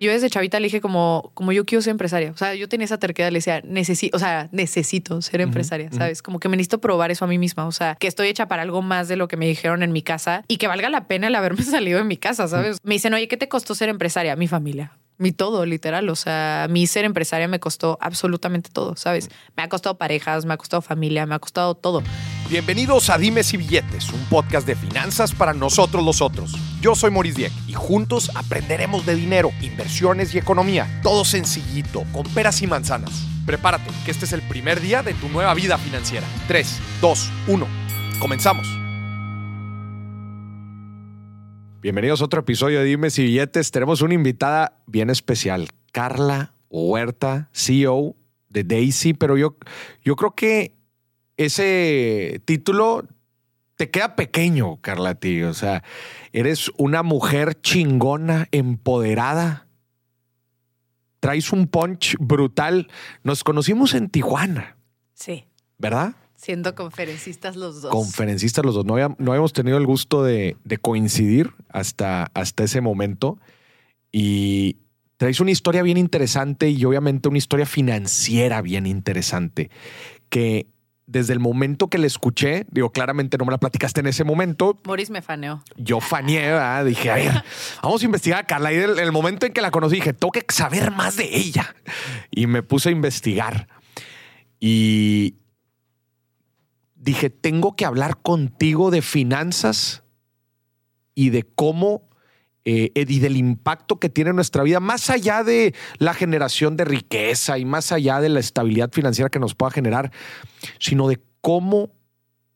Yo 0.00 0.12
desde 0.12 0.30
chavita 0.30 0.60
le 0.60 0.64
dije 0.66 0.80
como, 0.80 1.30
como 1.34 1.52
yo 1.52 1.64
quiero 1.64 1.82
ser 1.82 1.92
empresaria. 1.92 2.30
O 2.30 2.36
sea, 2.36 2.54
yo 2.54 2.68
tenía 2.68 2.84
esa 2.84 2.98
terquedad, 2.98 3.30
le 3.30 3.38
decía, 3.38 3.60
necesito, 3.64 4.16
o 4.16 4.20
sea, 4.20 4.48
necesito 4.52 5.20
ser 5.22 5.40
empresaria, 5.40 5.90
¿sabes? 5.92 6.22
Como 6.22 6.38
que 6.40 6.48
me 6.48 6.56
necesito 6.56 6.80
probar 6.80 7.10
eso 7.10 7.24
a 7.24 7.28
mí 7.28 7.38
misma. 7.38 7.66
O 7.66 7.72
sea, 7.72 7.96
que 7.96 8.06
estoy 8.06 8.28
hecha 8.28 8.46
para 8.46 8.62
algo 8.62 8.82
más 8.82 9.08
de 9.08 9.16
lo 9.16 9.28
que 9.28 9.36
me 9.36 9.46
dijeron 9.46 9.82
en 9.82 9.92
mi 9.92 10.02
casa 10.02 10.44
y 10.48 10.58
que 10.58 10.66
valga 10.66 10.88
la 10.88 11.06
pena 11.06 11.26
el 11.26 11.34
haberme 11.34 11.62
salido 11.64 11.98
de 11.98 12.04
mi 12.04 12.16
casa, 12.16 12.48
¿sabes? 12.48 12.78
Me 12.82 12.94
dicen, 12.94 13.14
oye, 13.14 13.28
¿qué 13.28 13.36
te 13.36 13.48
costó 13.48 13.74
ser 13.74 13.88
empresaria? 13.88 14.36
Mi 14.36 14.48
familia. 14.48 14.92
Mi 15.18 15.32
todo, 15.32 15.66
literal. 15.66 16.08
O 16.08 16.16
sea, 16.16 16.68
mi 16.70 16.86
ser 16.86 17.04
empresaria 17.04 17.48
me 17.48 17.58
costó 17.58 17.98
absolutamente 18.00 18.70
todo, 18.72 18.94
¿sabes? 18.96 19.28
Me 19.56 19.64
ha 19.64 19.68
costado 19.68 19.98
parejas, 19.98 20.44
me 20.44 20.54
ha 20.54 20.56
costado 20.56 20.80
familia, 20.80 21.26
me 21.26 21.34
ha 21.34 21.40
costado 21.40 21.74
todo. 21.74 22.02
Bienvenidos 22.48 23.10
a 23.10 23.18
Dimes 23.18 23.52
y 23.52 23.56
Billetes, 23.56 24.10
un 24.10 24.24
podcast 24.26 24.66
de 24.66 24.76
finanzas 24.76 25.34
para 25.34 25.52
nosotros 25.52 26.04
los 26.04 26.22
otros. 26.22 26.52
Yo 26.80 26.94
soy 26.94 27.10
Maurice 27.10 27.36
Dieck 27.36 27.52
y 27.66 27.72
juntos 27.72 28.30
aprenderemos 28.36 29.04
de 29.04 29.16
dinero, 29.16 29.50
inversiones 29.60 30.32
y 30.34 30.38
economía. 30.38 31.00
Todo 31.02 31.24
sencillito, 31.24 32.04
con 32.12 32.22
peras 32.32 32.62
y 32.62 32.68
manzanas. 32.68 33.26
Prepárate, 33.44 33.90
que 34.04 34.12
este 34.12 34.24
es 34.24 34.32
el 34.32 34.42
primer 34.42 34.80
día 34.80 35.02
de 35.02 35.14
tu 35.14 35.28
nueva 35.28 35.52
vida 35.54 35.78
financiera. 35.78 36.26
3, 36.46 36.78
2, 37.00 37.30
1. 37.48 37.66
Comenzamos. 38.20 38.87
Bienvenidos 41.80 42.20
a 42.20 42.24
otro 42.24 42.40
episodio 42.40 42.80
de 42.80 42.84
Dimes 42.86 43.18
y 43.18 43.24
Billetes. 43.24 43.70
Tenemos 43.70 44.02
una 44.02 44.14
invitada 44.14 44.78
bien 44.86 45.10
especial, 45.10 45.68
Carla 45.92 46.54
Huerta, 46.68 47.50
CEO 47.52 48.16
de 48.48 48.64
Daisy, 48.64 49.14
pero 49.14 49.36
yo, 49.36 49.56
yo 50.02 50.16
creo 50.16 50.34
que 50.34 50.74
ese 51.36 52.42
título 52.44 53.06
te 53.76 53.90
queda 53.90 54.16
pequeño, 54.16 54.80
Carla, 54.80 55.10
a 55.10 55.14
ti. 55.14 55.42
O 55.42 55.54
sea, 55.54 55.84
eres 56.32 56.70
una 56.78 57.04
mujer 57.04 57.60
chingona, 57.60 58.48
empoderada. 58.50 59.68
Traes 61.20 61.52
un 61.52 61.68
punch 61.68 62.16
brutal. 62.18 62.88
Nos 63.22 63.44
conocimos 63.44 63.94
en 63.94 64.08
Tijuana, 64.08 64.76
Sí. 65.14 65.44
¿verdad? 65.78 66.14
Siendo 66.40 66.74
conferencistas 66.76 67.56
los 67.56 67.82
dos. 67.82 67.90
Conferencistas 67.90 68.64
los 68.64 68.74
dos. 68.74 68.84
No, 68.84 68.94
había- 68.94 69.14
no 69.18 69.32
habíamos 69.32 69.52
tenido 69.52 69.76
el 69.76 69.86
gusto 69.86 70.22
de, 70.22 70.56
de 70.64 70.78
coincidir 70.78 71.52
hasta, 71.68 72.30
hasta 72.32 72.62
ese 72.62 72.80
momento. 72.80 73.38
Y 74.12 74.76
traes 75.16 75.40
una 75.40 75.50
historia 75.50 75.82
bien 75.82 75.96
interesante 75.98 76.70
y 76.70 76.84
obviamente 76.84 77.28
una 77.28 77.38
historia 77.38 77.66
financiera 77.66 78.62
bien 78.62 78.86
interesante. 78.86 79.68
Que 80.28 80.68
desde 81.06 81.32
el 81.32 81.40
momento 81.40 81.88
que 81.88 81.98
la 81.98 82.06
escuché, 82.06 82.66
digo, 82.70 82.92
claramente 82.92 83.36
no 83.36 83.44
me 83.44 83.50
la 83.50 83.58
platicaste 83.58 83.98
en 84.00 84.06
ese 84.06 84.22
momento, 84.24 84.78
Moris 84.84 85.10
me 85.10 85.22
faneó. 85.22 85.64
yo 85.76 86.00
faneé, 86.00 86.42
¿verdad? 86.52 86.84
dije, 86.84 87.10
a 87.10 87.14
ver, 87.16 87.42
vamos 87.82 88.00
a 88.02 88.04
investigar 88.04 88.40
a 88.40 88.46
Carla. 88.46 88.72
Y 88.72 88.76
el, 88.76 88.98
el 88.98 89.10
momento 89.10 89.44
en 89.46 89.52
que 89.52 89.60
la 89.60 89.72
conocí, 89.72 89.96
dije, 89.96 90.12
tengo 90.12 90.30
que 90.30 90.44
saber 90.50 90.92
más 90.92 91.16
de 91.16 91.24
ella. 91.34 91.74
Y 92.30 92.46
me 92.46 92.62
puse 92.62 92.90
a 92.90 92.92
investigar. 92.92 93.66
Y 94.60 95.34
dije, 96.98 97.30
tengo 97.30 97.76
que 97.76 97.84
hablar 97.84 98.18
contigo 98.18 98.90
de 98.90 99.02
finanzas 99.02 100.02
y 101.14 101.30
de 101.30 101.42
cómo 101.42 102.08
eh, 102.64 102.92
y 102.94 103.18
del 103.20 103.36
impacto 103.36 103.98
que 103.98 104.10
tiene 104.10 104.30
en 104.30 104.36
nuestra 104.36 104.62
vida, 104.62 104.78
más 104.78 105.08
allá 105.08 105.42
de 105.42 105.74
la 105.96 106.12
generación 106.12 106.76
de 106.76 106.84
riqueza 106.84 107.56
y 107.56 107.64
más 107.64 107.92
allá 107.92 108.20
de 108.20 108.28
la 108.28 108.40
estabilidad 108.40 108.92
financiera 108.92 109.30
que 109.30 109.38
nos 109.38 109.54
pueda 109.54 109.70
generar, 109.70 110.12
sino 110.78 111.08
de 111.08 111.18
cómo 111.40 111.92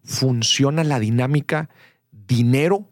funciona 0.04 0.84
la 0.84 0.98
dinámica 0.98 1.70
dinero, 2.10 2.90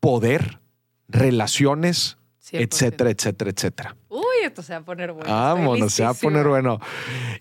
poder, 0.00 0.60
relaciones, 1.08 2.18
100%. 2.52 2.62
etcétera, 2.62 3.10
etcétera, 3.10 3.50
etcétera. 3.50 3.96
Uy, 4.08 4.22
esto 4.44 4.62
se 4.62 4.72
va 4.72 4.80
a 4.80 4.84
poner 4.84 5.12
bueno. 5.12 5.30
Vámonos, 5.30 5.92
se 5.92 6.02
va 6.04 6.10
a 6.10 6.14
poner 6.14 6.46
bueno. 6.46 6.78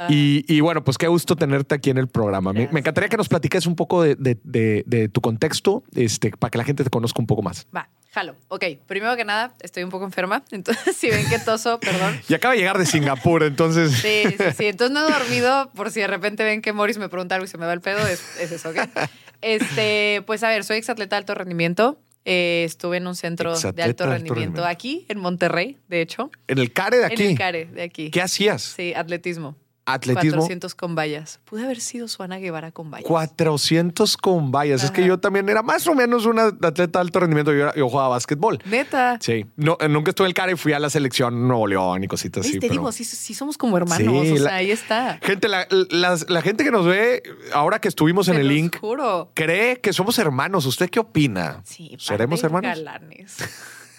Y, 0.09 0.45
y 0.47 0.61
bueno, 0.61 0.83
pues 0.83 0.97
qué 0.97 1.07
gusto 1.07 1.35
tenerte 1.35 1.75
aquí 1.75 1.89
en 1.89 1.97
el 1.97 2.07
programa. 2.07 2.53
Me, 2.53 2.63
encantaría 2.63 3.09
que 3.09 3.17
nos 3.17 3.27
platiques 3.29 3.65
un 3.65 3.75
poco 3.75 4.01
de, 4.03 4.15
de- 4.15 4.37
de- 4.43 4.83
de 4.87 5.09
tu 5.09 5.21
contexto, 5.21 5.83
este, 5.95 6.31
para 6.31 6.49
que 6.51 6.57
la 6.57 6.63
gente 6.63 6.83
te 6.83 6.89
conozca 6.89 7.19
un 7.19 7.27
poco 7.27 7.41
más. 7.41 7.67
Va, 7.75 7.89
jalo. 8.11 8.35
Ok, 8.47 8.63
primero 8.87 9.15
que 9.17 9.25
nada, 9.25 9.53
estoy 9.61 9.83
un 9.83 9.89
poco 9.89 10.05
enferma. 10.05 10.43
Entonces, 10.51 10.95
si 10.95 11.09
ven 11.09 11.27
que 11.29 11.39
toso, 11.39 11.79
perdón. 11.79 12.19
Y 12.29 12.33
acaba 12.33 12.53
de 12.53 12.59
llegar 12.59 12.77
de 12.77 12.85
Singapur, 12.85 13.43
entonces. 13.43 13.91
Sí, 13.91 14.23
sí, 14.37 14.43
sí. 14.57 14.65
Entonces 14.67 14.93
no 14.93 15.05
he 15.07 15.11
dormido 15.11 15.71
por 15.75 15.91
si 15.91 15.99
de 15.99 16.07
repente 16.07 16.43
ven 16.43 16.61
que 16.61 16.71
Morris 16.73 16.97
me 16.97 17.09
pregunta 17.09 17.35
algo 17.35 17.45
y 17.45 17.47
se 17.49 17.57
me 17.57 17.65
va 17.65 17.73
el 17.73 17.81
pedo. 17.81 17.99
Es, 18.07 18.23
es 18.39 18.51
eso, 18.51 18.69
¿ok? 18.69 18.77
Este, 19.43 20.21
pues 20.27 20.43
a 20.43 20.49
ver, 20.49 20.63
soy 20.63 20.77
exatleta 20.77 21.15
de 21.15 21.17
alto 21.19 21.33
rendimiento. 21.33 21.99
Eh, 22.23 22.63
estuve 22.65 22.97
en 22.97 23.07
un 23.07 23.15
centro 23.15 23.53
Exatleta 23.53 23.83
de 23.83 23.89
alto 23.89 24.03
de 24.03 24.09
alto 24.09 24.13
rendimiento 24.13 24.61
rendimiento. 24.61 24.65
aquí, 24.65 25.05
en 25.09 25.19
Monterrey, 25.19 25.77
de 25.87 26.01
hecho. 26.01 26.29
En 26.47 26.59
el 26.59 26.71
CARE 26.71 26.97
de 26.97 27.05
aquí. 27.05 27.23
En 27.23 27.29
el 27.31 27.37
CARE, 27.37 27.65
de 27.65 27.81
aquí. 27.81 28.11
¿Qué 28.11 28.21
hacías? 28.21 28.61
Sí, 28.61 28.93
atletismo. 28.95 29.55
Atletismo. 29.93 30.37
400 30.37 30.75
con 30.75 30.95
vallas. 30.95 31.39
Pude 31.45 31.63
haber 31.63 31.79
sido 31.79 32.07
Suana 32.07 32.37
Guevara 32.37 32.71
con 32.71 32.89
vallas. 32.91 33.07
400 33.07 34.17
con 34.17 34.51
vallas. 34.51 34.83
Es 34.83 34.91
que 34.91 35.05
yo 35.05 35.19
también 35.19 35.47
era 35.49 35.61
más 35.63 35.85
o 35.87 35.93
menos 35.95 36.25
una 36.25 36.45
atleta 36.47 36.99
de 36.99 37.01
alto 37.01 37.19
rendimiento. 37.19 37.51
Yo, 37.53 37.59
era- 37.63 37.75
yo 37.75 37.89
jugaba 37.89 38.09
básquetbol. 38.09 38.59
Neta. 38.65 39.17
Sí. 39.21 39.45
No, 39.55 39.77
eh, 39.79 39.87
nunca 39.89 40.11
estuve 40.11 40.27
el 40.27 40.33
CARE 40.33 40.53
y 40.53 40.55
fui 40.55 40.73
a 40.73 40.79
la 40.79 40.89
selección 40.89 41.47
Nuevo 41.47 41.67
León 41.67 42.03
y 42.03 42.07
cositas 42.07 42.45
así. 42.45 42.53
Te 42.53 42.61
pero- 42.61 42.73
digo, 42.73 42.91
sí, 42.91 43.03
sí 43.03 43.33
somos 43.33 43.57
como 43.57 43.77
hermanos. 43.77 43.97
Sí, 44.25 44.31
o 44.33 44.35
sea, 44.37 44.43
la- 44.45 44.55
ahí 44.55 44.71
está. 44.71 45.19
Gente, 45.21 45.47
la, 45.47 45.67
la- 45.89 46.17
la 46.27 46.41
gente 46.41 46.63
que 46.63 46.71
nos 46.71 46.85
ve 46.85 47.23
ahora 47.53 47.79
que 47.79 47.87
estuvimos 47.87 48.27
en 48.27 48.35
el 48.37 48.47
link 48.47 48.77
juro. 48.79 49.31
cree 49.33 49.79
que 49.79 49.93
somos 49.93 50.17
hermanos. 50.19 50.65
¿Usted 50.65 50.89
qué 50.89 50.99
opina? 50.99 51.61
Sí, 51.65 51.95
¿Seremos 51.99 52.43
hermanos? 52.43 52.69
Galanes. 52.75 53.35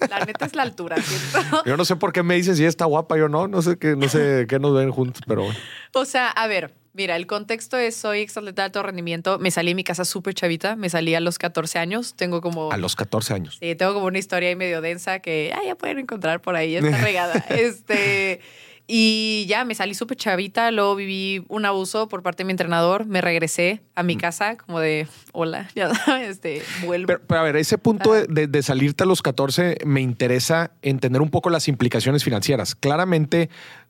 La 0.08 0.24
neta 0.24 0.46
es 0.46 0.54
la 0.54 0.62
altura, 0.62 0.96
¿cierto? 1.00 1.62
Yo 1.66 1.76
no 1.76 1.84
sé 1.84 1.96
por 1.96 2.12
qué 2.12 2.22
me 2.22 2.34
dicen 2.34 2.56
si 2.56 2.64
está 2.64 2.84
guapa, 2.84 3.16
yo 3.16 3.28
no. 3.28 3.48
No 3.48 3.62
sé 3.62 3.76
qué, 3.78 3.96
no 3.96 4.08
sé 4.08 4.46
qué 4.48 4.58
nos 4.58 4.74
ven 4.74 4.90
juntos, 4.90 5.22
pero 5.26 5.42
bueno. 5.42 5.58
O 5.92 6.04
sea, 6.04 6.28
a 6.28 6.46
ver, 6.46 6.74
mira, 6.94 7.16
el 7.16 7.26
contexto 7.26 7.76
es 7.76 7.96
soy 7.96 8.20
exatleta 8.20 8.62
de 8.62 8.66
alto 8.66 8.82
rendimiento. 8.82 9.38
Me 9.38 9.50
salí 9.50 9.70
de 9.70 9.74
mi 9.74 9.84
casa 9.84 10.04
súper 10.04 10.34
chavita. 10.34 10.76
Me 10.76 10.88
salí 10.88 11.14
a 11.14 11.20
los 11.20 11.38
14 11.38 11.78
años. 11.78 12.14
Tengo 12.14 12.40
como. 12.40 12.72
A 12.72 12.76
los 12.76 12.96
14 12.96 13.34
años. 13.34 13.58
Sí, 13.60 13.74
tengo 13.74 13.94
como 13.94 14.06
una 14.06 14.18
historia 14.18 14.48
ahí 14.48 14.56
medio 14.56 14.80
densa 14.80 15.20
que 15.20 15.52
ah, 15.54 15.60
ya 15.64 15.74
pueden 15.74 15.98
encontrar 15.98 16.40
por 16.40 16.56
ahí, 16.56 16.76
está 16.76 16.98
regada. 16.98 17.34
este, 17.50 18.40
y 18.86 19.46
ya 19.48 19.64
me 19.64 19.74
salí 19.74 19.94
súper 19.94 20.16
chavita, 20.16 20.70
luego 20.70 20.96
viví 20.96 21.44
un 21.48 21.64
abuso 21.64 22.08
por 22.08 22.22
parte 22.22 22.42
de 22.42 22.46
mi 22.46 22.50
entrenador, 22.50 23.06
me 23.06 23.20
regresé 23.20 23.82
a 23.94 24.02
mi 24.02 24.16
casa 24.16 24.56
como 24.56 24.80
de, 24.80 25.06
hola, 25.32 25.68
ya 25.74 25.94
sabes, 25.94 26.28
este, 26.28 26.62
vuelvo. 26.84 27.06
Pero, 27.06 27.20
pero 27.26 27.40
a 27.40 27.44
ver, 27.44 27.56
ese 27.56 27.78
punto 27.78 28.12
de, 28.12 28.26
de- 28.28 28.46
de 28.48 28.62
salirte 28.62 29.04
a 29.04 29.06
los 29.06 29.22
14 29.22 29.78
me 29.86 30.00
interesa 30.00 30.72
entender 30.82 31.22
un 31.22 31.30
poco 31.30 31.48
las 31.50 31.68
implicaciones 31.68 32.24
financieras. 32.24 32.74
Claramente, 32.74 33.48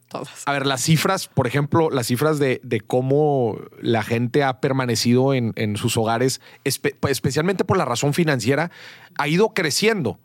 Todas. 0.09 0.43
a 0.47 0.53
ver, 0.53 0.67
las 0.67 0.83
cifras, 0.83 1.27
por 1.29 1.47
ejemplo, 1.47 1.89
las 1.91 2.07
cifras 2.09 2.39
de, 2.39 2.61
de 2.63 2.81
cómo 2.83 3.59
la 3.81 4.03
gente 4.03 4.45
ha 4.45 4.61
permanecido 4.61 5.33
en, 5.33 5.53
en 5.57 5.77
sus 5.79 5.97
hogares, 5.97 6.41
espe- 6.65 6.95
especialmente 7.09 7.65
por 7.65 7.79
la 7.79 7.87
razón 7.87 8.13
financiera, 8.13 8.71
ha 9.17 9.27
ido 9.27 9.55
creciendo. 9.55 10.21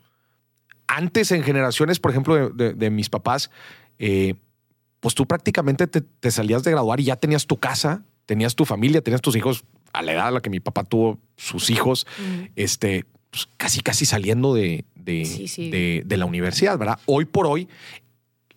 Antes, 0.88 1.32
en 1.32 1.44
generaciones, 1.44 2.00
por 2.00 2.12
ejemplo, 2.12 2.36
de, 2.36 2.50
de- 2.66 2.74
de 2.74 2.90
mis 2.90 3.10
papás, 3.10 3.50
eh, 4.00 4.36
pues 5.00 5.16
tú 5.16 5.26
prácticamente 5.26 5.88
te, 5.88 6.02
te 6.02 6.32
salías 6.32 6.64
de 6.64 6.72
graduar 6.72 7.00
y 7.00 7.04
ya 7.06 7.16
tenías 7.16 7.46
tu 7.48 7.58
casa, 7.58 8.04
tenías 8.26 8.56
tu 8.56 8.66
familia, 8.66 9.02
tenías 9.02 9.22
tus 9.22 9.36
hijos 9.36 9.64
a 9.94 10.02
la 10.02 10.14
edad 10.14 10.28
a 10.28 10.32
la 10.32 10.42
que 10.42 10.50
mi 10.50 10.60
papá 10.60 10.84
tuvo 10.84 11.18
sus 11.38 11.70
hijos, 11.70 12.06
Mm. 12.20 12.44
este, 12.56 13.06
pues, 13.32 13.48
casi, 13.58 13.82
casi 13.82 14.06
saliendo 14.06 14.54
de, 14.54 14.86
de, 14.96 15.26
Sí, 15.26 15.48
sí. 15.48 15.70
de- 15.70 16.04
de 16.06 16.18
la 16.18 16.26
universidad, 16.26 16.78
¿verdad? 16.78 17.00
Hoy 17.06 17.26
por 17.26 17.48
hoy, 17.48 17.68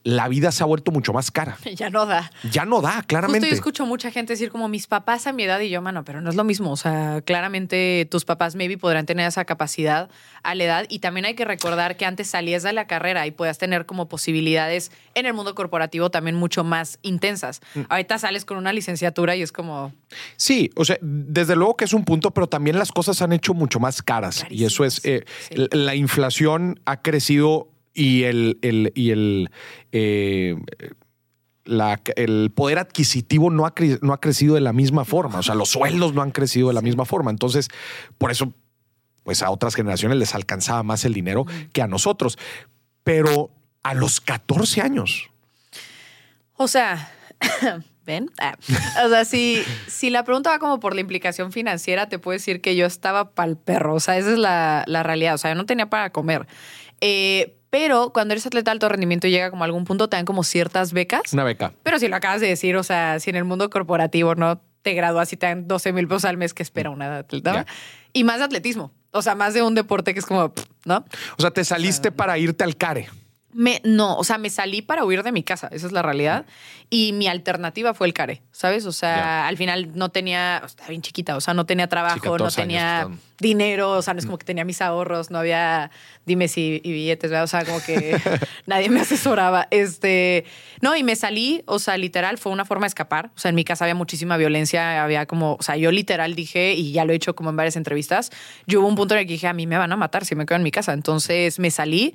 la 0.03 0.28
vida 0.28 0.50
se 0.53 0.62
ha 0.62 0.66
vuelto 0.66 0.91
mucho 0.93 1.12
más 1.12 1.31
cara. 1.31 1.56
Ya 1.77 1.91
no 1.91 2.06
da. 2.06 2.31
Ya 2.50 2.65
no 2.65 2.81
da, 2.81 2.93
Justo 2.93 3.06
claramente. 3.09 3.49
yo 3.49 3.55
escucho 3.55 3.87
mucha 3.87 4.11
gente 4.11 4.33
decir 4.33 4.50
como 4.50 4.69
mis 4.69 4.87
papás 4.87 5.27
a 5.27 5.33
mi 5.33 5.44
edad 5.44 5.61
y 5.61 5.69
yo, 5.71 5.81
mano, 5.83 6.05
pero 6.05 6.21
no 6.21 6.31
es 6.31 6.37
lo 6.37 6.44
mismo. 6.44 6.72
O 6.72 6.77
sea, 6.77 7.21
claramente 7.25 8.06
tus 8.10 8.25
papás 8.25 8.55
maybe 8.55 8.77
podrán 8.78 9.06
tener 9.06 9.27
esa 9.27 9.44
capacidad 9.44 10.10
a 10.43 10.55
la 10.55 10.65
edad 10.65 10.87
y 10.89 10.99
también 11.00 11.27
hay 11.27 11.34
que 11.34 11.44
recordar 11.44 11.97
que 11.97 12.06
antes 12.06 12.28
salías 12.28 12.63
de 12.63 12.72
la 12.72 12.86
carrera 12.86 13.27
y 13.27 13.30
podías 13.30 13.59
tener 13.59 13.86
como 13.86 14.09
posibilidades 14.09 14.91
en 15.15 15.27
el 15.27 15.34
mundo 15.34 15.54
corporativo 15.54 16.10
también 16.10 16.36
mucho 16.36 16.65
más 16.65 16.98
intensas. 17.03 17.60
Mm. 17.74 17.80
Ahorita 17.89 18.19
sales 18.19 18.45
con 18.45 18.57
una 18.57 18.72
licenciatura 18.72 19.36
y 19.36 19.42
es 19.42 19.53
como, 19.53 19.92
Sí, 20.36 20.71
o 20.77 20.84
sea, 20.84 20.98
desde 21.01 21.57
luego 21.57 21.77
que 21.77 21.84
es 21.84 21.92
un 21.92 22.04
punto, 22.04 22.30
pero 22.33 22.47
también 22.48 22.78
las 22.78 22.91
cosas 22.92 23.16
se 23.16 23.24
han 23.24 23.33
hecho 23.33 23.54
mucho 23.54 23.80
más 23.80 24.03
caras. 24.03 24.45
Y 24.51 24.65
eso 24.65 24.84
es, 24.84 25.01
eh, 25.04 25.24
Sí. 25.48 25.66
la 25.72 25.95
inflación 25.95 26.80
ha 26.84 27.01
crecido 27.03 27.69
y 27.95 28.22
el, 28.25 28.59
el- 28.63 28.92
y 28.95 29.10
el, 29.10 29.51
eh, 29.92 30.57
la- 31.65 32.01
el 32.16 32.51
poder 32.54 32.78
adquisitivo 32.78 33.51
no 33.51 33.66
ha, 33.66 33.75
no 34.03 34.13
ha 34.13 34.21
crecido 34.21 34.54
de 34.54 34.60
la 34.60 34.72
misma 34.72 35.04
forma. 35.04 35.39
O 35.39 35.42
sea, 35.42 35.54
los 35.54 35.69
sueldos 35.71 36.15
no 36.15 36.22
han 36.22 36.31
crecido 36.31 36.69
de 36.69 36.75
la 36.75 36.83
misma 36.83 37.04
forma. 37.04 37.31
Entonces, 37.31 37.69
por 38.19 38.31
eso, 38.31 38.53
pues 39.25 39.42
a 39.42 39.51
otras 39.51 39.75
generaciones 39.75 40.19
les 40.19 40.34
alcanzaba 40.34 40.83
más 40.83 41.04
el 41.04 41.13
dinero 41.15 41.47
que 41.72 41.83
a 41.83 41.87
nosotros. 41.87 42.39
Pero 43.04 43.51
a 43.83 43.95
los 43.95 44.21
14 44.21 44.81
años. 44.83 45.31
o 46.57 46.69
sea, 46.69 47.13
¿ven? 48.07 48.31
Ah. 48.41 48.57
O 49.07 49.09
sea, 49.09 49.25
si, 49.25 49.63
si 49.86 50.10
la 50.10 50.25
pregunta 50.25 50.51
va 50.51 50.59
como 50.59 50.81
por 50.81 50.95
la 50.95 51.01
implicación 51.01 51.53
financiera, 51.53 52.09
te 52.09 52.19
puedo 52.19 52.34
decir 52.36 52.60
que 52.60 52.77
yo 52.77 52.86
estaba 52.86 53.31
pa'l 53.33 53.57
perro. 53.57 53.95
O 53.95 54.01
sea, 54.01 54.19
esa 54.19 54.33
es 54.33 54.39
la, 54.39 54.84
la 54.86 55.03
realidad. 55.03 55.34
O 55.34 55.39
sea, 55.39 55.53
yo 55.53 55.54
no 55.54 55.66
tenía 55.66 55.89
para 55.89 56.10
comer. 56.10 56.47
Eh, 57.01 57.57
Pero 57.71 58.13
cuando 58.13 58.33
eres 58.33 58.47
atleta 58.47 58.71
de 58.71 58.72
alto 58.72 58.89
rendimiento 58.89 59.27
y 59.27 59.31
llega 59.31 59.51
como 59.51 59.63
a 59.63 59.67
algún 59.67 59.84
punto, 59.84 60.09
te 60.09 60.17
dan 60.17 60.25
como 60.25 60.43
ciertas 60.43 60.93
becas. 60.93 61.33
Una 61.33 61.45
beca. 61.45 61.72
Pero 61.83 61.99
si 61.99 62.09
lo 62.09 62.17
acabas 62.17 62.41
de 62.41 62.49
decir, 62.49 62.77
o 62.77 62.83
sea, 62.83 63.21
si 63.21 63.31
en 63.31 63.37
el 63.37 63.45
mundo 63.45 63.71
corporativo 63.71 64.34
no 64.34 64.61
te 64.83 64.95
gradúas 64.95 65.33
y 65.33 65.37
te 65.37 65.47
dan 65.47 65.69
12 65.69 65.93
mil 65.93 66.09
pesos 66.09 66.25
al 66.25 66.37
mes 66.37 66.55
que 66.55 66.63
espera 66.63 66.91
una 66.91 67.19
atleta. 67.19 67.67
Y 68.13 68.25
más 68.25 68.39
de 68.39 68.45
atletismo. 68.45 68.93
O 69.13 69.22
sea, 69.22 69.34
más 69.34 69.55
de 69.55 69.63
un 69.63 69.75
deporte 69.75 70.15
que 70.15 70.21
es 70.21 70.27
como, 70.27 70.53
¿no? 70.84 71.05
O 71.37 71.41
sea, 71.41 71.51
te 71.51 71.65
saliste 71.65 72.13
para 72.13 72.39
irte 72.39 72.65
al 72.65 72.77
CARE. 72.77 73.09
Me, 73.52 73.80
no, 73.84 74.16
o 74.16 74.22
sea, 74.22 74.38
me 74.38 74.48
salí 74.48 74.80
para 74.80 75.04
huir 75.04 75.22
de 75.24 75.32
mi 75.32 75.42
casa, 75.42 75.68
esa 75.72 75.86
es 75.86 75.92
la 75.92 76.02
realidad. 76.02 76.47
Y 76.88 77.12
mi 77.12 77.26
alternativa 77.28 77.94
fue 77.94 78.06
el 78.06 78.12
care, 78.14 78.42
¿sabes? 78.52 78.86
O 78.86 78.92
sea, 78.92 79.16
Ya. 79.16 79.48
al 79.48 79.56
final 79.56 79.91
no 79.97 80.08
tenía, 80.10 80.62
estaba 80.64 80.88
bien 80.91 81.02
chiquita, 81.02 81.36
o 81.36 81.41
sea, 81.41 81.54
no 81.54 81.66
tenía 81.66 81.88
trabajo, 81.88 82.14
Sí, 82.16 82.20
14 82.20 82.38
no 82.38 82.44
años, 82.44 82.54
tenía 82.56 83.00
están- 83.02 83.20
dinero, 83.41 83.92
o 83.92 84.02
sea, 84.02 84.12
no 84.14 84.20
es 84.20 84.26
como 84.26 84.38
que 84.38 84.44
tenía 84.44 84.64
mis 84.64 84.80
ahorros, 84.82 85.30
no 85.30 85.38
había 85.38 85.91
dimes 86.26 86.56
y, 86.58 86.80
y 86.84 86.92
billetes, 86.92 87.30
¿verdad? 87.30 87.44
O 87.44 87.47
sea, 87.48 87.64
como 87.64 87.80
que 87.82 88.16
nadie 88.66 88.88
me 88.88 89.00
asesoraba. 89.00 89.66
Este, 89.70 90.44
no, 90.80 90.94
y 90.97 91.02
me 91.02 91.16
salí, 91.16 91.62
o 91.66 91.78
sea, 91.78 91.97
literal, 91.97 92.38
fue 92.38 92.52
una 92.52 92.64
forma 92.64 92.84
de 92.84 92.88
escapar. 92.88 93.30
O 93.34 93.38
sea, 93.38 93.48
en 93.48 93.54
mi 93.54 93.64
casa 93.64 93.84
había 93.84 93.94
muchísima 93.94 94.36
violencia, 94.36 95.02
había 95.02 95.26
como, 95.26 95.54
o 95.58 95.62
sea, 95.62 95.76
yo 95.76 95.91
literal 95.91 96.34
dije, 96.34 96.74
y 96.74 96.92
ya 96.92 97.04
lo 97.04 97.12
he 97.12 97.16
hecho 97.16 97.34
como 97.34 97.50
en 97.50 97.56
varias 97.56 97.76
entrevistas, 97.76 98.30
yo 98.66 98.80
hubo 98.80 98.88
un 98.88 98.94
punto 98.97 99.14
en 99.14 99.20
el 99.20 99.26
que 99.26 99.32
dije, 99.34 99.47
a 99.48 99.52
mí 99.54 99.66
me 99.66 99.78
van 99.78 99.91
a 99.92 99.97
matar 99.97 100.24
si 100.24 100.34
me 100.34 100.44
quedo 100.47 100.56
en 100.56 100.62
mi 100.62 100.70
casa. 100.70 100.92
Entonces 100.92 101.58
me 101.58 101.70
salí. 101.70 102.14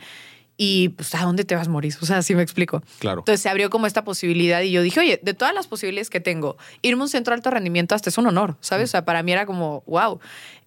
Y 0.57 0.89
pues, 0.89 1.13
¿a 1.15 1.23
dónde 1.23 1.43
te 1.43 1.53
vas, 1.55 1.67
Moris? 1.67 2.01
O 2.01 2.05
sea, 2.05 2.17
así 2.19 2.33
me 2.33 2.41
explico. 2.41 2.81
Claro. 2.99 3.19
Entonces 3.21 3.41
se 3.41 3.49
abrió 3.49 3.69
como 3.69 3.87
esta 3.87 4.03
posibilidad 4.05 4.61
y 4.61 4.71
yo 4.71 4.81
dije, 4.81 4.99
oye, 5.01 5.19
de 5.21 5.33
todas 5.33 5.53
las 5.53 5.67
posibilidades 5.67 6.09
que 6.09 6.19
tengo, 6.21 6.57
irme 6.81 7.01
a 7.01 7.03
un 7.03 7.09
centro 7.09 7.31
de 7.31 7.35
alto 7.35 7.49
rendimiento 7.51 7.93
hasta 7.95 8.09
es 8.09 8.17
un 8.17 8.27
honor, 8.27 8.55
¿sabes? 8.61 8.89
O 8.89 8.91
sea, 8.91 9.03
para 9.05 9.21
mí 9.23 9.31
era 9.33 9.45
como, 9.45 9.83
wow. 9.85 10.19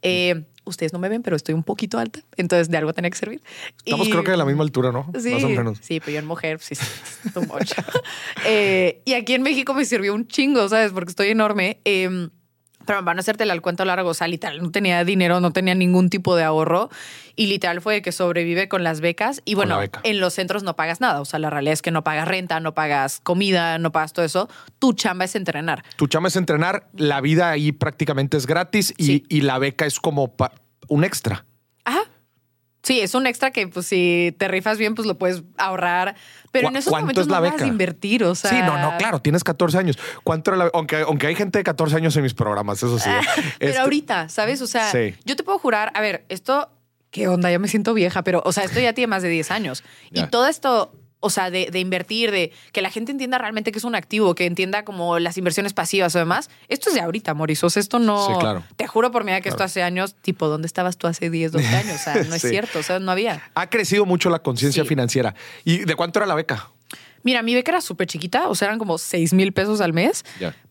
Eh, 0.02 0.44
ustedes 0.64 0.93
no 0.93 0.99
me 0.99 1.08
ven, 1.08 1.23
pero 1.23 1.35
estoy 1.35 1.55
un 1.55 1.62
poquito 1.64 1.99
alta, 1.99 2.20
entonces 2.37 2.69
de 2.69 2.76
algo 2.76 2.93
tenía 2.93 3.08
que 3.11 3.17
servir. 3.17 3.43
Estamos 3.79 4.06
Y- 4.06 4.11
creo 4.11 4.23
que 4.23 4.31
de 4.32 4.37
la 4.37 4.44
misma 4.44 4.62
altura, 4.62 4.93
¿no? 4.93 5.11
Sí, 5.19 5.31
Más 5.31 5.44
o 5.44 5.49
menos. 5.49 5.79
sí, 5.81 6.00
pero 6.00 6.12
yo 6.12 6.19
en 6.19 6.26
mujer, 6.26 6.61
sí, 6.61 6.75
sí, 6.75 6.85
sí, 7.23 7.31
too 7.31 7.40
much. 7.43 7.73
Eh, 8.44 9.00
y 9.06 9.14
aquí 9.14 9.32
en 9.35 9.43
México 9.43 9.73
me 9.75 9.85
sirvió 9.87 10.14
un 10.14 10.26
chingo, 10.29 10.69
¿sabes? 10.69 10.93
Porque 10.93 11.11
estoy 11.11 11.29
enorme. 11.29 11.81
Eh, 11.85 12.29
pero 12.88 13.02
van 13.02 13.19
a 13.19 13.20
hacerte 13.20 13.44
el 13.44 13.61
cuento 13.62 13.85
largo. 13.85 14.08
O 14.08 14.14
sea, 14.14 14.26
literal, 14.29 14.62
no 14.62 14.70
tenía 14.70 15.05
dinero, 15.05 15.40
no 15.40 15.52
tenía 15.52 15.75
ningún 15.75 16.08
tipo 16.08 16.35
de 16.37 16.43
ahorro. 16.43 16.88
Y 17.37 17.46
literal 17.46 17.82
fue 17.82 18.00
que 18.00 18.12
sobrevive 18.12 18.69
con 18.69 18.82
las 18.82 19.00
becas. 19.02 19.43
Y 19.44 19.55
bueno, 19.55 19.79
beca. 19.79 20.00
en 20.05 20.19
los 20.20 20.32
centros 20.32 20.62
no 20.62 20.75
pagas 20.75 21.00
nada. 21.00 21.20
O 21.20 21.26
sea, 21.26 21.38
la 21.38 21.50
realidad 21.50 21.75
es 21.75 21.82
que 21.82 21.90
no 21.90 22.02
pagas 22.02 22.26
renta, 22.26 22.58
no 22.61 22.73
pagas 22.75 23.20
comida, 23.23 23.76
no 23.79 23.93
pagas 23.93 24.14
todo 24.14 24.25
eso. 24.25 24.49
Tu 24.79 24.94
chamba 24.94 25.26
es 25.26 25.37
entrenar. 25.37 25.85
Tu 25.96 26.06
chama 26.06 26.29
es 26.29 26.37
entrenar, 26.37 26.88
la 26.96 27.20
vida 27.20 27.50
ahí 27.50 27.73
prácticamente 27.73 28.37
es 28.38 28.46
gratis 28.46 28.94
y, 28.96 29.05
Sí. 29.05 29.25
y 29.29 29.43
la 29.43 29.58
beca 29.58 29.85
es 29.85 30.00
como 30.00 30.35
un 30.88 31.05
extra. 31.05 31.44
Sí, 32.88 33.00
es 33.00 33.14
un 33.14 33.26
extra 33.26 33.50
que 33.50 33.69
pues 33.69 33.87
si 33.87 34.35
te 34.38 34.49
rifas 34.49 34.79
bien, 34.79 34.94
pues 34.94 35.06
lo 35.06 35.19
puedes 35.19 35.43
ahorrar. 35.58 36.17
Pero 36.50 36.69
¿Cu- 36.69 36.70
en 36.70 36.76
esos 36.79 36.93
momentos 36.93 37.23
es 37.26 37.29
la 37.31 37.37
no 37.37 37.43
vas 37.43 37.52
beca? 37.52 37.64
a 37.64 37.69
invertir, 37.69 38.25
o 38.25 38.35
sea... 38.35 38.50
Sí, 38.50 38.56
no, 38.62 38.79
no, 38.79 38.96
claro, 38.96 39.20
tienes 39.20 39.44
14 39.44 39.76
años. 39.76 39.99
¿Cuánto 40.25 40.50
era 40.50 40.64
la 40.64 40.70
aunque, 40.73 40.96
aunque 41.02 41.26
hay 41.26 41.35
gente 41.35 41.58
de 41.58 41.64
14 41.64 41.94
años 41.96 42.17
en 42.17 42.23
mis 42.23 42.32
programas, 42.35 42.79
eso 42.82 42.99
sí. 42.99 43.11
Pero 43.58 43.70
Este, 43.73 43.79
ahorita, 43.79 44.29
¿sabes? 44.31 44.62
O 44.62 44.67
sea, 44.67 44.90
Sí. 44.90 45.14
yo 45.26 45.37
te 45.37 45.43
puedo 45.43 45.58
jurar, 45.58 45.93
a 45.94 46.00
ver, 46.00 46.25
esto, 46.31 46.70
¿qué 47.11 47.29
onda? 47.29 47.50
Ya 47.50 47.58
me 47.58 47.69
siento 47.69 47.93
vieja, 47.93 48.23
pero, 48.25 48.43
o 48.46 48.52
sea, 48.52 48.64
esto 48.64 48.81
ya 48.81 48.94
tiene 48.94 49.08
más 49.08 49.23
de 49.23 49.29
10 49.29 49.50
años. 49.50 49.85
Ya. 50.11 50.23
Y 50.25 50.26
todo 50.29 50.46
esto, 50.46 50.90
o 51.20 51.30
sea, 51.30 51.50
de, 51.50 51.68
de 51.72 51.80
invertir, 51.80 52.30
de 52.30 52.52
que 52.72 52.80
la 52.82 52.90
gente 52.90 53.10
entienda 53.12 53.38
realmente 53.38 53.72
que 53.72 53.78
es 53.78 53.84
un 53.84 53.94
activo, 53.94 54.34
que 54.34 54.46
entienda 54.46 54.84
como 54.84 55.18
las 55.18 55.36
inversiones 55.36 55.72
pasivas 55.74 56.14
o 56.14 56.18
demás, 56.18 56.48
esto 56.68 56.90
es 56.90 56.94
de 56.94 57.00
ahorita, 57.00 57.34
Morizos. 57.34 57.76
Esto 57.76 57.98
no. 57.98 58.26
Sí, 58.26 58.32
claro. 58.38 58.62
Te 58.76 58.86
juro 58.86 59.10
por 59.10 59.24
mi 59.24 59.32
vida 59.32 59.40
que 59.40 59.48
esto 59.48 59.64
hace 59.64 59.82
años, 59.82 60.14
tipo, 60.22 60.48
¿dónde 60.48 60.66
estabas 60.66 60.96
tú 60.96 61.06
hace 61.06 61.28
10, 61.30 61.52
12 61.52 61.66
años? 61.68 61.94
O 61.96 61.98
sea, 62.04 62.14
no 62.22 62.34
es 62.34 62.42
Sí. 62.42 62.48
cierto, 62.50 62.78
o 62.78 62.82
sea, 62.82 62.98
no 63.00 63.10
había. 63.10 63.42
Ha 63.54 63.68
crecido 63.68 64.06
mucho 64.06 64.30
la 64.30 64.38
conciencia 64.38 64.82
Sí. 64.84 64.88
financiera. 64.88 65.34
¿Y 65.64 65.78
de 65.84 65.94
cuánto 65.96 66.18
era 66.20 66.26
la 66.26 66.34
beca? 66.34 66.68
Mira, 67.24 67.42
mi 67.42 67.52
beca 67.54 67.72
era 67.72 67.80
súper 67.80 68.06
chiquita, 68.06 68.48
o 68.48 68.54
sea, 68.54 68.66
eran 68.68 68.78
como 68.78 68.96
6 68.96 69.32
mil 69.34 69.52
pesos 69.52 69.80
al 69.80 69.92
mes. 69.92 70.24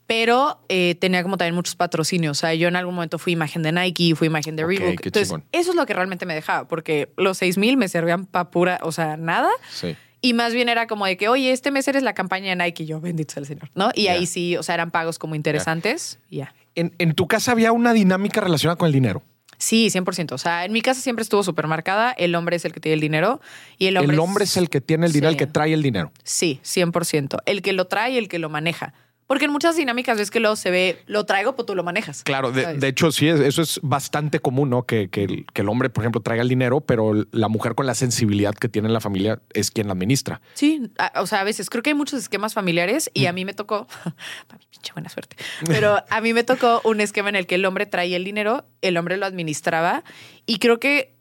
Pero 0.07 0.61
eh, 0.69 0.95
tenía 1.01 1.21
como 1.21 1.35
también 1.37 1.53
muchos 1.53 1.75
patrocinios. 1.75 2.37
O 2.37 2.39
sea, 2.39 2.53
yo 2.53 2.69
en 2.69 2.77
algún 2.77 2.95
momento 2.95 3.19
fui 3.19 3.33
imagen 3.33 3.61
de 3.61 3.73
Nike, 3.73 4.15
fui 4.15 4.27
imagen 4.27 4.55
de 4.55 4.63
Ok, 4.63 4.69
Reebok. 4.69 5.01
qué 5.01 5.09
Entonces, 5.09 5.27
chingón. 5.27 5.43
eso 5.51 5.71
es 5.71 5.75
lo 5.75 5.85
que 5.85 5.93
realmente 5.93 6.25
me 6.25 6.33
dejaba, 6.33 6.65
porque 6.69 7.11
los 7.17 7.37
6 7.39 7.57
mil 7.57 7.75
me 7.75 7.89
servían 7.89 8.25
para 8.25 8.49
pura, 8.49 8.79
o 8.83 8.93
sea, 8.93 9.17
nada. 9.17 9.49
Sí. 9.69 9.97
Y 10.21 10.33
más 10.33 10.53
bien 10.53 10.67
era 10.69 10.87
como 10.87 11.05
de 11.05 11.15
que, 11.17 11.29
oye, 11.29 11.51
este 11.51 11.69
mes 11.71 11.87
eres 11.87 12.03
la 12.03 12.13
campaña 12.13 12.49
de 12.49 12.55
Nike. 12.55 12.83
Y 12.83 12.85
yo, 12.87 12.99
bendito 12.99 13.33
sea 13.33 13.41
el 13.41 13.47
Señor, 13.47 13.69
¿no? 13.75 13.91
Y 13.93 14.07
ahí 14.07 14.25
sí, 14.25 14.57
o 14.57 14.63
sea, 14.63 14.75
eran 14.75 14.91
pagos 14.91 15.19
como 15.19 15.35
interesantes. 15.35 16.19
Ya. 16.29 16.53
En, 16.75 16.93
en 16.97 17.13
tu 17.13 17.27
casa 17.27 17.51
había 17.51 17.71
una 17.71 17.93
dinámica 17.93 18.41
relacionada 18.41 18.77
con 18.77 18.87
el 18.87 18.93
dinero. 18.93 19.23
Sí, 19.59 19.87
100%. 19.87 20.33
O 20.33 20.37
sea, 20.37 20.65
en 20.65 20.71
mi 20.71 20.81
casa 20.81 21.01
siempre 21.01 21.23
estuvo 21.23 21.41
súper 21.43 21.65
marcada. 21.67 22.11
El 22.11 22.35
hombre 22.35 22.55
es 22.57 22.65
el 22.65 22.73
que 22.73 22.79
tiene 22.79 22.93
el 22.93 22.99
dinero 22.99 23.41
y 23.79 23.87
el 23.87 23.97
hombre, 23.97 24.13
el 24.15 24.19
hombre 24.19 24.43
es 24.43 24.55
el 24.57 24.69
que 24.69 24.81
tiene 24.81 25.07
el 25.07 25.11
dinero, 25.13 25.31
Sí. 25.31 25.33
el 25.33 25.37
que 25.39 25.47
trae 25.47 25.73
el 25.73 25.81
dinero. 25.81 26.11
Sí, 26.23 26.59
100%. 26.63 27.39
El 27.45 27.61
que 27.63 27.73
lo 27.73 27.85
trae 27.87 28.11
y 28.11 28.17
el 28.17 28.27
que 28.27 28.37
lo 28.37 28.49
maneja. 28.49 28.93
Porque 29.27 29.45
en 29.45 29.51
muchas 29.51 29.75
dinámicas 29.75 30.17
ves 30.17 30.31
que 30.31 30.39
luego 30.39 30.55
se 30.55 30.71
ve, 30.71 31.03
lo 31.05 31.25
traigo, 31.25 31.55
pues 31.55 31.65
tú 31.65 31.75
lo 31.75 31.83
manejas. 31.83 32.23
Claro, 32.23 32.51
de, 32.53 32.87
hecho, 32.87 33.11
sí, 33.11 33.27
es- 33.27 33.41
eso 33.41 33.61
es 33.61 33.79
bastante 33.83 34.39
común, 34.39 34.69
¿no? 34.69 34.83
Que, 34.85 35.09
que 35.09 35.23
el, 35.25 35.45
que 35.53 35.61
el 35.63 35.69
hombre, 35.69 35.89
por 35.89 36.03
ejemplo, 36.03 36.21
traiga 36.21 36.41
el 36.43 36.49
dinero, 36.49 36.79
pero 36.81 37.13
la 37.31 37.49
mujer 37.49 37.75
con 37.75 37.85
la 37.85 37.93
sensibilidad 37.93 38.53
que 38.53 38.69
tiene 38.69 38.87
en 38.87 38.93
la 38.93 39.01
familia 39.01 39.41
es 39.53 39.69
quien 39.69 39.87
la 39.87 39.93
administra. 39.93 40.39
Sí, 40.53 40.89
a- 40.97 41.21
o 41.21 41.27
sea, 41.27 41.41
a 41.41 41.43
veces 41.43 41.69
creo 41.69 41.83
que 41.83 41.89
hay 41.89 41.95
muchos 41.95 42.19
esquemas 42.19 42.53
familiares 42.53 43.11
y 43.13 43.25
a 43.25 43.33
mí 43.33 43.43
me 43.43 43.53
tocó, 43.53 43.87
para 44.47 44.59
mi 44.59 44.65
pinche 44.71 44.93
buena 44.93 45.09
suerte, 45.09 45.35
pero 45.65 45.97
a 46.09 46.21
mí 46.21 46.33
me 46.33 46.43
tocó 46.45 46.79
un 46.85 47.01
esquema 47.01 47.27
en 47.27 47.35
el 47.35 47.47
que 47.47 47.55
el 47.55 47.65
hombre 47.65 47.85
traía 47.85 48.15
el 48.15 48.23
dinero, 48.23 48.65
el 48.81 48.95
hombre 48.95 49.17
lo 49.17 49.25
administraba 49.25 50.03
y 50.45 50.59
creo 50.59 50.79
que, 50.79 51.16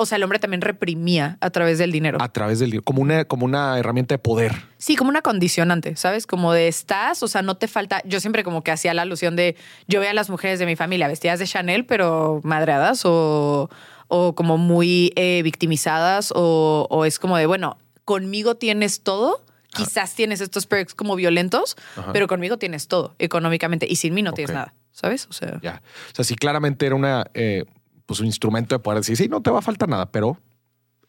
o 0.00 0.06
sea, 0.06 0.16
el 0.16 0.22
hombre 0.22 0.38
también 0.38 0.62
reprimía 0.62 1.36
a 1.42 1.50
través 1.50 1.76
del 1.78 1.92
dinero. 1.92 2.16
A 2.22 2.28
través 2.32 2.58
del 2.58 2.70
dinero, 2.70 2.82
como 2.84 3.02
una, 3.02 3.26
como 3.26 3.44
una 3.44 3.78
herramienta 3.78 4.14
de 4.14 4.18
poder. 4.18 4.54
Sí, 4.78 4.96
como 4.96 5.10
una 5.10 5.20
condicionante, 5.20 5.94
¿sabes? 5.96 6.26
Como 6.26 6.54
de 6.54 6.68
estás, 6.68 7.22
o 7.22 7.28
sea, 7.28 7.42
no 7.42 7.56
te 7.58 7.68
falta. 7.68 8.00
Yo 8.06 8.18
siempre 8.18 8.42
como 8.42 8.64
que 8.64 8.70
hacía 8.70 8.94
la 8.94 9.02
alusión 9.02 9.36
de 9.36 9.56
yo 9.88 10.00
veía 10.00 10.12
a 10.12 10.14
las 10.14 10.30
mujeres 10.30 10.58
de 10.58 10.64
mi 10.64 10.74
familia 10.74 11.06
vestidas 11.06 11.38
de 11.38 11.46
Chanel, 11.46 11.84
pero 11.84 12.40
madreadas 12.44 13.02
o, 13.04 13.68
o 14.08 14.34
como 14.34 14.56
muy 14.56 15.12
eh, 15.16 15.42
victimizadas 15.44 16.32
o, 16.34 16.86
o 16.88 17.04
es 17.04 17.18
como 17.18 17.36
de, 17.36 17.44
bueno, 17.44 17.76
conmigo 18.06 18.54
tienes 18.56 19.02
todo. 19.02 19.44
Quizás 19.72 20.14
tienes 20.16 20.40
estos 20.40 20.66
perks 20.66 20.94
como 20.94 21.14
violentos, 21.14 21.76
Ajá. 21.96 22.12
pero 22.12 22.26
conmigo 22.26 22.56
tienes 22.56 22.88
todo 22.88 23.14
económicamente 23.20 23.86
y 23.88 23.96
sin 23.96 24.14
mí 24.14 24.22
no 24.22 24.32
tienes 24.32 24.52
nada, 24.52 24.74
¿sabes? 24.90 25.28
O 25.30 25.32
sea, 25.32 25.60
Ya. 25.62 25.80
O 26.10 26.14
sea, 26.16 26.24
sí, 26.24 26.34
claramente 26.34 26.86
era 26.86 26.96
una, 26.96 27.26
eh, 27.34 27.66
pues 28.10 28.18
un 28.18 28.26
instrumento 28.26 28.74
de 28.74 28.80
poder 28.80 28.98
decir, 28.98 29.16
sí, 29.16 29.28
no 29.28 29.40
te 29.40 29.50
va 29.52 29.60
a 29.60 29.62
faltar 29.62 29.88
nada, 29.88 30.10
pero 30.10 30.36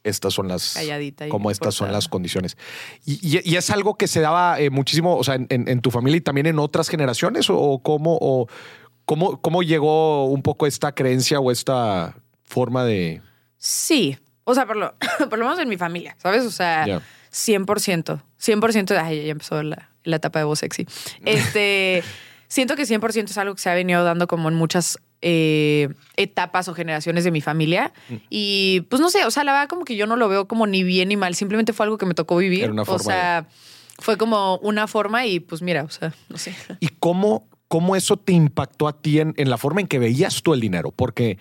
estas 0.04 0.36
son 0.36 0.48
las, 0.48 0.76
calladita. 0.76 1.28
como 1.30 1.50
estas 1.50 1.74
son 1.74 1.92
las 1.92 2.08
condiciones. 2.08 2.58
Y, 3.08 3.14
y- 3.40 3.42
y 3.44 3.56
es 3.56 3.72
algo 3.72 3.96
que 3.96 4.08
se 4.08 4.20
daba 4.20 4.60
eh, 4.60 4.70
muchísimo, 4.70 5.18
o 5.18 5.24
sea, 5.24 5.34
en, 5.34 5.48
en- 5.50 5.68
en 5.68 5.82
tu 5.82 5.90
familia 5.90 6.18
y 6.18 6.22
también 6.22 6.46
en 6.46 6.60
otras 6.60 6.90
generaciones, 6.90 7.50
o, 7.50 7.58
o 7.58 7.82
cómo, 7.82 8.20
o 8.22 8.48
cómo, 9.06 9.42
cómo 9.42 9.64
llegó 9.64 10.26
un 10.28 10.44
poco 10.44 10.68
esta 10.68 10.92
creencia 10.94 11.40
o 11.40 11.50
esta 11.50 12.16
forma 12.44 12.86
de. 12.86 13.24
Sí, 13.58 14.16
o 14.44 14.54
sea, 14.54 14.68
por 14.68 14.78
lo, 14.78 14.94
por 15.28 15.40
lo 15.40 15.46
menos 15.46 15.58
en 15.60 15.70
mi 15.70 15.78
familia, 15.78 16.16
¿sabes? 16.20 16.46
O 16.46 16.52
sea, 16.52 16.86
Ya. 16.86 17.02
100%, 17.32 18.22
100%, 18.40 18.98
ay, 19.04 19.26
ya 19.26 19.32
empezó 19.32 19.64
la, 19.64 19.90
la 20.04 20.16
etapa 20.18 20.38
de 20.38 20.46
voz 20.46 20.60
sexy. 20.60 20.86
Este, 21.26 22.04
siento 22.48 22.76
que 22.76 22.84
100% 22.84 23.26
es 23.32 23.38
algo 23.40 23.56
que 23.56 23.62
se 23.62 23.72
ha 23.72 23.74
venido 23.74 24.04
dando 24.04 24.28
como 24.28 24.50
en 24.50 24.56
muchas 24.56 25.00
eh, 25.22 25.90
etapas 26.18 26.68
o 26.68 26.74
generaciones 26.74 27.24
de 27.24 27.32
mi 27.32 27.42
familia. 27.42 27.94
Mm. 28.10 28.16
Y 28.30 28.82
pues 28.90 29.02
no 29.02 29.10
sé, 29.10 29.26
o 29.26 29.32
sea, 29.32 29.44
la 29.44 29.54
verdad 29.54 29.68
como 29.68 29.86
que 29.86 29.96
yo 29.96 30.08
no 30.08 30.16
lo 30.16 30.30
veo 30.30 30.48
como 30.48 30.68
ni 30.68 30.84
bien 30.84 31.10
ni 31.10 31.18
mal, 31.18 31.36
simplemente 31.36 31.74
fue 31.74 31.86
algo 31.86 31.98
que 31.98 32.06
me 32.06 32.14
tocó 32.14 32.38
vivir. 32.38 32.64
Era 32.64 32.74
una 32.74 32.82
o 32.84 32.86
forma 32.86 33.04
sea, 33.04 33.48
fue 34.00 34.18
como 34.18 34.58
una 34.58 34.88
forma 34.88 35.26
y 35.26 35.40
pues 35.40 35.62
mira, 35.62 35.84
o 35.84 35.90
sea, 35.90 36.14
no 36.30 36.38
sé. 36.38 36.56
¿Y 36.80 36.88
cómo, 37.00 37.48
cómo 37.68 37.96
eso 37.96 38.18
te 38.18 38.34
impactó 38.34 38.88
a 38.88 39.02
ti 39.02 39.20
en, 39.20 39.34
en 39.38 39.50
la 39.50 39.58
forma 39.58 39.82
en 39.82 39.88
que 39.88 40.00
veías 40.00 40.42
tú 40.42 40.54
el 40.54 40.60
dinero? 40.60 40.92
Porque 40.92 41.38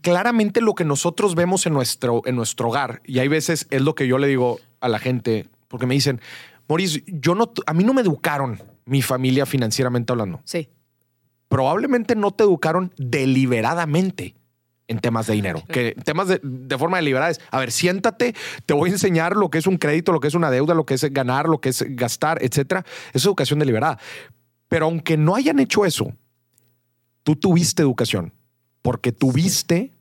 claramente 0.00 0.60
lo 0.60 0.74
que 0.74 0.84
nosotros 0.84 1.34
vemos 1.34 1.66
en 1.66 1.74
nuestro, 1.74 2.22
en 2.24 2.36
nuestro 2.36 2.68
hogar, 2.68 3.02
y 3.04 3.18
hay 3.18 3.28
veces 3.28 3.66
es 3.70 3.82
lo 3.82 3.94
que 3.94 4.06
yo 4.06 4.18
le 4.18 4.26
digo 4.26 4.60
a 4.80 4.88
la 4.88 4.98
gente, 4.98 5.48
porque 5.68 5.86
me 5.86 5.94
dicen, 5.94 6.20
Maurice, 6.68 7.02
yo 7.06 7.34
no, 7.34 7.52
a 7.66 7.74
mí 7.74 7.84
no 7.84 7.94
me 7.94 8.02
educaron 8.02 8.62
mi 8.84 9.02
familia 9.02 9.46
financieramente 9.46 10.12
hablando. 10.12 10.40
Sí, 10.44 10.68
Probablemente 11.48 12.14
no 12.14 12.30
te 12.30 12.44
educaron 12.44 12.92
deliberadamente 12.96 14.34
en 14.88 15.00
temas 15.00 15.26
de 15.26 15.34
dinero, 15.34 15.62
que 15.68 15.94
temas 16.04 16.28
de, 16.28 16.40
de 16.42 16.78
forma 16.78 16.96
deliberada 16.96 17.30
es, 17.30 17.40
a 17.50 17.58
ver, 17.58 17.70
siéntate, 17.70 18.34
te 18.64 18.72
voy 18.72 18.88
a 18.88 18.94
enseñar 18.94 19.36
lo 19.36 19.50
que 19.50 19.58
es 19.58 19.66
un 19.66 19.76
crédito, 19.76 20.12
lo 20.12 20.20
que 20.20 20.28
es 20.28 20.34
una 20.34 20.50
deuda, 20.50 20.74
lo 20.74 20.86
que 20.86 20.94
es 20.94 21.02
ganar, 21.12 21.46
lo 21.46 21.60
que 21.60 21.68
es 21.68 21.84
gastar, 21.90 22.42
etcétera. 22.42 22.84
Es 23.12 23.24
educación 23.26 23.58
deliberada. 23.58 23.98
Pero 24.68 24.86
aunque 24.86 25.18
no 25.18 25.34
hayan 25.34 25.58
hecho 25.58 25.84
eso, 25.84 26.14
tú 27.22 27.36
tuviste 27.36 27.82
educación, 27.82 28.32
porque 28.80 29.12
tuviste, 29.12 29.92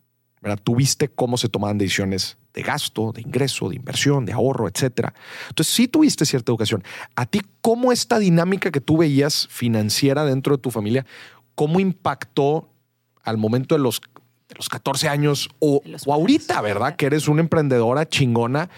¿verdad? 0.42 0.60
Tuviste 0.64 1.10
cómo 1.10 1.38
se 1.38 1.50
tomaban 1.50 1.78
decisiones 1.78 2.38
de 2.54 2.62
gasto, 2.64 3.12
de 3.12 3.22
ingreso, 3.22 3.70
de 3.70 3.76
inversión, 3.76 4.26
de 4.26 4.34
ahorro, 4.34 4.68
etcétera. 4.68 5.14
Entonces 5.50 5.74
sí 5.74 5.88
tuviste 5.88 6.26
cierta 6.26 6.52
educación. 6.52 6.84
A 7.16 7.26
ti, 7.26 7.42
¿cómo 7.62 7.92
esta 7.92 8.20
dinámica 8.20 8.72
que 8.72 8.82
tú 8.82 8.98
veías 8.98 9.48
financiera 9.50 10.26
dentro 10.26 10.56
de 10.56 10.62
tu 10.62 10.72
familia, 10.72 11.06
cómo 11.58 11.80
impactó 11.80 12.70
al 13.24 13.38
momento 13.38 13.76
de 13.76 13.82
los, 13.82 14.00
de 14.48 14.56
los 14.56 14.70
14 14.70 15.10
años 15.10 15.50
o, 15.60 15.82
o 16.06 16.14
ahorita. 16.14 16.62
¿verdad? 16.62 16.96
Que 16.96 17.08
eres 17.08 17.28
una 17.28 17.42
emprendedora 17.42 18.08
chingona. 18.08 18.70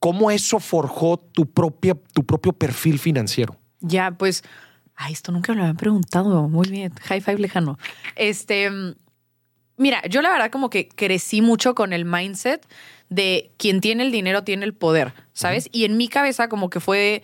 ¿cómo 0.00 0.30
eso 0.32 0.58
forjó 0.58 1.18
tu, 1.18 1.46
propia, 1.46 1.94
tu 2.12 2.24
propio 2.24 2.52
perfil 2.52 2.98
financiero? 2.98 3.56
Ya, 3.80 4.10
pues, 4.10 4.42
ay, 4.96 5.12
esto 5.12 5.30
nunca 5.30 5.52
me 5.52 5.58
lo 5.58 5.62
habían 5.62 5.76
preguntado. 5.76 6.48
Muy 6.48 6.68
bien, 6.68 6.92
high 7.02 7.20
five 7.20 7.38
lejano. 7.38 7.78
Este, 8.16 8.68
mira, 9.76 10.02
yo 10.08 10.22
la 10.22 10.30
verdad 10.30 10.50
como 10.50 10.70
que 10.70 10.88
crecí 10.88 11.42
mucho 11.42 11.76
con 11.76 11.92
el 11.92 12.04
mindset 12.04 12.66
de 13.10 13.52
quien 13.58 13.80
tiene 13.80 14.02
el 14.02 14.10
dinero 14.10 14.42
tiene 14.42 14.64
el 14.64 14.74
poder, 14.74 15.12
¿sabes? 15.32 15.68
Y 15.70 15.84
en 15.84 15.96
mi 15.96 16.08
cabeza 16.08 16.48
como 16.48 16.70
que 16.70 16.80
fue, 16.80 17.22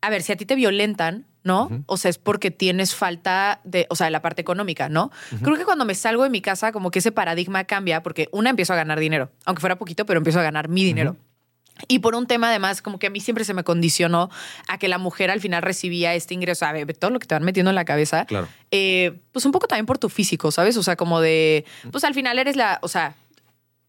a 0.00 0.10
ver, 0.10 0.22
si 0.22 0.32
a 0.32 0.36
ti 0.36 0.44
te 0.44 0.54
violentan, 0.54 1.26
¿no? 1.48 1.82
O 1.86 1.96
sea, 1.96 2.10
es 2.10 2.18
porque 2.18 2.50
tienes 2.50 2.94
falta 2.94 3.60
de, 3.64 3.86
o 3.88 3.96
sea, 3.96 4.04
de 4.04 4.10
la 4.10 4.20
parte 4.20 4.42
económica, 4.42 4.88
¿no? 4.90 5.10
Creo 5.42 5.56
que 5.56 5.64
cuando 5.64 5.86
me 5.86 5.94
salgo 5.94 6.22
de 6.22 6.30
mi 6.30 6.42
casa, 6.42 6.72
como 6.72 6.90
que 6.90 6.98
ese 7.00 7.10
paradigma 7.10 7.64
cambia, 7.64 8.02
porque 8.02 8.28
una 8.30 8.50
empiezo 8.50 8.74
a 8.74 8.76
ganar 8.76 9.00
dinero, 9.00 9.30
aunque 9.46 9.60
fuera 9.60 9.78
poquito, 9.78 10.04
pero 10.04 10.18
empiezo 10.18 10.38
a 10.38 10.42
ganar 10.42 10.68
mi 10.68 10.84
dinero. 10.84 11.16
Y 11.86 12.00
por 12.00 12.14
un 12.14 12.26
tema 12.26 12.50
además, 12.50 12.82
como 12.82 12.98
que 12.98 13.06
a 13.06 13.10
mí 13.10 13.20
siempre 13.20 13.44
se 13.44 13.54
me 13.54 13.64
condicionó 13.64 14.30
a 14.66 14.78
que 14.78 14.88
la 14.88 14.98
mujer 14.98 15.30
al 15.30 15.40
final 15.40 15.62
recibía 15.62 16.14
este 16.14 16.34
ingreso, 16.34 16.66
a 16.66 16.72
ver, 16.72 16.92
todo 16.96 17.10
lo 17.10 17.18
que 17.18 17.26
te 17.26 17.34
van 17.34 17.44
metiendo 17.44 17.70
en 17.70 17.76
la 17.76 17.84
cabeza. 17.84 18.26
Claro. 18.26 18.48
Eh, 18.70 19.20
pues 19.32 19.46
un 19.46 19.52
poco 19.52 19.68
también 19.68 19.86
por 19.86 19.96
tu 19.96 20.08
físico, 20.08 20.50
¿sabes? 20.50 20.76
O 20.76 20.82
sea, 20.82 20.96
como 20.96 21.20
de, 21.20 21.64
pues 21.90 22.04
al 22.04 22.14
final 22.14 22.38
eres 22.38 22.56
la, 22.56 22.78
o 22.82 22.88
sea, 22.88 23.14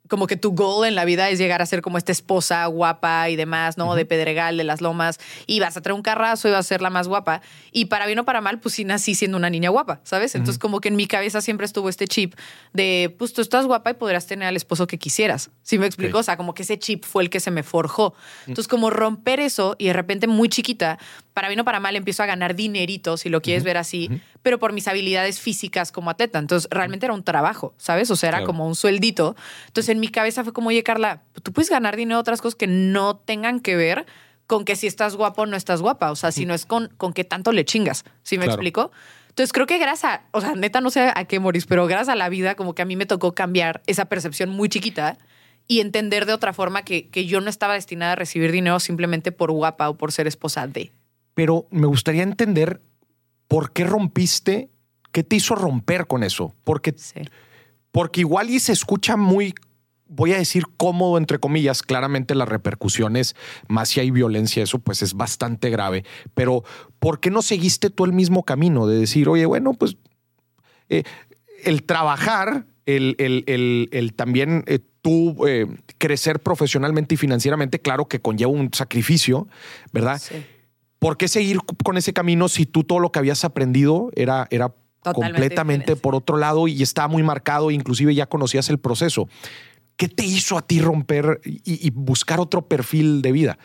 como 0.10 0.28
que 0.28 0.36
tu 0.36 0.52
goal 0.52 0.88
en 0.88 0.96
la 0.96 1.06
vida 1.06 1.30
es 1.30 1.40
llegar 1.40 1.62
a 1.62 1.66
ser 1.66 1.82
como 1.82 1.98
esta 1.98 2.12
esposa 2.12 2.66
guapa 2.66 3.30
y 3.30 3.38
demás, 3.38 3.78
¿no? 3.78 3.96
De 3.96 4.06
Pedregal, 4.06 4.58
de 4.58 4.66
las 4.66 4.82
Lomas, 4.82 5.20
y 5.48 5.60
vas 5.60 5.78
a 5.78 5.82
traer 5.82 5.94
un 5.94 6.02
carrazo 6.02 6.50
y 6.50 6.52
vas 6.52 6.66
a 6.66 6.68
ser 6.68 6.82
la 6.82 6.90
más 6.90 7.08
guapa. 7.08 7.42
Y 7.72 7.86
para 7.86 8.06
bien 8.08 8.20
o 8.20 8.26
para 8.26 8.42
mal, 8.42 8.60
pues 8.60 8.76
sí 8.76 8.84
nací 8.84 9.16
siendo 9.16 9.38
una 9.38 9.50
niña 9.50 9.70
guapa, 9.70 10.02
¿sabes? 10.04 10.36
Entonces 10.36 10.60
como 10.60 10.82
que 10.82 10.90
en 10.90 10.96
mi 10.96 11.08
cabeza 11.08 11.42
siempre 11.42 11.66
estuvo 11.66 11.88
este 11.88 12.08
chip 12.08 12.34
de, 12.74 13.16
pues 13.18 13.34
tú 13.34 13.42
estás 13.42 13.66
guapa 13.68 13.92
y 13.92 13.94
podrás 13.94 14.26
tener 14.26 14.48
al 14.48 14.56
esposo 14.56 14.88
que 14.88 14.98
quisieras. 14.98 15.52
¿Sí 15.62 15.78
me 15.78 15.86
explico? 15.86 16.18
O 16.18 16.24
sea, 16.24 16.36
como 16.36 16.54
que 16.54 16.64
ese 16.64 16.80
chip 16.80 17.06
fue 17.06 17.24
el 17.24 17.30
que 17.30 17.40
se 17.40 17.52
me 17.52 17.62
forjó. 17.64 18.16
Entonces 18.48 18.68
como 18.68 18.90
romper 18.90 19.40
eso 19.40 19.76
y 19.78 19.88
de 19.88 19.94
repente 19.94 20.28
muy 20.28 20.50
chiquita, 20.50 20.98
para 21.40 21.48
bien 21.48 21.62
o 21.62 21.64
para 21.64 21.80
mal 21.80 21.96
empiezo 21.96 22.22
a 22.22 22.26
ganar 22.26 22.54
dinerito, 22.54 23.16
si 23.16 23.30
lo 23.30 23.42
quieres 23.42 23.64
ver 23.64 23.78
así, 23.78 24.10
pero 24.42 24.60
por 24.60 24.74
mis 24.74 24.90
habilidades 24.90 25.40
físicas 25.40 25.94
como 25.94 26.10
atleta. 26.10 26.38
Entonces, 26.38 26.68
realmente 26.70 27.06
era 27.06 27.14
un 27.14 27.24
trabajo, 27.24 27.74
¿sabes? 27.78 28.12
O 28.12 28.18
sea, 28.18 28.28
era 28.28 28.44
como 28.44 28.68
un 28.68 28.76
sueldito. 28.76 29.38
Entonces, 29.68 29.88
en 29.88 30.02
mi 30.02 30.10
cabeza 30.10 30.44
fue 30.44 30.52
como, 30.52 30.68
oye, 30.68 30.84
Carla, 30.84 31.24
tú 31.42 31.54
puedes 31.54 31.70
ganar 31.70 31.96
dinero 31.96 32.20
otras 32.20 32.42
cosas 32.42 32.56
que 32.56 32.68
no 32.68 33.16
tengan 33.16 33.62
que 33.62 33.78
ver 33.78 34.06
con 34.48 34.66
que 34.66 34.76
si 34.76 34.86
estás 34.86 35.16
guapo 35.16 35.44
o 35.44 35.46
no 35.46 35.56
estás 35.56 35.82
guapa. 35.82 36.12
O 36.12 36.18
sea, 36.18 36.34
si 36.34 36.46
no 36.46 36.54
es 36.54 36.66
con, 36.66 36.90
con 36.98 37.14
qué 37.14 37.24
tanto 37.24 37.54
le 37.54 37.64
chingas. 37.64 38.04
¿Sí 38.24 38.38
me 38.38 38.44
explico? 38.44 38.92
Entonces, 39.30 39.54
creo 39.54 39.66
que 39.66 39.78
gracias 39.78 40.12
a, 40.12 40.22
o 40.32 40.42
sea, 40.42 40.56
neta, 40.56 40.82
no 40.82 40.90
sé 40.90 41.10
a 41.16 41.24
qué 41.24 41.40
morís, 41.40 41.68
pero 41.68 41.88
gracias 41.88 42.10
a 42.10 42.16
la 42.16 42.28
vida, 42.28 42.56
como 42.56 42.76
que 42.76 42.82
a 42.82 42.86
mí 42.86 42.98
me 42.98 43.06
tocó 43.06 43.34
cambiar 43.34 43.82
esa 43.88 44.04
percepción 44.04 44.50
muy 44.50 44.68
chiquita 44.68 45.18
y 45.70 45.80
entender 45.80 46.26
de 46.26 46.34
otra 46.34 46.52
forma 46.52 46.82
que, 46.82 47.08
que 47.08 47.28
yo 47.28 47.40
no 47.40 47.50
estaba 47.50 47.76
destinada 47.76 48.12
a 48.12 48.16
recibir 48.16 48.52
dinero 48.52 48.82
simplemente 48.82 49.32
por 49.32 49.52
guapa 49.54 49.88
o 49.88 49.96
por 49.96 50.12
ser 50.12 50.28
esposa 50.28 50.68
de 50.68 50.92
pero 51.40 51.68
me 51.72 51.88
gustaría 51.88 52.24
entender 52.24 52.82
por 53.48 53.72
qué 53.72 53.86
rompiste, 53.86 54.70
qué 55.14 55.24
te 55.24 55.38
hizo 55.38 55.56
romper 55.56 56.06
con 56.06 56.24
eso. 56.24 56.54
Porque, 56.66 56.94
porque 57.94 58.20
igual 58.20 58.50
y 58.50 58.60
se 58.60 58.74
escucha 58.74 59.16
muy, 59.16 59.56
voy 60.06 60.34
a 60.34 60.38
decir 60.38 60.66
cómodo, 60.76 61.18
entre 61.18 61.40
comillas, 61.40 61.82
claramente 61.82 62.36
las 62.36 62.50
repercusiones, 62.50 63.38
más 63.70 63.88
si 63.88 64.02
hay 64.02 64.12
violencia, 64.12 64.64
eso 64.64 64.80
pues 64.80 65.02
es 65.02 65.14
bastante 65.14 65.70
grave. 65.70 66.04
Pero 66.34 66.66
¿por 67.00 67.22
qué 67.22 67.32
no 67.32 67.42
seguiste 67.42 67.90
tú 67.90 68.04
el 68.04 68.12
mismo 68.12 68.44
camino 68.44 68.86
de 68.86 69.00
decir, 69.00 69.30
oye, 69.30 69.46
bueno, 69.46 69.76
pues 69.76 69.96
eh, 70.90 71.04
el 71.64 71.84
trabajar, 71.84 72.66
el, 72.86 73.16
el, 73.18 74.14
también... 74.14 74.66
Eh, 74.68 74.80
tú 75.02 75.48
eh, 75.48 75.66
crecer 75.98 76.42
profesionalmente 76.42 77.16
y 77.16 77.18
financieramente, 77.18 77.80
claro 77.80 78.10
que 78.10 78.20
conlleva 78.20 78.52
un 78.52 78.70
sacrificio, 78.74 79.48
¿verdad? 79.94 80.20
Sí 80.20 80.46
¿por 81.00 81.18
qué 81.18 81.28
seguir 81.28 81.60
con 81.84 81.98
ese 81.98 82.14
camino 82.14 82.48
si 82.50 82.66
tú 82.66 82.84
todo 82.84 83.00
lo 83.00 83.12
que 83.12 83.20
habías 83.20 83.44
aprendido 83.46 84.12
era, 84.16 84.48
era 84.52 84.74
completamente 85.02 85.96
por 85.96 86.14
otro 86.14 86.38
lado 86.38 86.68
y 86.68 86.84
estaba 86.84 87.08
muy 87.08 87.24
marcado, 87.24 87.72
inclusive 87.72 88.14
ya 88.14 88.28
conocías 88.28 88.70
el 88.70 88.78
proceso? 88.78 89.28
¿Qué 89.96 90.08
te 90.08 90.24
hizo 90.24 90.58
a 90.58 90.62
ti 90.62 90.80
romper 90.80 91.42
y, 91.44 91.90
buscar 91.90 92.40
otro 92.40 92.68
perfil 92.68 93.22
de 93.22 93.32
vida? 93.32 93.58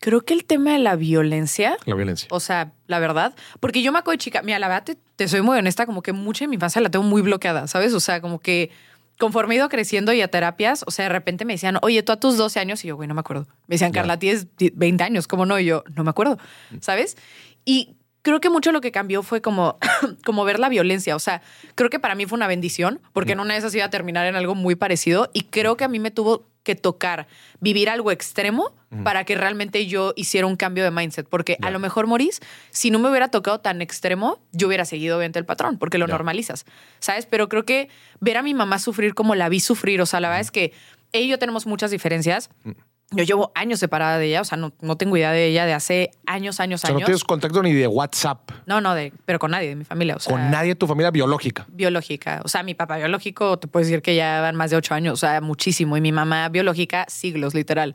Creo 0.00 0.22
que 0.22 0.34
el 0.34 0.44
tema 0.44 0.72
de 0.72 0.78
la 0.78 0.96
violencia. 0.96 1.76
La 1.84 1.94
violencia. 1.94 2.28
O 2.30 2.40
sea, 2.40 2.72
la 2.86 2.98
verdad. 2.98 3.34
Porque 3.60 3.82
yo 3.82 3.92
me 3.92 3.98
acuerdo 3.98 4.16
de 4.16 4.24
chica. 4.24 4.42
Mira, 4.42 4.58
la 4.58 4.68
verdad, 4.68 4.84
te, 4.84 4.98
te, 5.16 5.28
soy 5.28 5.42
muy 5.42 5.58
honesta, 5.58 5.84
como 5.84 6.02
que 6.02 6.12
mucha 6.12 6.44
de 6.44 6.48
mi 6.48 6.54
infancia 6.54 6.80
la 6.80 6.90
tengo 6.90 7.04
muy 7.04 7.22
bloqueada, 7.22 7.66
¿sabes? 7.66 7.92
O 7.94 8.00
sea, 8.00 8.20
como 8.20 8.38
que 8.38 8.70
conforme 9.18 9.54
he 9.54 9.58
ido 9.58 9.68
creciendo 9.68 10.12
y 10.12 10.20
a 10.20 10.28
terapias, 10.28 10.84
o 10.86 10.90
sea, 10.90 11.06
de 11.06 11.08
repente 11.10 11.44
me 11.44 11.54
decían, 11.54 11.78
oye, 11.82 12.02
tú 12.02 12.12
a 12.12 12.16
tus 12.20 12.36
12 12.36 12.60
años, 12.60 12.84
y 12.84 12.88
yo, 12.88 12.96
güey, 12.96 13.08
no 13.08 13.14
me 13.14 13.20
acuerdo. 13.20 13.46
Me 13.66 13.74
decían, 13.74 13.92
Carla, 13.92 14.18
tienes 14.18 14.46
20 14.58 15.02
años, 15.02 15.26
¿cómo 15.26 15.46
no? 15.46 15.58
Y 15.58 15.64
yo, 15.64 15.84
no 15.94 16.04
me 16.04 16.10
acuerdo, 16.10 16.38
¿sabes? 16.80 17.16
Y 17.64 17.96
creo 18.22 18.40
que 18.40 18.50
mucho 18.50 18.72
lo 18.72 18.80
que 18.80 18.92
cambió 18.92 19.22
fue 19.22 19.40
como, 19.40 19.78
como 20.24 20.44
ver 20.44 20.58
la 20.58 20.68
violencia. 20.68 21.16
O 21.16 21.20
sea, 21.20 21.42
creo 21.74 21.90
que 21.90 22.00
para 22.00 22.14
mí 22.14 22.26
fue 22.26 22.36
una 22.36 22.46
bendición, 22.46 23.00
porque 23.12 23.32
en 23.32 23.40
una 23.40 23.54
de 23.54 23.60
esas 23.60 23.74
iba 23.74 23.84
a 23.84 23.90
terminar 23.90 24.26
en 24.26 24.36
algo 24.36 24.54
muy 24.54 24.74
parecido, 24.74 25.30
y 25.32 25.42
creo 25.42 25.76
que 25.76 25.84
a 25.84 25.88
mí 25.88 25.98
me 25.98 26.10
tuvo 26.10 26.46
que 26.66 26.74
tocar 26.74 27.26
vivir 27.60 27.88
algo 27.88 28.10
extremo 28.10 28.74
para 29.04 29.24
que 29.24 29.34
realmente 29.34 29.86
yo 29.86 30.12
hiciera 30.16 30.46
un 30.46 30.56
cambio 30.56 30.84
de 30.84 30.90
mindset. 30.90 31.28
Porque 31.28 31.56
a 31.62 31.70
lo 31.70 31.78
mejor, 31.78 32.06
Maurice, 32.06 32.42
si 32.70 32.90
no 32.90 32.98
me 32.98 33.08
hubiera 33.08 33.28
tocado 33.28 33.60
tan 33.60 33.80
extremo, 33.80 34.38
yo 34.52 34.66
hubiera 34.66 34.84
seguido 34.84 35.16
obviamente 35.16 35.38
el 35.38 35.46
patrón, 35.46 35.78
porque 35.78 35.98
lo 35.98 36.06
normalizas, 36.06 36.66
¿sabes? 36.98 37.26
Pero 37.26 37.48
creo 37.48 37.64
que 37.64 37.88
ver 38.20 38.36
a 38.36 38.42
mi 38.42 38.52
mamá 38.52 38.78
sufrir 38.78 39.14
como 39.14 39.34
la 39.34 39.48
vi 39.48 39.60
sufrir, 39.60 40.00
o 40.00 40.06
sea, 40.06 40.20
la 40.20 40.28
verdad 40.28 40.40
es 40.40 40.50
que 40.50 40.72
ella 41.12 41.26
y 41.26 41.28
yo 41.28 41.38
tenemos 41.38 41.66
muchas 41.66 41.90
diferencias. 41.90 42.50
Mm. 42.64 42.70
Yo 43.12 43.22
llevo 43.22 43.52
años 43.54 43.78
separada 43.78 44.18
de 44.18 44.26
ella, 44.26 44.40
o 44.40 44.44
sea, 44.44 44.58
no, 44.58 44.72
no 44.80 44.96
tengo 44.96 45.16
idea 45.16 45.30
de 45.30 45.46
ella 45.46 45.64
de 45.64 45.74
hace 45.74 46.10
años, 46.26 46.58
años, 46.58 46.82
o 46.82 46.86
sea, 46.86 46.92
No 46.92 47.00
tienes 47.00 47.22
contacto 47.22 47.62
ni 47.62 47.72
de 47.72 47.86
WhatsApp. 47.86 48.50
No, 48.66 48.80
no, 48.80 48.94
de, 48.94 49.12
pero 49.24 49.38
con 49.38 49.52
nadie 49.52 49.68
de 49.68 49.76
mi 49.76 49.84
familia. 49.84 50.16
O 50.16 50.20
sea, 50.20 50.32
con 50.32 50.50
nadie 50.50 50.70
de 50.70 50.74
tu 50.74 50.88
familia 50.88 51.12
biológica. 51.12 51.66
Biológica. 51.68 52.40
O 52.44 52.48
sea, 52.48 52.64
mi 52.64 52.74
papá 52.74 52.96
biológico, 52.96 53.58
te 53.58 53.68
puedo 53.68 53.84
decir 53.84 54.02
que 54.02 54.16
ya 54.16 54.40
van 54.40 54.56
más 54.56 54.70
de 54.70 54.76
ocho 54.76 54.94
años, 54.94 55.14
o 55.14 55.16
sea, 55.16 55.40
muchísimo. 55.40 55.96
Y 55.96 56.00
mi 56.00 56.10
mamá 56.10 56.48
biológica, 56.48 57.06
siglos, 57.08 57.54
literal. 57.54 57.94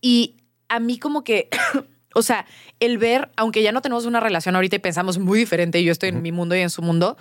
Y 0.00 0.36
a 0.68 0.80
mí 0.80 0.98
como 0.98 1.22
que 1.22 1.50
O 2.14 2.22
sea, 2.22 2.46
el 2.80 2.98
ver, 2.98 3.30
aunque 3.36 3.62
ya 3.62 3.72
no 3.72 3.82
tenemos 3.82 4.04
una 4.04 4.20
relación 4.20 4.56
ahorita 4.56 4.76
y 4.76 4.78
pensamos 4.80 5.18
muy 5.18 5.38
diferente, 5.38 5.80
y 5.80 5.84
yo 5.84 5.92
estoy 5.92 6.08
en 6.08 6.22
mi 6.22 6.32
mundo 6.32 6.56
y 6.56 6.60
en 6.60 6.70
su 6.70 6.82
mundo, 6.82 7.16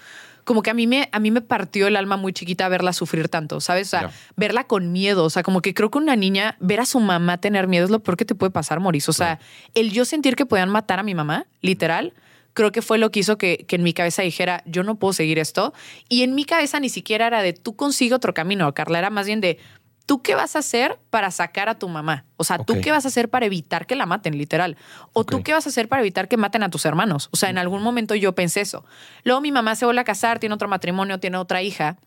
como 0.50 0.64
que 0.64 0.72
a 0.72 0.74
mí 0.74 0.88
me, 0.88 1.10
a 1.12 1.20
mí 1.20 1.30
me 1.30 1.42
partió 1.42 1.86
el 1.86 1.96
alma 1.96 2.18
muy 2.18 2.34
chiquita 2.34 2.68
verla 2.70 2.92
sufrir 2.92 3.30
tanto, 3.30 3.62
¿sabes? 3.62 3.90
O 3.90 3.92
sea, 3.92 4.10
verla 4.36 4.64
con 4.64 4.92
miedo. 4.92 5.24
O 5.24 5.30
sea, 5.30 5.44
como 5.44 5.62
que 5.62 5.76
creo 5.76 5.92
que 5.92 6.00
una 6.00 6.16
niña, 6.16 6.58
ver 6.60 6.80
a 6.80 6.88
su 6.88 7.00
mamá 7.00 7.38
tener 7.38 7.68
miedo 7.68 7.86
es 7.86 7.92
lo 7.92 8.00
peor 8.00 8.18
que 8.18 8.26
te 8.26 8.34
puede 8.34 8.50
pasar, 8.50 8.80
Maurice. 8.80 9.12
O 9.12 9.14
sea, 9.14 9.38
el 9.76 9.92
yo 9.92 10.06
sentir 10.06 10.36
que 10.36 10.48
podían 10.48 10.70
matar 10.70 10.98
a 10.98 11.04
mi 11.04 11.14
mamá, 11.14 11.46
literal, 11.62 12.14
creo 12.56 12.72
que 12.72 12.82
fue 12.82 12.98
lo 12.98 13.12
que 13.12 13.20
hizo 13.20 13.38
que, 13.38 13.64
que, 13.68 13.76
en 13.76 13.84
mi 13.84 13.94
cabeza 13.94 14.24
dijera, 14.24 14.64
yo 14.66 14.82
no 14.82 14.96
puedo 14.96 15.14
seguir 15.14 15.38
esto. 15.38 15.72
Y 16.08 16.24
en 16.24 16.34
mi 16.34 16.46
cabeza 16.46 16.80
ni 16.80 16.90
siquiera 16.90 17.28
era 17.28 17.44
de, 17.44 17.54
tú 17.54 17.76
consigue 17.76 18.16
otro 18.16 18.34
camino, 18.34 18.74
Carla, 18.74 18.98
era 18.98 19.12
más 19.12 19.28
bien 19.28 19.42
de, 19.42 19.60
¿tú 20.10 20.24
qué 20.24 20.34
vas 20.34 20.56
a 20.56 20.60
hacer 20.60 20.98
para 21.12 21.30
sacar 21.30 21.70
a 21.70 21.78
tu 21.78 21.88
mamá? 21.88 22.26
O 22.36 22.44
sea, 22.44 22.58
¿tú 22.58 22.82
qué 22.82 22.90
vas 22.90 23.06
a 23.06 23.10
hacer 23.10 23.30
para 23.30 23.46
evitar 23.46 23.86
que 23.86 23.96
la 23.96 24.08
maten, 24.08 24.36
literal? 24.40 24.76
O 25.14 25.24
¿tú 25.24 25.44
qué 25.44 25.54
vas 25.54 25.68
a 25.68 25.70
hacer 25.70 25.88
para 25.88 26.02
evitar 26.02 26.28
que 26.28 26.36
maten 26.36 26.64
a 26.64 26.72
tus 26.72 26.84
hermanos? 26.86 27.30
O 27.32 27.38
sea, 27.38 27.52
en 27.52 27.60
algún 27.60 27.84
momento 27.84 28.16
yo 28.16 28.34
pensé 28.34 28.62
eso. 28.62 28.84
Luego 29.24 29.40
mi 29.40 29.52
mamá 29.52 29.76
se 29.76 29.86
vuelve 29.86 30.02
a 30.02 30.04
casar, 30.04 30.40
tiene 30.40 30.56
otro 30.56 30.68
matrimonio, 30.68 31.20
tiene 31.20 31.38
otra 31.38 31.62
hija. 31.62 31.98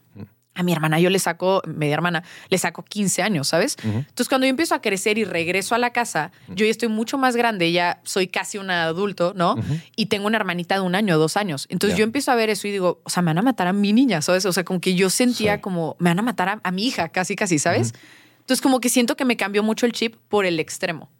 A 0.55 0.63
mi 0.63 0.73
hermana 0.73 1.01
yo 1.01 1.09
le 1.09 1.19
saco, 1.19 1.63
media 1.67 1.95
hermana, 1.95 2.25
le 2.51 2.59
saco 2.59 2.85
15 2.85 3.23
años, 3.23 3.49
¿sabes? 3.49 3.77
Entonces 3.83 4.29
cuando 4.29 4.47
yo 4.47 4.51
empiezo 4.51 4.75
a 4.75 4.83
crecer 4.83 5.17
y 5.17 5.25
regreso 5.25 5.75
a 5.75 5.79
la 5.79 5.91
casa, 5.91 6.31
yo 6.49 6.67
ya 6.67 6.71
estoy 6.71 6.89
mucho 6.89 7.17
más 7.17 7.37
grande, 7.37 7.73
ya 7.73 8.01
soy 8.03 8.27
casi 8.27 8.59
un 8.59 8.71
adulto, 8.71 9.33
¿no? 9.35 9.57
Y 9.97 10.07
tengo 10.07 10.27
una 10.27 10.37
hermanita 10.37 10.75
de 10.75 10.83
un 10.83 10.95
año, 10.95 11.17
dos 11.19 11.39
años. 11.39 11.67
Entonces 11.71 11.99
yo 11.99 12.05
empiezo 12.05 12.33
a 12.33 12.35
ver 12.35 12.51
eso 12.51 12.69
y 12.69 12.71
digo, 12.71 13.01
o 13.03 13.11
sea, 13.11 13.23
me 13.23 13.31
van 13.31 13.39
a 13.39 13.43
matar 13.43 13.67
a 13.67 13.73
mi 13.73 13.95
niña, 13.95 14.21
¿sabes? 14.21 14.45
O 14.45 14.53
sea, 14.53 14.65
como 14.65 14.81
que 14.81 14.95
yo 14.95 15.09
sentía 15.09 15.63
como, 15.63 15.97
me 15.99 16.11
van 16.11 16.19
a 16.19 16.23
matar 16.23 16.61
a, 16.63 16.71
mi 16.71 16.85
hija, 16.87 17.09
casi, 17.09 17.35
casi, 17.35 17.59
¿sabes? 17.59 17.95
Entonces 18.41 18.61
como 18.61 18.81
que 18.81 18.91
siento 18.91 19.17
que 19.17 19.25
me 19.25 19.39
cambió 19.39 19.63
mucho 19.63 19.87
el 19.87 19.93
chip 19.93 20.17
por 20.29 20.45
el 20.45 20.61
extremo. 20.61 21.11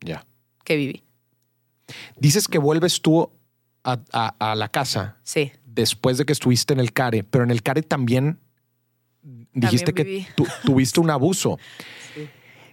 Ya. 0.00 0.26
Que 0.62 0.76
viví. 0.76 1.04
Dices 2.18 2.48
que 2.48 2.58
vuelves 2.58 3.00
tú 3.00 3.30
a, 3.82 3.98
a 4.12 4.54
la 4.54 4.68
casa. 4.68 5.16
Sí. 5.22 5.52
Después 5.64 6.18
de 6.18 6.26
que 6.26 6.32
estuviste 6.32 6.74
en 6.74 6.80
el 6.80 6.92
CARE, 6.92 7.24
pero 7.24 7.44
en 7.44 7.50
el 7.50 7.62
CARE 7.62 7.82
también 7.82 8.38
dijiste 9.52 9.92
que 9.92 10.26
tuviste 10.64 11.00
un 11.00 11.10
abuso. 11.10 11.58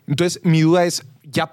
Entonces, 0.07 0.41
mi 0.43 0.61
duda 0.61 0.85
es, 0.85 1.05
ya 1.23 1.51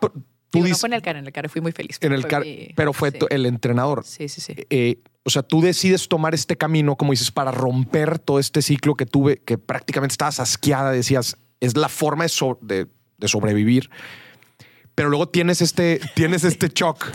tú 0.51 0.61
no 0.61 0.75
fue 0.75 0.89
en 0.89 0.95
el 0.95 1.03
CARE, 1.03 1.19
en 1.19 1.27
el 1.27 1.33
CARE 1.33 1.49
fui 1.49 1.61
muy 1.61 1.73
feliz. 1.73 1.99
En 2.01 2.13
el 2.13 2.27
CARE, 2.27 2.73
pero 2.75 2.93
fue 2.93 3.13
el 3.31 3.47
entrenador. 3.47 4.05
Sí, 4.05 4.29
sí, 4.29 4.41
sí. 4.41 4.55
Eh, 4.71 5.03
o 5.25 5.31
sea, 5.31 5.43
tú 5.43 5.61
decides 5.61 6.09
tomar 6.09 6.35
este 6.35 6.57
camino, 6.57 6.97
como 6.97 7.13
dices, 7.13 7.31
para 7.31 7.51
romper 7.51 8.19
todo 8.19 8.39
este 8.39 8.63
ciclo 8.63 8.95
que 8.95 9.05
tuve, 9.05 9.39
que 9.39 9.59
prácticamente 9.59 10.15
estabas 10.15 10.41
asqueada, 10.41 10.91
decías, 10.91 11.37
es 11.61 11.77
la 11.77 11.89
forma 11.89 12.25
de, 12.63 12.87
de, 13.19 13.29
sobrevivir. 13.29 13.91
Pero 14.95 15.11
luego 15.11 15.29
tienes 15.29 15.61
este, 15.61 16.01
tienes 16.15 16.45
este 16.45 16.69
shock. 16.75 17.13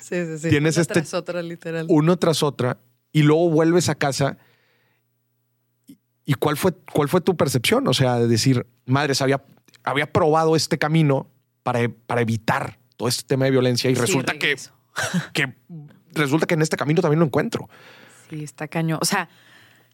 Sí, 0.00 0.24
sí, 0.24 0.38
sí. 0.38 0.48
Tienes 0.48 0.76
Una 0.76 0.82
este. 0.82 0.94
Tras 0.94 1.14
otra, 1.14 1.42
literal. 1.42 1.86
Uno 1.88 2.16
tras 2.16 2.42
otra. 2.42 2.78
Y 3.12 3.22
luego 3.22 3.50
vuelves 3.50 3.88
a 3.90 3.94
casa 3.94 4.38
¿Y 6.24 6.34
cuál 6.34 6.56
fue, 6.56 6.72
cuál 6.92 7.08
fue 7.08 7.20
tu 7.20 7.36
percepción? 7.36 7.86
O 7.88 7.94
sea, 7.94 8.16
de 8.18 8.28
decir, 8.28 8.66
madres, 8.86 9.20
había, 9.22 9.42
había 9.82 10.12
probado 10.12 10.54
este 10.56 10.78
camino 10.78 11.28
para, 11.62 11.80
para 12.06 12.20
evitar 12.20 12.78
todo 12.96 13.08
este 13.08 13.24
tema 13.24 13.46
de 13.46 13.50
violencia 13.50 13.90
y 13.90 13.94
Sí, 13.94 14.00
resulta 14.00 14.32
que, 14.34 14.46
regreso. 14.46 14.72
que 15.32 15.54
resulta 16.12 16.46
que 16.46 16.54
en 16.54 16.62
este 16.62 16.76
camino 16.76 17.02
también 17.02 17.20
lo 17.20 17.26
encuentro. 17.26 17.68
Sí, 18.30 18.44
está 18.44 18.68
caño. 18.68 18.98
O 19.00 19.04
sea, 19.04 19.28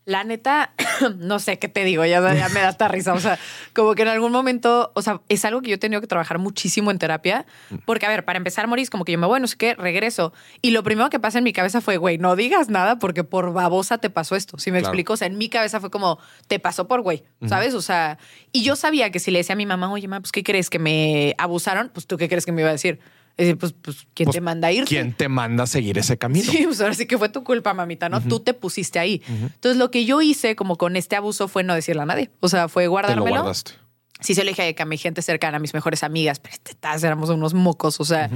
la 0.09 0.25
neta, 0.25 0.73
no 1.19 1.39
sé 1.39 1.59
qué 1.59 1.69
te 1.69 1.85
digo, 1.85 2.03
ya, 2.05 2.21
ya 2.35 2.49
me 2.49 2.61
da 2.61 2.69
hasta 2.69 2.89
risa. 2.89 3.13
O 3.13 3.21
sea, 3.21 3.39
como 3.75 3.95
que 3.95 4.03
en 4.03 4.09
algún 4.09 4.33
momento, 4.33 4.91
o 4.95 5.03
sea, 5.03 5.21
es 5.29 5.45
algo 5.45 5.61
que 5.61 5.69
yo 5.69 5.75
he 5.75 5.79
tenido 5.79 6.01
que 6.01 6.07
trabajar 6.07 6.39
muchísimo 6.39 6.91
en 6.91 6.99
terapia. 6.99 7.45
Porque, 7.85 8.07
a 8.07 8.09
ver, 8.09 8.25
para 8.25 8.39
empezar, 8.39 8.67
Moris, 8.69 8.89
como 8.89 9.05
que 9.05 9.13
yo 9.13 9.19
me 9.19 9.27
voy, 9.27 9.39
no 9.39 9.47
sé 9.47 9.57
qué, 9.59 9.75
regreso. 9.75 10.33
Y 10.63 10.71
lo 10.71 10.83
primero 10.83 11.11
que 11.11 11.21
pasa 11.21 11.39
en 11.39 11.45
mi 11.45 11.53
cabeza 11.53 11.81
fue, 11.83 11.99
güey, 11.99 12.17
no 12.17 12.37
digas 12.37 12.71
nada 12.71 12.99
porque 12.99 13.23
por 13.23 13.53
babosa 13.53 13.99
te 13.99 14.09
pasó 14.09 14.35
esto. 14.35 14.59
Si 14.59 14.71
me 14.73 14.79
Claro. 14.79 14.93
explico, 14.93 15.13
o 15.13 15.17
sea, 15.17 15.27
en 15.27 15.37
mi 15.37 15.49
cabeza 15.51 15.79
fue 15.79 15.91
como, 15.91 16.19
te 16.47 16.59
pasó 16.59 16.89
por 16.89 17.03
güey, 17.03 17.25
¿sabes? 17.47 17.75
O 17.75 17.83
sea, 17.83 18.19
y 18.51 18.63
yo 18.63 18.77
sabía 18.77 19.11
que 19.13 19.21
si 19.21 19.31
le 19.31 19.39
decía 19.41 19.53
a 19.53 19.57
mi 19.57 19.67
mamá, 19.67 19.93
oye, 19.93 20.09
mamá, 20.09 20.21
pues, 20.21 20.33
¿qué 20.33 20.43
crees? 20.43 20.71
Que 20.71 20.79
me 20.79 21.35
abusaron, 21.37 21.91
pues, 21.93 22.07
¿tú 22.07 22.17
qué 22.17 22.29
crees 22.29 22.47
que 22.47 22.53
me 22.53 22.63
iba 22.63 22.71
a 22.71 22.73
decir? 22.73 22.99
Es 23.39 23.47
decir, 23.47 23.57
pues, 23.59 23.73
pues 23.81 23.97
¿quién 24.15 24.27
Pues, 24.27 24.35
te 24.35 24.41
manda 24.41 24.69
a 24.69 24.73
irte? 24.73 24.89
¿Quién 24.89 25.13
te 25.15 25.29
manda 25.29 25.63
a 25.63 25.67
seguir 25.69 25.97
ese 25.97 26.19
camino? 26.19 26.51
Sí, 26.51 26.65
pues 26.65 26.81
ahora 26.81 26.93
sí 26.95 27.07
que 27.07 27.17
fue 27.17 27.29
tu 27.29 27.45
culpa, 27.45 27.73
mamita, 27.73 28.09
¿no? 28.09 28.21
Tú 28.21 28.41
te 28.41 28.53
pusiste 28.53 28.99
ahí. 28.99 29.23
Entonces, 29.29 29.77
lo 29.79 29.91
que 29.93 30.05
yo 30.05 30.21
hice 30.21 30.57
como 30.57 30.77
con 30.77 30.97
este 30.97 31.15
abuso 31.15 31.47
fue 31.49 31.63
no 31.63 31.75
decirle 31.75 32.03
a 32.03 32.07
nadie. 32.07 32.31
O 32.41 32.49
sea, 32.49 32.69
fue 32.69 32.83
Te 32.83 32.87
lo 32.87 32.91
guardármelo. 32.91 33.31
guardaste. 33.37 33.73
Sí 34.21 34.35
se 34.35 34.43
lo 34.43 34.49
dije 34.49 34.75
a 34.77 34.85
mi 34.85 34.99
gente 34.99 35.23
cercana, 35.23 35.59
a 35.59 35.61
mis 35.61 35.73
mejores 35.73 36.03
amigas, 36.03 36.41
pero 36.41 36.57
tetas, 36.61 37.05
éramos 37.05 37.31
unos 37.31 37.55
mocos, 37.55 38.01
o 38.01 38.05
sea, 38.05 38.29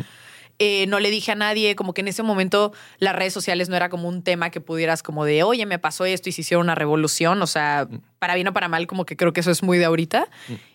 eh, 0.64 0.86
no 0.86 1.00
le 1.00 1.10
dije 1.10 1.32
a 1.32 1.34
nadie, 1.34 1.74
como 1.74 1.92
que 1.92 2.02
en 2.02 2.08
ese 2.08 2.22
momento 2.22 2.72
las 2.98 3.16
redes 3.16 3.32
sociales 3.32 3.68
no 3.68 3.74
era 3.74 3.88
como 3.88 4.08
un 4.08 4.22
tema 4.22 4.50
que 4.50 4.60
pudieras 4.60 5.02
como 5.02 5.24
de, 5.24 5.42
oye, 5.42 5.66
me 5.66 5.80
pasó 5.80 6.04
esto 6.04 6.28
y 6.28 6.32
se 6.32 6.42
hicieron 6.42 6.64
una 6.66 6.76
revolución, 6.76 7.42
o 7.42 7.48
sea, 7.48 7.88
para 8.20 8.36
bien 8.36 8.46
o 8.46 8.52
para 8.52 8.68
mal, 8.68 8.86
como 8.86 9.04
que 9.04 9.16
creo 9.16 9.32
que 9.32 9.40
eso 9.40 9.50
es 9.50 9.64
muy 9.64 9.78
de 9.78 9.86
ahorita, 9.86 10.28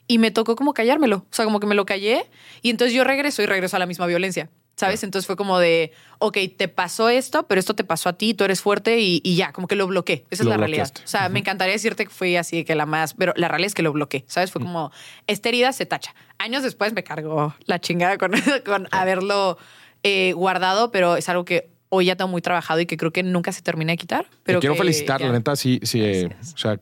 y 0.05 0.17
me 0.17 0.29
tocó 0.29 0.57
como 0.57 0.73
callármelo, 0.73 1.17
o 1.17 1.27
sea, 1.31 1.45
como 1.45 1.61
que 1.61 1.67
me 1.67 1.75
lo 1.75 1.85
callé, 1.85 2.25
y 2.61 2.69
entonces 2.69 2.93
yo 2.93 3.05
regreso 3.05 3.41
y 3.41 3.45
regreso 3.45 3.77
a 3.77 3.79
la 3.79 3.85
misma 3.85 4.07
violencia. 4.07 4.49
¿Sabes? 4.79 5.03
Entonces 5.03 5.25
fue 5.25 5.35
como 5.35 5.57
de, 5.57 5.91
ok, 6.19 6.37
te 6.55 6.67
pasó 6.67 7.09
esto, 7.09 7.47
pero 7.47 7.57
esto 7.59 7.73
te 7.75 7.83
pasó 7.83 8.09
a 8.09 8.13
ti, 8.13 8.35
tú 8.35 8.43
eres 8.43 8.61
fuerte 8.61 8.99
y, 8.99 9.21
y 9.23 9.35
ya, 9.35 9.51
como 9.51 9.67
que 9.67 9.75
lo 9.75 9.87
bloqueé. 9.87 10.23
Esa 10.29 10.43
Lo 10.43 10.51
es 10.51 10.53
la 10.53 10.57
realidad. 10.57 10.91
O 11.03 11.07
sea, 11.07 11.29
me 11.29 11.39
encantaría 11.39 11.73
decirte 11.73 12.03
que 12.05 12.11
fui 12.11 12.35
así 12.35 12.63
que 12.63 12.75
la 12.75 12.85
más, 12.85 13.15
pero 13.15 13.33
la 13.35 13.47
realidad 13.47 13.67
es 13.67 13.73
que 13.73 13.81
lo 13.81 13.91
bloqueé, 13.91 14.23
¿sabes? 14.27 14.51
Fue 14.51 14.61
como, 14.61 14.91
esta 15.25 15.49
herida 15.49 15.73
se 15.73 15.87
tacha. 15.87 16.13
Años 16.37 16.61
después 16.61 16.93
me 16.93 17.03
cargó 17.03 17.55
la 17.65 17.79
chingada 17.79 18.19
con, 18.19 18.31
con 18.65 18.87
haberlo 18.91 19.57
eh, 20.03 20.33
guardado, 20.33 20.91
pero 20.91 21.17
es 21.17 21.27
algo 21.27 21.43
que 21.43 21.71
hoy 21.89 22.05
ya 22.05 22.15
tengo 22.15 22.27
muy 22.29 22.43
trabajado 22.43 22.79
y 22.79 22.85
que 22.85 22.97
creo 22.97 23.11
que 23.11 23.23
nunca 23.23 23.51
se 23.53 23.63
termina 23.63 23.93
de 23.93 23.97
quitar. 23.97 24.27
Pero 24.43 24.59
Te 24.59 24.61
quiero 24.61 24.75
que 24.75 24.79
felicitar, 24.83 25.19
ya- 25.21 25.25
la 25.27 25.33
neta, 25.33 25.55
sí, 25.55 25.79
sí, 25.81 26.01
eh, 26.03 26.29
o 26.53 26.57
sea, 26.57 26.79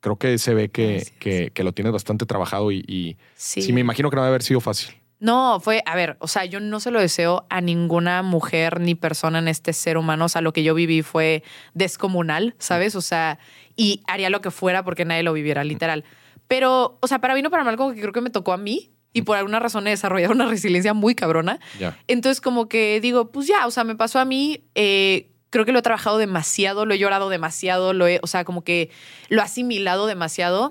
creo 0.00 0.16
que 0.16 0.38
se 0.38 0.54
ve 0.54 0.70
que, 0.70 1.06
que, 1.18 1.50
que 1.52 1.62
lo 1.62 1.72
tienes 1.72 1.92
bastante 1.92 2.24
trabajado 2.24 2.72
y, 2.72 2.78
y 2.88 3.18
Sí. 3.36 3.60
sí, 3.60 3.72
me 3.74 3.82
imagino 3.82 4.08
que 4.08 4.16
no 4.16 4.22
debe 4.22 4.30
haber 4.30 4.42
sido 4.42 4.60
fácil. 4.60 4.94
No, 5.20 5.60
fue, 5.60 5.82
a 5.86 5.96
ver, 5.96 6.16
o 6.20 6.28
sea, 6.28 6.44
yo 6.44 6.60
no 6.60 6.80
se 6.80 6.90
lo 6.90 7.00
deseo 7.00 7.46
a 7.48 7.60
ninguna 7.60 8.22
mujer 8.22 8.80
ni 8.80 8.94
persona 8.94 9.38
en 9.38 9.48
este 9.48 9.72
ser 9.72 9.96
humano. 9.96 10.26
O 10.26 10.28
sea, 10.28 10.40
lo 10.42 10.52
que 10.52 10.62
yo 10.62 10.74
viví 10.74 11.02
fue 11.02 11.42
descomunal, 11.72 12.54
¿sabes? 12.58 12.94
O 12.94 13.00
sea, 13.00 13.38
y 13.76 14.02
haría 14.06 14.30
lo 14.30 14.40
que 14.40 14.50
fuera 14.50 14.84
porque 14.84 15.04
nadie 15.04 15.22
lo 15.22 15.32
viviera, 15.32 15.64
literal. 15.64 16.04
Pero, 16.48 16.98
o 17.00 17.06
sea, 17.06 17.20
para 17.20 17.34
bien 17.34 17.46
o 17.46 17.50
para 17.50 17.64
mal, 17.64 17.76
como 17.76 17.94
que 17.94 18.00
creo 18.00 18.12
que 18.12 18.20
me 18.20 18.30
tocó 18.30 18.52
a 18.52 18.58
mí 18.58 18.90
y 19.12 19.22
por 19.22 19.36
alguna 19.36 19.60
razón 19.60 19.86
he 19.86 19.90
desarrollado 19.90 20.34
una 20.34 20.46
resiliencia 20.46 20.92
muy 20.92 21.14
cabrona. 21.14 21.58
Ya. 21.78 21.96
Entonces, 22.06 22.40
como 22.40 22.68
que 22.68 23.00
digo, 23.00 23.30
pues 23.30 23.46
ya, 23.46 23.66
o 23.66 23.70
sea, 23.70 23.84
me 23.84 23.96
pasó 23.96 24.18
a 24.18 24.24
mí. 24.24 24.64
eh, 24.74 25.30
creo 25.54 25.64
que 25.64 25.70
lo 25.70 25.78
he 25.78 25.82
trabajado 25.82 26.18
demasiado, 26.18 26.84
lo 26.84 26.94
he 26.94 26.98
llorado 26.98 27.28
demasiado, 27.28 27.92
lo 27.92 28.08
he, 28.08 28.18
o 28.24 28.26
sea, 28.26 28.44
como 28.44 28.64
que 28.64 28.90
lo 29.28 29.40
he 29.40 29.44
asimilado 29.44 30.08
demasiado. 30.08 30.68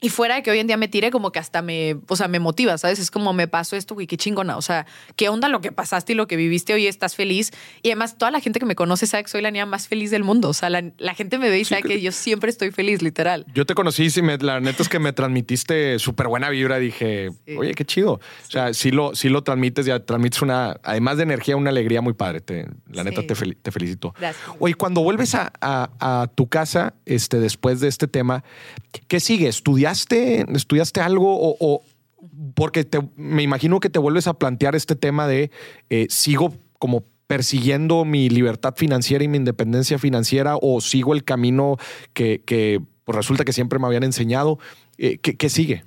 Y 0.00 0.10
fuera 0.10 0.36
de 0.36 0.42
que 0.42 0.50
hoy 0.50 0.58
en 0.60 0.66
día 0.68 0.76
me 0.76 0.86
tire, 0.88 1.10
como 1.10 1.32
que 1.32 1.38
hasta 1.40 1.60
me, 1.62 1.96
o 2.06 2.14
sea, 2.16 2.28
me 2.28 2.38
motiva, 2.38 2.78
¿sabes? 2.78 2.98
Es 3.00 3.10
como 3.10 3.32
me 3.32 3.48
pasó 3.48 3.74
esto, 3.76 3.94
güey, 3.94 4.06
qué 4.06 4.16
chingona. 4.16 4.56
O 4.56 4.62
sea, 4.62 4.86
qué 5.16 5.28
onda 5.28 5.48
lo 5.48 5.60
que 5.60 5.72
pasaste 5.72 6.12
y 6.12 6.16
lo 6.16 6.26
que 6.28 6.36
viviste 6.36 6.72
hoy, 6.72 6.86
estás 6.86 7.16
feliz. 7.16 7.50
Y 7.82 7.88
además, 7.88 8.16
toda 8.16 8.30
la 8.30 8.40
gente 8.40 8.60
que 8.60 8.66
me 8.66 8.74
conoce 8.76 9.06
sabe 9.06 9.24
que 9.24 9.30
soy 9.30 9.42
la 9.42 9.50
niña 9.50 9.66
más 9.66 9.88
feliz 9.88 10.10
del 10.10 10.22
mundo. 10.24 10.48
O 10.48 10.54
sea, 10.54 10.70
la, 10.70 10.84
la 10.98 11.14
gente 11.14 11.38
me 11.38 11.50
ve 11.50 11.58
y 11.58 11.64
sabe 11.64 11.82
que 11.82 12.00
yo 12.00 12.12
siempre 12.12 12.50
estoy 12.50 12.70
feliz, 12.70 13.02
literal. 13.02 13.44
Yo 13.54 13.66
te 13.66 13.74
conocí 13.74 14.04
y 14.06 14.22
la 14.40 14.60
neta 14.60 14.82
es 14.82 14.88
que 14.88 14.98
me 15.00 15.12
transmitiste 15.12 15.98
súper 15.98 16.28
buena 16.28 16.48
vibra. 16.50 16.78
Dije, 16.78 17.30
Sí. 17.46 17.56
oye, 17.56 17.74
qué 17.74 17.84
chido. 17.84 18.12
O 18.14 18.50
sea, 18.50 18.72
sí 18.74 18.90
lo, 18.90 19.14
sí 19.14 19.28
lo 19.28 19.42
transmites, 19.42 19.86
ya 19.86 19.98
transmites 20.04 20.42
una, 20.42 20.78
además 20.82 21.16
de 21.16 21.22
energía, 21.24 21.56
una 21.56 21.70
alegría 21.70 22.00
muy 22.02 22.12
padre. 22.12 22.40
Te- 22.40 22.68
la 22.90 23.02
neta 23.04 23.22
te, 23.26 23.34
fel- 23.34 23.56
te 23.60 23.70
felicito. 23.72 24.14
Gracias. 24.18 24.44
Oye, 24.60 24.74
cuando 24.74 25.02
vuelves 25.02 25.34
a, 25.34 25.52
a- 25.60 25.90
a 26.22 26.26
tu 26.28 26.48
casa 26.48 26.94
este, 27.06 27.38
después 27.38 27.80
de 27.80 27.88
este 27.88 28.06
tema, 28.06 28.44
¿qué 29.08 29.20
sigue? 29.20 29.48
¿Estudiaste, 29.92 30.46
estudiaste 30.54 31.00
algo 31.00 31.36
o, 31.38 31.56
o- 31.60 31.82
porque 32.54 32.84
te- 32.84 33.00
me 33.16 33.42
imagino 33.42 33.80
que 33.80 33.90
te 33.90 33.98
vuelves 33.98 34.26
a 34.26 34.34
plantear 34.34 34.74
este 34.74 34.96
tema 34.96 35.26
de 35.28 35.50
eh, 35.90 36.06
sigo 36.10 36.52
como 36.78 37.04
persiguiendo 37.26 38.04
mi 38.04 38.28
libertad 38.30 38.74
financiera 38.76 39.22
y 39.22 39.28
mi 39.28 39.36
independencia 39.36 39.98
financiera 39.98 40.56
o 40.60 40.80
sigo 40.80 41.12
el 41.14 41.24
camino 41.24 41.76
que, 42.14 42.42
que, 42.44 42.80
pues, 43.04 43.14
resulta 43.16 43.44
que 43.44 43.52
siempre 43.52 43.78
me 43.78 43.86
habían 43.86 44.02
enseñado? 44.04 44.58
Eh, 44.96 45.18
¿qué, 45.18 45.36
qué 45.36 45.48
sigue? 45.48 45.84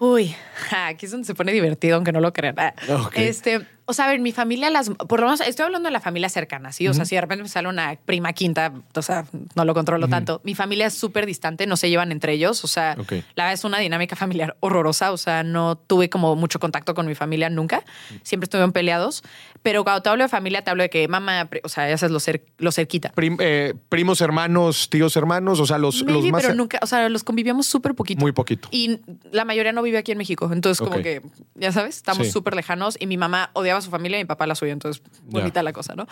Uy, 0.00 0.34
aquí 0.86 1.06
es 1.06 1.12
donde 1.12 1.26
se 1.26 1.34
pone 1.34 1.52
divertido, 1.52 1.96
aunque 1.96 2.12
no 2.12 2.20
lo 2.20 2.32
crean. 2.32 2.56
Ah. 2.58 2.74
Este, 3.14 3.66
o 3.88 3.94
sea, 3.94 4.04
a 4.04 4.08
ver, 4.08 4.20
mi 4.20 4.32
familia, 4.32 4.68
las, 4.70 4.90
por 4.90 5.20
lo 5.20 5.26
menos 5.26 5.40
estoy 5.40 5.64
hablando 5.64 5.86
de 5.88 5.92
la 5.92 6.00
familia 6.00 6.28
cercana, 6.28 6.72
¿sí? 6.72 6.86
O 6.88 6.94
sea, 6.94 7.04
si 7.06 7.14
de 7.14 7.20
repente 7.22 7.42
me 7.42 7.48
sale 7.48 7.68
una 7.68 7.96
prima 8.04 8.32
quinta, 8.34 8.72
o 8.94 9.02
sea, 9.02 9.24
no 9.54 9.64
lo 9.64 9.72
controlo 9.74 10.08
tanto. 10.08 10.40
Mi 10.44 10.54
familia 10.54 10.86
es 10.86 10.94
súper 10.94 11.24
distante, 11.24 11.66
no 11.66 11.76
se 11.76 11.88
llevan 11.88 12.12
entre 12.12 12.34
ellos. 12.34 12.62
O 12.64 12.68
sea, 12.68 12.96
la 13.34 13.44
verdad 13.44 13.52
es 13.54 13.64
una 13.64 13.78
dinámica 13.78 14.14
familiar 14.14 14.56
horrorosa. 14.60 15.10
O 15.12 15.16
sea, 15.16 15.42
no 15.42 15.76
tuve 15.76 16.10
como 16.10 16.36
mucho 16.36 16.60
contacto 16.60 16.94
con 16.94 17.06
mi 17.06 17.14
familia 17.14 17.48
nunca. 17.50 17.82
Siempre 18.22 18.44
estuvieron 18.44 18.72
peleados. 18.72 19.22
Pero 19.62 19.82
cuando 19.84 20.02
te 20.02 20.08
hablo 20.10 20.22
de 20.22 20.28
familia, 20.28 20.62
te 20.62 20.70
hablo 20.70 20.82
de 20.84 20.90
que 20.90 21.08
mamá, 21.08 21.48
o 21.64 21.68
sea, 21.68 21.88
ya 21.88 21.98
sabes, 21.98 22.12
lo, 22.12 22.20
cer- 22.20 22.42
lo 22.58 22.70
cerquita. 22.70 23.10
Prim- 23.12 23.38
eh, 23.40 23.74
primos 23.88 24.20
hermanos, 24.20 24.88
tíos 24.90 25.16
hermanos, 25.16 25.58
o 25.60 25.66
sea, 25.66 25.78
los, 25.78 26.02
los 26.02 26.12
Maybe, 26.12 26.30
más... 26.32 26.42
pero 26.42 26.54
nunca, 26.54 26.78
o 26.82 26.86
sea, 26.86 27.08
los 27.08 27.24
convivíamos 27.24 27.66
súper 27.66 27.94
poquito. 27.94 28.20
Muy 28.20 28.32
poquito. 28.32 28.68
Y 28.70 29.00
la 29.32 29.44
mayoría 29.44 29.72
no 29.72 29.82
vive 29.82 29.98
aquí 29.98 30.12
en 30.12 30.18
México. 30.18 30.48
Entonces, 30.52 30.78
como 30.78 31.02
que, 31.02 31.22
ya 31.54 31.72
sabes, 31.72 31.96
estamos 31.96 32.26
Sí. 32.26 32.32
súper 32.32 32.54
lejanos 32.54 32.96
y 33.00 33.06
mi 33.06 33.16
mamá 33.16 33.50
odiaba 33.54 33.77
a 33.78 33.82
su 33.82 33.90
familia 33.90 34.18
y 34.18 34.22
mi 34.22 34.26
papá 34.26 34.46
la 34.46 34.54
suya. 34.54 34.72
Entonces, 34.72 35.02
bonita 35.24 35.62
la 35.62 35.72
cosa, 35.72 35.94
¿no? 35.94 36.06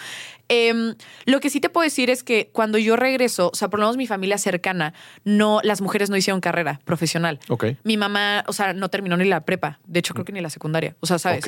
Em, 0.48 0.94
lo 1.24 1.40
que 1.40 1.50
sí 1.50 1.60
te 1.60 1.68
puedo 1.68 1.84
decir 1.84 2.10
es 2.10 2.22
que 2.22 2.50
cuando 2.52 2.78
yo 2.78 2.96
regreso, 2.96 3.50
o 3.52 3.56
sea, 3.56 3.68
por 3.68 3.80
lo 3.80 3.86
menos 3.86 3.96
mi 3.96 4.06
familia 4.06 4.38
cercana, 4.38 4.94
no, 5.24 5.60
las 5.62 5.80
mujeres 5.80 6.10
no 6.10 6.16
hicieron 6.16 6.40
carrera 6.40 6.80
profesional. 6.84 7.40
Mi 7.84 7.96
mamá, 7.96 8.44
o 8.46 8.52
sea, 8.52 8.72
no 8.72 8.88
terminó 8.88 9.16
ni 9.16 9.24
la 9.24 9.44
prepa. 9.44 9.78
De 9.86 10.00
hecho, 10.00 10.14
creo 10.14 10.24
que 10.24 10.32
ni 10.32 10.40
la 10.40 10.50
secundaria. 10.50 10.96
O 11.00 11.06
sea, 11.06 11.18
¿sabes? 11.18 11.44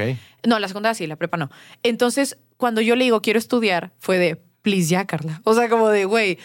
No, 0.46 0.58
la 0.58 0.68
secundaria 0.68 0.94
sí, 0.94 1.06
la 1.06 1.16
prepa 1.16 1.36
no. 1.36 1.50
Entonces, 1.82 2.38
cuando 2.56 2.80
yo 2.80 2.96
le 2.96 3.04
digo 3.04 3.22
quiero 3.22 3.38
estudiar, 3.38 3.92
fue 3.98 4.18
de, 4.18 4.36
please 4.62 4.88
ya, 4.88 5.06
Carla. 5.06 5.40
O 5.44 5.54
sea, 5.54 5.68
como 5.68 5.88
de, 5.88 6.04
güey, 6.04 6.38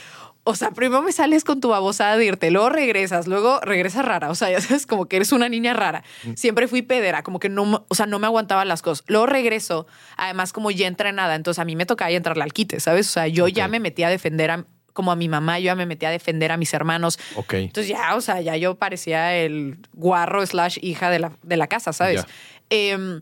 o 0.45 0.55
sea, 0.55 0.71
primero 0.71 1.01
me 1.01 1.13
sales 1.13 1.45
con 1.45 1.61
tu 1.61 1.69
babosada 1.69 2.17
de 2.17 2.25
irte, 2.25 2.51
luego 2.51 2.69
regresas, 2.69 3.27
luego 3.27 3.61
regresas 3.61 4.03
rara. 4.03 4.29
O 4.29 4.35
sea, 4.35 4.51
ya 4.51 4.59
sabes, 4.59 4.85
como 4.85 5.05
que 5.07 5.15
eres 5.15 5.31
una 5.31 5.47
niña 5.47 5.73
rara. 5.73 6.03
Siempre 6.35 6.67
fui 6.67 6.81
pedera, 6.81 7.23
como 7.23 7.39
que 7.39 7.49
no, 7.49 7.85
o 7.87 7.95
sea, 7.95 8.05
no 8.05 8.19
me 8.19 8.27
aguantaba 8.27 8.65
las 8.65 8.81
cosas. 8.81 9.05
Luego 9.07 9.25
regreso, 9.25 9.87
además, 10.17 10.51
como 10.51 10.71
ya 10.71 10.87
entrenada. 10.87 11.35
Entonces, 11.35 11.59
a 11.59 11.65
mí 11.65 11.75
me 11.75 11.85
tocaba 11.85 12.11
ya 12.11 12.17
entrarle 12.17 12.43
al 12.43 12.53
quite, 12.53 12.79
¿sabes? 12.79 13.07
O 13.07 13.11
sea, 13.11 13.27
yo 13.27 13.47
ya 13.47 13.67
me 13.67 13.79
metí 13.79 14.03
a 14.03 14.09
defender 14.09 14.51
a, 14.51 14.65
como 14.91 15.11
a 15.11 15.15
mi 15.15 15.29
mamá, 15.29 15.59
yo 15.59 15.65
ya 15.65 15.75
me 15.75 15.85
metí 15.85 16.05
a 16.05 16.09
defender 16.09 16.51
a 16.51 16.57
mis 16.57 16.73
hermanos. 16.73 17.19
Ok. 17.35 17.53
Entonces 17.53 17.87
ya, 17.87 18.15
o 18.15 18.21
sea, 18.21 18.41
ya 18.41 18.57
yo 18.57 18.75
parecía 18.75 19.35
el 19.35 19.77
guarro 19.93 20.45
slash 20.45 20.77
hija 20.81 21.09
de 21.09 21.19
la, 21.19 21.31
de 21.41 21.57
la 21.57 21.67
casa, 21.67 21.93
¿sabes? 21.93 22.21
Ya. 22.21 22.27
Em, 22.69 23.21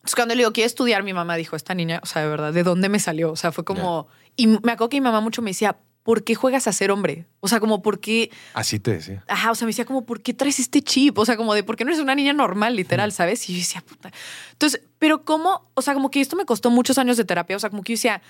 entonces 0.00 0.14
cuando 0.14 0.34
le 0.34 0.42
digo, 0.42 0.52
quiero 0.52 0.66
estudiar, 0.66 1.02
mi 1.02 1.12
mamá 1.12 1.34
dijo, 1.34 1.56
esta 1.56 1.74
niña, 1.74 2.00
o 2.02 2.06
sea, 2.06 2.22
de 2.22 2.28
verdad, 2.28 2.52
¿de 2.52 2.62
dónde 2.62 2.88
me 2.88 3.00
salió? 3.00 3.32
O 3.32 3.36
sea, 3.36 3.52
fue 3.52 3.64
como... 3.64 4.06
Y 4.36 4.46
me 4.46 4.72
acuerdo 4.72 4.88
que 4.88 4.96
mi 4.96 5.02
mamá 5.02 5.20
mucho 5.20 5.42
me 5.42 5.50
decía, 5.50 5.76
¿por 6.02 6.24
qué 6.24 6.34
juegas 6.34 6.66
a 6.66 6.72
ser 6.72 6.90
hombre? 6.90 7.26
O 7.40 7.48
sea, 7.48 7.60
como, 7.60 7.82
¿por 7.82 8.00
qué...? 8.00 8.30
Así 8.54 8.78
te 8.78 8.92
decía. 8.92 9.24
Ajá, 9.28 9.50
o 9.50 9.54
sea, 9.54 9.66
me 9.66 9.70
decía 9.70 9.84
como, 9.84 10.04
¿por 10.04 10.22
qué 10.22 10.34
traes 10.34 10.58
este 10.58 10.82
chip? 10.82 11.18
O 11.18 11.24
sea, 11.24 11.36
como 11.36 11.54
de, 11.54 11.62
¿por 11.62 11.76
qué 11.76 11.84
no 11.84 11.90
eres 11.90 12.02
una 12.02 12.14
niña 12.14 12.32
normal, 12.32 12.76
literal, 12.76 13.12
sabes? 13.12 13.48
Y 13.48 13.54
yo 13.54 13.58
decía, 13.58 13.80
puta. 13.82 14.10
Entonces, 14.52 14.82
pero 14.98 15.24
¿cómo? 15.24 15.70
O 15.74 15.82
sea, 15.82 15.94
como 15.94 16.10
que 16.10 16.20
esto 16.20 16.36
me 16.36 16.44
costó 16.44 16.70
muchos 16.70 16.98
años 16.98 17.16
de 17.16 17.24
terapia. 17.24 17.56
O 17.56 17.60
sea, 17.60 17.70
como 17.70 17.82
que 17.82 17.92
yo 17.92 17.96
decía, 17.96 18.22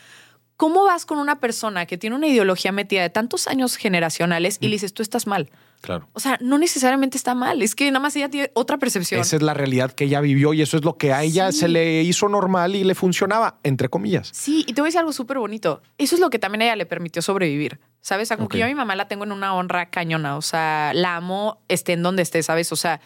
¿cómo 0.60 0.84
vas 0.84 1.06
con 1.06 1.16
una 1.18 1.40
persona 1.40 1.86
que 1.86 1.96
tiene 1.96 2.14
una 2.16 2.26
ideología 2.26 2.70
metida 2.70 3.00
de 3.00 3.08
tantos 3.08 3.48
años 3.48 3.76
generacionales 3.76 4.58
y 4.60 4.66
le 4.66 4.72
dices, 4.72 4.92
tú 4.92 5.02
estás 5.02 5.26
mal? 5.26 5.48
Claro. 5.80 6.06
O 6.12 6.20
sea, 6.20 6.36
no 6.42 6.58
necesariamente 6.58 7.16
está 7.16 7.34
mal. 7.34 7.62
Es 7.62 7.74
que 7.74 7.90
nada 7.90 8.00
más 8.00 8.14
ella 8.14 8.28
tiene 8.28 8.50
otra 8.52 8.76
percepción. 8.76 9.22
Esa 9.22 9.36
es 9.36 9.40
la 9.42 9.54
realidad 9.54 9.90
que 9.92 10.04
ella 10.04 10.20
vivió 10.20 10.52
y 10.52 10.60
eso 10.60 10.76
es 10.76 10.84
lo 10.84 10.98
que 10.98 11.14
a 11.14 11.22
ella 11.22 11.50
Sí. 11.50 11.60
se 11.60 11.68
le 11.68 12.02
hizo 12.02 12.28
normal 12.28 12.76
y 12.76 12.84
le 12.84 12.94
funcionaba, 12.94 13.58
entre 13.62 13.88
comillas. 13.88 14.28
Sí, 14.34 14.62
y 14.68 14.74
te 14.74 14.82
voy 14.82 14.88
a 14.88 14.90
decir 14.90 14.98
algo 14.98 15.14
súper 15.14 15.38
bonito. 15.38 15.80
Eso 15.96 16.14
es 16.16 16.20
lo 16.20 16.28
que 16.28 16.38
también 16.38 16.60
a 16.60 16.64
ella 16.66 16.76
le 16.76 16.84
permitió 16.84 17.22
sobrevivir. 17.22 17.80
¿Sabes? 18.02 18.26
O 18.26 18.28
sea, 18.28 18.36
como 18.36 18.44
Ok. 18.48 18.52
que 18.52 18.58
yo 18.58 18.66
a 18.66 18.68
mi 18.68 18.74
mamá 18.74 18.94
la 18.96 19.08
tengo 19.08 19.24
en 19.24 19.32
una 19.32 19.54
honra 19.54 19.88
cañona. 19.88 20.36
O 20.36 20.42
sea, 20.42 20.92
la 20.94 21.16
amo, 21.16 21.62
esté 21.68 21.94
en 21.94 22.02
donde 22.02 22.20
esté, 22.20 22.42
¿sabes? 22.42 22.70
O 22.72 22.76
sea, 22.76 23.00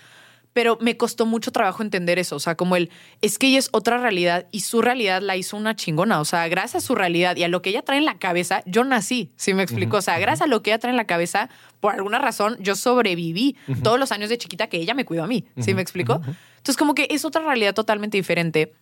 pero 0.55 0.79
me 0.81 0.97
costó 0.97 1.27
mucho 1.27 1.53
trabajo 1.53 1.83
entender 1.83 2.19
eso. 2.19 2.37
O 2.37 2.41
sea, 2.41 2.55
como 2.55 2.77
el, 2.77 2.89
es 3.21 3.39
que 3.39 3.49
ella 3.49 3.59
es 3.59 3.69
otra 3.73 3.99
realidad 3.99 4.47
y 4.53 4.61
su 4.61 4.81
realidad 4.81 5.21
la 5.21 5.37
hizo 5.37 5.57
una 5.57 5.77
chingona. 5.77 6.21
O 6.21 6.25
sea, 6.25 6.49
gracias 6.49 6.83
a 6.83 6.87
su 6.87 6.95
realidad 6.95 7.37
y 7.37 7.43
a 7.43 7.49
lo 7.49 7.61
que 7.61 7.71
ella 7.71 7.83
trae 7.83 7.99
en 7.99 8.05
la 8.07 8.19
cabeza, 8.19 8.63
yo 8.65 8.85
nací, 8.85 9.33
¿sí 9.37 9.53
me 9.53 9.65
explico? 9.65 9.99
O 9.99 10.03
sea, 10.03 10.19
gracias 10.19 10.43
a 10.43 10.47
lo 10.47 10.63
que 10.63 10.71
ella 10.71 10.79
trae 10.79 10.93
en 10.93 10.97
la 10.97 11.07
cabeza, 11.07 11.51
por 11.81 11.93
alguna 11.93 12.19
razón, 12.21 12.57
yo 12.61 12.77
sobreviví 12.77 13.57
todos 13.83 13.99
los 13.99 14.13
años 14.13 14.31
de 14.31 14.39
chiquita 14.39 14.69
que 14.69 14.79
ella 14.79 14.95
me 14.95 15.05
cuidó 15.05 15.25
a 15.25 15.27
mí, 15.27 15.45
¿sí 15.59 15.75
me 15.75 15.83
explico? 15.83 16.23
Entonces, 16.57 16.77
como 16.79 16.95
que 16.95 17.09
es 17.11 17.25
otra 17.25 17.43
realidad 17.43 17.75
totalmente 17.75 18.17
diferente. 18.17 18.73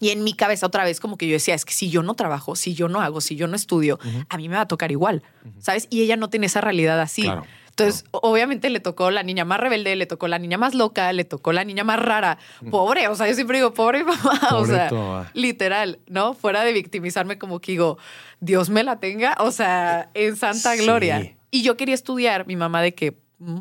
Y 0.00 0.10
en 0.10 0.24
mi 0.24 0.34
cabeza 0.34 0.66
otra 0.66 0.82
vez 0.82 0.98
como 0.98 1.16
que 1.16 1.28
yo 1.28 1.34
decía, 1.34 1.54
es 1.54 1.64
que 1.64 1.72
si 1.72 1.88
yo 1.88 2.02
no 2.02 2.14
trabajo, 2.14 2.56
si 2.56 2.74
yo 2.74 2.88
no 2.88 3.00
hago, 3.00 3.20
si 3.20 3.36
yo 3.36 3.46
no 3.46 3.54
estudio, 3.54 4.00
a 4.28 4.36
mí 4.36 4.48
me 4.48 4.56
va 4.56 4.62
a 4.62 4.68
tocar 4.68 4.90
igual, 4.90 5.22
¿sabes? 5.60 5.86
Y 5.90 6.02
ella 6.02 6.16
no 6.16 6.28
tiene 6.28 6.46
esa 6.46 6.60
realidad 6.60 7.00
así. 7.00 7.22
Claro. 7.22 7.46
Entonces, 7.72 8.04
obviamente 8.10 8.68
le 8.68 8.80
tocó 8.80 9.10
la 9.10 9.22
niña 9.22 9.46
más 9.46 9.58
rebelde, 9.58 9.96
le 9.96 10.04
tocó 10.06 10.28
la 10.28 10.38
niña 10.38 10.58
más 10.58 10.74
loca, 10.74 11.10
le 11.14 11.24
tocó 11.24 11.52
la 11.54 11.64
niña 11.64 11.84
más 11.84 11.98
rara. 11.98 12.38
Pobre, 12.70 13.08
o 13.08 13.14
sea, 13.14 13.26
yo 13.28 13.34
siempre 13.34 13.56
digo, 13.58 13.72
pobre 13.72 14.04
mamá, 14.04 14.40
o 14.52 14.66
sea, 14.66 15.30
literal, 15.32 15.98
¿no? 16.06 16.34
Fuera 16.34 16.64
de 16.64 16.72
victimizarme 16.74 17.38
como 17.38 17.60
que 17.60 17.72
digo, 17.72 17.96
Dios 18.40 18.68
me 18.68 18.84
la 18.84 19.00
tenga, 19.00 19.36
o 19.40 19.50
sea, 19.52 20.10
en 20.14 20.36
santa 20.36 20.74
Sí. 20.76 20.82
gloria. 20.82 21.34
Y 21.50 21.62
yo 21.62 21.76
quería 21.78 21.94
estudiar, 21.94 22.46
mi 22.46 22.56
mamá 22.56 22.82
de 22.82 22.94
que 22.94 23.16
mm, 23.38 23.60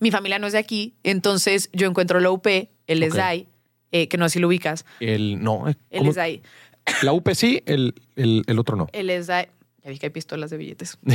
mi 0.00 0.10
familia 0.12 0.38
no 0.38 0.46
es 0.46 0.52
de 0.52 0.60
aquí, 0.60 0.94
entonces 1.02 1.68
yo 1.72 1.88
encuentro 1.88 2.20
la 2.20 2.30
UP, 2.30 2.46
el. 2.86 3.02
ESDAI, 3.02 3.48
eh, 3.90 4.06
que 4.06 4.18
no 4.18 4.28
sé 4.28 4.34
si 4.34 4.38
lo 4.38 4.46
ubicas, 4.48 4.86
El 5.00 5.42
no. 5.42 5.68
eh, 5.68 5.76
el. 5.90 6.06
ESDAI, 6.06 6.42
La 7.02 7.12
UP 7.12 7.28
sí, 7.34 7.62
el, 7.66 7.94
el, 8.16 8.44
el 8.46 8.58
otro 8.60 8.76
no. 8.76 8.86
el 8.92 9.10
ESDAI, 9.10 9.48
ya 9.84 9.90
vi 9.90 9.98
que 9.98 10.06
hay 10.06 10.10
pistolas 10.10 10.50
de 10.50 10.56
billetes. 10.58 10.96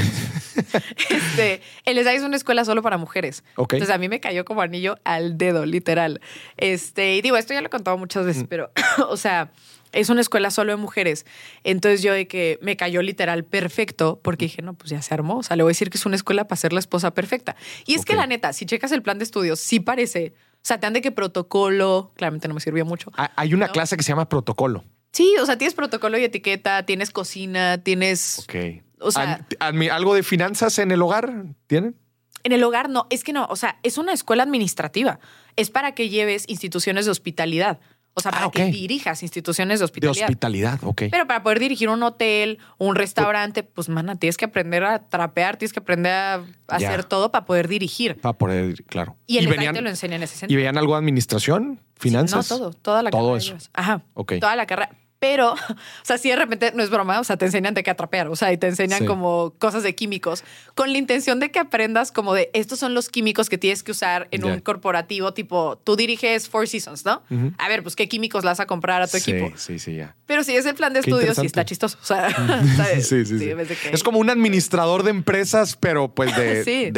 este, 1.09 1.61
el 1.85 1.97
ESDAI 1.97 2.15
es 2.17 2.23
una 2.23 2.35
escuela 2.35 2.65
solo 2.65 2.81
para 2.81 2.97
mujeres. 2.97 3.43
Ok. 3.55 3.73
Entonces 3.73 3.93
a 3.95 3.97
mí 3.97 4.09
me 4.09 4.19
cayó 4.19 4.45
como 4.45 4.61
anillo 4.61 4.97
al 5.03 5.37
dedo, 5.37 5.65
literal. 5.65 6.21
Este, 6.57 7.15
y 7.15 7.21
digo, 7.21 7.37
esto 7.37 7.53
ya 7.53 7.61
lo 7.61 7.67
he 7.67 7.69
contado 7.71 7.97
muchas 7.97 8.23
Mm. 8.23 8.27
veces, 8.27 8.45
pero, 8.49 8.71
o 9.09 9.17
sea, 9.17 9.51
es 9.91 10.09
una 10.09 10.21
escuela 10.21 10.49
solo 10.49 10.71
de 10.71 10.77
mujeres. 10.77 11.25
Entonces 11.63 12.01
yo 12.01 12.13
de 12.13 12.27
que 12.27 12.57
me 12.61 12.75
cayó 12.75 13.01
literal 13.03 13.43
perfecto 13.43 14.19
porque 14.23 14.45
dije, 14.45 14.61
no, 14.63 14.73
pues 14.73 14.89
ya 14.89 15.01
se 15.01 15.13
armó. 15.13 15.37
O 15.37 15.43
sea, 15.43 15.55
le 15.55 15.63
voy 15.63 15.69
a 15.69 15.73
decir 15.73 15.89
que 15.91 15.97
es 15.97 16.05
una 16.05 16.15
escuela 16.15 16.45
para 16.47 16.57
ser 16.59 16.73
la 16.73 16.79
esposa 16.79 17.13
perfecta. 17.13 17.55
Y 17.85 17.93
es 17.93 18.03
que 18.05 18.15
la 18.15 18.25
neta, 18.25 18.53
si 18.53 18.65
checas 18.65 18.91
el 18.91 19.03
plan 19.03 19.19
de 19.19 19.23
estudios, 19.25 19.59
sí 19.59 19.79
parece. 19.79 20.33
O 20.55 20.65
sea, 20.65 20.79
te 20.79 20.85
dan 20.87 20.93
de 20.93 21.01
que 21.01 21.11
protocolo, 21.11 22.11
claramente 22.15 22.47
no 22.47 22.53
me 22.55 22.59
sirvió 22.61 22.85
mucho. 22.85 23.11
Hay 23.35 23.53
una 23.53 23.67
¿No? 23.67 23.73
clase 23.73 23.95
que 23.97 24.03
se 24.03 24.09
llama 24.09 24.29
protocolo. 24.29 24.83
Sí, 25.11 25.35
o 25.39 25.45
sea, 25.45 25.57
tienes 25.59 25.75
protocolo 25.75 26.17
y 26.17 26.23
etiqueta, 26.23 26.85
tienes 26.87 27.11
cocina, 27.11 27.77
tienes... 27.77 28.39
Ok. 28.39 28.81
O 29.03 29.11
sea- 29.11 29.45
¿Algo 29.59 30.15
de 30.15 30.23
finanzas 30.23 30.79
en 30.79 30.91
el 30.91 31.01
hogar 31.01 31.31
tienen? 31.67 31.95
En 32.43 32.51
el 32.51 32.63
hogar 32.63 32.89
no, 32.89 33.07
es 33.09 33.23
que 33.23 33.31
no, 33.33 33.45
o 33.49 33.55
sea, 33.55 33.77
es 33.83 33.97
una 33.97 34.11
escuela 34.13 34.43
administrativa. 34.43 35.19
Es 35.55 35.69
para 35.69 35.93
que 35.93 36.09
lleves 36.09 36.43
instituciones 36.47 37.05
de 37.05 37.11
hospitalidad. 37.11 37.79
O 38.15 38.21
sea, 38.21 38.31
Ah, 38.31 38.35
para 38.41 38.51
que 38.51 38.65
dirijas 38.65 39.23
instituciones 39.23 39.79
de 39.79 39.81
De 39.81 39.85
hospitalidad. 39.85 40.25
hospitalidad, 40.25 40.79
ok. 40.83 41.03
Pero 41.09 41.25
para 41.25 41.41
poder 41.41 41.59
dirigir 41.59 41.89
un 41.89 42.03
hotel, 42.03 42.59
un 42.77 42.95
restaurante, 42.95 43.63
pues, 43.63 43.89
mana, 43.89 44.17
tienes 44.17 44.37
que 44.37 44.45
aprender 44.45 44.83
a 44.83 45.07
trapear, 45.09 45.57
tienes 45.57 45.73
que 45.73 45.79
aprender 45.79 46.11
a 46.13 46.43
hacer 46.67 47.05
todo 47.05 47.31
para 47.31 47.45
poder 47.45 47.67
dirigir. 47.67 48.19
Para 48.21 48.37
poder, 48.37 48.83
claro. 48.83 49.17
Y 49.25 49.39
el 49.39 49.47
venían, 49.47 49.73
te 49.73 49.81
lo 49.81 49.89
enseña 49.89 50.17
en 50.17 50.23
ese 50.23 50.35
¿Y 50.35 50.39
sentido. 50.39 50.57
veían 50.59 50.77
algo 50.77 50.93
de 50.93 50.99
administración? 50.99 51.79
¿Finanzas? 51.95 52.51
No, 52.51 52.57
todo, 52.57 52.73
toda 52.73 53.01
la 53.01 53.09
Todo 53.09 53.21
carrera. 53.31 53.37
eso. 53.37 53.47
llevas. 53.47 53.69
Ajá. 53.73 54.03
Ok. 54.13 54.33
Toda 54.39 54.55
la 54.57 54.65
carrera. 54.67 54.91
Pero, 55.23 55.53
o 55.53 55.57
sea, 56.03 56.17
si 56.17 56.29
de 56.29 56.35
repente 56.35 56.73
no 56.75 56.83
es 56.83 56.89
broma, 56.89 57.17
o 57.21 57.23
sea, 57.23 57.37
te 57.37 57.45
enseñan 57.45 57.73
de 57.73 57.81
qué 57.81 57.89
atrapear, 57.91 58.27
o 58.27 58.35
sea, 58.35 58.51
y 58.51 58.57
te 58.57 58.67
enseñan 58.67 58.99
Sí. 58.99 59.05
como 59.05 59.53
cosas 59.57 59.81
de 59.81 59.95
químicos, 59.95 60.43
con 60.75 60.91
la 60.91 60.97
intención 60.97 61.39
de 61.39 61.49
que 61.49 61.59
aprendas 61.59 62.11
como 62.11 62.33
de 62.33 62.49
estos 62.53 62.77
son 62.79 62.93
los 62.93 63.07
químicos 63.07 63.47
que 63.47 63.57
tienes 63.57 63.83
que 63.83 63.91
usar 63.91 64.27
en 64.31 64.43
un 64.43 64.59
corporativo, 64.59 65.33
tipo, 65.33 65.77
tú 65.85 65.95
diriges 65.95 66.49
Four 66.49 66.67
Seasons, 66.67 67.05
¿no? 67.05 67.23
A 67.57 67.69
ver, 67.69 67.83
pues 67.83 67.95
qué 67.95 68.09
químicos 68.09 68.43
le 68.43 68.49
vas 68.49 68.59
a 68.59 68.65
comprar 68.65 69.01
a 69.01 69.07
tu 69.07 69.17
sí, 69.17 69.31
equipo. 69.31 69.53
Sí, 69.57 69.79
sí, 69.79 69.95
ya. 69.95 70.13
Pero 70.25 70.43
si 70.43 70.55
es 70.57 70.65
el 70.65 70.75
plan 70.75 70.91
de 70.91 70.99
Qué 70.99 71.09
estudios, 71.09 71.37
sí 71.37 71.45
está 71.45 71.63
chistoso. 71.63 71.97
O 72.01 72.05
sea, 72.05 72.29
¿sabes? 72.75 73.07
Sí, 73.07 73.25
sí, 73.25 73.39
sí. 73.39 73.45
que- 73.45 73.91
Es 73.93 74.03
como 74.03 74.19
un 74.19 74.29
administrador 74.29 75.03
de 75.03 75.11
empresas, 75.11 75.77
pero 75.77 76.13
pues 76.13 76.35
de, 76.35 76.91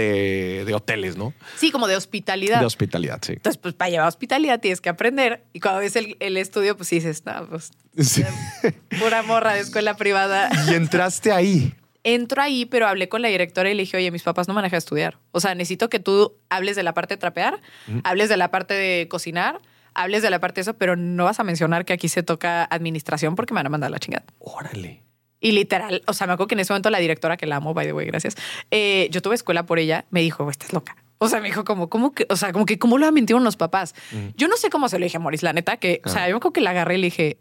de 0.65 0.73
hoteles, 0.73 1.15
¿no? 1.15 1.31
Sí, 1.57 1.69
como 1.69 1.87
de 1.87 1.95
hospitalidad. 1.95 2.59
De 2.59 2.65
hospitalidad, 2.65 3.19
sí. 3.21 3.33
Entonces, 3.33 3.59
pues 3.61 3.75
para 3.75 3.91
llevar 3.91 4.07
hospitalidad 4.07 4.59
tienes 4.59 4.81
que 4.81 4.89
aprender. 4.89 5.43
Y 5.53 5.59
cuando 5.59 5.81
ves 5.81 5.95
el, 5.95 6.17
el 6.19 6.37
estudio, 6.37 6.75
pues 6.75 6.89
dices, 6.89 7.23
no, 7.25 7.47
pues 7.49 7.71
Sí. 8.15 8.69
pura 8.99 9.21
morra 9.23 9.53
de 9.53 9.59
escuela 9.61 9.95
privada. 9.95 10.49
Y 10.69 10.73
entraste 10.73 11.31
ahí. 11.31 11.73
Entro 12.03 12.41
ahí, 12.41 12.65
pero 12.65 12.87
hablé 12.87 13.09
con 13.09 13.21
la 13.23 13.29
directora 13.29 13.69
y 13.69 13.73
le 13.73 13.81
dije, 13.83 13.97
oye, 13.97 14.11
mis 14.11 14.21
papás 14.23 14.47
no 14.47 14.53
me 14.53 14.61
dejar 14.61 14.77
estudiar. 14.77 15.17
O 15.31 15.39
sea, 15.39 15.55
necesito 15.55 15.89
que 15.89 15.99
tú 15.99 16.35
hables 16.49 16.75
de 16.75 16.83
la 16.83 16.93
parte 16.93 17.15
de 17.15 17.17
trapear, 17.17 17.59
hables 18.03 18.29
de 18.29 18.37
la 18.37 18.51
parte 18.51 18.75
de 18.75 19.07
cocinar, 19.07 19.59
hables 19.95 20.21
de 20.21 20.29
la 20.29 20.39
parte 20.39 20.55
de 20.59 20.61
eso, 20.63 20.75
pero 20.75 20.95
no 20.95 21.23
vas 21.25 21.39
a 21.39 21.43
mencionar 21.43 21.83
que 21.83 21.93
aquí 21.93 22.07
se 22.07 22.21
toca 22.21 22.63
administración 22.65 23.35
porque 23.35 23.53
me 23.53 23.59
van 23.59 23.65
a 23.65 23.69
mandar 23.69 23.89
la 23.89 23.97
chingada. 23.97 24.25
Órale. 24.37 25.01
Y 25.39 25.51
literal, 25.51 26.03
o 26.05 26.13
sea, 26.13 26.27
me 26.27 26.33
acuerdo 26.33 26.47
que 26.49 26.55
en 26.55 26.59
ese 26.59 26.73
momento 26.73 26.89
la 26.91 26.99
directora, 26.99 27.37
que 27.37 27.45
la 27.47 27.55
amo, 27.57 27.73
by 27.73 27.87
the 27.87 27.93
way, 27.93 28.05
gracias, 28.07 28.35
eh, 28.71 29.07
yo 29.11 29.21
tuve 29.23 29.33
escuela 29.35 29.65
por 29.65 29.79
ella, 29.79 30.05
me 30.11 30.21
dijo, 30.21 30.47
estás 30.49 30.73
loca. 30.73 30.95
O 31.17 31.27
sea, 31.29 31.39
me 31.39 31.47
dijo 31.47 31.63
como, 31.65 31.89
¿cómo 31.89 32.13
que, 32.13 32.27
o 32.29 32.35
sea, 32.35 32.51
como 32.51 32.65
que, 32.65 32.77
¿cómo 32.77 32.97
lo 32.97 33.11
mintieron 33.11 33.43
los 33.43 33.55
papás? 33.57 33.95
Yo 34.35 34.47
no 34.47 34.57
sé 34.57 34.69
cómo 34.69 34.89
se 34.89 34.99
lo 34.99 35.05
dije 35.05 35.17
a 35.17 35.19
Moris, 35.19 35.43
la 35.43 35.53
neta, 35.53 35.77
que, 35.77 36.01
o 36.05 36.09
sea, 36.09 36.23
Ah. 36.23 36.27
yo 36.29 36.33
me 36.35 36.37
acuerdo 36.37 36.53
que 36.53 36.61
la 36.61 36.71
agarré 36.71 36.95
y 36.95 36.97
le 36.99 37.05
dije, 37.07 37.37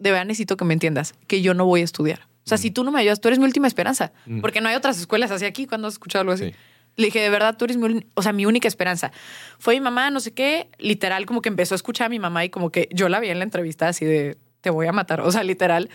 de 0.00 0.10
verdad 0.10 0.24
necesito 0.26 0.56
que 0.56 0.64
me 0.64 0.74
entiendas, 0.74 1.14
que 1.28 1.40
yo 1.42 1.54
no 1.54 1.64
voy 1.66 1.82
a 1.82 1.84
estudiar. 1.84 2.26
O 2.44 2.48
sea, 2.50 2.58
si 2.58 2.70
tú 2.70 2.82
no 2.82 2.90
me 2.90 2.98
ayudas, 3.00 3.20
tú 3.20 3.28
eres 3.28 3.38
mi 3.38 3.44
última 3.44 3.68
esperanza, 3.68 4.12
Mm. 4.26 4.40
porque 4.40 4.60
no 4.60 4.68
hay 4.68 4.74
otras 4.74 4.98
escuelas 4.98 5.30
así 5.30 5.44
aquí 5.44 5.66
cuando 5.66 5.86
has 5.88 5.94
escuchado 5.94 6.22
algo 6.22 6.32
así. 6.32 6.46
Sí. 6.50 6.54
Le 6.96 7.04
dije, 7.06 7.20
de 7.20 7.30
verdad, 7.30 7.56
tú 7.56 7.66
eres 7.66 7.76
mi, 7.76 8.04
o 8.14 8.22
sea, 8.22 8.32
mi 8.32 8.46
única 8.46 8.66
esperanza. 8.66 9.12
Fue 9.58 9.74
mi 9.74 9.80
mamá, 9.80 10.10
no 10.10 10.18
sé 10.20 10.32
qué, 10.32 10.68
literal, 10.78 11.24
como 11.26 11.40
que 11.40 11.48
empezó 11.48 11.74
a 11.74 11.76
escuchar 11.76 12.06
a 12.06 12.08
mi 12.08 12.18
mamá 12.18 12.44
y 12.44 12.50
como 12.50 12.70
que 12.70 12.88
yo 12.92 13.08
la 13.08 13.20
vi 13.20 13.28
en 13.28 13.38
la 13.38 13.44
entrevista 13.44 13.88
así 13.88 14.04
de, 14.04 14.36
te 14.60 14.70
voy 14.70 14.86
a 14.86 14.92
matar, 14.92 15.20
o 15.20 15.30
sea, 15.32 15.42
literal. 15.42 15.88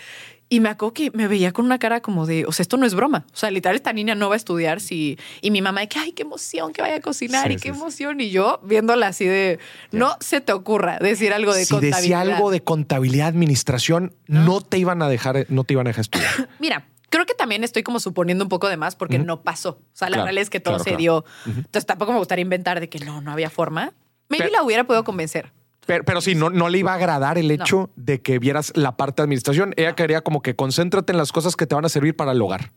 Y 0.47 0.59
me 0.59 0.69
acuerdo 0.69 0.93
que 0.93 1.09
me 1.11 1.27
veía 1.27 1.51
con 1.53 1.65
una 1.65 1.79
cara 1.79 2.01
como 2.01 2.27
de, 2.27 2.45
o 2.45 2.51
sea, 2.51 2.61
esto 2.61 2.77
no 2.77 2.85
es 2.85 2.93
broma. 2.93 3.25
O 3.33 3.35
sea, 3.35 3.49
literal, 3.49 3.75
esta 3.75 3.93
niña 3.93 4.13
no 4.13 4.29
va 4.29 4.35
a 4.35 4.37
estudiar 4.37 4.79
si... 4.79 5.17
Y 5.41 5.49
mi 5.49 5.63
mamá 5.63 5.81
de 5.81 5.87
que, 5.89 5.97
ay, 5.97 6.11
qué 6.11 6.21
emoción 6.21 6.71
que 6.71 6.83
vaya 6.83 6.97
a 6.97 7.01
cocinar 7.01 7.47
Sí, 7.47 7.53
y 7.53 7.55
qué 7.55 7.69
sí, 7.69 7.73
sí. 7.73 7.79
emoción. 7.81 8.21
Y 8.21 8.29
yo 8.29 8.59
viéndola 8.63 9.07
así 9.07 9.25
de, 9.25 9.57
no 9.91 10.15
se 10.19 10.41
te 10.41 10.53
ocurra 10.53 10.99
decir 10.99 11.33
algo 11.33 11.51
de 11.51 11.65
si 11.65 11.71
contabilidad. 11.73 11.97
decía 11.99 12.21
algo 12.21 12.51
de 12.51 12.61
contabilidad, 12.61 13.27
administración, 13.27 14.13
no 14.27 14.61
te 14.61 14.77
iban 14.77 15.01
a 15.01 15.09
dejar, 15.09 15.47
no 15.49 15.63
te 15.63 15.73
iban 15.73 15.87
a 15.87 15.89
dejar 15.89 16.01
estudiar. 16.01 16.49
Mira, 16.59 16.87
creo 17.09 17.25
que 17.25 17.33
también 17.33 17.63
estoy 17.63 17.81
como 17.81 17.99
suponiendo 17.99 18.43
un 18.45 18.49
poco 18.49 18.69
de 18.69 18.77
más 18.77 18.95
porque 18.95 19.17
no 19.17 19.41
pasó. 19.41 19.69
O 19.71 19.81
sea, 19.93 20.09
la 20.11 20.17
Claro, 20.17 20.25
realidad 20.25 20.43
es 20.43 20.49
que 20.51 20.59
todo 20.59 20.75
claro, 20.75 20.83
se 20.83 20.89
claro. 20.91 20.99
dio. 20.99 21.25
Entonces 21.47 21.87
tampoco 21.87 22.11
me 22.11 22.19
gustaría 22.19 22.43
inventar 22.43 22.79
de 22.79 22.87
que 22.87 22.99
no, 22.99 23.19
no 23.19 23.31
había 23.31 23.49
forma. 23.49 23.93
Maybe 24.29 24.45
Pero- 24.45 24.57
la 24.57 24.63
hubiera 24.63 24.83
podido 24.83 25.03
convencer. 25.03 25.51
Pero, 25.85 26.03
pero 26.03 26.21
sí, 26.21 26.35
no, 26.35 26.49
no 26.49 26.69
le 26.69 26.79
iba 26.79 26.91
a 26.91 26.95
agradar 26.95 27.37
el 27.37 27.51
hecho 27.51 27.89
de 27.95 28.21
que 28.21 28.39
vieras 28.39 28.71
la 28.75 28.97
parte 28.97 29.21
de 29.21 29.25
administración. 29.25 29.73
Ella 29.77 29.95
quería 29.95 30.21
como 30.21 30.41
que 30.41 30.55
concéntrate 30.55 31.11
en 31.11 31.17
las 31.17 31.31
cosas 31.31 31.55
que 31.55 31.67
te 31.67 31.75
van 31.75 31.85
a 31.85 31.89
servir 31.89 32.15
para 32.15 32.31
el 32.31 32.41
hogar. 32.41 32.71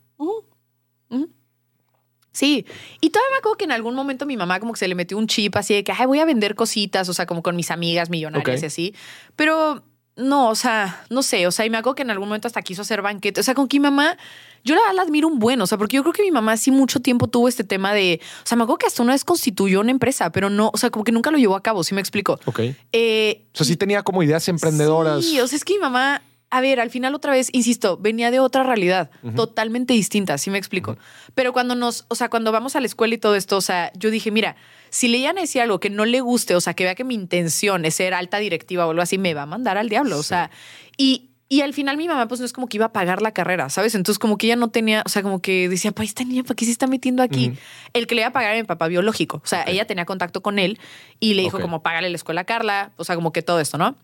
Sí, 2.38 2.64
y 3.00 3.10
todavía 3.10 3.32
me 3.32 3.38
acuerdo 3.38 3.56
que 3.56 3.64
en 3.64 3.72
algún 3.72 3.96
momento 3.96 4.24
mi 4.24 4.36
mamá 4.36 4.60
como 4.60 4.72
que 4.72 4.78
se 4.78 4.86
le 4.86 4.94
metió 4.94 5.18
un 5.18 5.26
chip 5.26 5.56
así 5.56 5.74
de 5.74 5.82
que 5.82 5.90
Ay, 5.90 6.06
voy 6.06 6.20
a 6.20 6.24
vender 6.24 6.54
cositas, 6.54 7.08
o 7.08 7.12
sea, 7.12 7.26
como 7.26 7.42
con 7.42 7.56
mis 7.56 7.72
amigas 7.72 8.10
millonarias 8.10 8.62
y 8.62 8.66
así. 8.66 8.94
Pero 9.34 9.82
no, 10.14 10.48
o 10.48 10.54
sea, 10.54 11.04
no 11.10 11.24
sé, 11.24 11.48
o 11.48 11.50
sea, 11.50 11.66
y 11.66 11.70
me 11.70 11.78
acuerdo 11.78 11.96
que 11.96 12.02
en 12.02 12.10
algún 12.10 12.28
momento 12.28 12.46
hasta 12.46 12.62
quiso 12.62 12.82
hacer 12.82 13.02
banquete. 13.02 13.40
O 13.40 13.42
sea, 13.42 13.54
con 13.54 13.66
que 13.66 13.78
mi 13.78 13.84
mamá, 13.84 14.16
yo 14.64 14.74
la, 14.74 15.02
admiro 15.02 15.28
un 15.28 15.38
buen, 15.38 15.60
o 15.60 15.66
sea, 15.66 15.78
porque 15.78 15.96
yo 15.96 16.02
creo 16.02 16.12
que 16.12 16.22
mi 16.22 16.30
mamá 16.30 16.56
sí 16.56 16.70
mucho 16.70 17.00
tiempo 17.00 17.26
tuvo 17.28 17.48
este 17.48 17.64
tema 17.64 17.92
de, 17.92 18.20
o 18.44 18.46
sea, 18.46 18.56
me 18.56 18.64
acuerdo 18.64 18.78
que 18.78 18.86
hasta 18.86 19.02
una 19.02 19.12
vez 19.12 19.24
constituyó 19.24 19.80
una 19.80 19.90
empresa, 19.90 20.30
pero 20.30 20.50
no, 20.50 20.70
o 20.72 20.76
sea, 20.76 20.90
como 20.90 21.04
que 21.04 21.12
nunca 21.12 21.30
lo 21.30 21.38
llevó 21.38 21.56
a 21.56 21.62
cabo, 21.62 21.84
¿sí 21.84 21.94
me 21.94 22.00
explico? 22.00 22.38
Ok. 22.44 22.60
Eh, 22.92 23.46
O 23.54 23.56
sea, 23.56 23.66
sí 23.66 23.76
tenía 23.76 24.02
como 24.02 24.22
ideas 24.22 24.48
emprendedoras. 24.48 25.24
Sí, 25.24 25.40
o 25.40 25.46
sea, 25.46 25.56
es 25.56 25.64
que 25.64 25.74
mi 25.74 25.80
mamá, 25.80 26.22
a 26.50 26.60
ver, 26.60 26.80
al 26.80 26.90
final 26.90 27.14
otra 27.14 27.32
vez, 27.32 27.48
insisto, 27.52 27.96
venía 27.98 28.30
de 28.30 28.40
otra 28.40 28.62
realidad, 28.62 29.10
totalmente 29.36 29.94
distinta, 29.94 30.38
¿sí 30.38 30.50
me 30.50 30.58
explico? 30.58 30.96
Pero 31.34 31.52
cuando 31.52 31.74
nos, 31.74 32.04
o 32.08 32.14
sea, 32.14 32.28
cuando 32.30 32.52
vamos 32.52 32.74
a 32.76 32.80
la 32.80 32.86
escuela 32.86 33.14
y 33.14 33.18
todo 33.18 33.34
esto, 33.34 33.56
o 33.56 33.60
sea, 33.60 33.92
yo 33.94 34.10
dije, 34.10 34.30
mira, 34.30 34.56
si 34.90 35.08
le 35.08 35.18
iban 35.18 35.36
a 35.38 35.42
decir 35.42 35.60
algo 35.60 35.80
que 35.80 35.90
no 35.90 36.06
le 36.06 36.20
guste, 36.20 36.54
o 36.54 36.60
sea, 36.60 36.72
que 36.74 36.84
vea 36.84 36.94
que 36.94 37.04
mi 37.04 37.14
intención 37.14 37.84
es 37.84 37.94
ser 37.96 38.14
alta 38.14 38.38
directiva 38.38 38.86
o 38.86 38.90
algo 38.90 39.02
así, 39.02 39.18
me 39.18 39.34
va 39.34 39.42
a 39.42 39.46
mandar 39.46 39.76
al 39.78 39.88
diablo, 39.88 40.18
o 40.18 40.22
sea, 40.22 40.50
y... 40.96 41.27
Y 41.50 41.62
al 41.62 41.72
final 41.72 41.96
mi 41.96 42.06
mamá 42.08 42.28
pues 42.28 42.40
no 42.40 42.46
es 42.46 42.52
como 42.52 42.68
que 42.68 42.76
iba 42.76 42.86
a 42.86 42.92
pagar 42.92 43.22
la 43.22 43.32
carrera, 43.32 43.70
¿sabes? 43.70 43.94
Entonces 43.94 44.18
como 44.18 44.36
que 44.36 44.46
ella 44.46 44.56
no 44.56 44.68
tenía, 44.68 45.02
o 45.06 45.08
sea, 45.08 45.22
como 45.22 45.40
que 45.40 45.68
decía, 45.70 45.92
pa, 45.92 46.04
esta 46.04 46.22
niña, 46.24 46.42
¿para 46.42 46.54
qué 46.56 46.66
se 46.66 46.70
está 46.70 46.86
metiendo 46.86 47.22
aquí? 47.22 47.54
El 47.94 48.06
que 48.06 48.14
le 48.14 48.20
iba 48.20 48.28
a 48.28 48.32
pagar 48.32 48.52
era 48.52 48.60
mi 48.62 48.66
papá 48.66 48.86
biológico, 48.88 49.38
o 49.42 49.46
sea, 49.46 49.64
ella 49.66 49.86
tenía 49.86 50.04
contacto 50.04 50.42
con 50.42 50.58
él 50.58 50.78
y 51.20 51.34
le 51.34 51.42
dijo 51.42 51.58
como, 51.60 51.82
págale 51.82 52.10
la 52.10 52.16
escuela 52.16 52.42
a 52.42 52.44
Carla, 52.44 52.92
o 52.96 53.04
sea, 53.04 53.14
como 53.14 53.32
que 53.32 53.40
todo 53.42 53.60
esto, 53.60 53.78
¿no? 53.78 53.96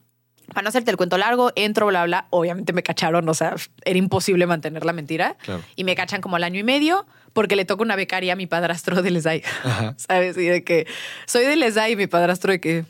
Para 0.49 0.63
no 0.63 0.69
hacerte 0.69 0.91
el 0.91 0.97
cuento 0.99 1.17
largo, 1.19 1.53
entro, 1.57 1.87
bla, 1.87 2.05
bla. 2.05 2.27
Obviamente 2.29 2.75
me 2.75 2.83
cacharon, 2.83 3.27
o 3.29 3.33
sea, 3.35 3.55
era 3.87 3.99
imposible 3.99 4.47
mantener 4.47 4.85
la 4.85 4.93
mentira. 4.93 5.39
Claro. 5.43 5.63
Y 5.75 5.85
me 5.85 5.95
cachan 5.95 6.21
como 6.21 6.37
al 6.37 6.45
año 6.45 6.61
y 6.61 6.63
medio 6.63 7.07
porque 7.33 7.57
le 7.57 7.65
toca 7.65 7.83
una 7.83 7.97
becaria 7.97 8.35
a 8.35 8.37
mi 8.37 8.47
padrastro 8.47 9.01
del 9.01 9.17
ESAI. 9.17 9.43
Ajá. 9.65 9.95
¿Sabes? 9.97 10.37
Y 10.37 10.45
de 10.45 10.63
que 10.63 10.87
soy 11.25 11.47
del 11.47 11.63
ESAI 11.63 11.93
y 11.93 11.97
mi 11.97 12.07
padrastro 12.09 12.53
de 12.53 12.61
que... 12.61 12.85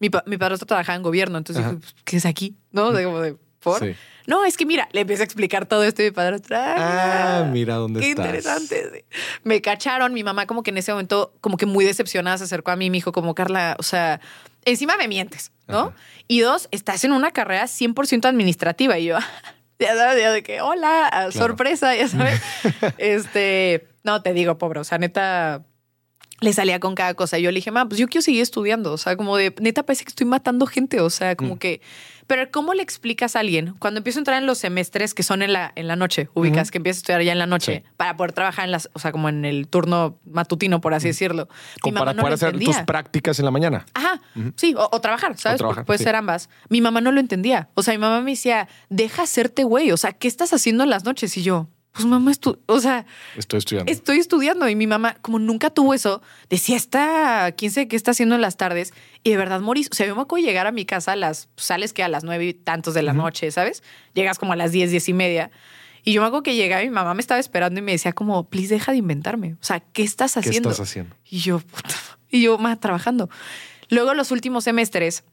Mi, 0.00 0.10
pa- 0.10 0.22
mi 0.26 0.36
padrastro 0.36 0.66
trabajaba 0.66 0.96
en 0.96 1.02
gobierno, 1.02 1.38
entonces, 1.38 1.64
Ajá. 1.64 1.74
dije, 1.76 1.80
pues, 1.80 1.94
¿qué 2.04 2.16
es 2.18 2.26
aquí? 2.26 2.56
¿No? 2.72 2.92
De, 2.92 3.04
como 3.04 3.20
de, 3.20 3.36
¿por? 3.62 3.80
Sí. 3.80 3.94
No, 4.26 4.44
es 4.44 4.56
que 4.56 4.66
mira, 4.66 4.88
le 4.92 5.00
empiezo 5.00 5.22
a 5.22 5.24
explicar 5.24 5.66
todo 5.66 5.82
esto 5.82 6.02
y 6.02 6.06
mi 6.06 6.10
padrastro... 6.12 6.56
Ah, 6.58 7.48
mira 7.50 7.74
dónde 7.74 8.00
Qué 8.00 8.10
estás. 8.10 8.26
interesante. 8.26 9.04
Me 9.42 9.60
cacharon, 9.60 10.14
mi 10.14 10.22
mamá 10.22 10.46
como 10.46 10.62
que 10.62 10.70
en 10.70 10.78
ese 10.78 10.92
momento, 10.92 11.34
como 11.40 11.56
que 11.56 11.66
muy 11.66 11.84
decepcionada, 11.84 12.38
se 12.38 12.44
acercó 12.44 12.70
a 12.70 12.76
mí 12.76 12.86
y 12.86 12.90
me 12.90 12.98
dijo 12.98 13.12
como, 13.12 13.34
Carla, 13.34 13.76
o 13.78 13.82
sea, 13.82 14.20
encima 14.64 14.96
me 14.96 15.08
mientes, 15.08 15.50
¿no? 15.66 15.92
Y 16.28 16.40
dos, 16.40 16.68
estás 16.70 17.02
en 17.04 17.12
una 17.12 17.32
carrera 17.32 17.64
100% 17.64 18.26
administrativa. 18.26 18.98
Y 18.98 19.06
yo, 19.06 19.18
ya 19.78 19.96
sabes, 19.96 20.22
ya 20.22 20.30
de 20.30 20.42
que, 20.42 20.60
hola, 20.60 21.28
sorpresa, 21.32 21.94
ya 21.96 22.06
sabes. 22.06 22.40
este, 22.98 23.88
no, 24.04 24.22
te 24.22 24.32
digo, 24.32 24.56
pobre, 24.56 24.80
o 24.80 24.84
sea, 24.84 24.98
neta, 24.98 25.64
le 26.42 26.52
salía 26.52 26.80
con 26.80 26.94
cada 26.94 27.14
cosa. 27.14 27.38
Yo 27.38 27.50
le 27.50 27.56
dije, 27.56 27.70
ma, 27.70 27.88
pues 27.88 27.98
yo 27.98 28.06
quiero 28.08 28.22
seguir 28.22 28.42
estudiando. 28.42 28.92
O 28.92 28.98
sea, 28.98 29.16
como 29.16 29.36
de, 29.36 29.54
neta, 29.60 29.84
parece 29.84 30.04
que 30.04 30.10
estoy 30.10 30.26
matando 30.26 30.66
gente. 30.66 31.00
O 31.00 31.10
sea, 31.10 31.36
como 31.36 31.54
mm. 31.54 31.58
que 31.58 31.80
pero 32.26 32.50
¿cómo 32.50 32.72
le 32.74 32.82
explicas 32.82 33.36
a 33.36 33.40
alguien 33.40 33.74
cuando 33.78 33.98
empiezo 33.98 34.18
a 34.18 34.20
entrar 34.20 34.38
en 34.40 34.46
los 34.46 34.58
semestres 34.58 35.14
que 35.14 35.22
son 35.22 35.42
en 35.42 35.52
la, 35.52 35.72
en 35.76 35.88
la 35.88 35.96
noche, 35.96 36.28
ubicas, 36.34 36.70
que 36.70 36.78
empiezas 36.78 36.98
a 36.98 37.00
estudiar 37.02 37.22
ya 37.22 37.32
en 37.32 37.38
la 37.38 37.46
noche 37.46 37.84
para 37.96 38.16
poder 38.16 38.32
trabajar 38.32 38.64
en 38.64 38.70
las, 38.70 38.88
o 38.92 38.98
sea, 38.98 39.12
como 39.12 39.28
en 39.28 39.44
el 39.44 39.68
turno 39.68 40.18
matutino, 40.24 40.80
por 40.80 40.94
así 40.94 41.08
decirlo? 41.08 41.48
Como 41.80 41.98
para 41.98 42.14
poder 42.14 42.34
hacer 42.34 42.58
tus 42.58 42.78
prácticas 42.78 43.38
en 43.38 43.44
la 43.44 43.50
mañana. 43.50 43.84
Ajá, 43.94 44.20
sí, 44.56 44.74
o, 44.76 45.00
trabajar, 45.00 45.36
¿sabes? 45.36 45.60
Puede 45.84 45.98
ser 45.98 46.14
ambas. 46.14 46.48
Mi 46.68 46.80
mamá 46.80 47.00
no 47.00 47.12
lo 47.12 47.20
entendía. 47.20 47.68
O 47.74 47.82
sea, 47.82 47.92
mi 47.94 47.98
mamá 47.98 48.20
me 48.20 48.30
decía, 48.30 48.68
deja 48.88 49.24
hacerte 49.24 49.64
güey. 49.64 49.92
O 49.92 49.96
sea, 49.96 50.12
¿qué 50.12 50.28
estás 50.28 50.52
haciendo 50.52 50.84
en 50.84 50.90
las 50.90 51.04
noches? 51.04 51.36
Y 51.36 51.42
yo, 51.42 51.68
pues 51.92 52.06
mamá, 52.06 52.32
o 52.66 52.80
sea, 52.80 53.04
estoy 53.36 53.58
estudiando. 53.58 53.92
Estoy 53.92 54.18
estudiando 54.18 54.66
y 54.66 54.74
mi 54.74 54.86
mamá, 54.86 55.16
como 55.20 55.38
nunca 55.38 55.68
tuvo 55.68 55.92
eso, 55.92 56.22
decía, 56.48 56.74
está, 56.74 57.52
quién 57.52 57.70
sé 57.70 57.86
qué 57.86 57.96
está 57.96 58.12
haciendo 58.12 58.34
en 58.34 58.40
las 58.40 58.56
tardes. 58.56 58.94
Y 59.22 59.30
de 59.30 59.36
verdad, 59.36 59.60
Moris, 59.60 59.88
o 59.92 59.94
sea, 59.94 60.06
yo 60.06 60.16
me 60.16 60.22
acuerdo 60.22 60.46
llegar 60.46 60.66
a 60.66 60.72
mi 60.72 60.86
casa 60.86 61.12
a 61.12 61.16
las, 61.16 61.50
sales 61.56 61.92
que 61.92 62.02
a 62.02 62.08
las 62.08 62.24
nueve 62.24 62.46
y 62.46 62.54
tantos 62.54 62.94
de 62.94 63.02
la 63.02 63.12
noche, 63.12 63.50
¿sabes? 63.50 63.82
Llegas 64.14 64.38
como 64.38 64.54
a 64.54 64.56
las 64.56 64.72
diez, 64.72 64.90
diez 64.90 65.06
y 65.10 65.12
media. 65.12 65.50
Y 66.02 66.14
yo 66.14 66.22
me 66.22 66.28
acuerdo 66.28 66.42
que 66.42 66.56
llegaba 66.56 66.82
y 66.82 66.88
mi 66.88 66.94
mamá 66.94 67.12
me 67.12 67.20
estaba 67.20 67.38
esperando 67.38 67.78
y 67.78 67.82
me 67.82 67.92
decía 67.92 68.14
como, 68.14 68.48
please, 68.48 68.72
deja 68.72 68.92
de 68.92 68.98
inventarme. 68.98 69.54
O 69.54 69.64
sea, 69.64 69.80
¿qué 69.80 70.02
estás 70.02 70.38
haciendo? 70.38 70.70
¿Qué 70.70 70.72
estás 70.72 70.88
haciendo? 70.88 71.14
Y 71.28 71.40
yo, 71.40 71.60
y 72.30 72.40
yo, 72.40 72.56
más 72.56 72.80
trabajando. 72.80 73.28
Luego 73.90 74.14
los 74.14 74.30
últimos 74.30 74.64
semestres, 74.64 75.24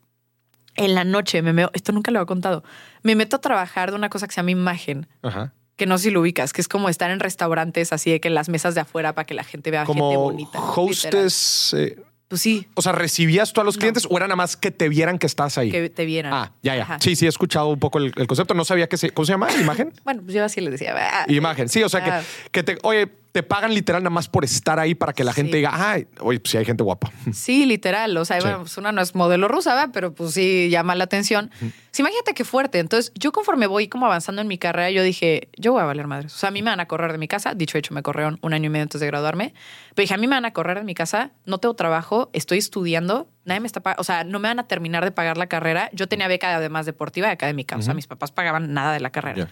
en 0.75 0.93
la 0.93 1.05
noche, 1.05 1.41
me 1.41 1.53
meto, 1.53 1.71
esto 1.73 1.93
nunca 1.93 2.11
lo 2.11 2.21
he 2.21 2.25
contado, 2.25 2.65
me 3.01 3.15
meto 3.15 3.37
a 3.37 3.41
trabajar 3.41 3.91
de 3.91 3.95
una 3.95 4.09
cosa 4.09 4.27
que 4.27 4.33
se 4.33 4.41
llama 4.41 4.51
imagen. 4.51 5.07
Ajá 5.21 5.53
que 5.79 5.87
no 5.87 5.97
sé 5.97 6.05
si 6.05 6.11
lo 6.11 6.21
ubicas, 6.21 6.53
que 6.53 6.61
es 6.61 6.67
como 6.67 6.89
estar 6.89 7.09
en 7.09 7.19
restaurantes 7.19 7.91
así 7.93 8.11
de 8.11 8.19
que 8.19 8.27
en 8.27 8.35
las 8.35 8.49
mesas 8.49 8.75
de 8.75 8.81
afuera 8.81 9.15
para 9.15 9.25
que 9.25 9.33
la 9.33 9.43
gente 9.43 9.71
vea 9.71 9.85
gente 9.85 10.01
bonita. 10.01 10.59
Hostes. 10.59 11.73
Eh, 11.75 11.97
pues 12.27 12.41
sí. 12.41 12.67
O 12.75 12.83
sea, 12.83 12.91
¿recibías 12.91 13.53
tú 13.53 13.61
a 13.61 13.63
los 13.63 13.77
clientes 13.77 14.05
o 14.07 14.15
era 14.15 14.27
nada 14.27 14.35
más 14.35 14.55
que 14.55 14.69
te 14.69 14.89
vieran 14.89 15.17
que 15.17 15.25
estás 15.25 15.57
ahí? 15.57 15.71
Que 15.71 15.89
te 15.89 16.05
vieran. 16.05 16.31
Ah, 16.31 16.51
ya, 16.61 16.75
ya. 16.75 16.97
Sí, 16.99 17.15
sí, 17.15 17.25
he 17.25 17.29
escuchado 17.29 17.69
un 17.69 17.79
poco 17.79 17.97
el, 17.97 18.13
concepto. 18.27 18.53
No 18.53 18.65
sabía 18.65 18.87
que 18.87 18.97
se. 18.97 19.09
¿Cómo 19.09 19.25
se 19.25 19.31
llama? 19.31 19.47
¿Imagen? 19.59 19.93
bueno, 20.03 20.21
pues 20.21 20.35
yo 20.35 20.43
así 20.43 20.61
le 20.61 20.69
decía. 20.69 20.93
Imagen. 21.27 21.69
Sí, 21.69 21.81
o 21.81 21.89
sea, 21.89 22.03
que, 22.03 22.11
ah. 22.11 22.23
que 22.51 22.61
te. 22.61 22.77
Oye, 22.83 23.07
te 23.31 23.43
pagan 23.43 23.73
literal 23.73 24.01
nada 24.01 24.09
más 24.09 24.27
por 24.27 24.43
estar 24.43 24.79
ahí 24.79 24.95
para 24.95 25.13
que 25.13 25.23
la 25.23 25.33
gente 25.33 25.57
diga, 25.57 25.71
ay, 25.73 26.07
oye, 26.19 26.39
pues 26.39 26.51
sí 26.51 26.57
hay 26.57 26.65
gente 26.65 26.83
guapa. 26.83 27.11
Sí, 27.33 27.65
literal. 27.65 28.15
O 28.17 28.25
sea, 28.25 28.39
bueno, 28.39 28.59
pues 28.61 28.77
una 28.77 28.91
no 28.91 29.01
es 29.01 29.13
modelo 29.15 29.47
rusa, 29.47 29.73
¿verdad? 29.75 29.89
pero 29.93 30.13
pues 30.13 30.33
sí 30.33 30.69
llama 30.69 30.95
la 30.95 31.03
atención. 31.03 31.51
imagínate 31.97 32.33
qué 32.33 32.43
fuerte. 32.43 32.79
Entonces, 32.79 33.11
yo 33.15 33.31
conforme 33.31 33.67
voy 33.67 33.87
como 33.87 34.07
avanzando 34.07 34.41
en 34.41 34.47
mi 34.47 34.57
carrera, 34.57 34.89
yo 34.89 35.03
dije, 35.03 35.49
yo 35.57 35.73
voy 35.73 35.81
a 35.81 35.85
valer 35.85 36.07
madres. 36.07 36.33
O 36.33 36.37
sea, 36.37 36.49
a 36.49 36.51
mí 36.51 36.61
me 36.61 36.71
van 36.71 36.79
a 36.79 36.87
correr 36.87 37.11
de 37.11 37.17
mi 37.17 37.27
casa. 37.27 37.53
Dicho 37.53 37.77
hecho, 37.77 37.93
me 37.93 38.01
corrieron 38.01 38.39
un 38.41 38.53
año 38.53 38.65
y 38.65 38.69
medio 38.69 38.83
antes 38.83 38.99
de 38.99 39.07
graduarme. 39.07 39.53
Pero 39.93 40.03
dije, 40.03 40.13
a 40.13 40.17
mí 40.17 40.27
me 40.27 40.35
van 40.35 40.45
a 40.45 40.51
correr 40.51 40.79
de 40.79 40.83
mi 40.83 40.95
casa, 40.95 41.31
no 41.45 41.59
tengo 41.59 41.75
trabajo, 41.75 42.29
estoy 42.33 42.57
estudiando, 42.57 43.29
nadie 43.45 43.59
me 43.59 43.67
está 43.67 43.81
pagando, 43.81 44.01
o 44.01 44.03
sea, 44.03 44.23
no 44.23 44.39
me 44.39 44.47
van 44.47 44.59
a 44.59 44.67
terminar 44.67 45.03
de 45.03 45.11
pagar 45.11 45.37
la 45.37 45.47
carrera. 45.47 45.89
Yo 45.93 46.07
tenía 46.07 46.27
beca 46.27 46.55
además 46.55 46.85
deportiva 46.85 47.27
y 47.27 47.31
académica. 47.31 47.77
O 47.77 47.81
sea, 47.81 47.93
mis 47.93 48.07
papás 48.07 48.31
pagaban 48.31 48.73
nada 48.73 48.93
de 48.93 48.99
la 48.99 49.11
carrera. 49.11 49.49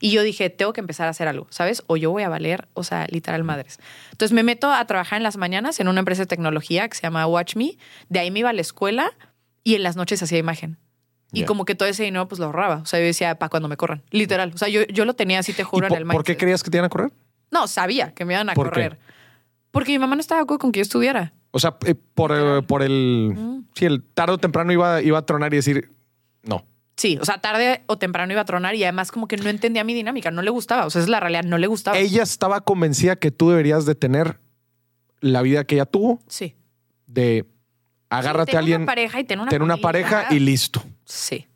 Y 0.00 0.10
yo 0.10 0.22
dije, 0.22 0.50
tengo 0.50 0.72
que 0.72 0.80
empezar 0.80 1.06
a 1.06 1.10
hacer 1.10 1.28
algo, 1.28 1.46
¿sabes? 1.50 1.82
O 1.86 1.96
yo 1.96 2.10
voy 2.10 2.22
a 2.22 2.28
valer, 2.28 2.68
o 2.74 2.82
sea, 2.82 3.06
literal 3.10 3.44
madres. 3.44 3.78
Entonces 4.12 4.34
me 4.34 4.42
meto 4.42 4.70
a 4.72 4.84
trabajar 4.86 5.18
en 5.18 5.22
las 5.22 5.36
mañanas 5.36 5.80
en 5.80 5.88
una 5.88 6.00
empresa 6.00 6.22
de 6.22 6.26
tecnología 6.26 6.88
que 6.88 6.96
se 6.96 7.02
llama 7.02 7.26
Watch 7.26 7.56
Me. 7.56 7.78
De 8.08 8.18
ahí 8.18 8.30
me 8.30 8.40
iba 8.40 8.50
a 8.50 8.52
la 8.52 8.60
escuela 8.60 9.12
y 9.64 9.74
en 9.74 9.82
las 9.82 9.96
noches 9.96 10.22
hacía 10.22 10.38
imagen. 10.38 10.78
Y 11.32 11.44
como 11.44 11.64
que 11.64 11.74
todo 11.74 11.88
ese 11.88 12.04
dinero 12.04 12.28
pues 12.28 12.38
lo 12.38 12.46
ahorraba. 12.46 12.76
O 12.76 12.86
sea, 12.86 13.00
yo 13.00 13.06
decía, 13.06 13.38
para 13.38 13.50
cuando 13.50 13.68
me 13.68 13.76
corran. 13.76 14.02
Literal. 14.10 14.52
O 14.54 14.58
sea, 14.58 14.68
yo, 14.68 14.86
yo 14.86 15.04
lo 15.04 15.14
tenía 15.14 15.38
así, 15.38 15.52
te 15.52 15.64
juro, 15.64 15.86
en 15.86 15.94
el 15.94 16.06
¿Por 16.06 16.24
qué 16.24 16.36
creías 16.36 16.62
que 16.62 16.70
te 16.70 16.78
iban 16.78 16.86
a 16.86 16.88
correr? 16.88 17.12
No, 17.50 17.66
sabía 17.68 18.14
que 18.14 18.24
me 18.24 18.34
iban 18.34 18.48
a 18.48 18.54
correr. 18.54 18.98
Porque 19.70 19.92
mi 19.92 19.98
mamá 19.98 20.14
no 20.14 20.20
estaba 20.20 20.40
de 20.40 20.44
acuerdo 20.44 20.60
con 20.60 20.72
que 20.72 20.78
yo 20.78 20.82
estudiara. 20.82 21.34
O 21.50 21.58
sea, 21.58 21.76
eh, 21.84 21.94
por, 21.94 22.32
eh, 22.32 22.62
por 22.62 22.82
el... 22.82 23.64
Sí, 23.74 23.84
el 23.84 24.02
tarde 24.02 24.34
o 24.34 24.38
temprano 24.38 24.72
iba, 24.72 25.02
iba 25.02 25.18
a 25.18 25.26
tronar 25.26 25.52
y 25.52 25.56
decir, 25.56 25.90
no. 26.42 26.64
Sí, 26.96 27.18
o 27.20 27.24
sea, 27.26 27.38
tarde 27.38 27.82
o 27.86 27.98
temprano 27.98 28.32
iba 28.32 28.40
a 28.40 28.44
tronar 28.46 28.74
y 28.74 28.82
además 28.82 29.12
como 29.12 29.28
que 29.28 29.36
no 29.36 29.50
entendía 29.50 29.84
mi 29.84 29.92
dinámica, 29.92 30.30
no 30.30 30.40
le 30.40 30.50
gustaba, 30.50 30.86
o 30.86 30.90
sea, 30.90 31.02
es 31.02 31.08
la 31.08 31.20
realidad, 31.20 31.44
no 31.44 31.58
le 31.58 31.66
gustaba. 31.66 31.98
Ella 31.98 32.22
estaba 32.22 32.62
convencida 32.62 33.16
que 33.16 33.30
tú 33.30 33.50
deberías 33.50 33.84
de 33.84 33.94
tener 33.94 34.40
la 35.20 35.42
vida 35.42 35.64
que 35.64 35.74
ella 35.74 35.84
tuvo. 35.84 36.20
Sí. 36.26 36.54
De 37.06 37.44
agárrate 38.08 38.56
a 38.56 38.60
alguien. 38.60 38.82
Una 38.82 38.86
pareja 38.86 39.20
y 39.20 39.24
tener 39.24 39.42
una, 39.42 39.50
tener 39.50 39.62
una 39.62 39.76
pareja 39.76 40.28
y 40.30 40.38
listo. 40.38 40.82
Sí. 41.04 41.46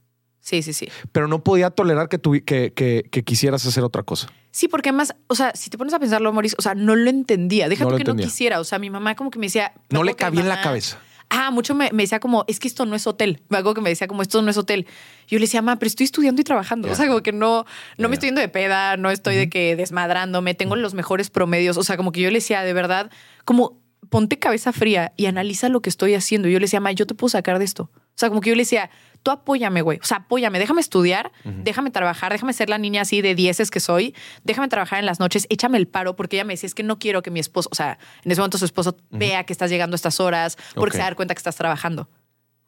Sí, 0.40 0.62
sí, 0.62 0.72
sí. 0.72 0.88
Pero 1.12 1.28
no 1.28 1.44
podía 1.44 1.70
tolerar 1.70 2.08
que, 2.08 2.18
tú, 2.18 2.32
que, 2.44 2.72
que, 2.74 3.24
quisieras 3.24 3.64
hacer 3.64 3.84
otra 3.84 4.02
cosa. 4.02 4.26
Sí, 4.50 4.68
porque 4.68 4.88
además, 4.88 5.14
o 5.28 5.34
sea, 5.34 5.52
si 5.54 5.70
te 5.70 5.78
pones 5.78 5.94
a 5.94 6.00
pensarlo, 6.00 6.32
Maurice, 6.32 6.56
o 6.58 6.62
sea, 6.62 6.74
no 6.74 6.96
lo 6.96 7.08
entendía. 7.08 7.68
Déjate 7.68 7.96
que 7.96 8.04
no 8.04 8.16
quisiera. 8.16 8.58
O 8.58 8.64
sea, 8.64 8.78
mi 8.78 8.90
mamá 8.90 9.14
como 9.14 9.30
que 9.30 9.38
me 9.38 9.46
decía. 9.46 9.72
No 9.90 10.02
le 10.02 10.14
cabía 10.16 10.40
en 10.40 10.48
la 10.48 10.60
cabeza 10.60 10.98
ah, 11.30 11.50
mucho 11.50 11.74
me, 11.74 11.90
decía 11.92 12.20
como, 12.20 12.44
es 12.48 12.60
que 12.60 12.68
esto 12.68 12.84
no 12.84 12.94
es 12.94 13.06
hotel. 13.06 13.42
Algo 13.50 13.72
que 13.72 13.80
me 13.80 13.88
decía 13.88 14.06
como, 14.06 14.22
esto 14.22 14.42
no 14.42 14.50
es 14.50 14.58
hotel. 14.58 14.86
Yo 15.26 15.38
le 15.38 15.42
decía, 15.42 15.62
mamá, 15.62 15.78
pero 15.78 15.86
estoy 15.86 16.04
estudiando 16.04 16.40
y 16.40 16.44
trabajando. 16.44 16.90
O 16.90 16.94
sea, 16.94 17.06
como 17.06 17.22
que 17.22 17.32
no, 17.32 17.64
no 17.96 18.08
me 18.08 18.14
estoy 18.14 18.28
yendo 18.28 18.40
de 18.40 18.48
peda, 18.48 18.96
no 18.96 19.10
estoy 19.10 19.36
de 19.36 19.48
que 19.48 19.76
desmadrándome, 19.76 20.54
tengo 20.54 20.76
los 20.76 20.92
mejores 20.92 21.30
promedios. 21.30 21.76
O 21.76 21.84
sea, 21.84 21.96
como 21.96 22.12
que 22.12 22.20
yo 22.20 22.28
le 22.28 22.36
decía, 22.36 22.62
de 22.62 22.72
verdad, 22.72 23.10
como 23.44 23.80
ponte 24.10 24.38
cabeza 24.38 24.72
fría 24.72 25.12
y 25.16 25.26
analiza 25.26 25.68
lo 25.68 25.80
que 25.80 25.88
estoy 25.88 26.14
haciendo. 26.14 26.48
Y 26.48 26.52
yo 26.52 26.58
le 26.58 26.64
decía, 26.64 26.80
mamá, 26.80 26.92
yo 26.92 27.06
te 27.06 27.14
puedo 27.14 27.30
sacar 27.30 27.58
de 27.58 27.64
esto. 27.64 27.90
O 27.94 28.18
sea, 28.20 28.28
como 28.28 28.40
que 28.40 28.50
yo 28.50 28.56
le 28.56 28.62
decía, 28.62 28.90
tú 29.22 29.30
apóyame, 29.30 29.82
güey. 29.82 29.98
O 30.02 30.04
sea, 30.04 30.18
apóyame, 30.18 30.58
déjame 30.58 30.80
estudiar, 30.80 31.32
déjame 31.44 31.90
trabajar, 31.90 32.32
déjame 32.32 32.52
ser 32.52 32.68
la 32.68 32.78
niña 32.78 33.02
así 33.02 33.22
de 33.22 33.34
dieces 33.34 33.70
que 33.70 33.80
soy, 33.80 34.14
déjame 34.44 34.68
trabajar 34.68 34.98
en 34.98 35.06
las 35.06 35.20
noches, 35.20 35.46
échame 35.50 35.78
el 35.78 35.86
paro, 35.86 36.16
porque 36.16 36.36
ella 36.36 36.44
me 36.44 36.54
decía, 36.54 36.66
es 36.66 36.74
que 36.74 36.82
no 36.82 36.98
quiero 36.98 37.22
que 37.22 37.30
mi 37.30 37.40
esposo, 37.40 37.68
o 37.72 37.74
sea, 37.74 37.98
en 38.24 38.32
ese 38.32 38.40
momento 38.40 38.58
su 38.58 38.64
esposo 38.64 38.96
vea 39.10 39.44
que 39.44 39.52
estás 39.52 39.70
llegando 39.70 39.94
a 39.94 39.96
estas 39.96 40.20
horas, 40.20 40.56
porque 40.74 40.96
se 40.96 41.02
da 41.02 41.14
cuenta 41.14 41.34
que 41.34 41.38
estás 41.38 41.56
trabajando. 41.56 42.08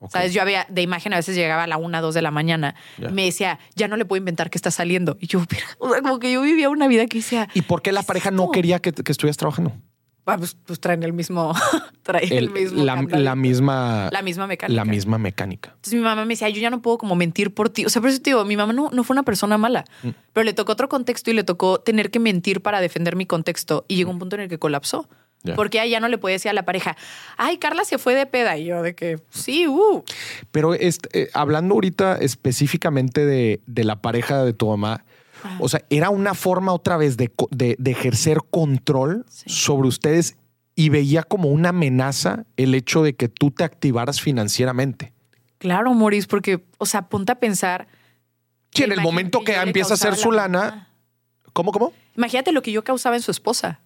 ¿Sabes? 0.08 0.34
Yo 0.34 0.42
había 0.42 0.66
de 0.68 0.82
imagen, 0.82 1.12
a 1.12 1.16
veces 1.16 1.36
llegaba 1.36 1.62
a 1.62 1.66
la 1.68 1.76
una, 1.76 2.00
dos 2.00 2.12
de 2.14 2.22
la 2.22 2.32
mañana. 2.32 2.74
Me 3.12 3.24
decía, 3.24 3.60
ya 3.76 3.86
no 3.86 3.96
le 3.96 4.04
puedo 4.04 4.18
inventar 4.18 4.50
que 4.50 4.58
está 4.58 4.72
saliendo. 4.72 5.16
Y 5.20 5.28
yo, 5.28 5.44
o 5.78 5.90
sea, 5.90 6.02
como 6.02 6.18
que 6.18 6.32
yo 6.32 6.42
vivía 6.42 6.68
una 6.70 6.88
vida 6.88 7.06
que 7.06 7.18
decía. 7.18 7.48
¿Y 7.54 7.62
por 7.62 7.82
qué 7.82 7.92
la 7.92 8.02
pareja 8.02 8.32
no 8.32 8.50
quería 8.50 8.80
que, 8.80 8.92
que 8.92 9.12
estuvieras 9.12 9.36
trabajando? 9.36 9.72
Ah, 10.24 10.38
pues, 10.38 10.56
pues, 10.66 10.78
traen 10.78 11.02
el 11.02 11.12
mismo, 11.12 11.52
traen 12.02 12.32
el, 12.32 12.50
mismo 12.50 12.84
la, 12.84 12.94
misma 13.34 14.08
la 14.12 14.22
misma 14.22 14.46
mecánica. 14.46 14.76
La 14.76 14.84
misma 14.84 15.18
mecánica. 15.18 15.70
Entonces 15.70 15.94
mi 15.94 16.00
mamá 16.00 16.24
me 16.24 16.34
decía, 16.34 16.48
yo 16.48 16.60
ya 16.60 16.70
no 16.70 16.80
puedo 16.80 16.98
como 16.98 17.16
mentir 17.16 17.52
por 17.52 17.70
ti. 17.70 17.84
O 17.86 17.90
sea, 17.90 18.00
por 18.00 18.08
eso 18.08 18.20
te 18.20 18.30
digo, 18.30 18.44
mi 18.44 18.56
mamá 18.56 18.72
no, 18.72 18.90
no 18.92 19.02
fue 19.02 19.14
una 19.14 19.24
persona 19.24 19.58
mala, 19.58 19.84
mm. 20.04 20.10
pero 20.32 20.44
le 20.44 20.52
tocó 20.52 20.72
otro 20.72 20.88
contexto 20.88 21.30
y 21.30 21.34
le 21.34 21.42
tocó 21.42 21.80
tener 21.80 22.12
que 22.12 22.20
mentir 22.20 22.60
para 22.60 22.80
defender 22.80 23.16
mi 23.16 23.26
contexto. 23.26 23.84
Y 23.88 23.96
llegó 23.96 24.12
un 24.12 24.20
punto 24.20 24.36
en 24.36 24.42
el 24.42 24.48
que 24.48 24.58
colapsó. 24.58 25.08
Porque 25.56 25.78
ella 25.78 25.86
ya 25.86 25.98
no 25.98 26.06
le 26.06 26.18
podía 26.18 26.34
decir 26.34 26.50
a 26.50 26.54
la 26.54 26.64
pareja, 26.64 26.96
ay, 27.36 27.58
Carla 27.58 27.84
se 27.84 27.98
fue 27.98 28.14
de 28.14 28.26
peda. 28.26 28.56
Y 28.58 28.66
yo 28.66 28.80
de 28.80 28.94
que, 28.94 29.18
sí, 29.30 29.66
uh. 29.66 30.04
Pero 30.52 30.74
este, 30.74 31.30
hablando 31.34 31.74
ahorita 31.74 32.16
específicamente 32.18 33.26
de, 33.26 33.60
de 33.66 33.82
la 33.82 34.00
pareja 34.00 34.44
de 34.44 34.52
tu 34.52 34.68
mamá, 34.68 35.04
o 35.58 35.68
sea, 35.68 35.84
era 35.90 36.10
una 36.10 36.34
forma 36.34 36.72
otra 36.72 36.96
vez 36.96 37.16
de, 37.16 37.30
ejercer 37.84 38.38
control 38.50 39.24
sobre 39.28 39.88
ustedes 39.88 40.36
y 40.74 40.88
veía 40.88 41.22
como 41.22 41.48
una 41.48 41.70
amenaza 41.70 42.44
el 42.56 42.74
hecho 42.74 43.02
de 43.02 43.14
que 43.14 43.28
tú 43.28 43.50
te 43.50 43.64
activaras 43.64 44.20
financieramente. 44.20 45.12
Claro, 45.58 45.92
Maurice, 45.94 46.26
porque, 46.26 46.64
o 46.78 46.86
sea, 46.86 47.08
ponte 47.08 47.32
a 47.32 47.36
pensar. 47.36 47.86
Que 48.70 48.84
en 48.84 48.92
el 48.92 49.00
momento 49.00 49.44
que 49.44 49.54
empieza 49.54 49.92
a 49.92 49.94
hacer 49.94 50.16
su 50.16 50.32
lana. 50.32 50.88
¿Cómo, 51.52 51.72
cómo? 51.72 51.92
Imagínate 52.16 52.52
lo 52.52 52.62
que 52.62 52.72
yo 52.72 52.82
causaba 52.82 53.16
en 53.16 53.22
su 53.22 53.30
esposa. 53.30 53.80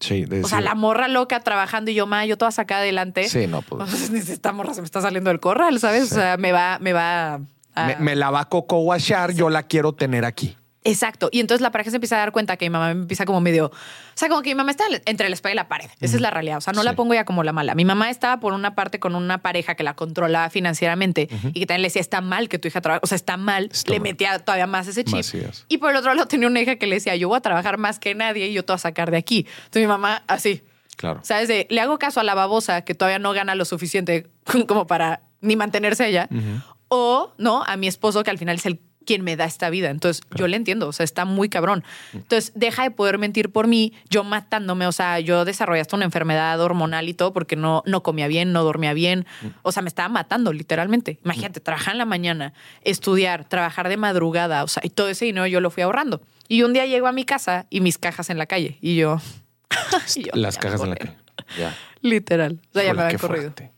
Sí, 0.00 0.26
O 0.42 0.48
sea, 0.48 0.60
la 0.60 0.74
morra 0.74 1.06
loca 1.06 1.40
trabajando 1.40 1.90
y 1.90 1.94
yo, 1.94 2.06
ma, 2.06 2.26
yo 2.26 2.36
toda 2.36 2.50
sacada 2.50 2.80
adelante. 2.80 3.28
Sí, 3.28 3.46
no, 3.46 3.62
pues. 3.62 4.10
Esta 4.10 4.52
morra 4.52 4.74
se 4.74 4.80
me 4.80 4.84
está 4.84 5.00
saliendo 5.00 5.30
del 5.30 5.38
corral, 5.38 5.78
¿sabes? 5.78 6.10
O 6.10 6.14
sea, 6.16 6.36
me 6.36 6.50
va, 6.50 6.78
me 6.80 6.92
va 6.92 7.40
a... 7.74 7.96
me, 8.00 8.16
la 8.16 8.30
va 8.30 8.40
a 8.40 8.48
coco 8.48 8.78
washar, 8.80 9.32
yo 9.32 9.48
la 9.48 9.62
quiero 9.62 9.92
tener 9.92 10.24
aquí. 10.24 10.56
Exacto. 10.84 11.28
Y 11.30 11.40
entonces 11.40 11.62
la 11.62 11.70
pareja 11.70 11.90
se 11.90 11.96
empieza 11.96 12.16
a 12.16 12.18
dar 12.18 12.32
cuenta 12.32 12.56
que 12.56 12.64
mi 12.64 12.70
mamá 12.70 12.94
me 12.94 13.02
empieza 13.02 13.24
como 13.24 13.40
medio. 13.40 13.66
O 13.66 13.70
sea, 14.14 14.28
como 14.28 14.42
que 14.42 14.50
mi 14.50 14.56
mamá 14.56 14.72
está 14.72 14.84
entre 15.06 15.28
la 15.28 15.34
espalda 15.34 15.52
y 15.52 15.56
la 15.56 15.68
pared. 15.68 15.88
Esa 16.00 16.16
es 16.16 16.20
la 16.20 16.30
realidad. 16.30 16.58
O 16.58 16.60
sea, 16.60 16.72
no 16.72 16.82
la 16.82 16.94
pongo 16.94 17.14
ya 17.14 17.24
como 17.24 17.44
la 17.44 17.52
mala. 17.52 17.74
Mi 17.74 17.84
mamá 17.84 18.10
estaba 18.10 18.40
por 18.40 18.52
una 18.52 18.74
parte 18.74 18.98
con 18.98 19.14
una 19.14 19.38
pareja 19.42 19.74
que 19.74 19.84
la 19.84 19.94
controlaba 19.94 20.50
financieramente 20.50 21.28
y 21.52 21.60
que 21.60 21.66
también 21.66 21.82
le 21.82 21.86
decía, 21.86 22.00
está 22.00 22.20
mal 22.20 22.48
que 22.48 22.58
tu 22.58 22.68
hija 22.68 22.80
trabaje. 22.80 23.00
O 23.04 23.06
sea, 23.06 23.16
está 23.16 23.36
mal. 23.36 23.70
le 23.86 24.00
metía 24.00 24.38
todavía 24.40 24.66
más 24.66 24.88
ese 24.88 25.04
chip. 25.04 25.24
Y 25.68 25.78
por 25.78 25.90
el 25.90 25.96
otro 25.96 26.14
lado 26.14 26.26
tenía 26.26 26.48
una 26.48 26.60
hija 26.60 26.76
que 26.76 26.86
le 26.86 26.96
decía, 26.96 27.14
yo 27.16 27.28
voy 27.28 27.38
a 27.38 27.40
trabajar 27.40 27.78
más 27.78 27.98
que 27.98 28.14
nadie 28.14 28.48
y 28.48 28.52
yo 28.52 28.64
te 28.64 28.72
voy 28.72 28.76
a 28.76 28.78
sacar 28.78 29.10
de 29.10 29.18
aquí. 29.18 29.46
Entonces 29.64 29.82
mi 29.82 29.86
mamá, 29.86 30.24
así. 30.26 30.62
Claro. 30.96 31.20
¿Sabes? 31.22 31.48
De, 31.48 31.66
le 31.70 31.80
hago 31.80 31.98
caso 31.98 32.20
a 32.20 32.22
la 32.24 32.34
babosa 32.34 32.82
que 32.82 32.94
todavía 32.94 33.18
no 33.18 33.32
gana 33.32 33.54
lo 33.54 33.64
suficiente 33.64 34.30
como 34.66 34.86
para 34.86 35.22
ni 35.40 35.56
mantenerse 35.56 36.08
ella. 36.08 36.28
O, 36.88 37.32
¿no? 37.38 37.62
A 37.64 37.76
mi 37.76 37.86
esposo 37.86 38.22
que 38.22 38.30
al 38.30 38.38
final 38.38 38.56
es 38.56 38.66
el 38.66 38.80
quien 39.02 39.22
me 39.22 39.36
da 39.36 39.44
esta 39.44 39.70
vida. 39.70 39.90
Entonces, 39.90 40.22
yo 40.34 40.48
le 40.48 40.56
entiendo, 40.56 40.88
o 40.88 40.92
sea, 40.92 41.04
está 41.04 41.24
muy 41.24 41.48
cabrón. 41.48 41.84
Entonces, 42.12 42.52
deja 42.54 42.82
de 42.82 42.90
poder 42.90 43.18
mentir 43.18 43.50
por 43.50 43.66
mí, 43.66 43.92
yo 44.08 44.24
matándome, 44.24 44.86
o 44.86 44.92
sea, 44.92 45.20
yo 45.20 45.44
desarrollé 45.44 45.80
hasta 45.80 45.96
una 45.96 46.04
enfermedad 46.04 46.60
hormonal 46.60 47.08
y 47.08 47.14
todo 47.14 47.32
porque 47.32 47.56
no, 47.56 47.82
no 47.86 48.02
comía 48.02 48.28
bien, 48.28 48.52
no 48.52 48.64
dormía 48.64 48.94
bien, 48.94 49.26
o 49.62 49.72
sea, 49.72 49.82
me 49.82 49.88
estaba 49.88 50.08
matando 50.08 50.52
literalmente. 50.52 51.18
Imagínate, 51.24 51.60
trabajar 51.60 51.94
en 51.94 51.98
la 51.98 52.06
mañana, 52.06 52.52
estudiar, 52.82 53.48
trabajar 53.48 53.88
de 53.88 53.96
madrugada, 53.96 54.64
o 54.64 54.68
sea, 54.68 54.82
y 54.84 54.90
todo 54.90 55.08
ese 55.08 55.24
dinero 55.24 55.46
yo 55.46 55.60
lo 55.60 55.70
fui 55.70 55.82
ahorrando. 55.82 56.22
Y 56.48 56.62
un 56.62 56.72
día 56.72 56.86
llego 56.86 57.06
a 57.06 57.12
mi 57.12 57.24
casa 57.24 57.66
y 57.70 57.80
mis 57.80 57.98
cajas 57.98 58.30
en 58.30 58.38
la 58.38 58.46
calle 58.46 58.78
y 58.80 58.96
yo... 58.96 59.20
y 60.16 60.24
yo, 60.24 60.30
Las 60.34 60.58
cajas 60.58 60.82
en 60.82 60.90
la 60.90 60.96
calle. 60.96 61.16
Ya. 61.58 61.74
Literal. 62.02 62.60
O 62.70 62.72
sea, 62.74 62.84
ya 62.84 62.94
me 62.94 63.02
había 63.02 63.18
corrido. 63.18 63.42
fuerte. 63.42 63.72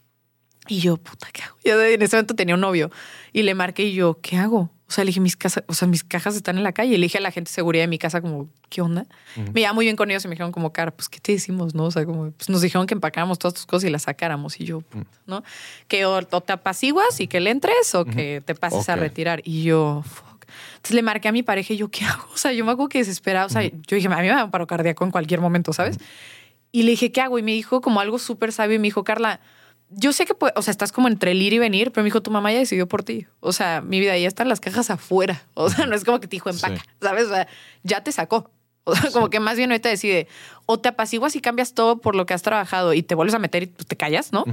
Y 0.66 0.80
yo, 0.80 0.96
puta, 0.96 1.28
¿qué 1.32 1.42
hago? 1.42 1.56
Yo 1.64 1.80
en 1.82 2.00
ese 2.00 2.16
momento 2.16 2.34
tenía 2.34 2.54
un 2.54 2.60
novio 2.62 2.90
y 3.32 3.42
le 3.42 3.54
marqué 3.54 3.84
y 3.84 3.94
yo, 3.94 4.18
¿qué 4.22 4.38
hago? 4.38 4.70
O 4.94 4.96
sea, 4.96 5.02
le 5.02 5.09
dije, 5.09 5.18
mis 5.18 5.37
casas, 5.37 5.64
o 5.66 5.74
sea, 5.74 5.88
mis 5.88 6.04
cajas 6.04 6.37
están 6.37 6.57
en 6.57 6.62
la 6.62 6.70
calle. 6.70 6.96
Le 6.96 7.07
dije 7.07 7.18
a 7.18 7.20
la 7.20 7.33
gente 7.33 7.50
de 7.50 7.54
seguridad 7.54 7.83
de 7.83 7.88
mi 7.88 7.98
casa, 7.98 8.20
como, 8.20 8.48
¿qué 8.68 8.80
onda? 8.80 9.07
Me 9.35 9.62
llevaba 9.62 9.72
muy 9.72 9.87
bien 9.87 9.96
con 9.96 10.09
ellos 10.09 10.24
y 10.24 10.28
me 10.28 10.35
dijeron, 10.37 10.52
como, 10.52 10.72
cara, 10.72 10.92
pues, 10.92 11.09
¿qué 11.09 11.18
te 11.18 11.33
decimos? 11.33 11.74
No, 11.74 11.87
o 11.87 11.90
sea, 11.90 12.07
como, 12.07 12.30
pues 12.30 12.48
nos 12.48 12.61
dijeron 12.61 12.87
que 12.87 12.94
empacáramos 12.94 13.40
todas 13.40 13.54
tus 13.54 13.66
cosas 13.66 13.88
y 13.88 13.90
las 13.90 14.02
sacáramos. 14.02 14.61
Y 14.61 14.66
yo, 14.66 14.85
¿no? 15.26 15.42
Que 15.88 16.07
o, 16.07 16.14
o 16.16 16.40
te 16.40 16.52
apaciguas 16.52 17.18
y 17.18 17.26
que 17.26 17.40
le 17.40 17.50
entres 17.50 17.92
o 17.96 18.04
que 18.04 18.40
te 18.46 18.54
pases 18.54 18.88
a 18.88 18.94
retirar. 18.94 19.40
Y 19.42 19.64
yo, 19.64 20.04
fuck. 20.07 20.46
Entonces 20.76 20.94
le 20.94 21.02
marqué 21.02 21.26
a 21.26 21.33
mi 21.33 21.42
pareja 21.42 21.72
y 21.72 21.76
yo, 21.76 21.88
¿qué 21.88 22.04
hago? 22.04 22.28
O 22.33 22.37
sea, 22.37 22.52
yo 22.52 22.64
me 22.64 22.70
acuerdo 22.70 22.88
que 22.88 22.98
desesperada. 22.98 23.46
O 23.46 23.48
sea, 23.48 23.64
yo 23.64 23.96
dije, 23.96 24.07
a 24.07 24.11
mí 24.11 24.16
me 24.16 24.28
da 24.28 24.44
un 24.44 24.52
paro 24.52 24.68
cardíaco 24.68 25.04
en 25.04 25.11
cualquier 25.11 25.40
momento, 25.40 25.72
¿sabes? 25.72 25.98
Y 26.70 26.85
le 26.85 26.92
dije, 26.92 27.11
¿qué 27.11 27.20
hago? 27.20 27.37
Y 27.37 27.42
me 27.42 27.50
dijo 27.50 27.80
como 27.80 27.98
algo 27.98 28.20
súper 28.20 28.52
sabio 28.52 28.76
y 28.76 28.78
me 28.78 28.87
dijo, 28.87 29.02
Carla, 29.02 29.40
yo 29.96 30.12
sé 30.12 30.26
que, 30.26 30.35
o 30.54 30.62
sea, 30.62 30.70
estás 30.70 30.92
como 30.92 31.09
entre 31.09 31.33
el 31.33 31.42
ir 31.42 31.52
y 31.52 31.59
venir, 31.59 31.90
pero 31.92 32.02
me 32.02 32.07
dijo, 32.07 32.22
tu 32.22 32.30
mamá 32.30 32.52
ya 32.52 32.59
decidió 32.59 32.87
por 32.88 33.02
ti. 33.02 33.26
O 33.40 33.52
sea, 33.52 33.80
mi 33.80 34.00
vida, 34.00 34.16
ya 34.18 34.28
están 34.28 34.48
las 34.48 34.61
cajas 34.61 34.90
afuera. 34.90 35.42
O 35.54 35.70
sea, 35.70 35.87
no 35.87 35.94
es 35.94 36.04
como 36.04 36.20
que 36.20 36.26
te 36.28 36.37
dijo 36.37 36.50
empaca, 36.50 36.76
Sí. 36.76 36.83
¿sabes? 37.00 37.24
O 37.26 37.28
sea, 37.30 37.46
ya 37.83 38.02
te 38.02 38.12
sacó. 38.12 38.50
O 38.85 38.94
sea, 38.94 39.11
como 39.12 39.30
que 39.30 39.40
más 39.40 39.57
bien 39.57 39.70
ahorita 39.70 39.88
decide, 39.88 40.28
o 40.66 40.78
te 40.78 40.90
apaciguas 40.90 41.35
y 41.37 41.40
cambias 41.40 41.72
todo 41.72 41.98
por 41.98 42.14
lo 42.14 42.26
que 42.26 42.35
has 42.35 42.42
trabajado 42.42 42.92
y 42.92 43.02
te 43.02 43.14
vuelves 43.14 43.35
a 43.35 43.38
meter 43.38 43.62
y 43.62 43.66
te 43.68 43.96
callas, 43.96 44.33
¿no? 44.33 44.44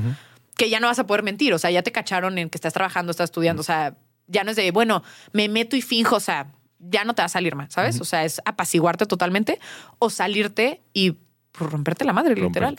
Que 0.55 0.69
ya 0.69 0.79
no 0.79 0.87
vas 0.87 0.99
a 0.99 1.05
poder 1.07 1.21
mentir. 1.23 1.53
O 1.53 1.59
sea, 1.59 1.69
ya 1.71 1.81
te 1.83 1.91
cacharon 1.91 2.37
en 2.37 2.49
que 2.49 2.55
estás 2.57 2.71
trabajando, 2.73 3.11
estás 3.11 3.25
estudiando. 3.25 3.59
O 3.59 3.63
sea, 3.63 3.97
ya 4.27 4.43
no 4.45 4.51
es 4.51 4.55
de, 4.55 4.71
bueno, 4.71 5.03
me 5.33 5.49
meto 5.49 5.75
y 5.75 5.81
finjo. 5.81 6.15
O 6.15 6.19
sea, 6.21 6.47
ya 6.79 7.03
no 7.03 7.13
te 7.13 7.21
va 7.23 7.25
a 7.25 7.29
salir 7.29 7.55
más, 7.55 7.73
¿sabes? 7.73 7.99
O 7.99 8.05
sea, 8.05 8.23
es 8.23 8.41
apaciguarte 8.45 9.05
totalmente 9.05 9.59
o 9.99 10.09
salirte 10.09 10.81
y 10.93 11.17
pues, 11.51 11.69
romperte 11.69 12.05
la 12.05 12.13
madre, 12.13 12.35
literal. 12.35 12.77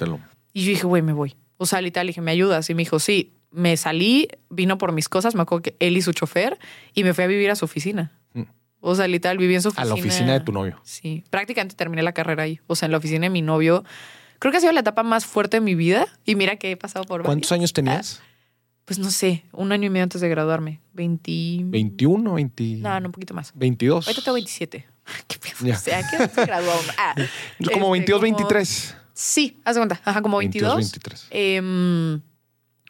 Y 0.55 0.65
yo 0.65 0.71
dije, 0.71 0.87
güey, 0.87 1.03
me 1.03 1.13
voy. 1.13 1.37
O 1.57 1.67
sea, 1.67 1.81
literal, 1.81 2.07
dije, 2.07 2.21
¿me 2.21 2.31
ayudas? 2.31 2.69
Y 2.71 2.75
me 2.75 2.83
dijo, 2.83 2.99
sí. 2.99 3.33
Me 3.55 3.77
salí, 3.77 4.29
vino 4.49 4.79
por 4.79 4.93
mis 4.93 5.11
cosas, 5.11 5.35
me 5.35 5.43
acuerdo 5.43 5.61
que 5.63 5.77
él 5.79 5.95
y 5.99 6.01
su 6.01 6.15
chofer, 6.15 6.59
y 6.95 7.05
me 7.05 7.13
fui 7.13 7.23
a 7.25 7.27
vivir 7.27 7.51
a 7.51 7.55
su 7.55 7.67
oficina. 7.67 8.11
Mm. 8.33 8.45
O 8.81 8.95
sea, 8.95 9.07
literal, 9.09 9.37
viví 9.37 9.55
en 9.55 9.61
su 9.61 9.69
A 9.69 9.73
oficina. 9.73 9.89
la 9.89 9.95
oficina 10.01 10.33
de 10.33 10.41
tu 10.41 10.53
novio. 10.53 10.81
Sí, 10.85 11.23
prácticamente 11.29 11.75
terminé 11.77 12.03
la 12.03 12.13
carrera 12.13 12.45
ahí. 12.45 12.61
O 12.67 12.77
sea, 12.77 12.87
en 12.87 12.93
la 12.93 12.99
oficina 12.99 13.27
de 13.27 13.31
mi 13.31 13.43
novio. 13.43 13.85
Creo 14.39 14.53
que 14.53 14.57
ha 14.57 14.61
sido 14.61 14.73
la 14.73 14.81
etapa 14.81 15.03
más 15.03 15.27
fuerte 15.27 15.59
de 15.59 15.61
mi 15.61 15.75
vida. 15.75 16.07
Y 16.25 16.35
mira 16.35 16.57
que 16.57 16.71
he 16.71 16.77
pasado 16.79 17.05
por 17.05 17.23
¿Cuántos 17.25 17.51
varias. 17.51 17.61
años 17.61 17.73
tenías? 17.75 18.23
Pues 18.87 18.99
no 18.99 19.11
sé, 19.11 19.45
un 19.53 19.71
año 19.71 19.87
y 19.87 19.91
medio 19.91 20.05
antes 20.05 20.23
de 20.23 20.29
graduarme. 20.31 20.81
20... 20.95 21.31
¿21, 21.31 22.35
20? 22.35 22.65
No, 22.81 22.99
no, 23.01 23.07
un 23.09 23.13
poquito 23.13 23.35
más. 23.35 23.53
22. 23.55 24.09
Ahorita 24.09 24.23
tengo 24.25 24.35
27. 24.35 24.87
¿Qué? 25.29 25.39
Ya. 25.63 25.77
O 25.77 25.79
sea, 25.79 26.01
¿qué 26.11 26.27
se 26.27 26.47
graduó? 26.47 26.73
Ah, 26.97 27.15
Yo 27.59 27.71
como 27.73 27.95
este, 27.95 28.13
22, 28.13 28.17
como- 28.19 28.23
23. 28.23 28.97
Sí, 29.15 29.61
haz 29.65 29.75
de 29.77 29.81
cuenta. 29.81 30.01
Ajá, 30.05 30.23
como 30.23 30.39
22. 30.39 30.77
23. 30.77 31.27
Em, 31.31 32.21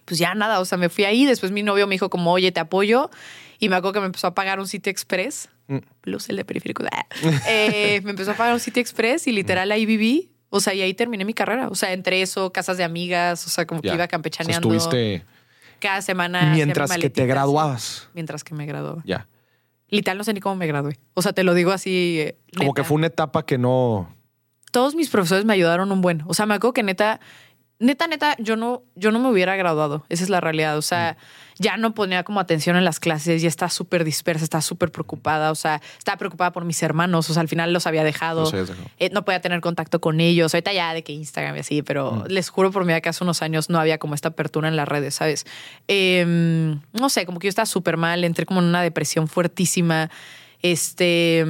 pues 0.04 0.18
ya 0.18 0.34
nada, 0.34 0.60
o 0.60 0.64
sea, 0.64 0.78
me 0.78 0.88
fui 0.88 1.04
ahí. 1.04 1.24
Después 1.24 1.52
mi 1.52 1.62
novio 1.62 1.86
me 1.86 1.94
dijo 1.94 2.10
como, 2.10 2.32
oye, 2.32 2.52
te 2.52 2.60
apoyo. 2.60 3.10
Y 3.58 3.68
me 3.68 3.76
acuerdo 3.76 3.94
que 3.94 4.00
me 4.00 4.06
empezó 4.06 4.26
a 4.28 4.34
pagar 4.34 4.58
un 4.60 4.66
City 4.66 4.90
Express. 4.90 5.48
Mm. 5.68 5.78
Plus 6.00 6.28
el 6.28 6.36
de 6.36 6.44
periférico. 6.44 6.84
Ah. 6.90 7.06
Eh, 7.48 8.00
me 8.04 8.10
empezó 8.10 8.32
a 8.32 8.34
pagar 8.34 8.52
un 8.54 8.60
City 8.60 8.80
Express 8.80 9.26
y 9.26 9.32
literal 9.32 9.70
ahí 9.72 9.86
viví. 9.86 10.30
O 10.50 10.60
sea, 10.60 10.74
y 10.74 10.82
ahí 10.82 10.92
terminé 10.94 11.24
mi 11.24 11.32
carrera. 11.34 11.68
O 11.68 11.74
sea, 11.74 11.92
entre 11.92 12.20
eso, 12.22 12.52
casas 12.52 12.76
de 12.76 12.84
amigas, 12.84 13.46
o 13.46 13.50
sea, 13.50 13.66
como 13.66 13.80
Ya. 13.80 13.90
que 13.90 13.94
iba 13.94 13.94
O 13.94 13.98
sea, 14.04 14.08
campechaneando. 14.08 14.74
estuviste 14.74 15.24
cada 15.78 16.02
semana. 16.02 16.52
mientras 16.54 16.92
que 16.96 17.08
te 17.10 17.26
graduabas. 17.26 18.08
mientras 18.14 18.44
que 18.44 18.54
me 18.54 18.66
graduaba. 18.66 19.02
Ya. 19.06 19.28
Literal, 19.88 20.18
no 20.18 20.24
sé 20.24 20.32
ni 20.34 20.40
cómo 20.40 20.56
me 20.56 20.66
gradué. 20.66 20.98
O 21.14 21.22
sea, 21.22 21.32
te 21.32 21.42
lo 21.44 21.54
digo 21.54 21.70
así. 21.70 22.16
eh, 22.20 22.38
Como 22.56 22.70
neta. 22.70 22.82
que 22.82 22.84
fue 22.88 22.94
una 22.96 23.06
etapa 23.06 23.44
que 23.46 23.58
no. 23.58 24.14
Todos 24.72 24.94
mis 24.96 25.08
profesores 25.10 25.44
me 25.44 25.52
ayudaron 25.52 25.92
un 25.92 26.00
buen. 26.00 26.24
O 26.26 26.34
sea, 26.34 26.46
me 26.46 26.54
acuerdo 26.54 26.72
que 26.72 26.82
neta, 26.82 27.20
neta, 27.78 28.06
neta, 28.06 28.36
yo 28.38 28.56
no, 28.56 28.82
yo 28.94 29.12
no 29.12 29.18
me 29.18 29.28
hubiera 29.28 29.54
graduado. 29.54 30.04
Esa 30.08 30.24
es 30.24 30.30
la 30.30 30.40
realidad. 30.40 30.78
O 30.78 30.82
sea, 30.82 31.18
ya 31.58 31.76
no 31.76 31.94
ponía 31.94 32.24
como 32.24 32.40
atención 32.40 32.76
en 32.76 32.84
las 32.84 32.98
clases, 32.98 33.42
ya 33.42 33.48
estaba 33.48 33.68
súper 33.68 34.02
dispersa, 34.02 34.44
estaba 34.44 34.62
súper 34.62 34.90
preocupada. 34.90 35.50
O 35.50 35.54
sea, 35.54 35.82
estaba 35.98 36.16
preocupada 36.16 36.52
por 36.52 36.64
mis 36.64 36.82
hermanos. 36.82 37.28
O 37.28 37.34
sea, 37.34 37.42
al 37.42 37.48
final 37.48 37.74
los 37.74 37.86
había 37.86 38.02
dejado. 38.02 38.50
Eh, 38.98 39.10
no 39.12 39.26
podía 39.26 39.42
tener 39.42 39.60
contacto 39.60 40.00
con 40.00 40.20
ellos. 40.20 40.54
Ahorita 40.54 40.72
ya 40.72 40.94
de 40.94 41.04
que 41.04 41.12
Instagram 41.12 41.56
y 41.56 41.60
así, 41.60 41.82
pero 41.82 42.24
les 42.28 42.48
juro 42.48 42.70
por 42.70 42.84
mi 42.84 42.88
vida 42.88 43.02
que 43.02 43.10
hace 43.10 43.22
unos 43.22 43.42
años 43.42 43.68
no 43.68 43.78
había 43.78 43.98
como 43.98 44.14
esta 44.14 44.28
apertura 44.28 44.68
en 44.68 44.76
las 44.76 44.88
redes, 44.88 45.16
¿sabes? 45.16 45.44
Eh, 45.86 46.24
no 46.92 47.10
sé, 47.10 47.26
como 47.26 47.38
que 47.38 47.46
yo 47.46 47.50
estaba 47.50 47.66
súper 47.66 47.98
mal, 47.98 48.24
entré 48.24 48.46
como 48.46 48.60
en 48.60 48.66
una 48.66 48.80
depresión 48.80 49.28
fuertísima. 49.28 50.10
Este. 50.62 51.44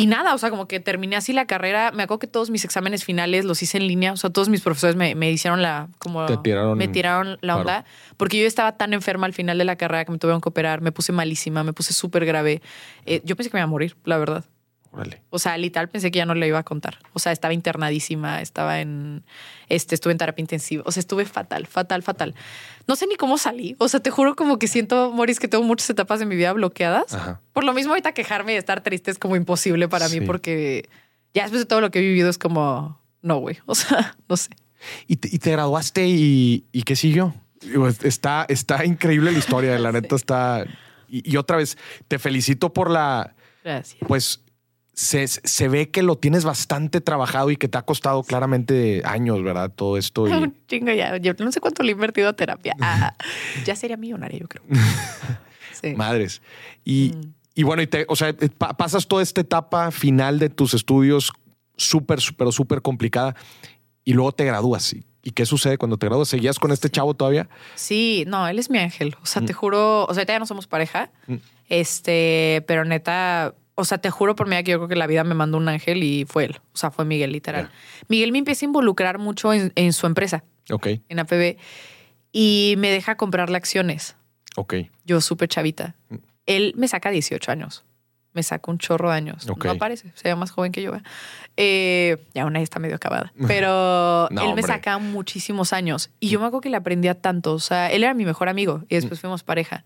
Y 0.00 0.06
nada, 0.06 0.34
o 0.34 0.38
sea, 0.38 0.50
como 0.50 0.66
que 0.66 0.80
terminé 0.80 1.16
así 1.16 1.32
la 1.32 1.46
carrera. 1.46 1.92
Me 1.92 2.02
acuerdo 2.02 2.18
que 2.20 2.26
todos 2.26 2.50
mis 2.50 2.64
exámenes 2.64 3.04
finales 3.04 3.44
los 3.44 3.62
hice 3.62 3.78
en 3.78 3.86
línea. 3.86 4.12
O 4.12 4.16
sea, 4.16 4.30
todos 4.30 4.48
mis 4.48 4.60
profesores 4.62 4.96
me, 4.96 5.14
me 5.14 5.30
hicieron 5.30 5.62
la. 5.62 5.88
Como, 5.98 6.26
Te 6.26 6.36
tiraron- 6.38 6.76
me 6.76 6.88
tiraron 6.88 7.30
la 7.42 7.54
claro. 7.54 7.60
onda. 7.60 7.84
Porque 8.16 8.40
yo 8.40 8.46
estaba 8.46 8.76
tan 8.76 8.92
enferma 8.92 9.26
al 9.26 9.32
final 9.32 9.58
de 9.58 9.64
la 9.64 9.76
carrera 9.76 10.04
que 10.04 10.12
me 10.12 10.18
tuvieron 10.18 10.40
que 10.40 10.48
operar. 10.48 10.80
Me 10.80 10.92
puse 10.92 11.12
malísima, 11.12 11.62
me 11.64 11.72
puse 11.72 11.92
súper 11.92 12.24
grave. 12.24 12.62
Eh, 13.06 13.20
yo 13.24 13.36
pensé 13.36 13.50
que 13.50 13.56
me 13.56 13.60
iba 13.60 13.64
a 13.64 13.68
morir, 13.68 13.96
la 14.04 14.18
verdad. 14.18 14.44
Órale. 14.92 15.22
O 15.30 15.38
sea, 15.38 15.56
literal 15.56 15.88
pensé 15.88 16.10
que 16.10 16.18
ya 16.18 16.26
no 16.26 16.34
le 16.34 16.48
iba 16.48 16.58
a 16.58 16.64
contar. 16.64 16.98
O 17.12 17.18
sea, 17.20 17.30
estaba 17.32 17.54
internadísima, 17.54 18.40
estaba 18.42 18.80
en, 18.80 19.22
este, 19.68 19.94
estuve 19.94 20.12
en 20.12 20.18
terapia 20.18 20.42
intensiva. 20.42 20.82
O 20.86 20.90
sea, 20.92 21.00
estuve 21.00 21.24
fatal, 21.26 21.66
fatal, 21.68 22.02
fatal. 22.02 22.34
No 22.88 22.96
sé 22.96 23.06
ni 23.06 23.14
cómo 23.14 23.38
salí. 23.38 23.76
O 23.78 23.88
sea, 23.88 24.00
te 24.00 24.10
juro 24.10 24.34
como 24.34 24.58
que 24.58 24.66
siento, 24.66 25.12
Moris, 25.12 25.38
que 25.38 25.46
tengo 25.46 25.62
muchas 25.64 25.88
etapas 25.90 26.18
de 26.18 26.26
mi 26.26 26.34
vida 26.34 26.52
bloqueadas. 26.52 27.14
Ajá. 27.14 27.40
Por 27.52 27.62
lo 27.64 27.72
mismo, 27.72 27.92
ahorita 27.92 28.12
quejarme 28.12 28.54
y 28.54 28.56
estar 28.56 28.82
triste 28.82 29.12
es 29.12 29.18
como 29.18 29.36
imposible 29.36 29.86
para 29.88 30.08
Sí. 30.08 30.18
mí 30.20 30.26
porque 30.26 30.88
ya 31.34 31.42
después 31.42 31.60
de 31.62 31.66
todo 31.66 31.80
lo 31.80 31.90
que 31.92 32.00
he 32.00 32.02
vivido 32.02 32.28
es 32.28 32.38
como, 32.38 33.00
no, 33.22 33.36
güey. 33.38 33.58
O 33.66 33.74
sea, 33.76 34.16
no 34.28 34.36
sé. 34.36 34.50
Y 35.06 35.16
te, 35.16 35.28
y 35.30 35.38
te 35.38 35.52
graduaste 35.52 36.08
y, 36.08 36.64
y 36.72 36.82
qué 36.82 36.96
siguió. 36.96 37.34
Está, 38.02 38.46
está 38.48 38.84
increíble 38.84 39.30
la 39.30 39.38
historia, 39.38 39.78
la 39.78 39.92
neta 39.92 40.16
está. 40.16 40.64
Y, 41.08 41.30
y 41.30 41.36
otra 41.36 41.58
vez, 41.58 41.78
te 42.08 42.18
felicito 42.18 42.72
por 42.72 42.90
la. 42.90 43.34
Gracias. 43.62 43.98
Pues 44.08 44.40
se, 45.02 45.26
se 45.28 45.68
ve 45.68 45.90
que 45.90 46.02
lo 46.02 46.16
tienes 46.18 46.44
bastante 46.44 47.00
trabajado 47.00 47.50
y 47.50 47.56
que 47.56 47.68
te 47.68 47.78
ha 47.78 47.82
costado 47.82 48.22
claramente 48.22 49.00
años, 49.06 49.42
¿verdad? 49.42 49.70
Todo 49.74 49.96
esto. 49.96 50.28
Y, 50.28 50.52
chingo 50.68 50.92
ya. 50.92 51.16
Yo 51.16 51.32
no 51.38 51.50
sé 51.52 51.60
cuánto 51.60 51.82
le 51.82 51.90
he 51.90 51.92
invertido 51.92 52.28
a 52.28 52.34
terapia. 52.34 52.74
Ah, 52.80 53.14
ya 53.64 53.74
sería 53.76 53.96
millonaria, 53.96 54.38
yo 54.38 54.48
creo. 54.48 54.62
Sí. 55.72 55.94
madres. 55.94 56.42
Y, 56.84 57.12
Mm. 57.14 57.32
y 57.54 57.62
bueno, 57.62 57.80
y 57.82 57.86
te, 57.86 58.04
o 58.08 58.14
sea, 58.16 58.34
pa- 58.58 58.76
pasas 58.76 59.06
toda 59.08 59.22
esta 59.22 59.40
etapa 59.40 59.90
final 59.90 60.38
de 60.38 60.50
tus 60.50 60.74
estudios 60.74 61.32
súper, 61.76 62.20
súper, 62.20 62.52
súper 62.52 62.82
complicada 62.82 63.34
y 64.04 64.12
luego 64.12 64.32
te 64.32 64.44
gradúas. 64.44 64.92
¿Y, 64.92 65.04
y 65.22 65.30
qué 65.30 65.46
sucede 65.46 65.78
cuando 65.78 65.96
te 65.96 66.04
gradúas? 66.06 66.28
¿Seguías 66.28 66.58
con 66.58 66.70
este 66.72 66.90
chavo 66.90 67.14
todavía? 67.14 67.48
Sí, 67.76 68.24
no, 68.26 68.46
él 68.46 68.58
es 68.58 68.68
mi 68.68 68.78
ángel. 68.78 69.16
O 69.22 69.26
sea, 69.26 69.40
Mm. 69.40 69.46
te 69.46 69.52
juro, 69.54 70.02
o 70.04 70.08
sea, 70.12 70.20
ahorita 70.20 70.34
ya 70.34 70.38
no 70.40 70.46
somos 70.46 70.66
pareja. 70.66 71.10
Mm. 71.26 71.36
Este, 71.70 72.62
pero 72.66 72.84
neta, 72.84 73.54
o 73.80 73.84
sea, 73.84 73.98
te 73.98 74.10
juro 74.10 74.34
por 74.36 74.48
mí 74.48 74.62
que 74.62 74.70
yo 74.72 74.78
creo 74.78 74.88
que 74.88 74.96
la 74.96 75.06
vida 75.06 75.24
me 75.24 75.34
mandó 75.34 75.56
un 75.58 75.68
ángel 75.68 76.02
y 76.02 76.24
fue 76.26 76.44
él. 76.44 76.60
O 76.72 76.76
sea, 76.76 76.90
fue 76.90 77.04
Miguel, 77.04 77.32
literal. 77.32 77.70
Miguel 78.08 78.32
me 78.32 78.38
empieza 78.38 78.64
a 78.64 78.68
involucrar 78.68 79.18
mucho 79.18 79.52
en, 79.52 79.72
en 79.74 79.92
su 79.92 80.06
empresa, 80.06 80.44
Ok, 80.70 80.86
en 81.08 81.18
APB, 81.18 81.56
y 82.32 82.74
me 82.78 82.90
deja 82.90 83.16
comprarle 83.16 83.56
acciones. 83.56 84.16
ok. 84.56 84.74
Yo 85.04 85.20
súper 85.20 85.48
chavita. 85.48 85.96
Mm. 86.08 86.16
Él 86.46 86.74
me 86.76 86.86
saca 86.88 87.10
18 87.10 87.50
años. 87.50 87.84
Me 88.32 88.44
saca 88.44 88.70
un 88.70 88.78
chorro 88.78 89.10
de 89.10 89.16
años. 89.16 89.48
Ok. 89.50 89.64
No 89.64 89.76
parece, 89.76 90.12
se 90.14 90.28
ve 90.28 90.36
más 90.36 90.52
joven 90.52 90.70
que 90.70 90.82
yo. 90.82 90.94
¿eh? 90.94 91.02
Eh, 91.56 92.16
ya 92.32 92.46
una 92.46 92.60
está 92.60 92.78
medio 92.78 92.94
acabada. 92.94 93.32
Pero 93.48 94.28
No, 94.30 94.40
él 94.42 94.46
me 94.46 94.50
hombre. 94.50 94.62
saca 94.62 94.98
muchísimos 94.98 95.72
años. 95.72 96.10
Y 96.20 96.28
yo 96.28 96.38
me 96.38 96.46
acuerdo 96.46 96.60
que 96.60 96.70
le 96.70 96.76
aprendía 96.76 97.20
tanto. 97.20 97.52
O 97.54 97.58
sea, 97.58 97.90
él 97.90 98.04
era 98.04 98.14
mi 98.14 98.24
mejor 98.24 98.48
amigo 98.48 98.84
y 98.88 98.94
después 98.94 99.18
fuimos 99.20 99.42
pareja. 99.42 99.84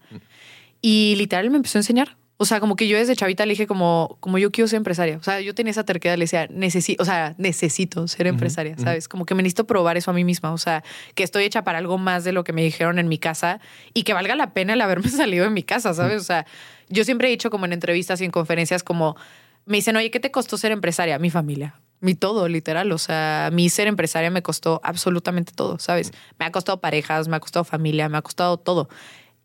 Y 0.82 1.14
literal 1.16 1.48
me 1.48 1.56
empezó 1.56 1.78
a 1.78 1.80
enseñar. 1.80 2.16
O 2.36 2.46
sea, 2.46 2.58
como 2.58 2.74
que 2.74 2.88
yo 2.88 2.98
desde 2.98 3.14
chavita 3.14 3.46
le 3.46 3.50
dije 3.50 3.68
como, 3.68 4.16
como 4.18 4.38
yo 4.38 4.50
quiero 4.50 4.66
ser 4.66 4.78
empresaria. 4.78 5.18
O 5.18 5.22
sea, 5.22 5.40
yo 5.40 5.54
tenía 5.54 5.70
esa 5.70 5.84
terquedad, 5.84 6.16
le 6.16 6.24
decía, 6.24 6.48
necesito, 6.50 7.00
o 7.02 7.06
sea, 7.06 7.34
necesito 7.38 8.08
ser 8.08 8.26
empresaria. 8.26 8.76
¿sabes? 8.76 9.08
Como 9.08 9.24
que 9.24 9.36
me 9.36 9.42
necesito 9.42 9.66
probar 9.66 9.96
eso 9.96 10.10
a 10.10 10.14
mí 10.14 10.24
misma. 10.24 10.52
O 10.52 10.58
sea, 10.58 10.82
que 11.14 11.22
estoy 11.22 11.44
hecha 11.44 11.62
para 11.62 11.78
algo 11.78 11.96
más 11.96 12.24
de 12.24 12.32
lo 12.32 12.42
que 12.42 12.52
me 12.52 12.62
dijeron 12.64 12.98
en 12.98 13.06
mi 13.06 13.18
casa 13.18 13.60
y 13.92 14.02
que 14.02 14.14
valga 14.14 14.34
la 14.34 14.52
pena 14.52 14.72
el 14.72 14.80
haberme 14.80 15.08
salido 15.10 15.44
de 15.44 15.50
mi 15.50 15.62
casa, 15.62 15.94
¿sabes? 15.94 16.22
O 16.22 16.24
sea, 16.24 16.44
yo 16.88 17.04
siempre 17.04 17.28
he 17.28 17.30
dicho 17.30 17.50
como 17.50 17.66
en 17.66 17.72
entrevistas 17.72 18.20
y 18.20 18.24
en 18.24 18.32
conferencias 18.32 18.82
como, 18.82 19.16
me 19.64 19.76
dicen, 19.76 19.94
oye, 19.96 20.10
¿qué 20.10 20.18
te 20.18 20.32
costó 20.32 20.58
ser 20.58 20.72
empresaria? 20.72 21.18
Mi 21.20 21.30
familia. 21.30 21.76
Mi 22.00 22.16
todo, 22.16 22.48
literal. 22.48 22.90
O 22.90 22.98
sea, 22.98 23.50
mi 23.52 23.68
ser 23.68 23.86
empresaria 23.86 24.30
me 24.30 24.42
costó 24.42 24.80
absolutamente 24.82 25.52
todo, 25.54 25.78
¿sabes? 25.78 26.10
Me 26.40 26.46
ha 26.46 26.50
costado 26.50 26.80
parejas, 26.80 27.28
me 27.28 27.36
ha 27.36 27.40
costado 27.40 27.64
familia, 27.64 28.08
me 28.08 28.18
ha 28.18 28.22
costado 28.22 28.56
todo. 28.56 28.88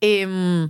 Em, 0.02 0.70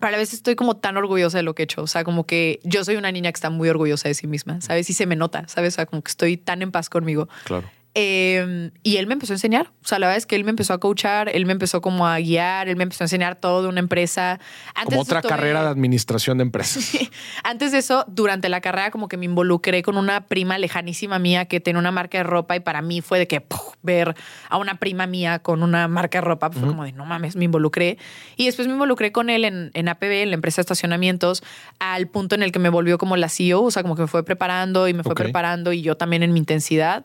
pero 0.00 0.16
a 0.16 0.18
vez 0.18 0.32
estoy 0.32 0.56
como 0.56 0.76
tan 0.76 0.96
orgullosa 0.96 1.38
de 1.38 1.42
lo 1.42 1.54
que 1.54 1.62
he 1.62 1.64
hecho. 1.64 1.82
O 1.82 1.86
sea, 1.86 2.04
como 2.04 2.26
que 2.26 2.58
yo 2.64 2.84
soy 2.84 2.96
una 2.96 3.12
niña 3.12 3.30
que 3.30 3.36
está 3.36 3.50
muy 3.50 3.68
orgullosa 3.68 4.08
de 4.08 4.14
sí 4.14 4.26
misma, 4.26 4.60
¿sabes? 4.60 4.88
Y 4.90 4.94
se 4.94 5.06
me 5.06 5.14
nota, 5.14 5.46
¿sabes? 5.46 5.74
O 5.74 5.76
sea, 5.76 5.86
como 5.86 6.02
que 6.02 6.10
estoy 6.10 6.36
tan 6.36 6.62
en 6.62 6.72
paz 6.72 6.88
conmigo. 6.88 7.28
Claro. 7.44 7.68
Eh, 7.94 8.70
y 8.84 8.96
él 8.98 9.06
me 9.06 9.14
empezó 9.14 9.32
a 9.32 9.36
enseñar. 9.36 9.72
O 9.84 9.88
sea, 9.88 9.98
la 9.98 10.06
verdad 10.06 10.18
es 10.18 10.26
que 10.26 10.36
él 10.36 10.44
me 10.44 10.50
empezó 10.50 10.72
a 10.72 10.78
coachar, 10.78 11.28
él 11.28 11.44
me 11.46 11.52
empezó 11.52 11.80
como 11.80 12.06
a 12.06 12.18
guiar, 12.18 12.68
él 12.68 12.76
me 12.76 12.84
empezó 12.84 13.04
a 13.04 13.06
enseñar 13.06 13.36
todo 13.36 13.62
de 13.62 13.68
una 13.68 13.80
empresa. 13.80 14.38
Antes 14.74 14.90
Como 14.90 15.02
otra 15.02 15.22
carrera 15.22 15.62
de 15.62 15.68
administración 15.68 16.38
de 16.38 16.42
empresas. 16.50 16.96
Antes 17.42 17.72
de 17.72 17.78
eso, 17.78 18.04
durante 18.08 18.48
la 18.48 18.60
carrera, 18.60 18.90
como 18.90 19.08
que 19.08 19.16
me 19.16 19.24
involucré 19.24 19.82
con 19.82 19.96
una 19.96 20.26
prima 20.26 20.58
lejanísima 20.58 21.18
mía 21.18 21.46
que 21.46 21.60
tenía 21.60 21.80
una 21.80 21.90
marca 21.90 22.18
de 22.18 22.24
ropa 22.24 22.54
y 22.54 22.60
para 22.60 22.80
mí 22.82 23.00
fue 23.00 23.18
de 23.18 23.26
que 23.26 23.40
¡puf! 23.40 23.74
ver 23.82 24.14
a 24.48 24.58
una 24.58 24.78
prima 24.78 25.06
mía 25.06 25.38
con 25.38 25.62
una 25.62 25.88
marca 25.88 26.18
de 26.18 26.22
ropa 26.22 26.50
fue 26.50 26.68
como 26.68 26.84
de 26.84 26.92
no 26.92 27.06
mames, 27.06 27.36
me 27.36 27.46
involucré. 27.46 27.98
Y 28.36 28.46
después 28.46 28.68
me 28.68 28.74
involucré 28.74 29.10
con 29.10 29.30
él 29.30 29.44
en, 29.44 29.70
en 29.74 29.88
APB, 29.88 30.22
en 30.22 30.30
la 30.30 30.34
empresa 30.34 30.56
de 30.56 30.62
estacionamientos, 30.62 31.42
al 31.78 32.06
punto 32.06 32.34
en 32.34 32.42
el 32.42 32.52
que 32.52 32.58
me 32.58 32.68
volvió 32.68 32.98
como 32.98 33.16
la 33.16 33.28
CEO, 33.28 33.62
o 33.62 33.70
sea, 33.70 33.82
como 33.82 33.96
que 33.96 34.02
me 34.02 34.08
fue 34.08 34.24
preparando 34.24 34.86
y 34.86 34.94
me 34.94 35.02
fue 35.02 35.14
preparando 35.14 35.72
y 35.72 35.82
yo 35.82 35.96
también 35.96 36.22
en 36.22 36.32
mi 36.32 36.38
intensidad. 36.38 37.04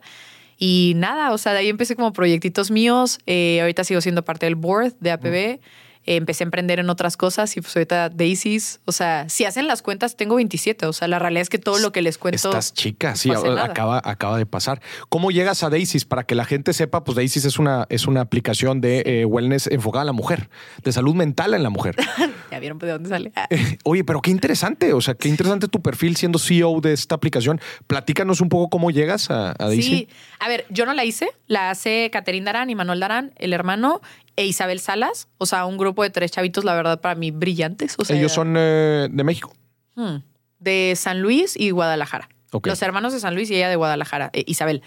Y 0.58 0.94
nada, 0.96 1.32
o 1.32 1.38
sea, 1.38 1.52
de 1.52 1.58
ahí 1.58 1.68
empecé 1.68 1.96
como 1.96 2.12
proyectitos 2.12 2.70
míos. 2.70 3.18
Eh, 3.26 3.60
ahorita 3.60 3.84
sigo 3.84 4.00
siendo 4.00 4.24
parte 4.24 4.46
del 4.46 4.54
board 4.54 4.94
de 5.00 5.10
APB. 5.10 5.60
Eh, 6.06 6.16
empecé 6.16 6.44
a 6.44 6.46
emprender 6.46 6.78
en 6.78 6.88
otras 6.88 7.16
cosas 7.16 7.56
y 7.56 7.60
pues 7.60 7.76
ahorita 7.76 8.08
Daisies. 8.08 8.80
O 8.84 8.92
sea, 8.92 9.28
si 9.28 9.44
hacen 9.44 9.66
las 9.66 9.82
cuentas, 9.82 10.16
tengo 10.16 10.36
27. 10.36 10.86
O 10.86 10.92
sea, 10.92 11.08
la 11.08 11.18
realidad 11.18 11.42
es 11.42 11.48
que 11.48 11.58
todo 11.58 11.78
lo 11.78 11.92
que 11.92 12.02
les 12.02 12.16
cuento. 12.16 12.48
Estás 12.48 12.72
chica, 12.72 13.16
sí, 13.16 13.30
no 13.30 13.42
nada. 13.42 13.64
acaba, 13.64 14.00
acaba 14.04 14.38
de 14.38 14.46
pasar. 14.46 14.80
¿Cómo 15.08 15.30
llegas 15.30 15.62
a 15.62 15.70
Daisies? 15.70 16.04
Para 16.04 16.24
que 16.24 16.34
la 16.34 16.44
gente 16.44 16.72
sepa, 16.72 17.04
pues 17.04 17.16
Daisies 17.16 17.44
es 17.44 17.58
una, 17.58 17.86
es 17.88 18.06
una 18.06 18.20
aplicación 18.20 18.80
de 18.80 19.02
eh, 19.04 19.24
wellness 19.24 19.66
enfocada 19.66 20.02
a 20.02 20.06
la 20.06 20.12
mujer, 20.12 20.48
de 20.82 20.92
salud 20.92 21.14
mental 21.14 21.54
en 21.54 21.62
la 21.62 21.70
mujer. 21.70 21.96
Ya 22.48 22.60
vieron 22.60 22.78
de 22.78 22.88
dónde 22.88 23.08
sale. 23.08 23.32
Ah. 23.34 23.48
Oye, 23.82 24.04
pero 24.04 24.22
qué 24.22 24.30
interesante, 24.30 24.92
o 24.92 25.00
sea, 25.00 25.14
qué 25.14 25.28
interesante 25.28 25.66
tu 25.66 25.82
perfil 25.82 26.16
siendo 26.16 26.38
CEO 26.38 26.80
de 26.80 26.92
esta 26.92 27.16
aplicación. 27.16 27.60
Platícanos 27.88 28.40
un 28.40 28.48
poco 28.48 28.70
cómo 28.70 28.92
llegas 28.92 29.30
a, 29.32 29.50
a 29.50 29.66
Daisy. 29.66 29.82
Sí, 29.82 30.08
a 30.38 30.48
ver, 30.48 30.64
yo 30.70 30.86
no 30.86 30.94
la 30.94 31.04
hice, 31.04 31.30
la 31.48 31.70
hace 31.70 32.08
Caterín 32.12 32.44
Darán 32.44 32.70
y 32.70 32.76
Manuel 32.76 33.00
Darán, 33.00 33.32
el 33.36 33.52
hermano, 33.52 34.00
e 34.36 34.44
Isabel 34.46 34.80
Salas, 34.80 35.28
o 35.38 35.46
sea, 35.46 35.66
un 35.66 35.78
grupo 35.78 36.02
de 36.02 36.10
tres 36.10 36.30
chavitos, 36.30 36.64
la 36.64 36.74
verdad, 36.74 37.00
para 37.00 37.14
mí 37.14 37.30
brillantes. 37.30 37.94
O 37.98 38.04
sea, 38.04 38.16
Ellos 38.16 38.32
son 38.32 38.54
eh, 38.56 39.08
de 39.10 39.24
México. 39.24 39.54
hmm, 39.94 40.16
de 40.58 40.94
San 40.96 41.20
Luis 41.20 41.56
y 41.58 41.70
Guadalajara. 41.70 42.28
Los 42.62 42.80
hermanos 42.80 43.12
de 43.12 43.20
San 43.20 43.34
Luis 43.34 43.50
y 43.50 43.56
ella 43.56 43.68
de 43.68 43.76
Guadalajara, 43.76 44.30
eh, 44.32 44.44
Isabel. 44.46 44.82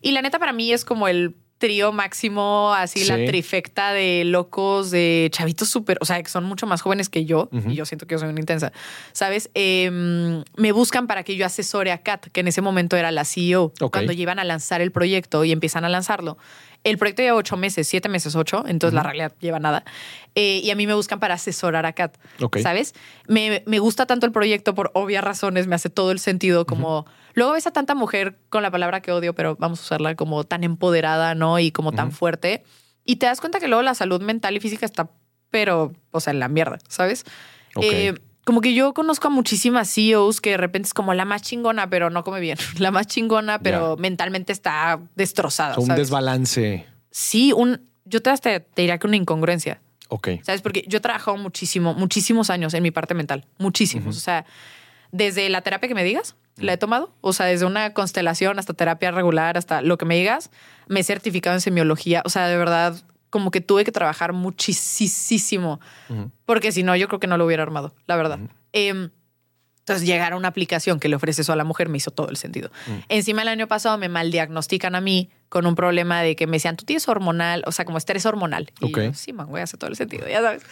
Y 0.00 0.12
la 0.12 0.22
neta, 0.22 0.38
para 0.38 0.52
mí 0.52 0.72
es 0.72 0.84
como 0.84 1.08
el 1.08 1.34
trío 1.58 1.92
máximo, 1.92 2.72
así 2.72 3.04
la 3.04 3.16
trifecta 3.16 3.92
de 3.92 4.24
locos, 4.24 4.90
de 4.90 5.28
chavitos 5.32 5.68
súper, 5.68 5.98
o 6.00 6.04
sea, 6.04 6.22
que 6.22 6.30
son 6.30 6.44
mucho 6.44 6.66
más 6.66 6.80
jóvenes 6.80 7.08
que 7.08 7.24
yo, 7.24 7.48
y 7.52 7.74
yo 7.74 7.84
siento 7.84 8.06
que 8.06 8.14
yo 8.14 8.18
soy 8.20 8.28
una 8.28 8.40
intensa, 8.40 8.72
¿sabes? 9.12 9.50
Em, 9.54 10.44
me 10.56 10.72
buscan 10.72 11.06
para 11.06 11.24
que 11.24 11.36
yo 11.36 11.44
asesore 11.44 11.90
a 11.92 11.98
Kat, 11.98 12.26
que 12.28 12.40
en 12.40 12.48
ese 12.48 12.62
momento 12.62 12.96
era 12.96 13.10
la 13.10 13.24
CEO, 13.24 13.72
cuando 13.90 14.12
iban 14.12 14.38
a 14.38 14.44
lanzar 14.44 14.80
el 14.80 14.92
proyecto 14.92 15.44
y 15.44 15.52
empiezan 15.52 15.84
a 15.84 15.88
lanzarlo. 15.88 16.38
El 16.84 16.96
proyecto 16.96 17.22
lleva 17.22 17.36
ocho 17.36 17.56
meses, 17.56 17.88
siete 17.88 18.08
meses, 18.08 18.36
ocho, 18.36 18.64
entonces 18.66 18.94
la 18.94 19.02
realidad 19.02 19.32
lleva 19.40 19.58
nada. 19.58 19.84
Eh, 20.36 20.60
y 20.62 20.70
a 20.70 20.76
mí 20.76 20.86
me 20.86 20.94
buscan 20.94 21.18
para 21.18 21.34
asesorar 21.34 21.86
a 21.86 21.92
Kat. 21.92 22.16
¿sabes? 22.62 22.94
Me, 23.26 23.64
me 23.66 23.80
gusta 23.80 24.06
tanto 24.06 24.26
el 24.26 24.32
proyecto 24.32 24.74
por 24.74 24.92
obvias 24.94 25.24
razones, 25.24 25.66
me 25.66 25.74
hace 25.74 25.90
todo 25.90 26.12
el 26.12 26.20
sentido 26.20 26.66
como... 26.66 27.04
Luego 27.38 27.52
ves 27.52 27.68
a 27.68 27.70
tanta 27.70 27.94
mujer 27.94 28.36
con 28.48 28.64
la 28.64 28.70
palabra 28.72 29.00
que 29.00 29.12
odio, 29.12 29.32
pero 29.32 29.56
vamos 29.60 29.78
a 29.78 29.82
usarla 29.82 30.16
como 30.16 30.42
tan 30.42 30.64
empoderada, 30.64 31.36
¿no? 31.36 31.60
Y 31.60 31.70
como 31.70 31.92
tan 31.92 32.10
fuerte. 32.10 32.64
Y 33.04 33.16
te 33.16 33.26
das 33.26 33.40
cuenta 33.40 33.60
que 33.60 33.68
luego 33.68 33.82
la 33.82 33.94
salud 33.94 34.20
mental 34.20 34.56
y 34.56 34.60
física 34.60 34.84
está, 34.84 35.08
pero, 35.50 35.92
o 36.10 36.18
sea, 36.18 36.32
en 36.32 36.40
la 36.40 36.48
mierda, 36.48 36.78
¿sabes? 36.88 37.24
Eh, 37.80 38.14
como 38.42 38.60
que 38.60 38.74
yo 38.74 38.92
conozco 38.92 39.28
a 39.28 39.30
muchísimas 39.30 39.88
CEOs 39.94 40.40
que 40.40 40.50
de 40.50 40.56
repente 40.56 40.88
es 40.88 40.94
como 40.94 41.14
la 41.14 41.24
más 41.24 41.42
chingona, 41.42 41.88
pero 41.88 42.10
no 42.10 42.24
come 42.24 42.40
bien. 42.40 42.58
La 42.78 42.90
más 42.90 43.06
chingona, 43.06 43.60
pero 43.60 43.96
mentalmente 43.96 44.52
está 44.52 45.00
destrozada. 45.14 45.78
Un 45.78 45.86
¿sabes? 45.86 46.08
desbalance. 46.08 46.86
Sí, 47.12 47.52
un, 47.52 47.88
yo 48.04 48.20
te, 48.20 48.30
hasta 48.30 48.58
te 48.58 48.82
diría 48.82 48.98
que 48.98 49.06
una 49.06 49.16
incongruencia. 49.16 49.80
Ok. 50.08 50.28
¿Sabes? 50.42 50.62
Porque 50.62 50.84
yo 50.88 50.98
he 50.98 51.00
trabajado 51.00 51.36
muchísimo, 51.36 51.94
muchísimos 51.94 52.50
años 52.50 52.74
en 52.74 52.82
mi 52.82 52.90
parte 52.90 53.14
mental. 53.14 53.46
Muchísimos. 53.58 54.16
O 54.16 54.20
sea, 54.20 54.44
desde 55.12 55.48
la 55.48 55.62
terapia 55.62 55.88
que 55.88 55.94
me 55.94 56.04
digas, 56.04 56.36
la 56.56 56.72
he 56.72 56.76
tomado. 56.76 57.14
O 57.20 57.32
sea, 57.32 57.46
desde 57.46 57.66
una 57.66 57.94
constelación 57.94 58.58
hasta 58.58 58.74
terapia 58.74 59.10
regular, 59.12 59.56
hasta 59.56 59.80
lo 59.80 59.96
que 59.96 60.04
me 60.04 60.16
digas. 60.16 60.50
Me 60.88 61.00
he 61.00 61.04
certificado 61.04 61.54
en 61.54 61.60
semiología. 61.60 62.22
O 62.24 62.30
sea, 62.30 62.48
de 62.48 62.56
verdad, 62.56 63.00
como 63.30 63.50
que 63.50 63.60
tuve 63.60 63.84
que 63.84 63.92
trabajar 63.92 64.32
muchísimo. 64.32 65.80
Porque 66.44 66.72
si 66.72 66.82
no, 66.82 66.96
yo 66.96 67.08
creo 67.08 67.20
que 67.20 67.26
no 67.26 67.36
lo 67.38 67.46
hubiera 67.46 67.62
armado, 67.62 67.94
la 68.06 68.16
verdad. 68.16 68.38
Em, 68.72 69.10
entonces, 69.80 70.06
llegar 70.06 70.32
a 70.32 70.36
una 70.36 70.48
aplicación 70.48 71.00
que 71.00 71.08
le 71.08 71.16
ofrece 71.16 71.42
eso 71.42 71.52
a 71.52 71.56
la 71.56 71.64
mujer 71.64 71.88
me 71.88 71.96
hizo 71.96 72.10
todo 72.10 72.28
el 72.28 72.36
sentido. 72.36 72.70
Encima, 73.08 73.42
el 73.42 73.48
año 73.48 73.68
pasado 73.68 73.96
me 73.96 74.08
maldiagnostican 74.08 74.94
a 74.94 75.00
mí 75.00 75.30
con 75.48 75.64
un 75.66 75.74
problema 75.74 76.20
de 76.20 76.36
que 76.36 76.46
me 76.46 76.56
decían, 76.56 76.76
tú 76.76 76.84
tienes 76.84 77.08
hormonal, 77.08 77.62
o 77.66 77.72
sea, 77.72 77.84
como 77.86 77.96
estrés 77.96 78.26
hormonal. 78.26 78.70
Y 78.80 78.86
Ok. 78.86 78.98
yo, 79.00 79.14
sí, 79.14 79.32
man, 79.32 79.46
güey, 79.46 79.62
hace 79.62 79.78
todo 79.78 79.88
el 79.88 79.96
sentido, 79.96 80.28
ya 80.28 80.42
sabes. 80.42 80.62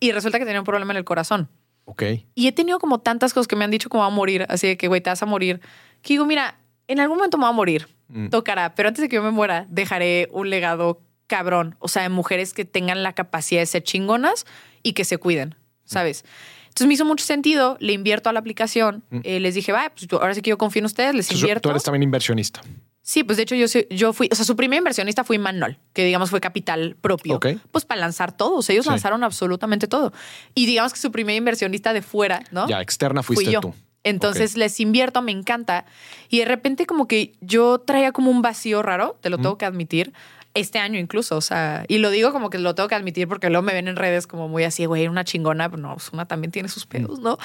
Y 0.00 0.10
resulta 0.10 0.38
que 0.40 0.44
tenía 0.44 0.60
un 0.60 0.66
problema 0.66 0.92
en 0.92 0.96
el 0.96 1.04
corazón. 1.04 1.48
Ok. 1.84 2.02
Y 2.34 2.48
he 2.48 2.52
tenido 2.52 2.78
como 2.78 3.00
tantas 3.00 3.34
cosas 3.34 3.46
que 3.48 3.56
me 3.56 3.64
han 3.64 3.70
dicho 3.70 3.88
como 3.88 4.02
va 4.02 4.06
a 4.08 4.10
morir, 4.10 4.46
así 4.48 4.66
de 4.66 4.76
que, 4.76 4.88
güey, 4.88 5.00
te 5.00 5.10
vas 5.10 5.22
a 5.22 5.26
morir. 5.26 5.60
Que 6.02 6.14
digo, 6.14 6.24
mira, 6.26 6.58
en 6.88 7.00
algún 7.00 7.16
momento 7.18 7.36
me 7.38 7.44
voy 7.44 7.50
a 7.52 7.56
morir, 7.56 7.88
Mm. 8.08 8.28
tocará, 8.28 8.74
pero 8.74 8.88
antes 8.88 9.00
de 9.02 9.08
que 9.08 9.16
yo 9.16 9.22
me 9.22 9.30
muera, 9.30 9.66
dejaré 9.70 10.28
un 10.32 10.50
legado 10.50 11.00
cabrón, 11.26 11.74
o 11.78 11.88
sea, 11.88 12.02
de 12.02 12.10
mujeres 12.10 12.52
que 12.52 12.64
tengan 12.66 13.02
la 13.02 13.14
capacidad 13.14 13.60
de 13.62 13.66
ser 13.66 13.82
chingonas 13.82 14.44
y 14.82 14.92
que 14.92 15.04
se 15.06 15.16
cuiden, 15.16 15.54
¿sabes? 15.84 16.24
Entonces 16.64 16.86
me 16.86 16.94
hizo 16.94 17.04
mucho 17.06 17.24
sentido, 17.24 17.76
le 17.80 17.92
invierto 17.94 18.28
a 18.28 18.32
la 18.34 18.40
aplicación, 18.40 19.04
eh, 19.22 19.40
les 19.40 19.54
dije, 19.54 19.72
va, 19.72 19.90
pues 19.96 20.06
ahora 20.12 20.34
sí 20.34 20.42
que 20.42 20.50
yo 20.50 20.58
confío 20.58 20.80
en 20.80 20.86
ustedes, 20.86 21.14
les 21.14 21.26
Entonces, 21.26 21.40
invierto. 21.42 21.62
tú 21.68 21.70
eres 21.70 21.82
también 21.82 22.02
inversionista. 22.02 22.60
Sí, 23.06 23.22
pues 23.22 23.36
de 23.36 23.42
hecho 23.42 23.54
yo, 23.54 23.66
yo 23.90 24.14
fui, 24.14 24.30
o 24.32 24.34
sea, 24.34 24.46
su 24.46 24.56
primer 24.56 24.78
inversionista 24.78 25.24
fue 25.24 25.36
Manol, 25.36 25.78
que 25.92 26.06
digamos 26.06 26.30
fue 26.30 26.40
capital 26.40 26.96
propio. 27.02 27.34
Ok. 27.36 27.48
Pues 27.70 27.84
para 27.84 28.00
lanzar 28.00 28.34
todos, 28.34 28.70
ellos 28.70 28.86
Sí. 28.86 28.90
lanzaron 28.90 29.22
absolutamente 29.22 29.86
todo. 29.86 30.14
Y 30.54 30.64
digamos 30.64 30.94
que 30.94 30.98
su 30.98 31.12
primer 31.12 31.36
inversionista 31.36 31.92
de 31.92 32.00
fuera, 32.00 32.42
¿no? 32.50 32.66
Ya, 32.66 32.80
externa 32.80 33.22
fuiste 33.22 33.44
fui 33.44 33.52
yo. 33.52 33.60
tú. 33.60 33.74
Entonces 34.04 34.56
les 34.56 34.80
invierto, 34.80 35.20
me 35.20 35.32
encanta. 35.32 35.84
Y 36.30 36.38
de 36.38 36.44
repente 36.46 36.86
como 36.86 37.06
que 37.06 37.34
yo 37.42 37.78
traía 37.78 38.10
como 38.12 38.30
un 38.30 38.40
vacío 38.40 38.80
raro, 38.82 39.18
te 39.20 39.28
lo 39.28 39.36
tengo 39.36 39.58
que 39.58 39.66
admitir, 39.66 40.14
este 40.54 40.78
año 40.78 40.98
incluso, 40.98 41.36
o 41.36 41.40
sea, 41.42 41.84
y 41.88 41.98
lo 41.98 42.08
digo 42.10 42.32
como 42.32 42.48
que 42.48 42.58
lo 42.58 42.74
tengo 42.74 42.88
que 42.88 42.94
admitir 42.94 43.26
porque 43.28 43.50
luego 43.50 43.62
me 43.62 43.74
ven 43.74 43.88
en 43.88 43.96
redes 43.96 44.26
como 44.26 44.48
muy 44.48 44.62
así, 44.64 44.86
güey, 44.86 45.08
una 45.08 45.24
chingona, 45.24 45.68
pero 45.68 45.82
no, 45.82 45.92
pues 45.94 46.10
una 46.12 46.26
también 46.26 46.52
tiene 46.52 46.68
sus 46.70 46.86
pedos, 46.86 47.18
¿no? 47.18 47.36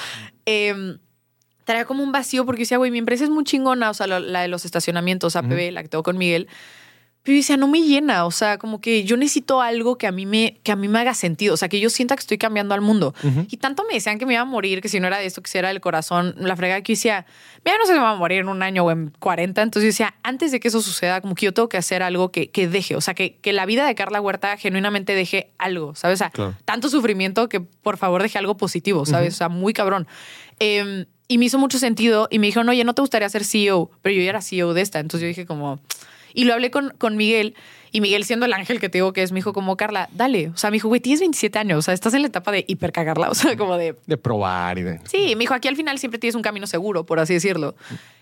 Em, 0.45 0.99
traía 1.69 1.85
como 1.85 2.01
un 2.03 2.11
vacío 2.11 2.47
porque 2.47 2.61
decía, 2.63 2.77
güey, 2.77 2.89
mi 2.89 2.97
empresa 2.97 3.23
es 3.25 3.29
muy 3.29 3.43
chingona, 3.43 3.91
o 3.91 3.93
sea, 3.93 4.07
la, 4.07 4.19
la 4.19 4.41
de 4.41 4.47
los 4.47 4.65
estacionamientos 4.65 5.35
APB, 5.35 5.71
la 5.71 5.83
que 5.83 5.87
tengo 5.89 6.01
con 6.01 6.17
Miguel. 6.17 6.47
Pero 7.21 7.35
yo 7.35 7.39
decía, 7.41 7.57
no 7.57 7.67
me 7.67 7.81
llena, 7.81 8.25
o 8.25 8.31
sea, 8.31 8.57
como 8.57 8.79
que 8.81 9.03
yo 9.03 9.17
necesito 9.17 9.61
algo 9.61 9.97
que 9.97 10.07
a 10.07 10.11
mí 10.11 10.25
me, 10.25 10.57
que 10.63 10.71
a 10.71 10.75
mí 10.77 10.87
me 10.87 10.97
haga 10.99 11.13
sentido, 11.13 11.53
o 11.53 11.57
sea, 11.57 11.67
que 11.67 11.79
yo 11.81 11.89
sienta 11.89 12.15
que 12.15 12.21
estoy 12.21 12.37
cambiando 12.39 12.73
al 12.73 12.81
mundo. 12.81 13.13
Y 13.49 13.57
tanto 13.57 13.83
me 13.85 13.93
decían 13.93 14.17
que 14.17 14.25
me 14.25 14.33
iba 14.33 14.41
a 14.41 14.45
morir, 14.45 14.81
que 14.81 14.87
si 14.89 14.99
no 15.01 15.05
era 15.07 15.17
de 15.19 15.25
esto, 15.25 15.41
que 15.43 15.51
si 15.51 15.57
era 15.59 15.67
del 15.67 15.79
corazón, 15.81 16.33
la 16.37 16.55
fregada 16.55 16.81
que 16.81 16.93
yo 16.93 16.97
decía, 16.97 17.25
mira, 17.65 17.77
no 17.77 17.85
sé 17.85 17.91
si 17.91 17.99
me 17.99 18.03
va 18.05 18.11
a 18.11 18.15
morir 18.15 18.39
en 18.39 18.47
un 18.47 18.63
año 18.63 18.85
o 18.85 18.89
en 18.91 19.11
40. 19.19 19.61
Entonces 19.61 19.83
yo 19.83 19.87
decía, 20.05 20.15
antes 20.23 20.51
de 20.53 20.59
que 20.61 20.69
eso 20.69 20.81
suceda, 20.81 21.19
como 21.21 21.35
que 21.35 21.45
yo 21.45 21.53
tengo 21.53 21.67
que 21.69 21.77
hacer 21.77 22.01
algo 22.03 22.31
que, 22.31 22.49
que 22.51 22.67
deje, 22.69 22.95
o 22.95 23.01
sea, 23.01 23.13
que, 23.13 23.35
que 23.35 23.51
la 23.53 23.65
vida 23.67 23.85
de 23.85 23.93
Carla 23.95 24.21
Huerta 24.21 24.55
genuinamente 24.57 25.13
deje 25.13 25.51
algo, 25.59 25.93
¿sabes? 25.95 26.15
O 26.15 26.19
sea, 26.23 26.29
Claro. 26.31 26.55
tanto 26.65 26.87
sufrimiento 26.89 27.47
que 27.49 27.59
por 27.59 27.97
favor 27.97 28.23
deje 28.23 28.39
algo 28.39 28.55
positivo, 28.55 29.05
¿sabes? 29.05 29.33
O 29.35 29.37
sea, 29.37 29.49
muy 29.49 29.73
cabrón. 29.73 30.07
Eh, 30.61 31.05
y 31.29 31.37
me 31.37 31.45
hizo 31.45 31.59
mucho 31.59 31.77
sentido 31.77 32.27
y 32.31 32.39
me 32.39 32.47
dijeron, 32.47 32.67
oye, 32.67 32.83
no 32.83 32.95
te 32.95 33.01
gustaría 33.01 33.29
ser 33.29 33.45
CEO, 33.45 33.91
pero 34.01 34.15
yo 34.15 34.21
ya 34.23 34.29
era 34.29 34.41
CEO 34.41 34.73
de 34.73 34.81
esta. 34.81 34.99
Entonces 34.99 35.21
yo 35.21 35.27
dije 35.27 35.45
como, 35.45 35.79
y 36.33 36.43
lo 36.45 36.53
hablé 36.53 36.71
con, 36.71 36.89
con 36.97 37.15
Miguel 37.15 37.55
y 37.91 38.01
Miguel 38.01 38.25
siendo 38.25 38.47
el 38.47 38.53
ángel 38.53 38.79
que 38.79 38.89
te 38.89 38.97
digo 38.97 39.13
que 39.13 39.21
es, 39.21 39.31
me 39.31 39.37
dijo 39.37 39.53
como, 39.53 39.77
Carla, 39.77 40.09
dale. 40.11 40.49
O 40.49 40.57
sea, 40.57 40.71
me 40.71 40.77
dijo, 40.77 40.87
güey, 40.87 41.01
tienes 41.01 41.19
27 41.19 41.59
años, 41.59 41.77
o 41.77 41.81
sea, 41.83 41.93
estás 41.93 42.15
en 42.15 42.23
la 42.23 42.29
etapa 42.29 42.51
de 42.51 42.65
hipercagarla, 42.67 43.29
o 43.31 43.35
sea, 43.35 43.55
como 43.57 43.77
de... 43.77 43.95
De 44.07 44.17
probar 44.17 44.79
y 44.79 44.81
de. 44.81 44.99
Sí, 45.05 45.35
me 45.35 45.41
dijo, 45.41 45.53
aquí 45.53 45.67
al 45.67 45.75
final 45.75 45.99
siempre 45.99 46.17
tienes 46.19 46.33
un 46.33 46.41
camino 46.41 46.65
seguro, 46.65 47.05
por 47.05 47.19
así 47.19 47.35
decirlo. 47.35 47.75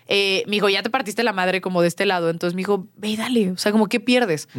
Eh, 0.06 0.42
me 0.46 0.52
dijo, 0.52 0.68
ya 0.68 0.82
te 0.82 0.90
partiste 0.90 1.22
la 1.22 1.32
madre 1.32 1.62
como 1.62 1.80
de 1.80 1.88
este 1.88 2.04
lado. 2.04 2.28
Entonces 2.28 2.54
me 2.54 2.60
dijo, 2.60 2.86
ve, 2.96 3.16
dale. 3.16 3.52
O 3.52 3.56
sea, 3.56 3.72
como, 3.72 3.86
¿qué 3.88 4.00
pierdes? 4.00 4.50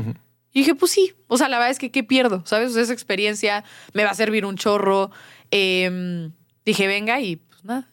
Y 0.53 0.59
dije, 0.59 0.73
pues 0.73 0.91
sí. 0.91 1.13
O 1.27 1.37
sea, 1.37 1.49
la 1.49 1.57
verdad 1.57 1.69
es 1.69 1.77
que, 1.77 1.91
¿qué 1.91 2.03
pierdo? 2.03 2.41
¿Sabes? 2.45 2.71
O 2.71 2.73
sea, 2.73 2.81
esa 2.81 2.93
experiencia 2.93 3.63
me 3.93 4.03
va 4.03 4.09
a 4.09 4.15
servir 4.15 4.43
un 4.43 4.57
chorro. 4.57 5.11
Eh, 5.51 6.29
dije, 6.65 6.87
venga, 6.87 7.21
y 7.21 7.35
pues 7.35 7.63
nada. 7.63 7.87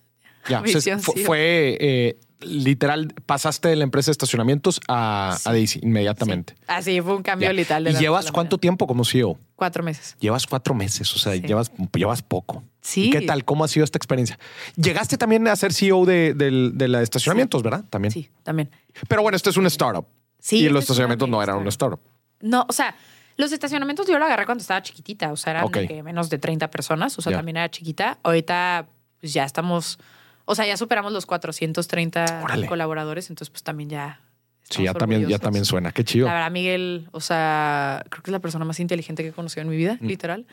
Ya, 0.49 0.61
fue, 0.65 0.81
sí. 0.81 0.91
fue, 1.25 1.77
eh, 1.81 2.19
literal, 2.41 3.15
pasaste 3.27 3.69
de 3.69 3.77
la 3.77 3.85
empresa 3.85 4.07
de 4.07 4.13
estacionamientos 4.13 4.81
a, 4.89 5.37
a 5.45 5.53
Daisy 5.53 5.81
inmediatamente. 5.83 6.55
Así 6.67 7.01
fue 7.01 7.17
un 7.17 7.23
cambio 7.23 7.49
Ya. 7.49 7.53
literal. 7.53 7.85
de 7.85 7.91
¿Y 7.93 7.95
llevas 7.95 8.31
cuánto 8.31 8.59
tiempo 8.59 8.87
como 8.87 9.05
CEO? 9.05 9.39
Cuatro 9.57 9.83
meses. 9.83 10.17
Llevas 10.21 10.47
cuatro 10.47 10.75
meses, 10.75 11.13
o 11.15 11.19
sea, 11.19 11.33
Sí. 11.33 11.41
llevas, 11.41 11.73
llevas 11.95 12.23
poco. 12.23 12.63
Sí. 12.83 13.07
¿Y 13.07 13.11
qué 13.11 13.23
tal? 13.23 13.45
¿Cómo 13.45 13.65
ha 13.65 13.69
sido 13.69 13.85
esta 13.85 13.97
experiencia? 13.99 14.39
Llegaste 14.77 15.17
también 15.17 15.49
a 15.49 15.57
ser 15.57 15.73
CEO 15.73 16.05
de, 16.05 16.35
del- 16.35 16.73
de 16.75 16.89
la 16.89 17.03
estacionamientos, 17.03 17.63
¿verdad? 17.63 17.85
También. 17.91 18.13
Sí, 18.13 18.29
también. 18.43 18.71
Pero 19.09 19.23
bueno, 19.23 19.35
esto 19.37 19.51
es 19.51 19.57
un 19.57 19.67
startup. 19.67 20.07
Sí, 20.39 20.59
y 20.59 20.69
los 20.69 20.83
estacionamientos 20.85 21.29
no 21.29 21.43
eran 21.43 21.57
un 21.57 21.67
startup. 21.69 22.01
No, 22.41 22.67
o 22.69 22.73
sea, 22.73 22.95
Los 23.39 23.53
estacionamientos 23.53 24.07
yo 24.07 24.19
lo 24.19 24.25
agarré 24.25 24.47
cuando 24.47 24.63
estaba 24.63 24.81
chiquitita, 24.81 25.31
o 25.31 25.37
sea, 25.37 25.51
eran 25.53 25.71
de 25.71 25.87
que 25.87 26.03
menos 26.03 26.31
de 26.31 26.39
30 26.39 26.71
personas, 26.71 27.19
o 27.19 27.23
sea, 27.23 27.33
también 27.33 27.59
era 27.59 27.71
chiquita. 27.71 28.19
Ahorita 28.23 28.89
pues 29.21 29.35
ya 29.35 29.45
estamos, 29.45 29.99
o 30.47 30.55
sea, 30.55 30.67
ya 30.67 30.77
superamos 30.79 31.13
los 31.13 31.27
430 31.27 32.41
Órale. 32.45 32.67
colaboradores, 32.67 33.29
entonces 33.31 33.51
pues 33.51 33.63
también 33.63 33.91
ya... 33.91 34.21
Sí, 34.69 34.83
ya 34.83 34.95
también, 34.95 35.29
ya 35.29 35.39
también 35.39 35.65
suena. 35.65 35.93
Qué 35.93 36.03
chido. 36.03 36.27
La 36.27 36.33
verdad, 36.35 36.51
Miguel, 36.51 37.09
o 37.13 37.21
sea, 37.21 38.05
creo 38.11 38.23
que 38.25 38.31
es 38.31 38.33
la 38.33 38.41
persona 38.41 38.65
más 38.65 38.81
inteligente 38.81 39.23
que 39.23 39.29
he 39.29 39.33
conocido 39.33 39.63
en 39.63 39.69
mi 39.69 39.77
vida, 39.77 39.97
Mm. 40.01 40.07
literal. 40.07 40.47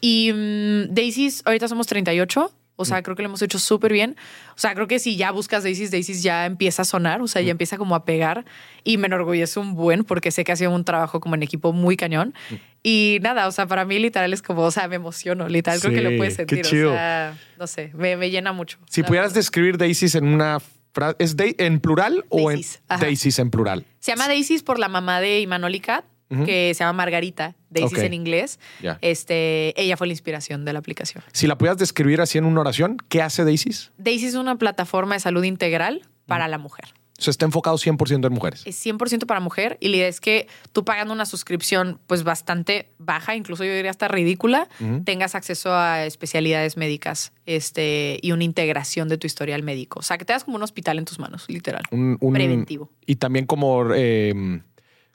Y 0.00 0.30
mm, 0.32 0.94
Daisies, 0.94 1.42
ahorita 1.44 1.66
somos 1.66 1.88
38. 1.88 2.52
O 2.76 2.82
Mm. 2.82 2.86
sea, 2.86 3.02
creo 3.02 3.16
que 3.16 3.22
lo 3.22 3.28
hemos 3.28 3.40
hecho 3.42 3.58
súper 3.58 3.92
bien. 3.92 4.16
O 4.54 4.58
sea, 4.58 4.74
creo 4.74 4.86
que 4.86 4.98
si 4.98 5.16
ya 5.16 5.30
buscas 5.30 5.62
Daisies, 5.64 5.90
Daisies 5.90 6.22
ya 6.22 6.44
empieza 6.46 6.82
a 6.82 6.84
sonar, 6.84 7.22
o 7.22 7.26
sea, 7.28 7.40
Mm. 7.42 7.44
ya 7.46 7.50
empieza 7.52 7.78
como 7.78 7.94
a 7.94 8.04
pegar. 8.04 8.44
Y 8.84 8.98
me 8.98 9.06
enorgullece 9.06 9.58
un 9.58 9.74
buen 9.74 10.04
porque 10.04 10.30
sé 10.30 10.44
que 10.44 10.52
ha 10.52 10.56
sido 10.56 10.70
un 10.70 10.84
trabajo 10.84 11.18
como 11.20 11.34
en 11.34 11.42
equipo 11.42 11.72
muy 11.72 11.96
cañón. 11.96 12.34
Mm. 12.50 12.54
Y 12.82 13.18
nada, 13.22 13.46
o 13.48 13.50
sea, 13.52 13.66
para 13.66 13.84
mí 13.84 13.98
literal 13.98 14.32
es 14.32 14.42
como, 14.42 14.62
o 14.62 14.70
sea, 14.70 14.86
me 14.88 14.96
emociono, 14.96 15.48
literal, 15.48 15.80
creo 15.80 15.92
que 15.92 16.02
lo 16.02 16.16
puedes 16.16 16.34
qué 16.36 16.46
sentir. 16.46 16.62
chido. 16.64 16.90
O 16.90 16.94
sea, 16.94 17.36
no 17.58 17.66
sé, 17.66 17.90
me, 17.94 18.16
me 18.16 18.30
llena 18.30 18.52
mucho. 18.52 18.78
Si 18.88 19.02
pudieras 19.02 19.30
verdad. 19.30 19.40
describir 19.40 19.76
Daisies 19.78 20.14
en 20.14 20.26
una 20.26 20.58
frase, 20.92 21.16
¿es 21.18 21.36
dai- 21.36 21.56
en 21.58 21.80
plural 21.80 22.24
o 22.28 22.50
en. 22.50 22.60
Daisies 23.00 23.38
en 23.38 23.50
plural? 23.50 23.84
Se 23.98 24.12
llama 24.12 24.28
Daisies 24.28 24.62
por 24.62 24.78
la 24.78 24.88
mamá 24.88 25.20
de 25.20 25.40
Imanol 25.40 25.74
Que 26.28 26.72
se 26.74 26.80
llama 26.80 26.94
Margarita, 26.94 27.54
Ok. 27.82 27.98
en 27.98 28.14
inglés. 28.14 28.58
Este, 29.00 29.80
ella 29.80 29.96
fue 29.96 30.06
la 30.06 30.12
inspiración 30.12 30.64
de 30.64 30.72
la 30.72 30.78
aplicación. 30.80 31.22
Si 31.32 31.46
la 31.46 31.56
pudieras 31.56 31.78
describir 31.78 32.20
así 32.20 32.38
en 32.38 32.44
una 32.44 32.60
oración, 32.62 32.96
¿qué 33.08 33.22
hace 33.22 33.44
Daisies? 33.44 33.92
Daisies 33.98 34.30
es 34.30 34.34
una 34.40 34.56
plataforma 34.56 35.14
de 35.14 35.20
salud 35.20 35.44
integral 35.44 36.02
para 36.26 36.48
la 36.48 36.58
mujer. 36.58 36.86
O 37.18 37.22
sea, 37.22 37.30
está 37.30 37.46
enfocado 37.46 37.78
100% 37.78 38.26
en 38.26 38.32
mujeres. 38.34 38.62
Es 38.66 38.84
100% 38.84 39.24
para 39.24 39.40
mujer 39.40 39.78
y 39.80 39.88
la 39.88 39.96
idea 39.96 40.08
es 40.08 40.20
que 40.20 40.48
tú 40.72 40.84
pagando 40.84 41.14
una 41.14 41.24
suscripción 41.24 41.98
pues 42.06 42.24
bastante 42.24 42.90
baja, 42.98 43.34
incluso 43.34 43.64
yo 43.64 43.72
diría 43.74 43.90
hasta 43.90 44.06
ridícula, 44.06 44.68
tengas 45.04 45.34
acceso 45.34 45.72
a 45.74 46.04
especialidades 46.04 46.76
médicas 46.76 47.32
este, 47.46 48.18
y 48.20 48.32
una 48.32 48.44
integración 48.44 49.08
de 49.08 49.16
tu 49.16 49.26
historial 49.26 49.62
médico. 49.62 50.00
O 50.00 50.02
sea, 50.02 50.18
que 50.18 50.26
te 50.26 50.34
das 50.34 50.44
como 50.44 50.56
un 50.58 50.62
hospital 50.62 50.98
en 50.98 51.06
tus 51.06 51.18
manos, 51.18 51.46
literal. 51.48 51.84
Un, 51.90 52.18
un- 52.20 52.34
Preventivo. 52.34 52.90
Y 53.06 53.16
también 53.16 53.46
como, 53.46 53.94
eh, 53.94 54.60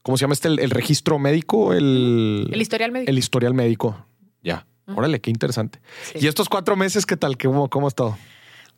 ¿cómo 0.02 0.18
se 0.18 0.22
llama 0.22 0.34
este? 0.34 0.48
El, 0.48 0.60
el 0.60 0.70
registro 0.72 1.20
médico, 1.20 1.74
el, 1.74 2.50
El 2.52 2.62
historial 2.62 2.92
médico. 2.92 3.10
el 3.12 3.18
historial 3.18 3.54
médico. 3.54 4.06
Ya. 4.44 4.66
Órale, 4.94 5.22
qué 5.22 5.30
interesante. 5.30 5.80
Sí. 6.12 6.20
Y 6.22 6.28
estos 6.28 6.50
cuatro 6.50 6.76
meses, 6.76 7.06
¿qué 7.06 7.16
tal? 7.16 7.38
¿Cómo, 7.38 7.70
cómo 7.70 7.88
ha 7.88 7.90
estado? 7.90 8.18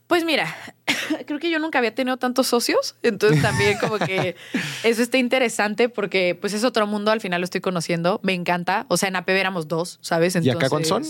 Pues 0.05 0.25
mira, 0.25 0.53
creo 1.25 1.39
que 1.39 1.49
yo 1.49 1.57
nunca 1.59 1.79
había 1.79 1.95
tenido 1.95 2.17
tantos 2.17 2.45
socios, 2.47 2.95
entonces 3.01 3.41
también 3.41 3.77
como 3.79 3.97
que 3.97 4.35
eso 4.83 5.01
está 5.01 5.17
interesante 5.17 5.89
porque 5.89 6.37
pues 6.39 6.53
es 6.53 6.63
otro 6.63 6.85
mundo, 6.85 7.09
al 7.11 7.21
final 7.21 7.41
lo 7.41 7.45
estoy 7.45 7.61
conociendo, 7.61 8.19
me 8.21 8.33
encanta, 8.33 8.85
o 8.89 8.97
sea, 8.97 9.09
en 9.09 9.15
APB 9.15 9.29
éramos 9.31 9.67
dos, 9.67 9.97
¿sabes? 10.01 10.35
¿Y 10.41 10.49
acá 10.51 10.69
cuántos 10.69 10.89
son? 10.89 11.03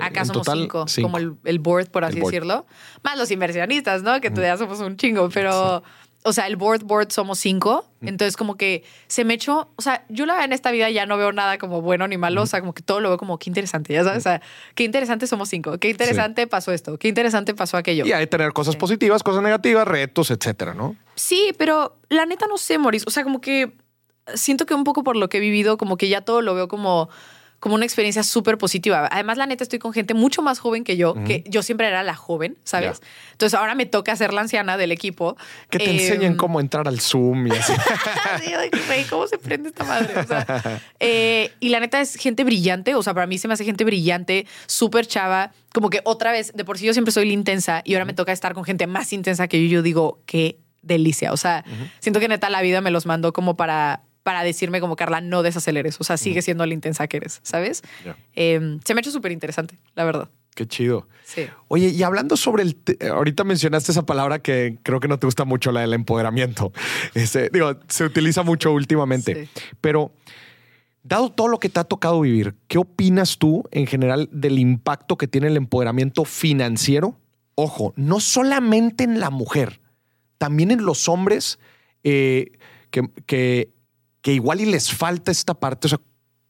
Acá 0.00 0.20
En 0.20 0.26
somos 0.26 0.46
total, 0.46 0.58
cinco, 0.60 0.88
cinco. 0.88 1.06
como 1.06 1.18
el, 1.18 1.34
el 1.44 1.58
board, 1.58 1.90
por 1.90 2.04
así 2.04 2.18
board. 2.18 2.32
decirlo. 2.32 2.66
Más 3.04 3.18
los 3.18 3.30
inversionistas, 3.30 4.02
¿no? 4.02 4.18
Que 4.22 4.30
todavía 4.30 4.56
somos 4.56 4.80
un 4.80 4.96
chingo, 4.96 5.28
pero, 5.28 5.82
o 6.24 6.32
sea, 6.32 6.46
el 6.46 6.56
board, 6.56 6.84
board 6.84 7.10
somos 7.10 7.38
cinco. 7.38 7.84
Entonces, 8.00 8.36
como 8.36 8.56
que 8.56 8.82
se 9.06 9.24
me 9.24 9.34
echó, 9.34 9.70
o 9.76 9.82
sea, 9.82 10.04
yo 10.08 10.26
la 10.26 10.32
verdad 10.34 10.46
en 10.46 10.52
esta 10.52 10.70
vida 10.72 10.90
ya 10.90 11.06
no 11.06 11.16
veo 11.16 11.32
nada 11.32 11.58
como 11.58 11.82
bueno 11.82 12.08
ni 12.08 12.16
malo, 12.18 12.42
o 12.42 12.46
sea, 12.46 12.60
como 12.60 12.74
que 12.74 12.82
todo 12.82 13.00
lo 13.00 13.08
veo 13.10 13.18
como 13.18 13.38
qué 13.38 13.48
interesante, 13.50 13.92
ya 13.92 14.02
sabes, 14.02 14.18
o 14.18 14.22
sea, 14.22 14.42
qué 14.74 14.82
interesante 14.82 15.26
somos 15.28 15.48
cinco, 15.48 15.78
qué 15.78 15.88
interesante 15.90 16.46
pasó 16.48 16.72
esto, 16.72 16.98
qué 16.98 17.06
interesante 17.08 17.54
pasó 17.54 17.76
aquello. 17.76 18.04
Y 18.04 18.12
hay 18.12 18.22
que 18.24 18.26
tener 18.28 18.52
cosas 18.52 18.74
Sí. 18.74 18.78
positivas, 18.80 19.22
cosas 19.22 19.42
negativas, 19.42 19.86
retos, 19.86 20.30
etcétera, 20.32 20.74
¿no? 20.74 20.96
Sí, 21.14 21.52
pero 21.58 21.96
la 22.08 22.26
neta 22.26 22.46
no 22.48 22.58
sé, 22.58 22.76
Moris. 22.78 23.04
O 23.06 23.10
sea, 23.10 23.22
como 23.22 23.40
que 23.40 23.72
siento 24.34 24.66
que 24.66 24.74
un 24.74 24.84
poco 24.84 25.04
por 25.04 25.16
lo 25.16 25.28
que 25.28 25.36
he 25.36 25.40
vivido, 25.40 25.76
como 25.78 25.96
que 25.96 26.08
ya 26.08 26.22
todo 26.22 26.40
lo 26.42 26.54
veo 26.54 26.66
como, 26.68 27.08
como 27.62 27.76
una 27.76 27.84
experiencia 27.84 28.24
súper 28.24 28.58
positiva. 28.58 29.08
Además, 29.12 29.38
la 29.38 29.46
neta 29.46 29.62
estoy 29.62 29.78
con 29.78 29.92
gente 29.92 30.14
mucho 30.14 30.42
más 30.42 30.58
joven 30.58 30.82
que 30.82 30.96
yo, 30.96 31.14
que 31.22 31.44
yo 31.46 31.62
siempre 31.62 31.86
era 31.86 32.02
la 32.02 32.16
joven, 32.16 32.58
¿sabes? 32.64 33.00
Entonces 33.30 33.56
ahora 33.56 33.76
me 33.76 33.86
toca 33.86 34.16
ser 34.16 34.32
la 34.34 34.40
anciana 34.40 34.76
del 34.76 34.90
equipo. 34.90 35.36
Que 35.70 35.78
te 35.78 35.84
Eh, 35.84 35.92
enseñen 35.92 36.34
cómo 36.36 36.58
entrar 36.58 36.88
al 36.88 37.00
Zoom 37.00 37.46
y 37.46 37.50
así. 37.52 37.72
Sí, 38.42 39.06
¿cómo 39.08 39.28
se 39.28 39.38
prende 39.38 39.68
esta 39.68 39.84
madre? 39.84 40.12
O 40.18 40.26
sea, 40.26 40.44
eh, 40.98 41.52
y 41.60 41.68
la 41.68 41.78
neta 41.78 42.00
es 42.00 42.16
gente 42.16 42.42
brillante, 42.42 42.96
o 42.96 43.02
sea, 43.04 43.14
para 43.14 43.28
mí 43.28 43.38
se 43.38 43.46
me 43.46 43.54
hace 43.54 43.64
gente 43.64 43.84
brillante, 43.84 44.44
súper 44.66 45.06
chava, 45.06 45.52
como 45.72 45.88
que 45.88 46.00
otra 46.02 46.32
vez, 46.32 46.52
de 46.52 46.64
por 46.64 46.78
sí 46.78 46.86
yo 46.86 46.92
siempre 46.92 47.12
soy 47.12 47.26
la 47.26 47.32
intensa 47.32 47.82
y 47.84 47.94
ahora 47.94 48.06
me 48.06 48.12
toca 48.12 48.32
estar 48.32 48.54
con 48.54 48.64
gente 48.64 48.88
más 48.88 49.12
intensa 49.12 49.46
que 49.46 49.60
yo, 49.60 49.66
y 49.66 49.68
yo 49.68 49.82
digo, 49.82 50.18
qué 50.26 50.58
delicia, 50.82 51.32
o 51.32 51.36
sea, 51.36 51.64
siento 52.00 52.18
que 52.18 52.26
neta 52.26 52.50
la 52.50 52.60
vida 52.60 52.80
me 52.80 52.90
los 52.90 53.06
mandó 53.06 53.32
como 53.32 53.56
para 53.56 54.02
para 54.22 54.42
decirme 54.44 54.80
como 54.80 54.96
Carla, 54.96 55.20
no 55.20 55.42
desaceleres, 55.42 55.96
o 56.00 56.04
sea, 56.04 56.16
sigue 56.16 56.42
siendo 56.42 56.64
la 56.66 56.74
intensa 56.74 57.06
que 57.08 57.16
eres, 57.18 57.40
¿sabes? 57.42 57.82
Eh, 58.34 58.78
se 58.84 58.94
me 58.94 58.98
ha 58.98 59.02
hecho 59.02 59.10
súper 59.10 59.32
interesante, 59.32 59.78
la 59.94 60.04
verdad. 60.04 60.28
Qué 60.54 60.66
chido. 60.66 61.08
Sí. 61.24 61.46
Oye, 61.68 61.88
y 61.88 62.02
hablando 62.02 62.36
sobre 62.36 62.62
el, 62.62 62.76
ahorita 63.10 63.42
mencionaste 63.42 63.90
esa 63.90 64.04
palabra 64.04 64.40
que 64.40 64.78
creo 64.82 65.00
que 65.00 65.08
no 65.08 65.18
te 65.18 65.26
gusta 65.26 65.44
mucho, 65.46 65.72
la 65.72 65.80
del 65.80 65.94
empoderamiento. 65.94 66.72
Este, 67.14 67.48
digo, 67.50 67.74
se 67.88 68.04
utiliza 68.04 68.42
mucho 68.42 68.70
últimamente, 68.72 69.46
Sí. 69.46 69.62
pero 69.80 70.12
dado 71.02 71.30
todo 71.32 71.48
lo 71.48 71.58
que 71.58 71.68
te 71.70 71.80
ha 71.80 71.84
tocado 71.84 72.20
vivir, 72.20 72.54
¿qué 72.68 72.78
opinas 72.78 73.38
tú 73.38 73.64
en 73.70 73.86
general 73.86 74.28
del 74.30 74.58
impacto 74.58 75.16
que 75.16 75.26
tiene 75.26 75.46
el 75.48 75.56
empoderamiento 75.56 76.24
financiero? 76.26 77.18
Ojo, 77.54 77.92
no 77.96 78.20
solamente 78.20 79.04
en 79.04 79.20
la 79.20 79.30
mujer, 79.30 79.80
también 80.38 80.70
en 80.70 80.84
los 80.84 81.08
hombres 81.08 81.58
eh, 82.04 82.52
que, 82.90 83.08
que, 83.26 83.70
que 84.22 84.32
igual 84.32 84.60
y 84.60 84.66
les 84.66 84.92
falta 84.92 85.30
esta 85.30 85.54
parte. 85.54 85.88
O 85.88 85.90
sea, 85.90 86.00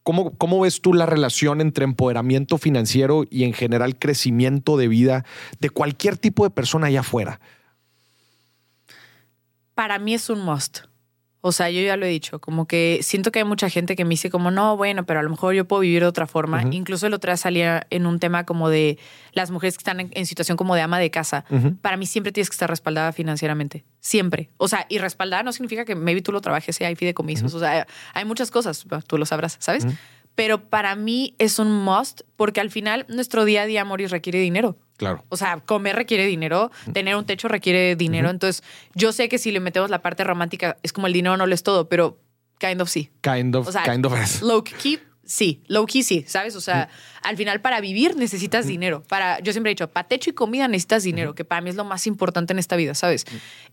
¿Cómo, 0.03 0.37
¿Cómo 0.37 0.59
ves 0.59 0.81
tú 0.81 0.93
la 0.93 1.05
relación 1.05 1.61
entre 1.61 1.85
empoderamiento 1.85 2.57
financiero 2.57 3.23
y 3.29 3.45
en 3.45 3.53
general 3.53 3.97
crecimiento 3.97 4.75
de 4.75 4.89
vida 4.89 5.23
de 5.61 5.69
cualquier 5.69 6.17
tipo 6.17 6.43
de 6.43 6.49
persona 6.49 6.87
allá 6.87 6.99
afuera? 6.99 7.39
para 9.75 9.99
mí 9.99 10.13
es 10.13 10.29
un 10.29 10.43
must. 10.43 10.79
O 11.45 11.51
sea, 11.51 11.69
yo 11.69 11.81
ya 11.81 11.97
lo 11.97 12.05
he 12.05 12.09
dicho, 12.09 12.39
como 12.39 12.67
que 12.67 12.99
siento 13.01 13.29
que 13.29 13.39
hay 13.39 13.45
mucha 13.45 13.69
gente 13.69 13.97
que 13.97 14.05
me 14.05 14.11
dice 14.11 14.29
como, 14.29 14.49
no, 14.49 14.77
bueno, 14.77 15.05
pero 15.05 15.19
a 15.19 15.23
lo 15.23 15.29
mejor 15.29 15.53
yo 15.53 15.65
puedo 15.65 15.81
vivir 15.81 16.01
de 16.01 16.07
otra 16.07 16.25
forma. 16.25 16.63
Incluso 16.71 17.05
el 17.05 17.13
otro 17.13 17.31
día 17.31 17.37
salía 17.37 17.85
en 17.89 18.05
un 18.05 18.19
tema 18.19 18.45
como 18.45 18.69
de 18.69 18.97
las 19.33 19.51
mujeres 19.51 19.75
que 19.75 19.81
están 19.81 19.99
en, 19.99 20.09
en 20.13 20.25
situación 20.25 20.55
como 20.55 20.73
de 20.73 20.81
ama 20.81 20.99
de 20.99 21.11
casa. 21.11 21.43
Para 21.81 21.97
mí 21.97 22.05
siempre 22.05 22.31
tienes 22.31 22.49
que 22.49 22.53
estar 22.53 22.69
respaldada 22.69 23.11
financieramente. 23.11 23.83
Siempre. 24.03 24.49
O 24.57 24.67
sea, 24.67 24.85
y 24.89 24.97
respaldada 24.97 25.43
no 25.43 25.53
significa 25.53 25.85
que 25.85 25.95
maybe 25.95 26.21
tú 26.21 26.33
lo 26.33 26.41
trabajes 26.41 26.79
y 26.81 26.83
hay 26.83 26.97
fideicomisos. 26.97 27.53
O 27.53 27.59
sea, 27.59 27.87
hay 28.13 28.25
muchas 28.25 28.51
cosas, 28.51 28.85
tú 29.07 29.17
lo 29.17 29.25
sabrás, 29.25 29.55
¿sabes? 29.61 29.87
Pero 30.35 30.69
para 30.69 30.95
mí 30.97 31.35
es 31.39 31.57
un 31.57 31.71
must 31.71 32.21
porque 32.35 32.59
al 32.59 32.69
final 32.69 33.05
nuestro 33.07 33.45
día 33.45 33.61
a 33.61 33.65
día, 33.65 33.85
Moris, 33.85 34.11
requiere 34.11 34.39
dinero. 34.39 34.77
Claro. 34.97 35.23
O 35.29 35.37
sea, 35.37 35.61
comer 35.61 35.95
requiere 35.95 36.25
dinero, 36.25 36.69
tener 36.91 37.15
un 37.15 37.25
techo 37.25 37.47
requiere 37.47 37.95
dinero. 37.95 38.29
Entonces, 38.29 38.61
yo 38.93 39.13
sé 39.13 39.29
que 39.29 39.37
si 39.37 39.53
le 39.53 39.61
metemos 39.61 39.89
la 39.89 40.01
parte 40.01 40.25
romántica, 40.25 40.75
es 40.83 40.91
como 40.91 41.07
el 41.07 41.13
dinero 41.13 41.37
no 41.37 41.45
lo 41.45 41.55
es 41.55 41.63
todo, 41.63 41.87
pero 41.87 42.19
kind 42.59 42.81
of 42.81 42.89
sí. 42.89 43.09
Kind 43.21 43.55
of, 43.55 43.69
O 43.69 43.71
sea, 43.71 43.83
kind 43.83 44.05
of 44.05 44.13
es. 44.17 44.41
Low 44.41 44.65
key, 44.65 44.99
sí. 45.25 45.63
Low 45.67 45.85
key, 45.85 46.03
sí, 46.03 46.25
¿sabes? 46.27 46.55
O 46.55 46.61
sea, 46.61 46.89
al 47.21 47.37
final 47.37 47.61
para 47.61 47.81
vivir 47.81 48.15
necesitas 48.15 48.67
dinero. 48.67 49.03
Para, 49.07 49.39
yo 49.39 49.51
siempre 49.51 49.71
he 49.71 49.75
dicho, 49.75 49.89
para 49.89 50.07
techo 50.07 50.29
y 50.29 50.33
comida 50.33 50.67
necesitas 50.67 51.03
dinero, 51.03 51.35
que 51.35 51.45
para 51.45 51.61
mí 51.61 51.69
es 51.69 51.75
lo 51.75 51.85
más 51.85 52.07
importante 52.07 52.53
en 52.53 52.59
esta 52.59 52.75
vida, 52.75 52.93
¿sabes? 52.93 53.25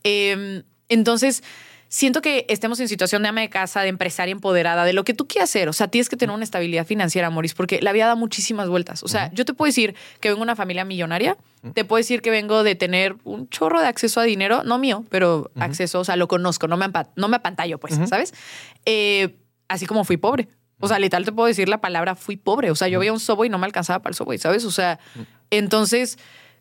Eh, 0.05 0.62
entonces, 0.88 1.42
siento 1.90 2.22
que 2.22 2.46
estemos 2.48 2.78
en 2.80 2.88
situación 2.88 3.22
de 3.22 3.28
ama 3.28 3.42
de 3.42 3.51
casa, 3.51 3.82
de 3.82 3.88
empresaria 3.88 4.32
empoderada, 4.32 4.84
de 4.84 4.92
lo 4.92 5.05
que 5.05 5.12
tú 5.12 5.26
quieras 5.26 5.51
hacer. 5.51 5.68
O 5.68 5.72
sea, 5.72 5.88
tienes 5.88 6.09
que 6.09 6.16
tener 6.16 6.34
una 6.34 6.44
estabilidad 6.44 6.86
financiera, 6.86 7.28
Moris, 7.30 7.53
porque 7.53 7.82
la 7.82 7.92
vida 7.92 8.07
da 8.07 8.14
muchísimas 8.14 8.68
vueltas. 8.68 9.03
O 9.03 9.09
sea, 9.09 9.30
yo 9.34 9.44
te 9.44 9.53
puedo 9.53 9.68
decir 9.68 9.94
que 10.20 10.28
vengo 10.28 10.38
de 10.38 10.44
una 10.44 10.57
familia 10.57 10.84
millonaria, 10.84 11.36
te 11.74 11.84
puedo 11.84 11.98
decir 11.98 12.22
que 12.22 12.30
vengo 12.30 12.62
de 12.62 12.76
tener 12.76 13.16
un 13.24 13.48
chorro 13.51 13.80
de 13.80 13.88
acceso 13.88 14.20
a 14.20 14.24
dinero, 14.24 14.62
no 14.64 14.78
mío, 14.78 15.05
pero 15.11 15.51
acceso, 15.57 16.01
o 16.01 16.05
sea, 16.05 16.16
lo 16.16 16.28
conozco, 16.28 16.68
no 16.68 16.76
me, 16.76 16.86
no 17.16 17.28
me 17.28 17.36
apantallo, 17.36 17.78
pues, 17.78 17.98
¿sabes? 18.09 18.32
Eh, 18.86 19.36
así 19.68 19.86
como 19.86 20.05
fui 20.05 20.16
pobre. 20.16 20.48
O 20.81 20.89
sea, 20.89 20.99
literal 20.99 21.24
te 21.24 21.33
puedo 21.33 21.47
decir 21.47 21.68
la 21.68 21.81
palabra 21.81 22.14
fui 22.14 22.37
pobre. 22.37 22.70
O 22.70 22.74
sea, 22.74 22.89
yo 22.89 22.99
veía 22.99 23.12
un 23.12 23.20
Subway 23.20 23.49
y 23.49 23.51
no 23.51 23.59
me 23.59 23.66
alcanzaba 23.66 24.01
para 24.01 24.11
el 24.11 24.16
Subway, 24.16 24.39
¿sabes? 24.39 24.64
O 24.64 24.70
sea, 24.70 24.99
entonces 25.51 26.18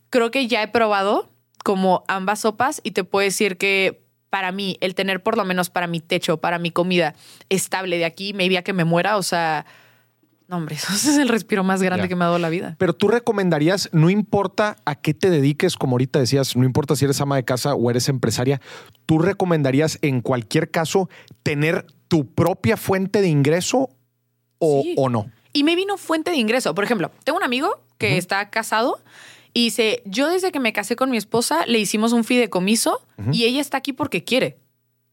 creo 0.09 0.31
que 0.31 0.47
ya 0.47 0.61
he 0.63 0.67
probado 0.67 1.29
como 1.63 2.03
ambas 2.07 2.41
sopas 2.41 2.81
y 2.83 2.91
te 2.91 3.03
puedo 3.03 3.23
decir 3.23 3.57
que 3.57 4.03
para 4.29 4.51
mí, 4.51 4.77
el 4.81 4.93
tener 4.93 5.23
por 5.23 5.37
lo 5.37 5.43
menos 5.45 5.69
para 5.69 5.87
mi 5.87 5.99
techo, 6.01 6.37
para 6.37 6.59
mi 6.59 6.69
comida 6.71 7.15
estable 7.49 7.97
de 7.97 8.05
aquí, 8.05 8.33
maybe 8.33 8.57
a 8.59 8.63
que 8.63 8.73
me 8.73 8.83
muera, 8.85 9.17
o 9.17 9.23
sea, 9.23 9.65
no, 10.47 10.57
hombre, 10.57 10.75
eso 10.75 10.93
es 10.93 11.17
el 11.17 11.29
respiro 11.29 11.63
más 11.63 11.81
grande 11.81 12.03
Ya. 12.03 12.07
que 12.09 12.15
me 12.15 12.23
ha 12.25 12.27
dado 12.27 12.39
la 12.39 12.49
vida. 12.49 12.75
Pero 12.77 12.93
tú 12.93 13.07
recomendarías, 13.07 13.89
no 13.91 14.09
importa 14.09 14.77
a 14.85 14.95
qué 14.95 15.13
te 15.15 15.29
dediques, 15.29 15.75
como 15.75 15.93
ahorita 15.93 16.19
decías, 16.19 16.55
no 16.55 16.63
importa 16.63 16.95
si 16.95 17.05
eres 17.05 17.19
ama 17.21 17.37
de 17.37 17.43
casa 17.45 17.73
o 17.73 17.89
eres 17.89 18.07
empresaria, 18.09 18.61
tú 19.05 19.17
recomendarías 19.19 19.97
en 20.01 20.21
cualquier 20.21 20.69
caso 20.69 21.09
tener 21.43 21.85
tu 22.07 22.31
propia 22.33 22.77
fuente 22.77 23.21
de 23.21 23.29
ingreso 23.29 23.89
o, 24.59 24.81
Sí. 24.83 24.93
o 24.97 25.09
no. 25.09 25.31
Y 25.51 25.63
me 25.63 25.75
vino 25.75 25.97
fuente 25.97 26.29
de 26.31 26.37
ingreso. 26.37 26.75
Por 26.75 26.83
ejemplo, 26.83 27.11
tengo 27.23 27.37
un 27.37 27.43
amigo 27.43 27.81
que 27.97 28.17
está 28.17 28.49
casado 28.51 28.99
y 29.53 29.63
dice, 29.65 30.03
yo 30.05 30.29
desde 30.29 30.51
que 30.51 30.59
me 30.59 30.73
casé 30.73 30.95
con 30.95 31.09
mi 31.09 31.17
esposa 31.17 31.65
le 31.65 31.79
hicimos 31.79 32.13
un 32.13 32.23
fideicomiso 32.23 33.01
y 33.31 33.45
ella 33.45 33.59
está 33.61 33.77
aquí 33.77 33.93
porque 33.93 34.23
quiere. 34.23 34.57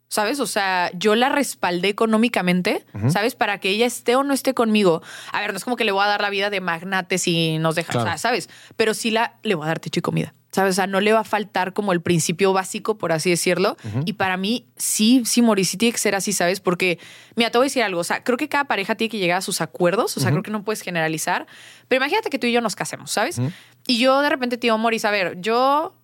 ¿Sabes? 0.08 0.38
O 0.38 0.46
sea, 0.46 0.92
yo 0.94 1.16
la 1.16 1.28
respaldé 1.30 1.88
económicamente, 1.88 2.86
¿sabes? 3.08 3.34
Para 3.34 3.58
que 3.58 3.70
ella 3.70 3.86
esté 3.86 4.14
o 4.14 4.22
no 4.22 4.34
esté 4.34 4.54
conmigo. 4.54 5.02
A 5.32 5.40
ver, 5.40 5.50
no 5.50 5.56
es 5.56 5.64
como 5.64 5.74
que 5.76 5.84
le 5.84 5.90
voy 5.90 6.04
a 6.04 6.06
dar 6.06 6.20
la 6.22 6.30
vida 6.30 6.48
de 6.48 6.60
magnate 6.60 7.18
si 7.18 7.58
nos 7.58 7.74
deja, 7.74 7.98
o 7.98 8.02
sea, 8.04 8.16
¿sabes? 8.16 8.48
Pero 8.76 8.94
sí 8.94 9.10
la, 9.10 9.38
le 9.42 9.56
voy 9.56 9.64
a 9.64 9.68
dar 9.68 9.80
techo 9.80 9.98
y 9.98 10.02
comida. 10.02 10.32
¿Sabes? 10.52 10.70
O 10.70 10.76
sea, 10.76 10.86
no 10.86 11.00
le 11.00 11.12
va 11.12 11.20
a 11.20 11.24
faltar 11.24 11.74
como 11.74 11.92
el 11.92 12.00
principio 12.00 12.52
básico, 12.52 12.96
por 12.96 13.12
así 13.12 13.28
decirlo. 13.28 13.76
Y 14.06 14.14
para 14.14 14.36
mí, 14.36 14.66
sí, 14.76 15.22
sí, 15.26 15.42
Mauricio, 15.42 15.72
sí 15.72 15.76
tiene 15.76 15.92
que 15.92 15.98
ser 15.98 16.14
así, 16.14 16.32
¿sabes? 16.32 16.60
Porque, 16.60 16.98
mira, 17.34 17.50
te 17.50 17.58
voy 17.58 17.66
a 17.66 17.66
decir 17.66 17.82
algo. 17.82 18.00
O 18.00 18.04
sea, 18.04 18.24
creo 18.24 18.38
que 18.38 18.48
cada 18.48 18.64
pareja 18.64 18.94
tiene 18.94 19.10
que 19.10 19.18
llegar 19.18 19.38
a 19.38 19.42
sus 19.42 19.60
acuerdos. 19.60 20.16
O 20.16 20.20
sea, 20.20 20.30
creo 20.30 20.42
que 20.42 20.50
no 20.50 20.64
puedes 20.64 20.80
generalizar. 20.80 21.46
Pero 21.88 22.02
imagínate 22.02 22.30
que 22.30 22.38
tú 22.38 22.46
y 22.46 22.52
yo 22.52 22.60
nos 22.62 22.74
casemos, 22.74 23.10
¿sabes? 23.10 23.38
Y 23.86 23.98
yo 23.98 24.20
de 24.22 24.30
repente 24.30 24.56
te 24.56 24.68
digo, 24.68 24.78
Mauricio, 24.78 25.08
a 25.08 25.12
ver, 25.12 25.40
yo 25.40 25.94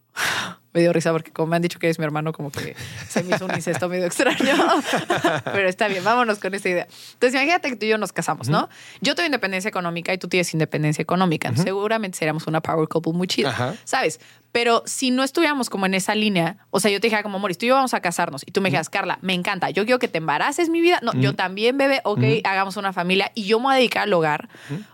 me 0.72 0.80
dio 0.80 0.92
risa 0.92 1.12
porque 1.12 1.30
como 1.30 1.48
me 1.48 1.56
han 1.56 1.62
dicho 1.62 1.78
que 1.78 1.86
eres 1.86 1.98
mi 1.98 2.04
hermano, 2.04 2.32
como 2.32 2.50
que 2.50 2.74
se 3.08 3.22
me 3.22 3.34
hizo 3.34 3.44
un 3.44 3.54
incesto 3.54 3.88
medio 3.88 4.06
extraño. 4.06 4.54
Pero 5.44 5.68
está 5.68 5.88
bien, 5.88 6.02
vámonos 6.02 6.38
con 6.38 6.54
esta 6.54 6.68
idea. 6.68 6.86
Entonces, 7.12 7.34
imagínate 7.34 7.68
que 7.68 7.76
tú 7.76 7.86
y 7.86 7.90
yo 7.90 7.98
nos 7.98 8.12
casamos, 8.12 8.48
¿no? 8.48 8.68
Yo 9.00 9.14
tengo 9.14 9.26
independencia 9.26 9.68
económica 9.68 10.12
y 10.14 10.18
tú 10.18 10.28
tienes 10.28 10.52
independencia 10.54 11.02
económica. 11.02 11.54
Seguramente 11.56 12.18
seríamos 12.18 12.46
una 12.46 12.60
power 12.60 12.88
couple 12.88 13.12
muy 13.12 13.26
chida, 13.26 13.76
¿sabes? 13.84 14.20
Pero 14.50 14.82
si 14.86 15.10
no 15.10 15.22
estuviéramos 15.22 15.70
como 15.70 15.86
en 15.86 15.94
esa 15.94 16.14
línea, 16.14 16.58
o 16.70 16.80
sea, 16.80 16.90
yo 16.90 17.00
te 17.00 17.06
dijera 17.06 17.22
como, 17.22 17.38
Moris, 17.38 17.58
tú 17.58 17.66
y 17.66 17.68
yo 17.68 17.74
vamos 17.74 17.94
a 17.94 18.00
casarnos. 18.00 18.42
Y 18.46 18.52
tú 18.52 18.60
me 18.60 18.68
dijeras, 18.68 18.90
Carla, 18.90 19.18
me 19.22 19.34
encanta, 19.34 19.70
yo 19.70 19.84
quiero 19.84 19.98
que 19.98 20.08
te 20.08 20.18
embaraces 20.18 20.68
mi 20.68 20.80
vida. 20.80 21.00
No, 21.02 21.12
yo 21.14 21.34
también, 21.34 21.76
bebé, 21.78 22.00
ok, 22.04 22.22
hagamos 22.44 22.76
una 22.76 22.92
familia 22.92 23.30
y 23.34 23.44
yo 23.44 23.58
me 23.58 23.64
voy 23.64 23.74
a 23.74 23.76
dedicar 23.76 24.02
al 24.04 24.12
hogar. 24.12 24.48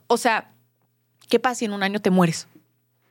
O 0.06 0.16
sea, 0.16 0.50
¿qué 1.28 1.38
pasa 1.38 1.56
si 1.56 1.64
en 1.64 1.72
un 1.72 1.82
año 1.82 2.00
te 2.00 2.10
mueres? 2.10 2.48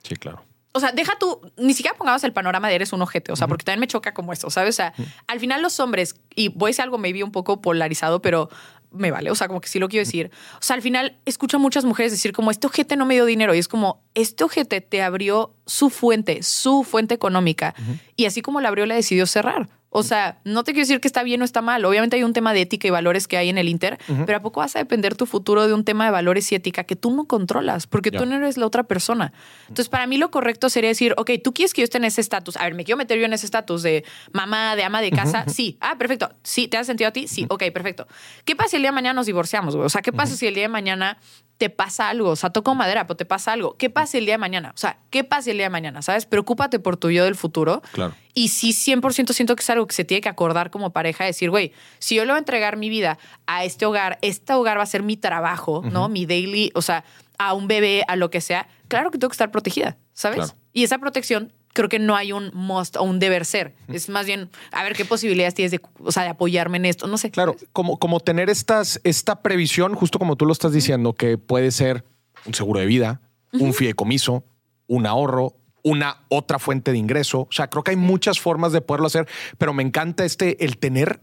Sí, 0.04 0.16
claro 0.16 0.47
o 0.78 0.80
sea, 0.80 0.92
deja 0.92 1.18
tú, 1.20 1.42
ni 1.58 1.74
siquiera 1.74 1.98
pongamos 1.98 2.24
el 2.24 2.34
panorama 2.34 2.70
de 2.70 2.76
eres 2.76 2.94
un 2.94 3.02
ojete, 3.02 3.32
o 3.32 3.36
sea, 3.36 3.48
porque 3.48 3.64
también 3.64 3.82
me 3.82 3.88
choca 3.88 4.14
como 4.14 4.32
eso, 4.34 4.50
¿sabes? 4.50 4.76
O 4.76 4.78
sea, 4.78 4.94
al 5.28 5.40
final 5.40 5.62
los 5.62 5.80
hombres, 5.80 6.16
y 6.36 6.50
voy 6.50 6.70
a 6.70 6.72
decir 6.72 6.84
algo 6.84 6.98
maybe 6.98 7.24
un 7.24 7.32
poco 7.32 7.62
polarizado, 7.62 8.22
pero 8.22 8.50
me 8.92 9.12
vale, 9.12 9.32
o 9.32 9.36
sea, 9.36 9.48
como 9.48 9.60
que 9.60 9.68
sí 9.68 9.80
lo 9.80 9.90
quiero 9.90 10.06
decir. 10.06 10.32
O 10.56 10.62
sea, 10.62 10.76
al 10.76 10.82
final 10.82 11.18
escucho 11.26 11.58
a 11.58 11.60
muchas 11.60 11.84
mujeres 11.84 12.12
decir 12.12 12.32
como, 12.32 12.52
este 12.52 12.68
ojete 12.68 12.96
no 12.96 13.06
me 13.06 13.16
dio 13.16 13.26
dinero, 13.26 13.54
y 13.54 13.60
es 13.60 13.68
como, 13.68 14.04
este 14.14 14.44
ojete 14.44 14.82
te 14.82 15.02
abrió 15.02 15.56
su 15.66 15.90
fuente, 15.90 16.44
su 16.44 16.84
fuente 16.84 17.14
económica, 17.14 17.76
y 18.16 18.26
así 18.26 18.42
como 18.42 18.62
la 18.62 18.70
abrió, 18.70 18.86
la 18.86 18.96
decidió 18.96 19.26
cerrar. 19.26 19.70
O 19.90 20.04
sea, 20.04 20.40
no 20.44 20.64
te 20.64 20.74
quiero 20.74 20.84
decir 20.84 21.00
que 21.00 21.08
está 21.08 21.24
bien 21.24 21.42
o 21.42 21.46
está 21.46 21.62
mal. 21.62 21.84
Obviamente 21.86 22.18
hay 22.18 22.24
un 22.24 22.34
tema 22.34 22.54
de 22.54 22.62
ética 22.62 22.88
y 22.88 22.92
valores 22.92 23.28
que 23.28 23.38
hay 23.38 23.50
en 23.50 23.58
el 23.58 23.70
Inter, 23.70 23.98
pero 24.26 24.38
¿a 24.38 24.42
poco 24.42 24.60
vas 24.60 24.76
a 24.76 24.80
depender 24.80 25.16
tu 25.16 25.26
futuro 25.26 25.68
de 25.68 25.74
un 25.74 25.84
tema 25.84 26.06
de 26.06 26.12
valores 26.12 26.52
y 26.52 26.56
ética 26.56 26.84
que 26.84 26.96
tú 26.96 27.12
no 27.16 27.26
controlas? 27.26 27.88
Porque 27.88 28.12
tú 28.12 28.26
no 28.26 28.36
eres 28.36 28.58
la 28.58 28.66
otra 28.66 28.84
persona. 28.84 29.34
Entonces, 29.62 29.90
para 29.90 30.06
mí 30.06 30.18
lo 30.18 30.30
correcto 30.30 30.70
sería 30.70 30.90
decir, 30.90 31.14
ok, 31.18 31.32
tú 31.44 31.54
quieres 31.54 31.74
que 31.74 31.82
yo 31.82 31.86
esté 31.86 31.98
en 31.98 32.06
ese 32.06 32.22
estatus. 32.22 32.58
A 32.58 32.64
ver, 32.64 32.74
¿me 32.76 32.84
quiero 32.84 32.98
meter 32.98 33.18
yo 33.18 33.26
en 33.26 33.34
ese 33.34 33.46
estatus 33.46 33.82
de 33.82 34.04
mamá, 34.34 34.76
de 34.76 34.84
ama 34.84 35.02
de 35.02 35.12
casa? 35.12 35.46
Sí. 35.48 35.78
Ah, 35.80 35.98
perfecto. 35.98 36.30
Sí, 36.44 36.68
¿te 36.68 36.78
has 36.78 36.88
sentido 36.88 37.08
a 37.08 37.12
ti? 37.12 37.28
Sí. 37.28 37.46
Ok, 37.50 37.64
perfecto. 37.74 38.08
¿Qué 38.46 38.56
pasa 38.56 38.72
si 38.72 38.76
el 38.76 38.82
día 38.84 38.92
de 38.92 38.96
mañana 38.96 39.14
nos 39.14 39.26
divorciamos, 39.26 39.76
güey? 39.76 39.86
O 39.86 39.90
sea, 39.90 40.02
¿qué 40.02 40.12
pasa 40.12 40.36
si 40.36 40.48
el 40.48 40.54
día 40.54 40.64
de 40.64 40.70
mañana 40.70 41.18
te 41.58 41.70
pasa 41.70 42.10
algo, 42.10 42.30
o 42.30 42.36
sea, 42.36 42.52
toco 42.52 42.76
madera, 42.76 43.08
pero 43.08 43.18
te 43.18 43.26
pasa 43.26 43.54
algo. 43.54 43.78
¿Qué 43.78 43.90
pasa 43.90 44.18
el 44.18 44.26
día 44.26 44.36
de 44.36 44.38
mañana? 44.38 44.72
O 44.76 44.78
sea, 44.78 45.00
¿qué 45.10 45.24
pasa 45.24 45.50
el 45.52 45.58
día 45.58 45.66
de 45.66 45.72
mañana? 45.72 46.02
¿Sabes? 46.02 46.26
Preocúpate 46.26 46.80
por 46.80 46.98
tu 46.98 47.10
yo 47.10 47.26
del 47.26 47.36
futuro. 47.36 47.82
Claro. 47.92 48.14
Y 48.34 48.50
sí, 48.50 48.70
100% 48.70 49.34
siento 49.34 49.56
que 49.56 49.64
es 49.64 49.70
algo 49.70 49.88
que 49.88 49.96
se 49.96 50.06
tiene 50.06 50.22
que 50.22 50.30
acordar 50.30 50.70
como 50.70 50.92
pareja, 50.92 51.26
decir, 51.26 51.50
güey, 51.50 51.74
si 51.98 52.16
yo 52.16 52.26
le 52.26 52.32
voy 52.32 52.38
a 52.38 52.40
entregar 52.40 52.78
mi 52.78 52.90
vida 52.90 53.18
a 53.48 53.64
este 53.64 53.86
hogar, 53.86 54.20
este 54.22 54.54
hogar 54.54 54.78
va 54.78 54.84
a 54.84 54.88
ser 54.88 55.02
mi 55.02 55.18
trabajo, 55.18 55.82
¿no? 55.84 56.10
Mi 56.10 56.28
daily, 56.28 56.72
o 56.76 56.84
sea, 56.84 57.04
a 57.40 57.54
un 57.54 57.68
bebé, 57.68 58.04
a 58.08 58.16
lo 58.16 58.30
que 58.30 58.42
sea, 58.42 58.68
claro 58.88 59.10
que 59.10 59.18
tengo 59.18 59.30
que 59.30 59.36
estar 59.36 59.52
protegida, 59.52 59.98
¿sabes? 60.14 60.56
Y 60.74 60.84
esa 60.84 61.00
protección 61.00 61.54
creo 61.78 61.90
que 61.90 62.00
no 62.00 62.16
hay 62.16 62.32
un 62.32 62.50
must 62.56 62.96
o 62.96 63.04
un 63.04 63.20
deber 63.20 63.46
ser. 63.46 63.76
Es 63.88 64.10
más 64.10 64.26
bien, 64.26 64.50
a 64.72 64.82
ver 64.84 64.96
qué 64.96 65.06
posibilidades 65.06 65.54
tienes 65.54 65.72
de, 65.72 65.80
o 66.00 66.12
sea, 66.12 66.24
de 66.24 66.30
apoyarme 66.30 66.78
en 66.78 66.86
esto. 66.86 67.06
No 67.06 67.20
sé. 67.20 67.30
Claro, 67.30 67.56
como, 67.72 68.00
como 68.00 68.20
tener 68.20 68.50
estas, 68.50 69.00
esta 69.04 69.44
previsión, 69.44 69.94
justo 69.94 70.18
como 70.18 70.36
tú 70.36 70.48
lo 70.48 70.54
estás 70.54 70.72
diciendo, 70.74 71.14
que 71.14 71.38
puede 71.38 71.70
ser 71.70 72.04
un 72.48 72.56
seguro 72.56 72.80
de 72.80 72.88
vida, 72.88 73.22
un 73.54 73.76
fideicomiso, 73.76 74.44
un 74.88 75.06
ahorro, 75.06 75.56
una 75.84 76.24
otra 76.30 76.58
fuente 76.58 76.92
de 76.92 76.98
ingreso. 76.98 77.42
O 77.42 77.52
sea, 77.52 77.70
creo 77.70 77.84
que 77.84 77.92
hay 77.92 77.98
muchas 77.98 78.40
formas 78.40 78.72
de 78.72 78.82
poderlo 78.82 79.06
hacer, 79.06 79.28
pero 79.60 79.72
me 79.72 79.84
encanta 79.84 80.26
este, 80.26 80.66
el 80.66 80.80
tener. 80.80 81.22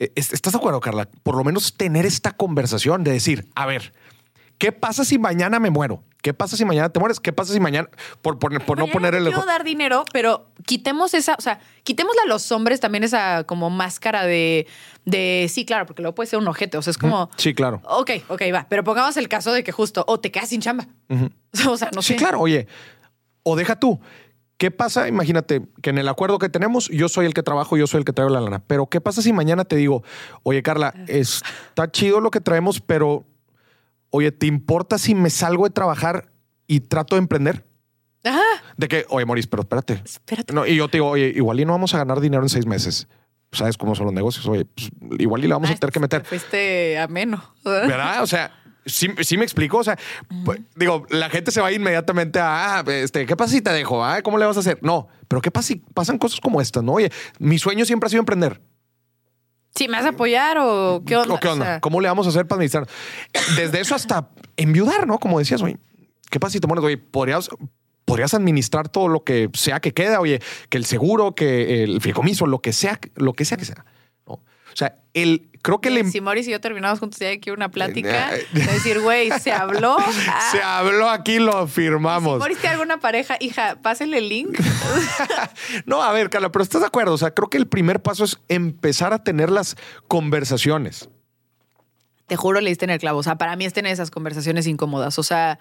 Eh, 0.00 0.10
¿Estás 0.16 0.54
de 0.54 0.58
acuerdo, 0.58 0.80
Carla? 0.80 1.08
Por 1.22 1.36
lo 1.36 1.44
menos 1.44 1.76
tener 1.76 2.04
esta 2.04 2.32
conversación 2.32 3.04
de 3.04 3.12
decir, 3.12 3.46
a 3.54 3.66
ver, 3.66 3.92
¿qué 4.62 4.70
pasa 4.70 5.04
si 5.04 5.18
mañana 5.18 5.58
me 5.58 5.70
muero? 5.70 6.04
¿Qué 6.22 6.32
pasa 6.32 6.56
si 6.56 6.64
mañana 6.64 6.88
te 6.88 7.00
mueres? 7.00 7.18
¿Qué 7.18 7.32
pasa 7.32 7.52
si 7.52 7.58
mañana, 7.58 7.90
por, 8.20 8.38
por, 8.38 8.52
no 8.52 8.86
poner 8.86 9.12
el... 9.16 9.24
Quiero 9.24 9.44
dar 9.44 9.64
dinero, 9.64 10.04
pero 10.12 10.52
quitemos 10.64 11.14
esa, 11.14 11.34
o 11.36 11.40
sea, 11.40 11.58
quitémosle 11.82 12.20
a 12.24 12.28
los 12.28 12.52
hombres 12.52 12.78
también 12.78 13.02
esa 13.02 13.42
como 13.42 13.70
máscara 13.70 14.24
de, 14.24 14.68
de, 15.04 15.50
sí, 15.52 15.64
claro, 15.64 15.84
porque 15.84 16.00
luego 16.00 16.14
puede 16.14 16.28
ser 16.28 16.38
un 16.38 16.46
ojete, 16.46 16.78
o 16.78 16.82
sea, 16.82 16.92
es 16.92 16.98
como... 16.98 17.28
Sí, 17.38 17.54
claro. 17.54 17.82
Ok, 17.86 18.10
ok, 18.28 18.40
va, 18.54 18.68
pero 18.70 18.84
pongamos 18.84 19.16
el 19.16 19.28
caso 19.28 19.52
de 19.52 19.64
que 19.64 19.72
justo, 19.72 20.04
o 20.06 20.20
te 20.20 20.30
quedas 20.30 20.50
sin 20.50 20.60
chamba. 20.60 20.86
O 21.68 21.76
sea, 21.76 21.90
no 21.92 22.00
sé. 22.00 22.12
Sí, 22.12 22.18
claro, 22.18 22.38
oye, 22.38 22.68
o 23.42 23.56
deja 23.56 23.74
tú. 23.80 24.00
¿Qué 24.58 24.70
pasa? 24.70 25.08
Imagínate 25.08 25.62
que 25.82 25.90
en 25.90 25.98
el 25.98 26.08
acuerdo 26.08 26.38
que 26.38 26.48
tenemos, 26.48 26.88
yo 26.88 27.08
soy 27.08 27.26
el 27.26 27.34
que 27.34 27.42
trabajo, 27.42 27.76
yo 27.76 27.88
soy 27.88 27.98
el 27.98 28.04
que 28.04 28.12
traigo 28.12 28.32
la 28.32 28.40
lana. 28.40 28.62
Pero 28.64 28.86
¿qué 28.86 29.00
pasa 29.00 29.22
si 29.22 29.32
mañana 29.32 29.64
te 29.64 29.74
digo, 29.74 30.04
oye, 30.44 30.62
Carla, 30.62 30.94
está 31.08 31.90
chido 31.90 32.20
lo 32.20 32.30
que 32.30 32.40
traemos, 32.40 32.80
pero 32.80 33.26
oye, 34.12 34.30
¿te 34.30 34.46
importa 34.46 34.98
si 34.98 35.14
me 35.14 35.30
salgo 35.30 35.64
de 35.64 35.70
trabajar 35.70 36.30
y 36.68 36.80
trato 36.80 37.16
de 37.16 37.20
emprender? 37.20 37.64
Ajá. 38.24 38.40
De 38.76 38.86
que, 38.86 39.04
oye, 39.08 39.26
Maurice, 39.26 39.48
pero 39.48 39.62
espérate. 39.62 40.00
Espérate. 40.04 40.52
No, 40.52 40.64
y 40.64 40.76
yo 40.76 40.88
te 40.88 40.98
digo, 40.98 41.08
oye, 41.08 41.32
igual 41.34 41.58
y 41.58 41.64
no 41.64 41.72
vamos 41.72 41.94
a 41.94 41.98
ganar 41.98 42.20
dinero 42.20 42.42
en 42.42 42.48
seis 42.48 42.66
meses. 42.66 43.08
¿Sabes 43.50 43.76
cómo 43.76 43.94
son 43.94 44.06
los 44.06 44.14
negocios? 44.14 44.46
Oye, 44.46 44.64
pues, 44.64 44.90
igual 45.18 45.44
y 45.44 45.48
la 45.48 45.56
vamos 45.56 45.70
a 45.70 45.74
tener 45.74 45.92
que 45.92 46.00
meter. 46.00 46.24
Fuiste 46.24 46.98
ameno. 46.98 47.42
¿Verdad? 47.64 48.22
O 48.22 48.26
sea, 48.26 48.52
sí, 48.86 49.08
sí 49.20 49.36
me 49.36 49.44
explico. 49.44 49.78
O 49.78 49.84
sea, 49.84 49.98
pues, 50.44 50.60
digo, 50.76 51.06
la 51.10 51.28
gente 51.30 51.50
se 51.50 51.60
va 51.60 51.72
inmediatamente 51.72 52.38
a, 52.38 52.78
ah, 52.78 52.84
este, 52.86 53.26
¿qué 53.26 53.36
pasa 53.36 53.52
si 53.52 53.62
te 53.62 53.72
dejo? 53.72 54.04
Ah, 54.04 54.22
¿Cómo 54.22 54.38
le 54.38 54.46
vas 54.46 54.56
a 54.56 54.60
hacer? 54.60 54.78
No, 54.82 55.08
pero 55.26 55.40
¿qué 55.40 55.50
pasa 55.50 55.68
si 55.68 55.76
pasan 55.76 56.18
cosas 56.18 56.40
como 56.40 56.60
estas? 56.60 56.82
No, 56.82 56.92
oye, 56.92 57.10
mi 57.38 57.58
sueño 57.58 57.84
siempre 57.84 58.06
ha 58.06 58.10
sido 58.10 58.20
emprender. 58.20 58.60
Sí, 59.74 59.88
¿me 59.88 59.96
vas 59.96 60.06
a 60.06 60.10
apoyar 60.10 60.58
o 60.60 61.02
qué 61.06 61.16
onda? 61.16 61.40
qué 61.40 61.48
onda? 61.48 61.80
¿Cómo 61.80 62.00
le 62.00 62.08
vamos 62.08 62.26
a 62.26 62.30
hacer 62.30 62.46
para 62.46 62.56
administrar? 62.56 62.86
Desde 63.56 63.80
eso 63.80 63.94
hasta 63.94 64.28
enviudar, 64.56 65.06
¿no? 65.06 65.18
Como 65.18 65.38
decías, 65.38 65.62
oye, 65.62 65.78
¿qué 66.30 66.38
pasa 66.38 66.52
si 66.52 66.60
te 66.60 66.66
mueres? 66.66 66.84
Oye, 66.84 66.98
podrías, 66.98 67.48
podrías 68.04 68.34
administrar 68.34 68.88
todo 68.88 69.08
lo 69.08 69.24
que 69.24 69.48
sea 69.54 69.80
que 69.80 69.92
queda, 69.92 70.20
oye, 70.20 70.40
que 70.68 70.76
el 70.76 70.84
seguro, 70.84 71.34
que 71.34 71.84
el 71.84 72.00
fideicomiso, 72.00 72.46
lo 72.46 72.60
que 72.60 72.72
sea, 72.72 73.00
lo 73.16 73.32
que 73.32 73.44
sea 73.44 73.56
que 73.56 73.64
sea. 73.64 73.84
O 74.72 74.76
sea, 74.76 74.96
el, 75.14 75.50
creo 75.62 75.80
que 75.80 75.90
le... 75.90 76.04
Si 76.04 76.20
Morris 76.20 76.48
y 76.48 76.50
yo 76.50 76.60
terminamos 76.60 76.98
juntos, 76.98 77.18
ya 77.20 77.28
hay 77.28 77.36
aquí 77.36 77.50
una 77.50 77.70
plática. 77.70 78.30
De 78.52 78.62
decir, 78.64 79.00
güey, 79.00 79.30
se 79.40 79.52
habló. 79.52 79.96
Se 80.52 80.62
habló 80.62 81.08
aquí, 81.08 81.38
lo 81.38 81.66
firmamos. 81.66 82.34
Si 82.34 82.38
Morris 82.38 82.58
tiene 82.58 82.74
alguna 82.74 82.98
pareja, 82.98 83.36
hija, 83.40 83.76
pásenle 83.82 84.18
el 84.18 84.28
link. 84.28 84.58
no, 85.86 86.02
a 86.02 86.12
ver, 86.12 86.30
Carla, 86.30 86.50
pero 86.50 86.62
estás 86.62 86.80
de 86.80 86.86
acuerdo. 86.86 87.14
O 87.14 87.18
sea, 87.18 87.32
creo 87.32 87.48
que 87.48 87.58
el 87.58 87.66
primer 87.66 88.02
paso 88.02 88.24
es 88.24 88.38
empezar 88.48 89.12
a 89.12 89.22
tener 89.22 89.50
las 89.50 89.76
conversaciones. 90.08 91.08
Te 92.26 92.36
juro, 92.36 92.60
le 92.60 92.70
diste 92.70 92.84
en 92.84 92.90
el 92.90 92.98
clavo. 92.98 93.18
O 93.18 93.22
sea, 93.22 93.36
para 93.36 93.56
mí 93.56 93.64
es 93.64 93.72
tener 93.72 93.92
esas 93.92 94.10
conversaciones 94.10 94.66
incómodas. 94.66 95.18
O 95.18 95.22
sea, 95.22 95.58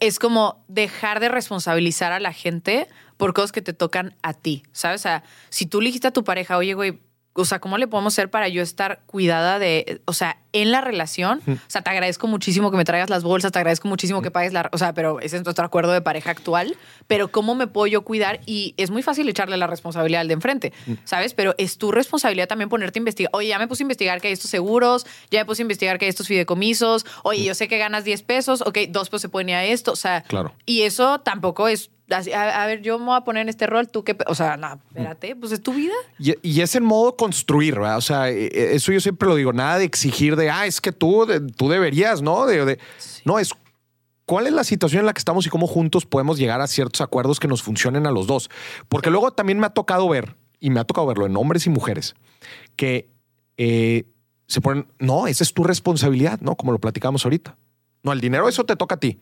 es 0.00 0.18
como 0.18 0.64
dejar 0.68 1.20
de 1.20 1.28
responsabilizar 1.28 2.12
a 2.12 2.20
la 2.20 2.32
gente 2.32 2.88
por 3.16 3.34
cosas 3.34 3.52
que 3.52 3.62
te 3.62 3.72
tocan 3.72 4.14
a 4.22 4.32
ti, 4.32 4.62
¿sabes? 4.72 5.00
O 5.00 5.02
sea, 5.02 5.24
si 5.48 5.66
tú 5.66 5.80
le 5.80 5.86
dijiste 5.86 6.08
a 6.08 6.12
tu 6.12 6.24
pareja, 6.24 6.56
oye, 6.56 6.74
güey, 6.74 7.00
o 7.38 7.44
sea, 7.44 7.60
¿cómo 7.60 7.78
le 7.78 7.86
podemos 7.86 8.14
hacer 8.14 8.30
para 8.30 8.48
yo 8.48 8.62
estar 8.62 9.00
cuidada 9.06 9.58
de, 9.58 10.00
o 10.06 10.12
sea, 10.12 10.38
en 10.52 10.72
la 10.72 10.80
relación? 10.80 11.40
O 11.46 11.70
sea, 11.70 11.82
te 11.82 11.90
agradezco 11.90 12.26
muchísimo 12.26 12.70
que 12.70 12.76
me 12.76 12.84
traigas 12.84 13.10
las 13.10 13.22
bolsas, 13.22 13.52
te 13.52 13.58
agradezco 13.58 13.86
muchísimo 13.86 14.22
que 14.22 14.30
pagues 14.30 14.52
la, 14.52 14.68
o 14.72 14.78
sea, 14.78 14.92
pero 14.92 15.20
ese 15.20 15.36
es 15.36 15.44
nuestro 15.44 15.64
acuerdo 15.64 15.92
de 15.92 16.00
pareja 16.00 16.30
actual, 16.30 16.76
pero 17.06 17.28
¿cómo 17.28 17.54
me 17.54 17.66
puedo 17.66 17.86
yo 17.86 18.02
cuidar? 18.02 18.40
Y 18.44 18.74
es 18.76 18.90
muy 18.90 19.02
fácil 19.02 19.28
echarle 19.28 19.56
la 19.56 19.66
responsabilidad 19.66 20.22
al 20.22 20.28
de 20.28 20.34
enfrente, 20.34 20.72
¿sabes? 21.04 21.34
Pero 21.34 21.54
es 21.58 21.78
tu 21.78 21.92
responsabilidad 21.92 22.48
también 22.48 22.68
ponerte 22.68 22.98
a 22.98 23.00
investigar. 23.00 23.30
Oye, 23.32 23.48
ya 23.48 23.58
me 23.58 23.68
puse 23.68 23.82
a 23.82 23.84
investigar 23.84 24.20
que 24.20 24.28
hay 24.28 24.34
estos 24.34 24.50
seguros, 24.50 25.06
ya 25.30 25.40
me 25.40 25.44
puse 25.46 25.62
a 25.62 25.64
investigar 25.64 25.98
que 25.98 26.06
hay 26.06 26.10
estos 26.10 26.26
fideicomisos, 26.26 27.06
oye, 27.22 27.44
yo 27.44 27.54
sé 27.54 27.68
que 27.68 27.78
ganas 27.78 28.04
10 28.04 28.22
pesos, 28.22 28.62
ok, 28.62 28.78
dos 28.88 29.10
pesos 29.10 29.22
se 29.22 29.28
pueden 29.28 29.50
ir 29.50 29.54
a 29.54 29.64
esto, 29.64 29.92
o 29.92 29.96
sea, 29.96 30.22
claro. 30.22 30.54
y 30.66 30.82
eso 30.82 31.20
tampoco 31.20 31.68
es 31.68 31.90
a, 32.10 32.66
ver, 32.66 32.82
yo 32.82 32.98
me 32.98 33.06
voy 33.06 33.16
a 33.16 33.20
poner 33.20 33.42
en 33.42 33.48
este 33.48 33.66
rol, 33.66 33.88
tú 33.88 34.02
qué, 34.02 34.16
o 34.26 34.34
sea, 34.34 34.56
no, 34.56 34.80
espérate, 34.88 35.36
pues 35.36 35.52
es 35.52 35.62
tu 35.62 35.74
vida. 35.74 35.94
Y, 36.18 36.60
es 36.60 36.74
en 36.74 36.84
modo 36.84 37.16
construir, 37.16 37.74
¿verdad? 37.74 37.98
O 37.98 38.00
sea, 38.00 38.30
e, 38.30 38.46
e, 38.46 38.74
eso 38.74 38.92
yo 38.92 39.00
siempre 39.00 39.28
lo 39.28 39.34
digo, 39.34 39.52
nada 39.52 39.78
de 39.78 39.84
exigir 39.84 40.36
de, 40.36 40.50
ah, 40.50 40.66
es 40.66 40.80
que 40.80 40.92
tú, 40.92 41.26
tú 41.56 41.68
deberías, 41.68 42.22
¿no? 42.22 42.46
De, 42.46 42.78
No, 43.24 43.38
es 43.38 43.52
cuál 44.24 44.46
es 44.46 44.52
la 44.52 44.64
situación 44.64 45.00
en 45.00 45.06
la 45.06 45.12
que 45.12 45.18
estamos 45.18 45.46
y 45.46 45.50
cómo 45.50 45.66
juntos 45.66 46.06
podemos 46.06 46.38
llegar 46.38 46.60
a 46.60 46.66
ciertos 46.66 47.00
acuerdos 47.00 47.40
que 47.40 47.48
nos 47.48 47.62
funcionen 47.62 48.06
a 48.06 48.10
los 48.10 48.26
dos. 48.26 48.50
Porque 48.88 49.10
luego 49.10 49.32
también 49.32 49.58
me 49.58 49.66
ha 49.66 49.70
tocado 49.70 50.08
ver, 50.08 50.36
y 50.60 50.70
me 50.70 50.80
ha 50.80 50.84
tocado 50.84 51.06
verlo 51.06 51.26
en 51.26 51.36
hombres 51.36 51.66
y 51.66 51.70
mujeres, 51.70 52.14
que 52.76 53.10
eh, 53.56 54.04
se 54.46 54.60
ponen, 54.60 54.86
no, 54.98 55.26
esa 55.26 55.44
es 55.44 55.52
tu 55.52 55.62
responsabilidad, 55.62 56.40
¿no? 56.40 56.56
Como 56.56 56.72
lo 56.72 56.78
platicamos 56.78 57.24
ahorita. 57.24 57.56
No, 58.02 58.12
el 58.12 58.20
dinero, 58.20 58.48
eso 58.48 58.64
te 58.64 58.76
toca 58.76 58.94
a 58.94 59.00
ti. 59.00 59.18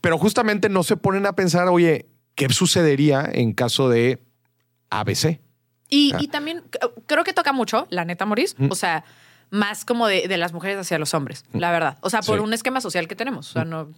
Pero 0.00 0.18
justamente 0.18 0.68
no 0.68 0.82
se 0.82 0.96
ponen 0.96 1.26
a 1.26 1.34
pensar, 1.34 1.68
oye, 1.68 2.06
¿qué 2.34 2.48
sucedería 2.50 3.28
en 3.32 3.52
caso 3.52 3.88
de 3.88 4.22
ABC? 4.90 5.40
Y, 5.90 6.12
Ah. 6.14 6.18
y 6.20 6.28
también 6.28 6.62
creo 7.06 7.24
que 7.24 7.32
toca 7.32 7.52
mucho, 7.52 7.86
la 7.90 8.04
neta, 8.04 8.24
Maurice. 8.26 8.56
O 8.70 8.74
sea, 8.74 9.04
más 9.50 9.84
como 9.84 10.06
de, 10.08 10.26
de 10.26 10.36
las 10.36 10.52
mujeres 10.52 10.78
hacia 10.78 10.98
los 10.98 11.14
hombres, 11.14 11.44
la 11.52 11.70
verdad. 11.70 11.98
O 12.00 12.10
sea, 12.10 12.22
por 12.22 12.38
Sí. 12.38 12.44
un 12.44 12.52
esquema 12.54 12.80
social 12.80 13.06
que 13.06 13.14
tenemos. 13.14 13.50
O 13.50 13.52
sea, 13.52 13.64
no. 13.64 13.90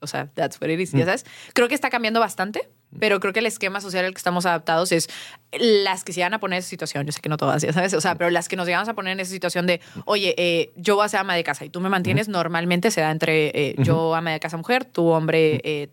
O 0.00 0.06
sea, 0.06 0.26
that's 0.34 0.60
what 0.60 0.68
it 0.68 0.80
is, 0.80 0.92
ya 0.92 1.04
sabes. 1.04 1.24
Creo 1.54 1.68
que 1.68 1.74
está 1.74 1.88
cambiando 1.90 2.20
bastante, 2.20 2.68
pero 2.98 3.20
creo 3.20 3.32
que 3.32 3.40
el 3.40 3.46
esquema 3.46 3.80
social 3.80 4.04
al 4.04 4.12
que 4.12 4.18
estamos 4.18 4.46
adaptados 4.46 4.92
es 4.92 5.08
las 5.52 6.04
que 6.04 6.12
se 6.12 6.20
van 6.20 6.34
a 6.34 6.40
poner 6.40 6.56
en 6.56 6.60
esa 6.60 6.68
situación. 6.68 7.06
Yo 7.06 7.12
sé 7.12 7.20
que 7.20 7.28
no 7.28 7.36
todas, 7.36 7.62
ya 7.62 7.72
sabes. 7.72 7.94
O 7.94 8.00
sea, 8.00 8.16
pero 8.16 8.30
las 8.30 8.48
que 8.48 8.56
nos 8.56 8.66
llegamos 8.66 8.88
a 8.88 8.94
poner 8.94 9.12
en 9.12 9.20
esa 9.20 9.30
situación 9.30 9.66
de, 9.66 9.80
oye, 10.04 10.34
eh, 10.38 10.72
yo 10.76 10.96
voy 10.96 11.04
a 11.04 11.08
ser 11.08 11.20
ama 11.20 11.34
de 11.34 11.44
casa 11.44 11.64
y 11.64 11.70
tú 11.70 11.80
me 11.80 11.88
mantienes, 11.88 12.28
normalmente 12.28 12.90
se 12.90 13.00
da 13.00 13.10
entre 13.10 13.48
eh, 13.54 13.74
yo 13.78 14.14
ama 14.14 14.32
de 14.32 14.40
casa 14.40 14.56
mujer, 14.56 14.84
tú 14.84 15.06
hombre 15.08 15.60
eh, 15.64 15.88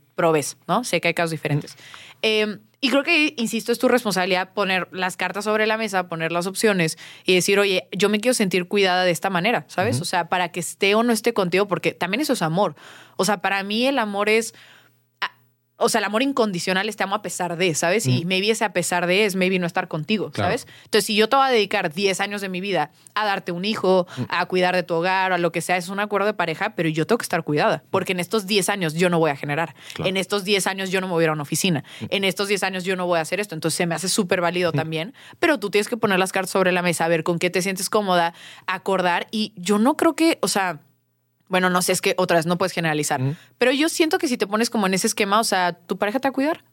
¿no? 0.68 0.84
Sé 0.84 1.00
que 1.00 1.10
hay 1.10 1.14
casos 1.14 1.32
diferentes. 1.32 1.78
Eh, 2.22 2.58
y 2.80 2.90
creo 2.90 3.04
que, 3.04 3.34
insisto, 3.38 3.72
es 3.72 3.80
tu 3.80 3.88
responsabilidad 3.88 4.54
poner 4.54 4.88
las 4.92 5.18
cartas 5.18 5.46
sobre 5.46 5.66
la 5.66 5.78
mesa, 5.78 6.08
poner 6.08 6.32
las 6.32 6.46
opciones 6.46 6.98
y 7.26 7.34
decir, 7.34 7.58
oye, 7.60 7.88
yo 7.92 8.08
me 8.10 8.20
quiero 8.20 8.36
sentir 8.36 8.68
cuidada 8.68 9.04
de 9.04 9.12
esta 9.12 9.32
manera, 9.32 9.66
¿sabes? 9.68 10.00
O 10.00 10.06
sea, 10.06 10.30
para 10.30 10.52
que 10.52 10.60
esté 10.60 10.94
o 10.94 11.02
no 11.02 11.12
esté 11.12 11.34
contigo, 11.34 11.68
porque 11.68 11.94
también 11.94 12.22
eso 12.22 12.34
es 12.34 12.44
amor. 12.44 12.76
O 13.16 13.26
sea, 13.26 13.42
para 13.42 13.64
mí 13.64 13.88
el 13.88 13.98
amor 13.98 14.30
es 14.30 14.54
o 15.78 15.90
sea, 15.90 16.00
el 16.00 16.06
amor 16.06 16.24
incondicional 16.24 16.90
es 16.90 16.96
te 16.96 17.04
amo 17.04 17.16
a 17.16 17.22
pesar 17.22 17.56
de, 17.56 17.76
¿sabes? 17.76 18.08
Y 18.08 18.26
maybe 18.26 18.50
ese 18.50 18.66
a 18.66 18.74
pesar 18.74 19.06
de 19.06 19.26
es 19.26 19.36
maybe 19.36 19.60
no 19.60 19.68
estar 19.68 19.88
contigo, 19.88 20.32
Claro. 20.32 20.48
¿sabes? 20.50 20.68
Entonces, 20.86 21.06
si 21.06 21.16
yo 21.16 21.30
te 21.30 21.36
voy 21.36 21.48
a 21.48 21.52
dedicar 21.52 21.94
10 21.94 22.20
años 22.20 22.42
de 22.42 22.50
mi 22.50 22.62
vida 22.62 22.92
a 23.14 23.26
darte 23.26 23.52
un 23.52 23.64
hijo, 23.64 24.08
a 24.30 24.46
cuidar 24.48 24.76
de 24.76 24.84
tu 24.84 24.96
hogar, 24.96 25.34
a 25.34 25.38
lo 25.38 25.52
que 25.52 25.62
sea, 25.62 25.78
es 25.78 25.90
un 25.90 26.00
acuerdo 26.00 26.26
de 26.28 26.34
pareja, 26.34 26.74
pero 26.76 26.90
yo 26.90 27.06
tengo 27.06 27.18
que 27.20 27.24
estar 27.24 27.44
cuidada, 27.44 27.84
porque 27.92 28.14
en 28.14 28.20
estos 28.20 28.48
10 28.48 28.70
años 28.70 28.96
yo 28.96 29.10
no 29.10 29.20
voy 29.20 29.30
a 29.32 29.36
generar. 29.36 29.76
Claro. 29.94 30.10
En 30.10 30.18
estos 30.18 30.44
10 30.44 30.66
años 30.68 30.90
yo 30.90 31.00
no 31.00 31.08
me 31.08 31.14
voy 31.14 31.24
a 31.24 31.26
ir 31.26 31.30
a 31.30 31.34
una 31.34 31.44
oficina. 31.44 31.84
En 32.10 32.24
estos 32.24 32.48
10 32.48 32.64
años 32.64 32.84
yo 32.84 32.96
no 32.96 33.06
voy 33.06 33.20
a 33.20 33.22
hacer 33.22 33.40
esto. 33.40 33.54
Entonces, 33.54 33.78
se 33.78 33.86
me 33.86 33.94
hace 33.96 34.10
súper 34.10 34.42
válido 34.42 34.72
también, 34.72 35.14
pero 35.40 35.60
tú 35.60 35.70
tienes 35.70 35.88
que 35.88 35.98
poner 35.98 36.18
las 36.18 36.32
cartas 36.32 36.52
sobre 36.52 36.72
la 36.72 36.82
mesa, 36.82 37.06
a 37.06 37.08
ver 37.08 37.24
con 37.24 37.38
qué 37.40 37.50
te 37.50 37.62
sientes 37.62 37.90
cómoda, 37.90 38.34
acordar. 38.66 39.28
Y 39.32 39.54
yo 39.56 39.78
no 39.78 39.96
creo 39.96 40.16
que, 40.16 40.40
o 40.42 40.48
sea, 40.48 40.80
bueno, 41.50 41.70
no 41.70 41.82
sé, 41.82 41.92
es 41.92 42.02
que 42.02 42.14
otra 42.18 42.38
vez 42.38 42.46
no 42.46 42.58
puedes 42.58 42.74
generalizar, 42.74 43.22
pero 43.58 43.72
yo 43.72 43.90
siento 43.90 44.18
que 44.18 44.28
si 44.28 44.38
te 44.38 44.48
pones 44.48 44.70
como 44.70 44.88
en 44.88 44.94
ese 44.94 45.08
esquema, 45.08 45.40
o 45.40 45.44
sea, 45.44 45.74
tu 45.74 45.98
pareja 45.98 46.20
te 46.20 46.28
va 46.28 46.32
a 46.32 46.34
cuidar, 46.34 46.64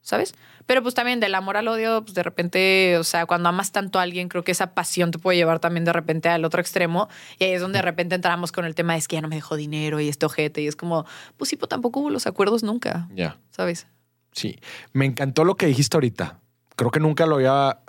¿sabes? 0.00 0.34
Pero 0.66 0.82
pues 0.82 0.94
también 0.94 1.20
del 1.20 1.34
amor 1.34 1.56
al 1.56 1.68
odio, 1.68 2.02
pues 2.02 2.14
de 2.14 2.22
repente, 2.22 2.96
o 2.98 3.04
sea, 3.04 3.26
cuando 3.26 3.48
amas 3.48 3.72
tanto 3.72 3.98
a 3.98 4.02
alguien, 4.02 4.28
creo 4.28 4.44
que 4.44 4.52
esa 4.52 4.72
pasión 4.74 5.10
te 5.10 5.18
puede 5.18 5.36
llevar 5.36 5.58
también 5.58 5.84
de 5.84 5.92
repente 5.92 6.28
al 6.28 6.44
otro 6.44 6.60
extremo 6.60 7.08
y 7.38 7.44
ahí 7.44 7.52
es 7.52 7.60
donde 7.60 7.78
de 7.78 7.82
repente 7.82 8.14
entramos 8.14 8.52
con 8.52 8.64
el 8.64 8.74
tema 8.74 8.92
de 8.92 9.00
es 9.00 9.08
que 9.08 9.16
ya 9.16 9.22
no 9.22 9.28
me 9.28 9.36
dejó 9.36 9.56
dinero 9.56 10.00
y 10.00 10.08
este 10.08 10.26
ojete 10.26 10.62
y 10.62 10.66
es 10.68 10.76
como, 10.76 11.04
pues 11.36 11.50
sí, 11.50 11.56
pero 11.56 11.68
tampoco 11.68 12.00
hubo 12.00 12.10
los 12.10 12.26
acuerdos 12.26 12.62
nunca, 12.62 13.08
Ya. 13.14 13.38
¿sabes? 13.50 13.86
Sí. 14.32 14.58
Me 14.92 15.06
encantó 15.06 15.44
lo 15.44 15.56
que 15.56 15.66
dijiste 15.66 15.96
ahorita. 15.96 16.38
Creo 16.76 16.90
que 16.90 17.00
nunca 17.00 17.26
lo 17.26 17.36
había 17.36 17.80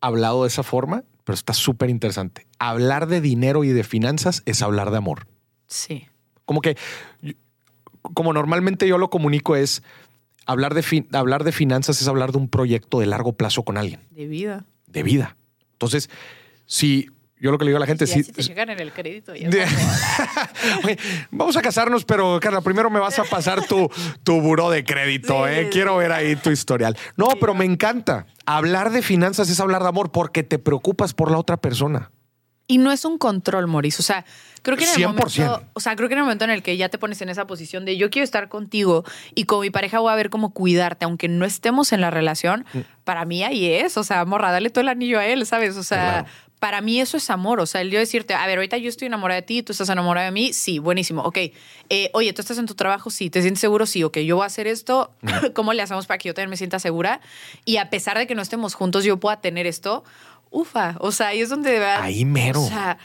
hablado 0.00 0.42
de 0.42 0.48
esa 0.48 0.62
forma, 0.62 1.02
pero 1.24 1.34
está 1.34 1.52
súper 1.52 1.90
interesante. 1.90 2.46
Hablar 2.58 3.06
de 3.06 3.20
dinero 3.20 3.64
y 3.64 3.68
de 3.68 3.84
finanzas 3.84 4.42
es 4.46 4.62
hablar 4.62 4.90
de 4.90 4.98
amor. 4.98 5.26
Sí. 5.70 6.06
Como 6.44 6.60
que, 6.60 6.76
como 8.14 8.32
normalmente 8.32 8.86
yo 8.86 8.98
lo 8.98 9.08
comunico, 9.08 9.56
es 9.56 9.82
hablar 10.46 10.74
de, 10.74 10.82
fin- 10.82 11.08
hablar 11.12 11.44
de 11.44 11.52
finanzas 11.52 12.00
es 12.02 12.08
hablar 12.08 12.32
de 12.32 12.38
un 12.38 12.48
proyecto 12.48 13.00
de 13.00 13.06
largo 13.06 13.32
plazo 13.34 13.62
con 13.62 13.78
alguien, 13.78 14.00
De 14.10 14.26
vida. 14.26 14.64
de 14.86 15.02
vida. 15.02 15.36
Entonces, 15.72 16.10
si 16.66 17.08
yo 17.40 17.50
lo 17.52 17.56
que 17.58 17.64
le 17.64 17.70
digo 17.70 17.76
a 17.78 17.80
la 17.80 17.86
gente, 17.86 18.06
si, 18.06 18.20
así 18.20 18.32
te 18.32 18.42
llegan 18.42 18.68
en 18.68 18.80
el 18.80 18.92
crédito. 18.92 19.34
y 19.34 19.44
es 19.44 19.50
De- 19.50 19.64
como, 19.64 20.84
Oye, 20.84 20.98
vamos 21.30 21.56
a 21.56 21.62
casarnos, 21.62 22.04
pero 22.04 22.38
Carla, 22.40 22.60
primero 22.60 22.90
me 22.90 23.00
vas 23.00 23.18
a 23.18 23.24
pasar 23.24 23.64
tu, 23.66 23.88
tu 24.24 24.40
buró 24.40 24.70
de 24.70 24.84
crédito, 24.84 25.46
Sí, 25.46 25.52
¿eh? 25.52 25.62
sí. 25.64 25.70
Quiero 25.70 25.96
ver 25.96 26.12
ahí 26.12 26.36
tu 26.36 26.50
historial. 26.50 26.96
No, 27.16 27.28
pero 27.40 27.54
me 27.54 27.64
encanta. 27.64 28.26
Hablar 28.44 28.90
de 28.90 29.02
finanzas 29.02 29.48
es 29.48 29.60
hablar 29.60 29.82
de 29.82 29.88
amor 29.88 30.10
porque 30.10 30.42
te 30.42 30.58
preocupas 30.58 31.14
por 31.14 31.30
la 31.30 31.38
otra 31.38 31.56
persona. 31.58 32.10
Y 32.70 32.78
no 32.78 32.92
es 32.92 33.04
un 33.04 33.18
control, 33.18 33.66
Maurice. 33.66 34.00
O 34.00 34.04
sea, 34.04 34.24
creo 34.62 34.76
que 34.76 34.84
en 34.84 34.90
el 34.90 34.96
100%. 34.96 35.06
momento, 35.46 35.62
o 35.72 35.80
sea, 35.80 35.96
creo 35.96 36.08
que 36.08 36.14
en 36.14 36.18
el 36.18 36.24
momento 36.24 36.44
en 36.44 36.50
el 36.50 36.62
que 36.62 36.76
ya 36.76 36.88
te 36.88 36.98
pones 36.98 37.20
en 37.20 37.28
esa 37.28 37.46
posición 37.46 37.84
de 37.84 37.96
yo 37.96 38.10
quiero 38.10 38.24
estar 38.24 38.48
contigo 38.48 39.04
y 39.34 39.44
con 39.44 39.60
mi 39.60 39.70
pareja 39.70 39.98
voy 39.98 40.12
a 40.12 40.16
ver 40.16 40.30
cómo 40.30 40.52
cuidarte, 40.54 41.04
aunque 41.04 41.28
no 41.28 41.44
estemos 41.44 41.92
en 41.92 42.00
la 42.00 42.10
relación, 42.10 42.64
Mm. 42.72 42.78
para 43.04 43.24
mí 43.24 43.42
ahí 43.42 43.66
es. 43.66 43.96
O 43.96 44.04
sea, 44.04 44.24
morra, 44.24 44.52
dale 44.52 44.70
todo 44.70 44.82
el 44.82 44.88
anillo 44.88 45.18
a 45.18 45.26
él, 45.26 45.44
¿sabes? 45.46 45.76
O 45.76 45.82
sea, 45.82 46.10
Claro. 46.22 46.26
para 46.60 46.80
mí 46.82 47.00
eso 47.00 47.16
es 47.16 47.28
amor. 47.30 47.58
O 47.58 47.66
sea, 47.66 47.80
el 47.80 47.90
yo 47.90 47.98
decirte, 47.98 48.34
a 48.34 48.46
ver, 48.46 48.58
ahorita 48.58 48.76
yo 48.76 48.88
estoy 48.88 49.06
enamorada 49.06 49.40
de 49.40 49.46
ti, 49.46 49.62
tú 49.64 49.72
estás 49.72 49.88
enamorada 49.88 50.26
de 50.26 50.32
mí, 50.32 50.52
sí, 50.52 50.78
buenísimo. 50.78 51.22
Ok, 51.22 51.38
eh, 51.88 52.10
oye, 52.12 52.32
tú 52.34 52.40
estás 52.42 52.58
en 52.58 52.66
tu 52.66 52.74
trabajo, 52.74 53.10
sí, 53.10 53.30
te 53.30 53.40
sientes 53.40 53.60
seguro, 53.60 53.86
sí, 53.86 54.04
ok, 54.04 54.18
yo 54.18 54.36
voy 54.36 54.44
a 54.44 54.46
hacer 54.46 54.66
esto, 54.68 55.10
¿cómo 55.54 55.72
le 55.72 55.82
hacemos 55.82 56.06
para 56.06 56.18
que 56.18 56.28
yo 56.28 56.34
también 56.34 56.50
me 56.50 56.56
sienta 56.56 56.78
segura? 56.78 57.20
Y 57.64 57.78
a 57.78 57.88
pesar 57.90 58.16
de 58.18 58.26
que 58.28 58.34
no 58.36 58.42
estemos 58.42 58.74
juntos, 58.74 59.02
yo 59.04 59.16
pueda 59.18 59.40
tener 59.40 59.66
esto, 59.66 60.04
ufa. 60.50 60.96
O 61.00 61.12
sea, 61.12 61.28
ahí 61.28 61.40
es 61.40 61.48
donde 61.48 61.70
de 61.70 61.78
verdad. 61.78 62.02
Ahí 62.02 62.24
mero. 62.24 62.62
O 62.62 62.68
sea, 62.68 62.98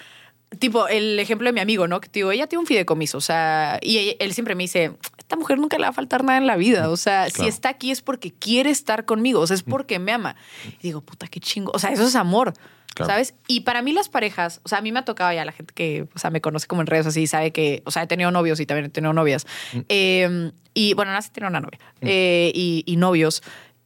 tipo 0.60 0.88
el 0.88 1.20
ejemplo 1.20 1.48
de 1.48 1.54
mi 1.54 1.60
amigo, 1.60 1.88
¿no? 1.88 2.02
Que 2.02 2.10
digo, 2.12 2.32
ella 2.32 2.48
tiene 2.48 2.62
un 2.62 2.68
fideicomiso, 2.68 3.18
o 3.18 3.22
sea, 3.22 3.80
y 3.82 4.16
él 4.20 4.34
siempre 4.34 4.56
me 4.56 4.64
dice, 4.64 4.92
esta 5.18 5.36
mujer 5.36 5.58
nunca 5.58 5.78
le 5.78 5.84
va 5.84 5.90
a 5.90 5.94
faltar 5.94 6.24
nada 6.24 6.38
en 6.38 6.48
la 6.48 6.56
vida, 6.56 6.90
o 6.90 6.98
sea, 6.98 7.30
si 7.30 7.48
está 7.48 7.70
aquí 7.70 7.92
es 7.92 8.02
porque 8.02 8.32
quiere 8.32 8.70
estar 8.70 9.06
conmigo, 9.06 9.40
o 9.42 9.48
sea, 9.48 9.56
es 9.56 9.64
porque 9.64 10.00
me 10.00 10.12
ama. 10.12 10.36
Y 10.80 10.84
digo, 10.84 11.02
puta, 11.02 11.28
qué 11.28 11.40
chingo, 11.40 11.72
o 11.74 11.80
sea, 11.80 11.92
eso 11.92 12.04
es 12.04 12.16
amor. 12.16 12.54
Claro. 12.94 13.12
¿Sabes? 13.12 13.34
Y 13.50 13.62
para 13.62 13.82
mí 13.82 13.92
las 13.92 14.08
parejas, 14.08 14.62
o 14.64 14.70
sea, 14.70 14.78
a 14.78 14.82
mí 14.82 14.94
me 14.94 15.00
ha 15.00 15.04
tocado 15.04 15.34
ya 15.34 15.44
la 15.44 15.52
gente 15.52 15.74
que, 15.74 16.08
o 16.16 16.18
sea, 16.18 16.30
me 16.30 16.40
conoce 16.40 16.66
como 16.66 16.80
en 16.80 16.88
redes 16.88 17.06
así, 17.06 17.28
sabe 17.28 17.52
que, 17.52 17.84
o 17.86 17.92
sea, 17.92 18.04
he 18.04 18.08
tenido 18.08 18.32
novios 18.32 18.58
y 18.62 18.66
también 18.66 18.86
he 18.86 18.90
tenido 18.90 19.12
novias. 19.12 19.46
Eh, 19.90 20.52
y 20.74 20.94
bueno, 20.94 21.12
no 21.12 21.22
sé, 21.22 21.30
tenía 21.32 21.50
una 21.50 21.60
novia 21.60 21.80
eh, 22.00 22.54
y, 22.56 22.84
y 22.86 22.96
novios. 22.96 23.44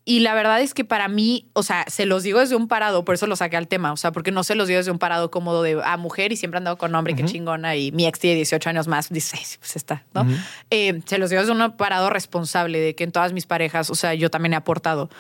Y 0.10 0.22
la 0.22 0.34
verdad 0.34 0.60
es 0.60 0.74
que 0.74 0.84
para 0.84 1.08
mí, 1.08 1.46
o 1.54 1.62
sea, 1.62 1.86
se 1.88 2.08
los 2.08 2.24
digo 2.24 2.40
desde 2.40 2.56
un 2.56 2.68
parado, 2.68 3.06
por 3.06 3.14
eso 3.14 3.28
lo 3.28 3.36
saqué 3.36 3.58
al 3.58 3.68
tema, 3.68 3.94
o 3.94 3.96
sea, 3.96 4.12
porque 4.12 4.32
no 4.32 4.44
se 4.44 4.56
los 4.56 4.68
digo 4.68 4.80
desde 4.80 4.90
un 4.90 4.98
parado 4.98 5.30
cómodo 5.30 5.62
de 5.62 5.80
a 5.84 5.98
mujer 5.98 6.32
y 6.32 6.36
siempre 6.36 6.60
han 6.60 6.76
con 6.78 6.96
hombre, 6.96 7.16
qué 7.16 7.26
chingona, 7.26 7.76
y 7.76 7.92
mi 7.92 8.08
ex 8.08 8.18
tiene 8.18 8.36
18 8.38 8.72
años 8.72 8.88
más, 8.88 9.10
dice, 9.10 9.38
"Ay, 9.40 9.46
pues 9.60 9.76
está, 9.76 10.04
¿no? 10.16 10.26
Eh, 10.72 11.00
se 11.06 11.20
los 11.20 11.30
digo 11.30 11.44
desde 11.44 11.54
un 11.54 11.78
parado 11.78 12.10
responsable 12.10 12.80
de 12.80 12.96
que 12.96 13.04
en 13.04 13.12
todas 13.12 13.34
mis 13.34 13.46
parejas, 13.46 13.92
o 13.92 13.96
sea, 13.96 14.16
yo 14.16 14.32
también 14.32 14.54
he 14.54 14.56
aportado. 14.56 15.12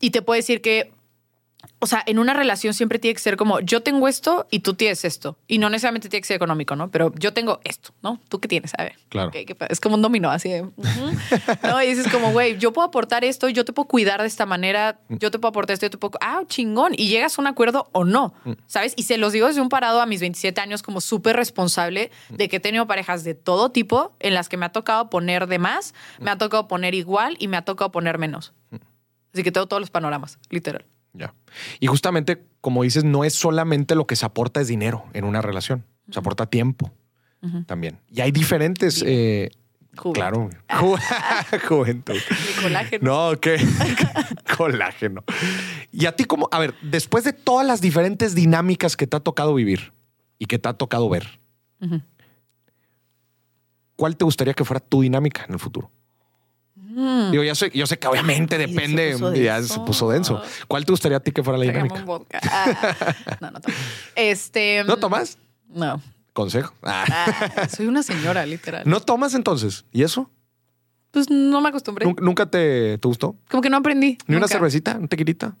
Y 0.00 0.10
te 0.10 0.22
puedo 0.22 0.36
decir 0.36 0.60
que 0.60 0.90
o 1.82 1.86
sea, 1.86 2.02
en 2.06 2.20
una 2.20 2.32
relación 2.32 2.74
siempre 2.74 3.00
tiene 3.00 3.14
que 3.14 3.20
ser 3.20 3.36
como 3.36 3.58
yo 3.58 3.82
tengo 3.82 4.06
esto 4.06 4.46
y 4.52 4.60
tú 4.60 4.74
tienes 4.74 5.04
esto. 5.04 5.36
Y 5.48 5.58
no 5.58 5.68
necesariamente 5.68 6.08
tiene 6.08 6.20
que 6.22 6.28
ser 6.28 6.36
económico, 6.36 6.76
¿no? 6.76 6.90
Pero 6.92 7.12
yo 7.18 7.32
tengo 7.32 7.60
esto, 7.64 7.92
¿no? 8.02 8.20
¿Tú 8.28 8.38
qué 8.40 8.46
tienes? 8.46 8.72
A 8.78 8.84
ver. 8.84 8.96
Claro. 9.08 9.32
¿Qué- 9.32 9.44
qué 9.44 9.56
pa- 9.56 9.66
es 9.66 9.80
como 9.80 9.96
un 9.96 10.02
dominó, 10.02 10.30
así 10.30 10.48
de. 10.48 10.62
ujú. 10.62 10.76
¿no? 11.64 11.82
Y 11.82 11.86
dices 11.88 12.06
como, 12.12 12.30
güey, 12.30 12.56
yo 12.58 12.72
puedo 12.72 12.86
aportar 12.86 13.24
esto, 13.24 13.48
yo 13.48 13.64
te 13.64 13.72
puedo 13.72 13.88
cuidar 13.88 14.20
de 14.20 14.28
esta 14.28 14.46
manera, 14.46 15.00
yo 15.08 15.30
te 15.32 15.38
puedo 15.40 15.50
aportar 15.50 15.74
esto, 15.74 15.86
yo 15.86 15.90
te 15.90 15.98
puedo. 15.98 16.12
Ah, 16.20 16.42
chingón. 16.46 16.92
Y 16.96 17.08
llegas 17.08 17.36
a 17.36 17.42
un 17.42 17.48
acuerdo 17.48 17.88
o 17.92 18.04
no, 18.04 18.32
¿sabes? 18.68 18.94
Y 18.96 19.02
se 19.02 19.18
los 19.18 19.32
digo 19.32 19.48
desde 19.48 19.60
un 19.60 19.68
parado 19.68 20.00
a 20.00 20.06
mis 20.06 20.20
27 20.20 20.60
años 20.60 20.82
como 20.82 21.00
súper 21.00 21.34
responsable 21.36 22.10
de 22.28 22.48
que 22.48 22.56
he 22.56 22.60
tenido 22.60 22.86
parejas 22.86 23.24
de 23.24 23.34
todo 23.34 23.70
tipo 23.72 24.12
en 24.20 24.34
las 24.34 24.48
que 24.48 24.56
me 24.56 24.66
ha 24.66 24.70
tocado 24.72 25.10
poner 25.10 25.48
de 25.48 25.58
más, 25.58 25.94
me 26.20 26.30
ha 26.30 26.38
tocado 26.38 26.68
poner 26.68 26.94
igual 26.94 27.36
y 27.40 27.48
me 27.48 27.56
ha 27.56 27.62
tocado 27.64 27.90
poner 27.90 28.18
menos. 28.18 28.52
Así 29.34 29.42
que 29.42 29.50
tengo 29.50 29.66
todos 29.66 29.80
los 29.80 29.90
panoramas, 29.90 30.38
literal. 30.50 30.84
Ya. 31.14 31.34
Y 31.80 31.86
justamente, 31.86 32.44
como 32.60 32.82
dices, 32.82 33.04
no 33.04 33.24
es 33.24 33.34
solamente 33.34 33.94
lo 33.94 34.06
que 34.06 34.16
se 34.16 34.24
aporta 34.26 34.60
es 34.60 34.68
dinero 34.68 35.04
en 35.12 35.24
una 35.24 35.42
relación. 35.42 35.84
Se 36.10 36.18
aporta 36.18 36.46
tiempo 36.46 36.90
también. 37.66 38.00
Y 38.08 38.20
hay 38.20 38.30
diferentes. 38.32 39.02
eh, 39.06 39.50
Juventud. 39.96 40.12
claro. 40.14 40.50
Ju- 40.68 40.98
Juventud. 41.68 42.14
Mi 42.14 42.62
colágeno. 42.62 43.30
No, 43.30 43.40
que 43.40 43.56
colágeno. 44.56 45.22
Y 45.90 46.06
a 46.06 46.16
ti, 46.16 46.24
como, 46.24 46.48
a 46.50 46.58
ver, 46.58 46.74
después 46.82 47.24
de 47.24 47.32
todas 47.34 47.66
las 47.66 47.80
diferentes 47.82 48.34
dinámicas 48.34 48.96
que 48.96 49.06
te 49.06 49.16
ha 49.16 49.20
tocado 49.20 49.52
vivir 49.54 49.92
y 50.38 50.46
que 50.46 50.58
te 50.58 50.68
ha 50.68 50.72
tocado 50.74 51.08
ver. 51.10 51.40
¿cuál 53.96 54.16
te 54.16 54.24
gustaría 54.24 54.54
que 54.54 54.64
fuera 54.64 54.80
tu 54.80 55.02
dinámica 55.02 55.44
en 55.46 55.52
el 55.54 55.58
futuro? 55.58 55.90
Mm. 56.94 57.30
Digo, 57.30 57.42
ya 57.44 57.54
sé, 57.54 57.70
yo 57.74 57.86
sé 57.86 57.98
que 57.98 58.06
obviamente 58.06 58.56
se 58.56 58.66
depende, 58.66 59.12
puso 59.12 59.34
ya 59.34 59.56
denso. 59.60 59.74
se 59.74 59.80
puso 59.80 60.10
denso. 60.10 60.42
¿Cuál 60.68 60.84
te 60.84 60.92
gustaría 60.92 61.16
a 61.18 61.20
ti 61.20 61.32
que 61.32 61.42
fuera 61.42 61.58
la 61.58 61.64
dinámica? 61.64 61.94
un 61.94 62.04
vodka. 62.04 62.38
Ah, 62.50 63.14
no, 63.40 63.50
no 63.50 63.60
tomo. 63.60 63.74
Este. 64.14 64.84
¿No 64.84 64.96
tomas? 64.98 65.38
No. 65.68 66.00
Consejo. 66.32 66.74
Ah. 66.82 67.04
Ah, 67.56 67.68
soy 67.68 67.86
una 67.86 68.02
señora, 68.02 68.44
literal. 68.46 68.82
¿No 68.86 69.00
tomas 69.00 69.34
entonces? 69.34 69.84
¿Y 69.92 70.02
eso? 70.02 70.30
Pues 71.10 71.28
no 71.30 71.60
me 71.60 71.68
acostumbré. 71.68 72.06
¿Nun- 72.06 72.16
¿Nunca 72.20 72.46
te, 72.46 72.96
te 72.98 73.08
gustó? 73.08 73.36
Como 73.50 73.62
que 73.62 73.68
no 73.70 73.76
aprendí. 73.78 74.16
¿Ni 74.26 74.36
una 74.36 74.48
cervecita? 74.48 74.96
¿Un 74.98 75.08
tequilita? 75.08 75.56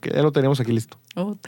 Que 0.00 0.10
ya 0.10 0.22
lo 0.22 0.32
teníamos 0.32 0.60
aquí 0.60 0.72
listo. 0.72 0.98
No, 1.14 1.38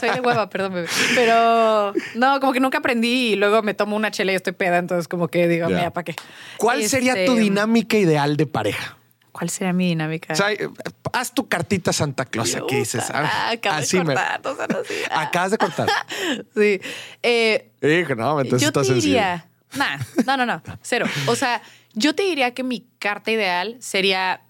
soy 0.00 0.10
de 0.10 0.20
hueva, 0.20 0.48
perdón, 0.50 0.74
bebé. 0.74 0.88
Pero 1.14 1.92
no, 2.14 2.40
como 2.40 2.52
que 2.52 2.60
nunca 2.60 2.78
aprendí 2.78 3.32
y 3.32 3.36
luego 3.36 3.62
me 3.62 3.74
tomo 3.74 3.96
una 3.96 4.10
chela 4.10 4.32
y 4.32 4.34
estoy 4.34 4.52
peda, 4.54 4.78
entonces 4.78 5.08
como 5.08 5.28
que 5.28 5.46
digo, 5.48 5.68
mira, 5.68 5.92
¿para 5.92 6.04
qué? 6.04 6.16
¿Cuál 6.58 6.82
sería 6.88 7.14
tu 7.14 7.32
Este, 7.32 7.40
dinámica 7.40 7.96
ideal 7.96 8.36
de 8.36 8.46
pareja? 8.46 8.96
¿Cuál 9.32 9.50
sería 9.50 9.72
mi 9.72 9.88
dinámica? 9.88 10.32
O 10.32 10.36
sea, 10.36 10.52
eh, 10.52 10.68
haz 11.12 11.34
tu 11.34 11.48
cartita 11.48 11.92
Santa 11.92 12.24
Claus 12.24 12.54
aquí 12.54 12.76
dices. 12.76 13.10
Ah, 13.12 13.50
acabo 13.50 13.76
así 13.76 13.98
de 13.98 14.04
me. 14.04 14.14
cortar, 14.14 14.40
no. 14.70 14.76
Ah, 15.10 15.22
Acabas 15.22 15.50
de 15.50 15.58
cortar. 15.58 15.88
Sí. 16.56 16.80
Eh, 17.22 17.72
Hijo, 17.82 18.14
no, 18.14 18.40
entonces 18.40 18.62
yo 18.62 18.68
está 18.68 18.82
te 18.82 18.94
diría, 19.00 19.48
nah, 19.76 19.98
no, 20.24 20.36
no, 20.36 20.46
no, 20.46 20.62
cero. 20.82 21.06
O 21.26 21.34
sea, 21.34 21.60
yo 21.94 22.14
te 22.14 22.22
diría 22.22 22.54
que 22.54 22.62
mi 22.62 22.86
carta 23.00 23.30
ideal 23.32 23.76
sería 23.80 24.42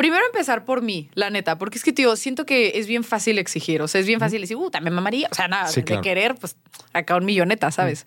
Primero 0.00 0.24
empezar 0.24 0.64
por 0.64 0.80
mí, 0.80 1.10
la 1.12 1.28
neta, 1.28 1.58
porque 1.58 1.76
es 1.76 1.84
que, 1.84 1.92
tío, 1.92 2.16
siento 2.16 2.46
que 2.46 2.72
es 2.76 2.86
bien 2.86 3.04
fácil 3.04 3.36
exigir. 3.36 3.82
O 3.82 3.86
sea, 3.86 4.00
es 4.00 4.06
bien 4.06 4.18
fácil 4.18 4.40
decir, 4.40 4.56
uh, 4.56 4.70
también 4.70 4.94
mamaría. 4.94 5.28
O 5.30 5.34
sea, 5.34 5.46
nada, 5.46 5.66
Sí, 5.66 5.82
de 5.82 6.00
querer, 6.00 6.36
pues 6.36 6.56
acá 6.94 7.16
un 7.16 7.26
milloneta, 7.26 7.70
¿sabes? 7.70 8.06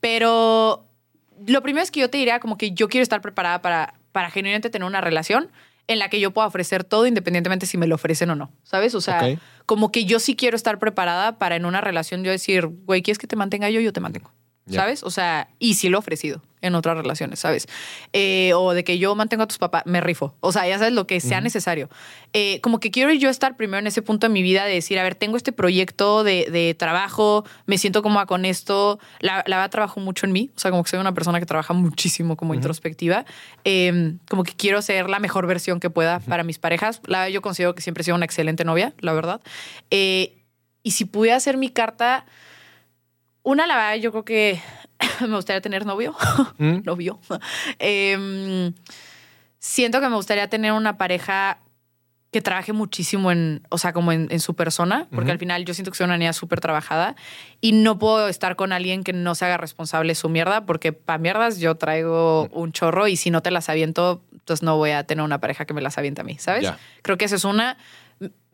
Pero 0.00 0.84
lo 1.46 1.62
primero 1.62 1.84
es 1.84 1.92
que 1.92 2.00
yo 2.00 2.10
te 2.10 2.18
diría 2.18 2.40
como 2.40 2.58
que 2.58 2.72
yo 2.72 2.88
quiero 2.88 3.04
estar 3.04 3.20
preparada 3.20 3.62
para, 3.62 3.94
para 4.10 4.30
genuinamente 4.32 4.68
tener 4.68 4.84
una 4.84 5.00
relación 5.00 5.48
en 5.86 6.00
la 6.00 6.08
que 6.10 6.18
yo 6.18 6.32
pueda 6.32 6.48
ofrecer 6.48 6.82
todo 6.82 7.06
independientemente 7.06 7.66
si 7.66 7.78
me 7.78 7.86
lo 7.86 7.94
ofrecen 7.94 8.30
o 8.30 8.34
no, 8.34 8.50
¿sabes? 8.64 8.96
O 8.96 9.00
sea, 9.00 9.38
como 9.64 9.92
que 9.92 10.06
yo 10.06 10.18
sí 10.18 10.34
quiero 10.34 10.56
estar 10.56 10.80
preparada 10.80 11.38
para 11.38 11.54
en 11.54 11.66
una 11.66 11.80
relación 11.80 12.24
yo 12.24 12.32
decir, 12.32 12.66
güey, 12.66 13.00
¿quieres 13.00 13.18
que 13.18 13.28
te 13.28 13.36
mantenga 13.36 13.70
yo? 13.70 13.78
Yo 13.80 13.92
te 13.92 14.00
mantengo. 14.00 14.32
¿Sabes? 14.70 15.02
O 15.02 15.10
sea, 15.10 15.48
y 15.58 15.74
sí 15.74 15.88
lo 15.88 15.98
he 15.98 16.00
ofrecido 16.00 16.42
en 16.60 16.74
otras 16.74 16.96
relaciones, 16.96 17.38
¿sabes? 17.38 17.66
Eh, 18.12 18.52
o 18.54 18.72
de 18.72 18.84
que 18.84 18.98
yo 18.98 19.14
mantengo 19.14 19.44
a 19.44 19.46
tus 19.46 19.58
papás, 19.58 19.84
me 19.86 20.00
rifo. 20.00 20.34
O 20.40 20.52
sea, 20.52 20.66
ya 20.66 20.78
sabes 20.78 20.92
lo 20.92 21.06
que 21.06 21.20
sea 21.20 21.40
necesario. 21.40 21.88
Eh, 22.32 22.60
como 22.62 22.80
que 22.80 22.90
quiero 22.90 23.12
yo 23.12 23.30
estar 23.30 23.56
primero 23.56 23.78
en 23.78 23.86
ese 23.86 24.02
punto 24.02 24.26
de 24.26 24.32
mi 24.32 24.42
vida 24.42 24.64
de 24.64 24.74
decir, 24.74 24.98
a 24.98 25.02
ver, 25.02 25.14
tengo 25.14 25.36
este 25.36 25.52
proyecto 25.52 26.24
de, 26.24 26.48
de 26.50 26.74
trabajo, 26.74 27.44
me 27.66 27.78
siento 27.78 28.02
cómoda 28.02 28.26
con 28.26 28.44
esto. 28.44 28.98
La, 29.20 29.44
la 29.46 29.68
trabajo 29.68 30.00
mucho 30.00 30.26
en 30.26 30.32
mí. 30.32 30.50
O 30.56 30.58
sea, 30.58 30.70
como 30.70 30.82
que 30.82 30.90
soy 30.90 30.98
una 30.98 31.14
persona 31.14 31.38
que 31.38 31.46
trabaja 31.46 31.74
muchísimo 31.74 32.36
como 32.36 32.54
introspectiva. 32.54 33.24
Eh, 33.64 34.14
como 34.28 34.42
que 34.42 34.52
quiero 34.54 34.82
ser 34.82 35.08
la 35.08 35.18
mejor 35.20 35.46
versión 35.46 35.80
que 35.80 35.90
pueda 35.90 36.20
para 36.20 36.42
mis 36.42 36.58
parejas. 36.58 37.00
La 37.06 37.28
yo 37.28 37.42
considero 37.42 37.74
que 37.74 37.82
siempre 37.82 38.02
he 38.02 38.04
sido 38.04 38.16
una 38.16 38.24
excelente 38.24 38.64
novia, 38.64 38.94
la 39.00 39.12
verdad. 39.12 39.40
Eh, 39.90 40.38
y 40.82 40.92
si 40.92 41.04
pudiera 41.04 41.36
hacer 41.36 41.56
mi 41.56 41.68
carta, 41.68 42.24
una, 43.48 43.66
la 43.66 43.76
verdad, 43.76 43.94
yo 43.94 44.10
creo 44.10 44.24
que 44.24 44.60
me 45.20 45.34
gustaría 45.34 45.60
tener 45.60 45.86
novio. 45.86 46.14
¿Mm? 46.58 46.82
novio. 46.84 47.18
Em, 47.78 48.74
siento 49.58 50.00
que 50.00 50.08
me 50.08 50.16
gustaría 50.16 50.48
tener 50.48 50.72
una 50.72 50.98
pareja 50.98 51.58
que 52.30 52.42
trabaje 52.42 52.74
muchísimo 52.74 53.32
en, 53.32 53.62
o 53.70 53.78
sea, 53.78 53.94
como 53.94 54.12
en, 54.12 54.28
en 54.30 54.40
su 54.40 54.54
persona, 54.54 55.08
porque 55.10 55.30
al 55.30 55.38
final 55.38 55.64
yo 55.64 55.72
siento 55.72 55.90
que 55.90 55.96
soy 55.96 56.04
una 56.04 56.18
niña 56.18 56.34
súper 56.34 56.60
trabajada 56.60 57.16
y 57.62 57.72
no 57.72 57.98
puedo 57.98 58.28
estar 58.28 58.54
con 58.54 58.72
alguien 58.72 59.02
que 59.02 59.14
no 59.14 59.34
se 59.34 59.46
haga 59.46 59.56
responsable 59.56 60.10
de 60.10 60.14
su 60.14 60.28
mierda, 60.28 60.66
porque 60.66 60.92
para 60.92 61.18
mierdas 61.18 61.58
yo 61.58 61.76
traigo 61.76 62.48
un 62.52 62.72
chorro 62.72 63.08
y 63.08 63.16
si 63.16 63.30
no 63.30 63.40
te 63.40 63.50
las 63.50 63.70
aviento, 63.70 64.22
entonces 64.34 64.62
no 64.62 64.76
voy 64.76 64.90
a 64.90 65.04
tener 65.04 65.24
una 65.24 65.40
pareja 65.40 65.64
que 65.64 65.72
me 65.72 65.80
las 65.80 65.96
aviente 65.96 66.20
a 66.20 66.24
mí, 66.24 66.36
¿sabes? 66.38 66.70
Creo 67.00 67.16
que 67.16 67.24
esa 67.24 67.36
es 67.36 67.44
una. 67.44 67.78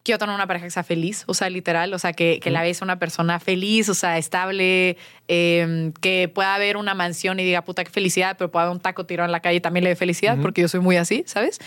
Quiero 0.05 0.19
tener 0.19 0.35
una 0.35 0.47
pareja 0.47 0.67
que 0.67 0.71
sea 0.71 0.85
feliz, 0.85 1.25
o 1.27 1.35
sea, 1.35 1.51
literal, 1.51 1.93
o 1.93 1.99
sea, 1.99 2.13
que, 2.13 2.39
que 2.41 2.51
la 2.51 2.63
ves 2.63 2.83
una 2.83 2.99
persona 2.99 3.41
feliz, 3.41 3.89
o 3.89 3.95
sea, 3.95 4.19
estable, 4.19 4.97
eh, 5.29 5.93
que 6.01 6.29
pueda 6.29 6.55
haber 6.55 6.77
una 6.77 6.95
mansión 6.95 7.41
y 7.41 7.45
diga, 7.45 7.65
puta, 7.65 7.83
qué 7.83 7.91
felicidad, 7.91 8.37
pero 8.39 8.51
pueda 8.51 8.67
haber 8.67 8.77
un 8.77 8.81
taco 8.81 9.07
tirado 9.07 9.27
en 9.27 9.33
la 9.33 9.41
calle 9.41 9.57
y 9.57 9.61
también 9.61 9.83
le 9.85 9.91
dé 9.91 9.97
felicidad, 9.97 10.39
porque 10.41 10.61
yo 10.61 10.69
soy 10.69 10.81
muy 10.81 10.97
así, 10.99 11.25
¿sabes? 11.27 11.59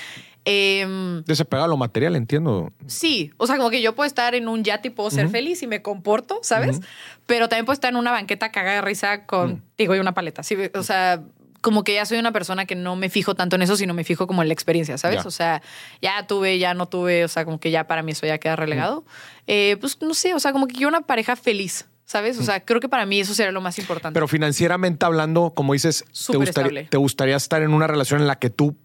Em, 0.50 1.24
Desapegado 1.26 1.66
a 1.66 1.68
lo 1.68 1.76
material, 1.76 2.16
entiendo. 2.16 2.72
Sí, 2.86 3.34
o 3.36 3.48
sea, 3.48 3.58
como 3.58 3.70
que 3.70 3.82
yo 3.82 3.96
puedo 3.96 4.08
estar 4.08 4.34
en 4.34 4.48
un 4.48 4.64
yate 4.64 4.88
y 4.88 4.92
puedo 4.92 5.12
ser 5.12 5.28
feliz 5.28 5.62
y 5.62 5.68
me 5.68 5.82
comporto, 5.82 6.40
¿sabes? 6.42 6.80
Pero 7.26 7.50
también 7.50 7.66
puedo 7.66 7.74
estar 7.74 7.92
en 7.92 7.98
una 7.98 8.12
banqueta 8.12 8.50
cagada 8.50 8.76
de 8.76 8.82
risa 8.82 9.26
con, 9.26 9.62
digo, 9.78 9.94
y 9.94 10.00
una 10.00 10.14
paleta. 10.14 10.44
Sí, 10.44 10.56
o 10.74 10.84
sea, 10.84 11.22
como 11.68 11.84
que 11.84 11.96
ya 11.96 12.06
soy 12.06 12.18
una 12.18 12.32
persona 12.32 12.66
que 12.66 12.76
no 12.76 12.96
me 12.96 13.10
fijo 13.10 13.36
tanto 13.36 13.58
en 13.58 13.62
eso, 13.62 13.76
sino 13.76 13.94
me 13.94 14.06
fijo 14.06 14.26
como 14.26 14.42
en 14.42 14.48
la 14.48 14.54
experiencia, 14.54 14.98
¿sabes? 14.98 15.24
Ya. 15.24 15.28
O 15.28 15.32
sea, 15.32 15.62
ya 16.02 16.26
tuve, 16.26 16.60
ya 16.60 16.74
no 16.74 16.86
tuve, 16.86 17.26
o 17.26 17.28
sea, 17.28 17.44
como 17.44 17.60
que 17.60 17.72
ya 17.72 17.88
para 17.88 18.04
mí 18.04 18.14
eso 18.14 18.26
ya 18.26 18.38
queda 18.38 18.56
relegado. 18.56 19.04
Eh, 19.48 19.76
pues 19.82 20.02
no 20.02 20.14
sé, 20.14 20.34
o 20.34 20.40
sea, 20.40 20.54
como 20.54 20.68
que 20.68 20.76
quiero 20.76 20.88
una 20.88 21.02
pareja 21.02 21.36
feliz, 21.36 21.90
¿sabes? 22.06 22.40
O 22.40 22.44
sea, 22.44 22.64
creo 22.64 22.80
que 22.80 22.88
para 22.88 23.06
mí 23.06 23.20
eso 23.20 23.34
sería 23.34 23.52
lo 23.52 23.60
más 23.60 23.80
importante. 23.80 24.14
Pero 24.16 24.30
financieramente 24.30 25.06
hablando, 25.06 25.52
como 25.54 25.74
dices, 25.74 26.06
te 26.32 26.38
gustaría, 26.38 26.88
te 26.88 26.96
gustaría 26.96 27.36
estar 27.36 27.62
en 27.62 27.74
una 27.74 27.86
relación 27.86 28.22
en 28.22 28.28
la 28.28 28.40
que 28.40 28.50
tú 28.50 28.78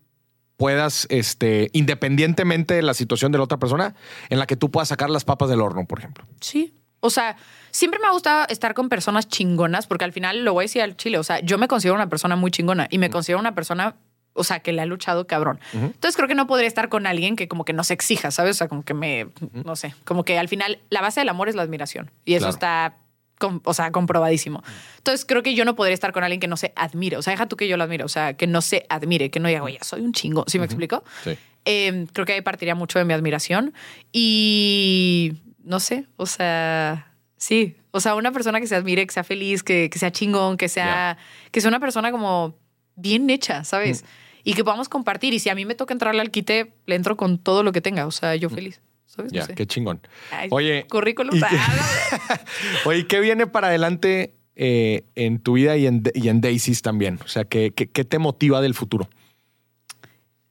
puedas, 0.57 1.07
este, 1.09 1.70
independientemente 1.72 2.74
de 2.74 2.83
la 2.83 2.95
situación 2.95 3.30
de 3.30 3.39
la 3.39 3.45
otra 3.45 3.61
persona, 3.61 3.95
en 4.28 4.41
la 4.41 4.49
que 4.49 4.57
tú 4.57 4.72
puedas 4.72 4.89
sacar 4.89 5.09
las 5.09 5.22
papas 5.22 5.49
del 5.49 5.61
horno, 5.61 5.87
por 5.87 6.01
ejemplo. 6.01 6.26
Sí. 6.41 6.74
O 6.99 7.11
sea, 7.11 7.37
siempre 7.73 7.99
me 7.99 8.07
ha 8.07 8.11
gustado 8.12 8.47
estar 8.49 8.75
con 8.75 8.89
personas 8.89 9.27
chingonas, 9.29 9.89
porque 9.89 10.05
al 10.05 10.12
final 10.12 10.45
lo 10.45 10.53
voy 10.53 10.62
a 10.62 10.66
decir 10.66 10.83
al 10.83 10.97
chile. 10.97 11.18
O 11.18 11.25
sea, 11.25 11.41
yo 11.41 11.59
me 11.59 11.66
considero 11.66 11.95
una 11.97 12.09
persona 12.09 12.37
muy 12.37 12.51
chingona 12.53 12.87
y 12.91 12.99
me 12.99 13.11
considero 13.11 13.41
una 13.41 13.55
persona, 13.57 13.97
o 14.35 14.45
sea, 14.45 14.61
que 14.61 14.73
le 14.73 14.81
ha 14.83 14.87
luchado 14.87 15.27
cabrón. 15.27 15.59
Entonces 15.73 16.14
creo 16.16 16.29
que 16.29 16.35
no 16.37 16.47
podría 16.47 16.68
estar 16.68 16.89
con 16.89 17.07
alguien 17.07 17.35
que 17.35 17.49
como 17.49 17.64
que 17.64 17.73
no 17.73 17.83
se 17.83 17.95
exija, 17.95 18.31
¿sabes? 18.31 18.57
O 18.57 18.59
sea, 18.59 18.68
como 18.68 18.85
que 18.85 18.95
me, 18.95 19.27
no 19.64 19.75
sé, 19.75 19.95
como 20.05 20.25
que 20.25 20.39
al 20.39 20.49
final 20.49 20.79
la 20.91 21.01
base 21.01 21.20
del 21.20 21.29
amor 21.31 21.49
es 21.49 21.55
la 21.57 21.62
admiración 21.62 22.11
y 22.25 22.35
eso 22.35 22.45
Claro. 22.45 22.55
está, 22.55 22.97
com- 23.39 23.61
o 23.64 23.75
sea, 23.75 23.91
comprobadísimo. 23.91 24.62
Entonces 24.99 25.25
creo 25.27 25.43
que 25.43 25.55
yo 25.55 25.64
no 25.64 25.75
podría 25.75 25.95
estar 25.95 26.12
con 26.12 26.23
alguien 26.25 26.41
que 26.41 26.49
no 26.49 26.57
se 26.57 26.73
admire. 26.77 27.16
O 27.16 27.23
sea, 27.23 27.33
deja 27.33 27.47
tú 27.47 27.57
que 27.57 27.66
yo 27.68 27.77
lo 27.77 27.85
admire, 27.85 28.05
o 28.05 28.09
sea, 28.09 28.35
que 28.35 28.47
no 28.47 28.61
se 28.62 28.87
admire, 28.89 29.31
que 29.31 29.41
no 29.41 29.49
diga, 29.49 29.62
oye, 29.62 29.79
soy 29.83 30.01
un 30.03 30.12
chingo. 30.12 30.45
¿Sí 30.47 30.59
me 30.59 30.64
explico? 30.64 31.03
Sí. 31.25 31.37
Eh, 31.64 32.07
creo 32.12 32.27
que 32.27 32.33
ahí 32.35 32.41
partiría 32.43 32.75
mucho 32.75 32.99
de 32.99 33.05
mi 33.05 33.12
admiración. 33.14 33.73
Y 34.12 35.35
no 35.64 35.79
sé, 35.81 36.07
o 36.16 36.27
sea, 36.27 37.12
sí. 37.43 37.76
O 37.90 38.01
sea, 38.01 38.14
una 38.14 38.32
persona 38.32 38.61
que 38.61 38.66
se 38.66 38.76
admire, 38.76 39.07
que 39.07 39.12
sea 39.12 39.24
feliz, 39.24 39.62
que, 39.62 39.90
que 39.90 39.99
sea 39.99 40.12
chingón, 40.12 40.57
que 40.57 40.68
sea, 40.68 41.18
que 41.51 41.61
sea 41.61 41.68
una 41.68 41.80
persona 41.80 42.11
como 42.11 42.55
bien 42.97 43.28
hecha, 43.30 43.64
¿sabes? 43.64 44.05
Y 44.45 44.55
que 44.55 44.64
podamos 44.64 44.88
compartir. 44.88 45.34
Y 45.34 45.38
si 45.38 45.51
a 45.51 45.55
mí 45.55 45.64
me 45.64 45.74
toca 45.74 45.93
entrarle 45.93 46.20
al 46.20 46.30
quite, 46.30 46.72
le 46.86 46.95
entro 46.95 47.16
con 47.16 47.38
todo 47.38 47.62
lo 47.62 47.72
que 47.72 47.80
tenga. 47.80 48.07
O 48.07 48.11
sea, 48.11 48.34
yo 48.36 48.49
feliz. 48.49 48.80
¿Sabes? 49.07 49.30
Ya, 49.30 49.40
no 49.40 49.47
sé. 49.49 49.55
qué 49.55 49.66
chingón. 49.66 50.01
Ay, 50.30 50.49
Oye, 50.51 50.86
currículum. 50.88 51.36
¿y 51.36 51.40
Oye, 52.86 53.07
¿qué 53.07 53.20
viene 53.20 53.47
para 53.47 53.68
adelante 53.68 54.34
eh, 54.57 55.05
en 55.16 55.38
tu 55.38 55.55
vida 55.55 55.76
y 55.76 55.86
en, 55.86 56.03
y 56.14 56.28
en 56.28 56.40
Daisies 56.40 56.80
también? 56.80 57.18
O 57.24 57.28
sea, 57.28 57.45
¿qué, 57.45 57.72
qué, 57.74 57.90
qué 57.90 58.05
te 58.05 58.18
motiva 58.18 58.62
del 58.62 58.74
futuro? 58.74 59.11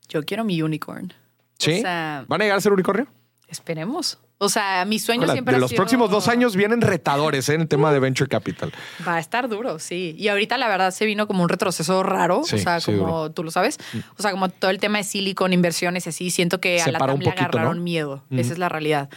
Yo 0.09 0.23
quiero 0.23 0.43
mi 0.43 0.61
unicorn. 0.61 1.13
¿Sí? 1.57 1.79
O 1.79 1.81
sea, 1.81 2.25
¿Van 2.27 2.41
a 2.41 2.43
llegar 2.43 2.57
a 2.57 2.61
ser 2.61 2.73
unicornio? 2.73 3.07
esperemos. 3.47 4.19
O 4.43 4.49
sea, 4.49 4.85
mi 4.85 4.97
sueño 4.97 5.23
Hola, 5.23 5.33
siempre 5.33 5.51
de 5.51 5.57
ha 5.57 5.59
los 5.59 5.69
sido- 5.69 5.77
próximos 5.77 6.09
dos 6.09 6.27
años 6.27 6.55
vienen 6.55 6.81
retadores 6.81 7.47
¿eh? 7.49 7.53
en 7.53 7.61
el 7.61 7.67
tema 7.67 7.93
de 7.93 7.99
Venture 7.99 8.27
Capital. 8.27 8.73
Va 9.07 9.17
a 9.17 9.19
estar 9.19 9.47
duro, 9.47 9.77
sí. 9.77 10.15
Y 10.17 10.29
ahorita 10.29 10.57
la 10.57 10.67
verdad 10.67 10.89
se 10.89 11.05
vino 11.05 11.27
como 11.27 11.43
un 11.43 11.49
retroceso 11.49 12.01
raro, 12.01 12.41
Sí, 12.43 12.55
o 12.55 12.57
sea, 12.57 12.79
sí, 12.79 12.91
como 12.91 12.97
duro. 13.19 13.29
Mm. 13.29 13.33
tú 13.33 13.43
lo 13.43 13.51
sabes, 13.51 13.77
o 14.17 14.21
sea, 14.21 14.31
como 14.31 14.49
todo 14.49 14.71
el 14.71 14.79
tema 14.79 14.97
de 14.97 15.03
Silicon, 15.03 15.53
inversiones, 15.53 16.07
así, 16.07 16.31
siento 16.31 16.59
que 16.59 16.79
Se 16.79 16.89
a 16.89 16.93
la 16.93 16.97
TAM 16.97 17.19
le 17.19 17.29
agarraron 17.29 17.77
¿no? 17.77 17.83
miedo. 17.83 18.23
Mm. 18.29 18.39
Esa 18.39 18.53
es 18.53 18.57
la 18.57 18.67
realidad. 18.67 19.09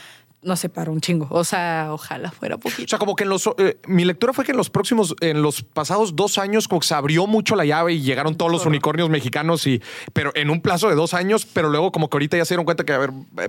No 0.42 0.56
se 0.56 0.68
paró 0.68 0.92
un 0.92 1.00
chingo. 1.00 1.26
O 1.30 1.42
sea, 1.42 1.88
ojalá 1.90 2.30
fuera 2.30 2.56
O 2.56 2.58
poquito. 2.58 2.86
sea, 2.86 2.98
como 2.98 3.16
que 3.16 3.24
en 3.24 3.30
los. 3.30 3.48
eh, 3.56 3.78
mi 3.86 4.04
lectura 4.04 4.34
fue 4.34 4.44
que 4.44 4.50
en 4.50 4.58
los 4.58 4.68
próximos, 4.68 5.14
en 5.22 5.40
los 5.40 5.62
pasados 5.62 6.16
dos 6.16 6.36
años, 6.36 6.68
como 6.68 6.80
que 6.82 6.86
se 6.86 6.92
abrió 6.94 7.26
mucho 7.26 7.56
la 7.56 7.64
llave 7.64 7.94
y 7.94 8.02
llegaron 8.02 8.34
todos 8.36 8.52
los 8.52 8.66
unicornios 8.66 9.08
mexicanos, 9.08 9.66
y, 9.66 9.80
pero 10.12 10.32
en 10.34 10.50
un 10.50 10.60
plazo 10.60 10.90
de 10.90 10.96
dos 10.96 11.14
años, 11.14 11.46
pero 11.50 11.70
luego 11.70 11.90
como 11.92 12.10
que 12.10 12.16
ahorita 12.16 12.36
ya 12.36 12.44
se 12.44 12.52
dieron 12.52 12.66
cuenta 12.66 12.84
que, 12.84 12.92
a 12.92 12.98
ver, 12.98 13.10
eh, 13.38 13.48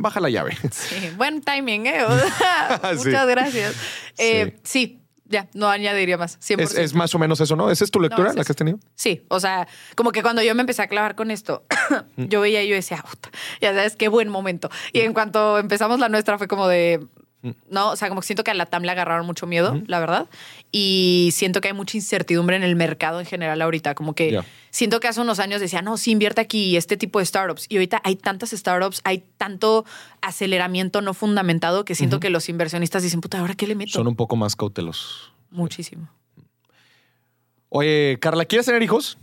baja 0.00 0.20
la 0.20 0.30
llave. 0.30 0.56
Sí, 0.70 1.10
buen 1.16 1.40
timing, 1.42 1.86
¿eh? 1.86 2.04
Sí. 2.98 3.08
Muchas 3.08 3.26
gracias. 3.28 3.74
Eh, 4.18 4.58
sí. 4.62 5.00
ya, 5.24 5.48
no 5.54 5.68
añadiría 5.68 6.16
más. 6.18 6.38
100%. 6.40 6.60
Es, 6.60 6.74
es 6.74 6.94
más 6.94 7.14
o 7.14 7.18
menos 7.18 7.40
eso, 7.40 7.56
¿no? 7.56 7.70
¿Esa 7.70 7.84
es 7.84 7.90
tu 7.90 8.00
lectura, 8.00 8.30
es 8.30 8.36
la 8.36 8.44
que 8.44 8.52
has 8.52 8.56
tenido? 8.56 8.78
Sí, 8.94 9.24
o 9.28 9.40
sea, 9.40 9.66
como 9.96 10.12
que 10.12 10.22
cuando 10.22 10.42
yo 10.42 10.54
me 10.54 10.60
empecé 10.60 10.82
a 10.82 10.86
clavar 10.88 11.14
con 11.14 11.30
esto, 11.30 11.64
yo 12.16 12.40
veía 12.40 12.62
y 12.62 12.68
yo 12.68 12.74
decía, 12.74 13.02
"Puta, 13.08 13.30
ya 13.60 13.74
sabes, 13.74 13.96
qué 13.96 14.08
buen 14.08 14.28
momento. 14.28 14.70
Y 14.92 15.00
en 15.00 15.12
cuanto 15.14 15.58
empezamos 15.58 15.98
la 15.98 16.08
nuestra 16.08 16.38
fue 16.38 16.48
como 16.48 16.68
de, 16.68 17.06
no, 17.68 17.90
o 17.90 17.96
sea, 17.96 18.08
como 18.08 18.20
que 18.20 18.26
siento 18.26 18.44
que 18.44 18.50
a 18.50 18.54
la 18.54 18.66
TAM 18.66 18.82
le 18.82 18.90
agarraron 18.90 19.26
mucho 19.26 19.46
miedo, 19.46 19.80
la 19.86 20.00
verdad. 20.00 20.26
Y 20.72 21.30
siento 21.32 21.60
que 21.60 21.68
hay 21.68 21.74
mucha 21.74 21.96
incertidumbre 21.96 22.56
en 22.56 22.62
el 22.62 22.76
mercado 22.76 23.20
en 23.20 23.26
general 23.26 23.60
ahorita. 23.60 23.94
Como 23.94 24.14
que 24.14 24.40
siento 24.70 25.00
que 25.00 25.08
hace 25.08 25.20
unos 25.20 25.38
años 25.38 25.60
decía, 25.60 25.82
no, 25.82 25.96
sí 25.96 26.10
invierte 26.10 26.40
aquí 26.40 26.76
este 26.76 26.96
tipo 26.96 27.18
de 27.18 27.26
startups. 27.26 27.66
Y 27.68 27.76
ahorita 27.76 28.00
hay 28.04 28.16
tantas 28.16 28.50
startups, 28.50 29.00
hay 29.04 29.24
tanto 29.36 29.84
aceleramiento 30.22 31.02
no 31.02 31.12
fundamentado 31.14 31.84
que 31.84 31.94
siento 31.94 32.20
que 32.20 32.30
los 32.30 32.48
inversionistas 32.48 33.02
dicen, 33.02 33.20
puta, 33.20 33.40
¿ahora 33.40 33.54
qué 33.54 33.66
le 33.66 33.74
meto? 33.74 33.92
Son 33.92 34.06
un 34.06 34.16
poco 34.16 34.36
más 34.36 34.56
cautelosos. 34.56 35.32
Muchísimo. 35.50 36.08
Oye, 37.68 38.18
Carla, 38.20 38.44
¿quieres 38.44 38.66
tener 38.66 38.82
hijos? 38.82 39.18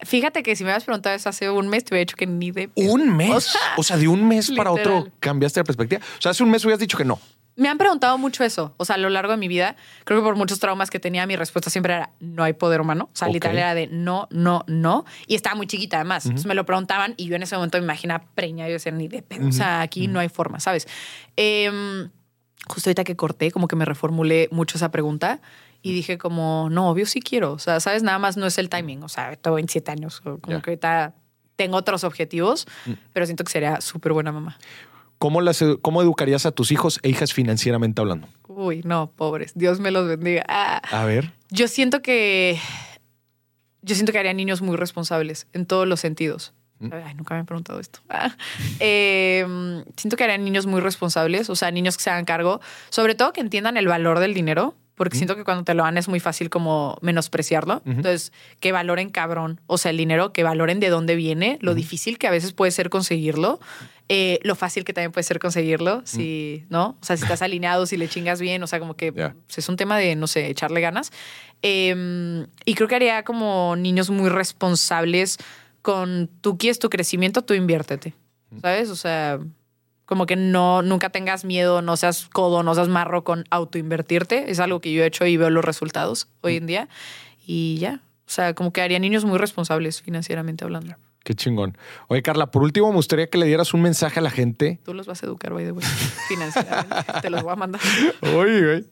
Fíjate 0.00 0.42
que 0.42 0.54
si 0.56 0.62
me 0.62 0.68
hubieras 0.68 0.84
preguntado 0.84 1.16
eso 1.16 1.28
hace 1.28 1.50
un 1.50 1.68
mes, 1.68 1.84
te 1.84 1.94
hubiera 1.94 2.02
dicho 2.02 2.16
que 2.16 2.26
ni 2.26 2.50
de. 2.50 2.70
Un 2.74 3.16
mes. 3.16 3.54
O 3.76 3.80
O 3.80 3.82
sea, 3.82 3.96
de 3.96 4.08
un 4.08 4.28
mes 4.28 4.50
para 4.52 4.70
otro 4.70 5.08
cambiaste 5.20 5.60
la 5.60 5.64
perspectiva. 5.64 6.02
O 6.18 6.22
sea, 6.22 6.32
hace 6.32 6.42
un 6.42 6.50
mes 6.50 6.64
hubieras 6.64 6.80
dicho 6.80 6.98
que 6.98 7.04
no. 7.04 7.18
Me 7.58 7.70
han 7.70 7.78
preguntado 7.78 8.18
mucho 8.18 8.44
eso. 8.44 8.74
O 8.76 8.84
sea, 8.84 8.96
a 8.96 8.98
lo 8.98 9.08
largo 9.08 9.32
de 9.32 9.38
mi 9.38 9.48
vida, 9.48 9.76
creo 10.04 10.20
que 10.20 10.24
por 10.24 10.36
muchos 10.36 10.58
traumas 10.58 10.90
que 10.90 11.00
tenía, 11.00 11.26
mi 11.26 11.36
respuesta 11.36 11.70
siempre 11.70 11.94
era 11.94 12.10
no 12.20 12.44
hay 12.44 12.52
poder 12.52 12.82
humano. 12.82 13.08
O 13.10 13.16
sea, 13.16 13.28
literal 13.28 13.56
era 13.56 13.74
de 13.74 13.86
no, 13.86 14.28
no, 14.30 14.62
no. 14.66 15.06
Y 15.26 15.36
estaba 15.36 15.56
muy 15.56 15.66
chiquita 15.66 15.96
además. 15.96 16.26
Entonces 16.26 16.46
me 16.46 16.54
lo 16.54 16.66
preguntaban 16.66 17.14
y 17.16 17.26
yo 17.26 17.36
en 17.36 17.42
ese 17.42 17.56
momento 17.56 17.78
me 17.78 17.84
imagina 17.84 18.22
preña 18.34 18.66
y 18.66 18.68
yo 18.68 18.74
decía 18.74 18.92
ni 18.92 19.08
de 19.08 19.22
pedo. 19.22 19.48
O 19.48 19.52
sea, 19.52 19.80
aquí 19.80 20.06
no 20.06 20.20
hay 20.20 20.28
forma, 20.28 20.60
¿sabes? 20.60 20.86
Em, 21.36 22.10
justo 22.68 22.90
ahorita 22.90 23.04
que 23.04 23.16
corté, 23.16 23.50
como 23.50 23.68
que 23.68 23.76
me 23.76 23.86
reformulé 23.86 24.48
mucho 24.50 24.76
esa 24.76 24.90
pregunta 24.90 25.40
y 25.86 25.92
dije 25.92 26.18
como, 26.18 26.66
no, 26.68 26.90
obvio 26.90 27.06
sí 27.06 27.20
quiero. 27.20 27.52
O 27.52 27.60
sea, 27.60 27.78
¿sabes? 27.78 28.02
Nada 28.02 28.18
más 28.18 28.36
no 28.36 28.44
es 28.44 28.58
el 28.58 28.68
timing. 28.68 29.04
O 29.04 29.08
sea, 29.08 29.36
tengo 29.36 29.54
27 29.54 29.92
años. 29.92 30.20
Como 30.20 30.40
que 30.40 30.70
ahorita 30.70 31.14
tengo 31.54 31.76
otros 31.76 32.02
objetivos, 32.02 32.66
pero 33.12 33.24
siento 33.24 33.44
que 33.44 33.52
sería 33.52 33.80
súper 33.80 34.12
buena 34.12 34.32
mamá. 34.32 34.58
¿Cómo, 35.18 35.40
las, 35.40 35.64
¿Cómo 35.82 36.02
educarías 36.02 36.44
a 36.44 36.50
tus 36.50 36.72
hijos 36.72 36.98
e 37.04 37.08
hijas 37.08 37.32
financieramente 37.32 38.00
hablando? 38.00 38.26
Uy, 38.48 38.82
no, 38.84 39.12
pobres. 39.12 39.52
Dios 39.54 39.78
me 39.78 39.92
los 39.92 40.08
bendiga. 40.08 40.44
Ah. 40.48 40.82
A 40.90 41.04
ver. 41.04 41.32
Yo 41.50 41.68
siento 41.68 42.02
que. 42.02 42.58
Yo 43.82 43.94
siento 43.94 44.10
que 44.10 44.18
haría 44.18 44.34
niños 44.34 44.62
muy 44.62 44.76
responsables 44.76 45.46
en 45.52 45.66
todos 45.66 45.86
los 45.86 46.00
sentidos. 46.00 46.52
Ay, 46.80 47.14
nunca 47.14 47.34
me 47.34 47.40
han 47.40 47.46
preguntado 47.46 47.78
esto. 47.78 48.00
Ah. 48.08 48.34
Eh, 48.80 49.46
siento 49.96 50.16
que 50.16 50.24
harían 50.24 50.44
niños 50.44 50.66
muy 50.66 50.80
responsables, 50.80 51.48
o 51.48 51.54
sea, 51.54 51.70
niños 51.70 51.96
que 51.96 52.02
se 52.02 52.10
hagan 52.10 52.24
cargo, 52.24 52.60
sobre 52.90 53.14
todo 53.14 53.32
que 53.32 53.40
entiendan 53.40 53.76
el 53.76 53.86
valor 53.86 54.18
del 54.18 54.34
dinero, 54.34 54.74
porque 54.96 55.16
siento 55.16 55.36
que 55.36 55.44
cuando 55.44 55.62
te 55.62 55.74
lo 55.74 55.82
dan 55.82 55.98
es 55.98 56.08
muy 56.08 56.20
fácil 56.20 56.50
como 56.50 56.96
menospreciarlo. 57.02 57.82
Entonces, 57.84 58.32
que 58.60 58.72
valoren 58.72 59.10
cabrón, 59.10 59.60
o 59.66 59.78
sea, 59.78 59.90
el 59.90 59.98
dinero, 59.98 60.32
que 60.32 60.42
valoren 60.42 60.80
de 60.80 60.88
dónde 60.88 61.14
viene, 61.14 61.58
lo 61.60 61.74
difícil 61.74 62.18
que 62.18 62.26
a 62.26 62.30
veces 62.30 62.52
puede 62.52 62.72
ser 62.72 62.88
conseguirlo, 62.88 63.60
eh, 64.08 64.40
lo 64.42 64.54
fácil 64.54 64.84
que 64.84 64.94
también 64.94 65.12
puede 65.12 65.24
ser 65.24 65.38
conseguirlo, 65.38 66.00
si, 66.04 66.64
¿no? 66.70 66.96
O 67.00 67.04
sea, 67.04 67.16
si 67.16 67.24
estás 67.24 67.42
alineado, 67.42 67.86
si 67.86 67.96
le 67.98 68.08
chingas 68.08 68.40
bien, 68.40 68.62
o 68.62 68.66
sea, 68.66 68.78
como 68.78 68.94
que 68.94 69.12
pues, 69.12 69.58
es 69.58 69.68
un 69.68 69.76
tema 69.76 69.98
de, 69.98 70.16
no 70.16 70.26
sé, 70.26 70.48
echarle 70.48 70.80
ganas. 70.80 71.12
Eh, 71.62 72.46
y 72.64 72.74
creo 72.74 72.88
que 72.88 72.94
haría 72.94 73.22
como 73.22 73.76
niños 73.76 74.08
muy 74.08 74.30
responsables 74.30 75.38
con 75.82 76.30
tú 76.40 76.56
quieres 76.56 76.78
tu 76.78 76.88
crecimiento, 76.88 77.42
tú 77.42 77.54
inviértete, 77.54 78.14
¿sabes? 78.62 78.88
O 78.90 78.96
sea, 78.96 79.38
como 80.06 80.26
que 80.26 80.36
no, 80.36 80.82
nunca 80.82 81.10
tengas 81.10 81.44
miedo, 81.44 81.82
no 81.82 81.96
seas 81.96 82.26
codo, 82.26 82.62
no 82.62 82.74
seas 82.74 82.88
marro 82.88 83.24
con 83.24 83.44
autoinvertirte. 83.50 84.50
Es 84.50 84.60
algo 84.60 84.80
que 84.80 84.92
yo 84.92 85.02
he 85.02 85.06
hecho 85.06 85.26
y 85.26 85.36
veo 85.36 85.50
los 85.50 85.64
resultados 85.64 86.28
hoy 86.40 86.56
en 86.56 86.66
día. 86.66 86.88
Y 87.44 87.76
ya, 87.78 88.00
o 88.26 88.30
sea, 88.30 88.54
como 88.54 88.72
que 88.72 88.80
haría 88.80 88.98
niños 88.98 89.24
muy 89.24 89.38
responsables 89.38 90.00
financieramente 90.00 90.64
hablando. 90.64 90.94
Qué 91.26 91.34
chingón. 91.34 91.76
Oye, 92.06 92.22
Carla, 92.22 92.52
por 92.52 92.62
último, 92.62 92.88
me 92.90 92.94
gustaría 92.94 93.28
que 93.28 93.36
le 93.36 93.46
dieras 93.46 93.74
un 93.74 93.82
mensaje 93.82 94.20
a 94.20 94.22
la 94.22 94.30
gente. 94.30 94.78
Tú 94.84 94.94
los 94.94 95.08
vas 95.08 95.24
a 95.24 95.26
educar, 95.26 95.52
by 95.52 95.64
the 95.64 95.72
way, 95.72 95.84
financieramente. 96.28 96.96
Te 97.20 97.30
los 97.30 97.42
voy 97.42 97.52
a 97.52 97.56
mandar. 97.56 97.80
Oye, 98.36 98.64
güey. 98.64 98.84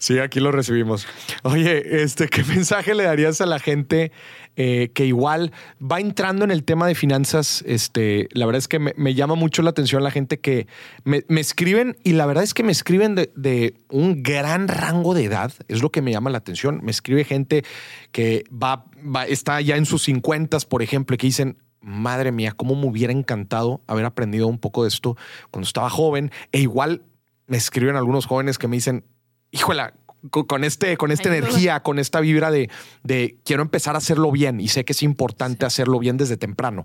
Sí, 0.00 0.18
aquí 0.18 0.40
lo 0.40 0.50
recibimos. 0.50 1.06
Oye, 1.44 2.02
este, 2.02 2.26
¿qué 2.26 2.42
mensaje 2.48 2.92
le 2.96 3.04
darías 3.04 3.40
a 3.40 3.46
la 3.46 3.60
gente 3.60 4.10
eh, 4.56 4.90
que 4.94 5.06
igual 5.06 5.52
va 5.80 6.00
entrando 6.00 6.44
en 6.44 6.50
el 6.50 6.64
tema 6.64 6.88
de 6.88 6.96
finanzas? 6.96 7.62
Este, 7.68 8.28
la 8.32 8.46
verdad 8.46 8.58
es 8.58 8.66
que 8.66 8.80
me, 8.80 8.92
me 8.96 9.14
llama 9.14 9.36
mucho 9.36 9.62
la 9.62 9.70
atención 9.70 10.02
la 10.02 10.10
gente 10.10 10.40
que 10.40 10.66
me, 11.04 11.24
me 11.28 11.40
escriben 11.40 11.96
y 12.02 12.14
la 12.14 12.26
verdad 12.26 12.42
es 12.42 12.52
que 12.52 12.64
me 12.64 12.72
escriben 12.72 13.14
de, 13.14 13.30
de 13.36 13.74
un 13.90 14.24
gran 14.24 14.66
rango 14.66 15.14
de 15.14 15.22
edad. 15.22 15.52
Es 15.68 15.82
lo 15.82 15.92
que 15.92 16.02
me 16.02 16.10
llama 16.10 16.30
la 16.30 16.38
atención. 16.38 16.80
Me 16.82 16.90
escribe 16.90 17.22
gente 17.22 17.64
que 18.10 18.42
va, 18.50 18.86
va 19.06 19.26
está 19.26 19.60
ya 19.60 19.76
en 19.76 19.86
sus 19.86 20.02
50, 20.04 20.58
por 20.68 20.82
ejemplo, 20.82 21.14
y 21.14 21.18
que 21.18 21.26
dicen, 21.26 21.58
madre 21.80 22.32
mía, 22.32 22.52
cómo 22.56 22.74
me 22.74 22.86
hubiera 22.86 23.12
encantado 23.12 23.80
haber 23.86 24.04
aprendido 24.04 24.46
un 24.48 24.58
poco 24.58 24.82
de 24.82 24.88
esto 24.88 25.16
cuando 25.50 25.66
estaba 25.66 25.88
joven. 25.90 26.30
E 26.52 26.60
igual 26.60 27.02
me 27.46 27.56
escriben 27.56 27.96
algunos 27.96 28.26
jóvenes 28.26 28.58
que 28.58 28.66
me 28.68 28.76
dicen, 28.76 29.04
híjola, 29.52 29.94
co- 30.30 30.46
con, 30.46 30.64
este, 30.64 30.96
con 30.96 31.12
esta 31.12 31.28
energía, 31.28 31.80
con 31.84 31.98
esta 31.98 32.20
vibra 32.20 32.50
de, 32.50 32.68
de 33.04 33.38
quiero 33.44 33.62
empezar 33.62 33.94
a 33.94 33.98
hacerlo 33.98 34.32
bien 34.32 34.60
y 34.60 34.68
sé 34.68 34.84
que 34.84 34.92
es 34.92 35.02
importante 35.02 35.64
hacerlo 35.64 35.98
bien 36.00 36.16
desde 36.16 36.36
temprano. 36.36 36.84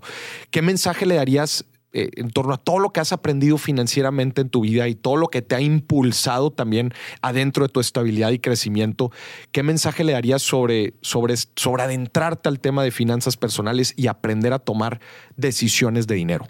¿Qué 0.50 0.62
mensaje 0.62 1.04
le 1.06 1.16
darías 1.16 1.64
eh, 1.92 2.10
en 2.16 2.30
torno 2.30 2.54
a 2.54 2.58
todo 2.58 2.78
lo 2.78 2.90
que 2.90 3.00
has 3.00 3.12
aprendido 3.12 3.58
financieramente 3.58 4.40
en 4.40 4.48
tu 4.48 4.62
vida 4.62 4.88
y 4.88 4.94
todo 4.94 5.16
lo 5.16 5.28
que 5.28 5.42
te 5.42 5.54
ha 5.54 5.60
impulsado 5.60 6.50
también 6.50 6.92
adentro 7.20 7.66
de 7.66 7.72
tu 7.72 7.80
estabilidad 7.80 8.30
y 8.30 8.38
crecimiento? 8.38 9.10
¿Qué 9.50 9.62
mensaje 9.62 10.04
le 10.04 10.12
darías 10.12 10.42
sobre, 10.42 10.94
sobre, 11.02 11.34
sobre 11.36 11.82
adentrarte 11.82 12.48
al 12.48 12.60
tema 12.60 12.82
de 12.82 12.90
finanzas 12.90 13.36
personales 13.36 13.94
y 13.96 14.06
aprender 14.06 14.52
a 14.52 14.58
tomar 14.58 15.00
decisiones 15.36 16.06
de 16.06 16.14
dinero? 16.14 16.46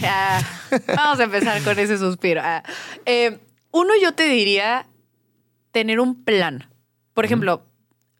Ya, 0.00 0.40
vamos 0.96 1.20
a 1.20 1.24
empezar 1.24 1.62
con 1.62 1.78
ese 1.78 1.98
suspiro. 1.98 2.40
Ah, 2.42 2.62
eh, 3.06 3.38
uno, 3.70 3.92
yo 4.00 4.12
te 4.12 4.24
diría 4.24 4.86
tener 5.72 6.00
un 6.00 6.24
plan. 6.24 6.68
Por 7.14 7.24
ejemplo, 7.24 7.66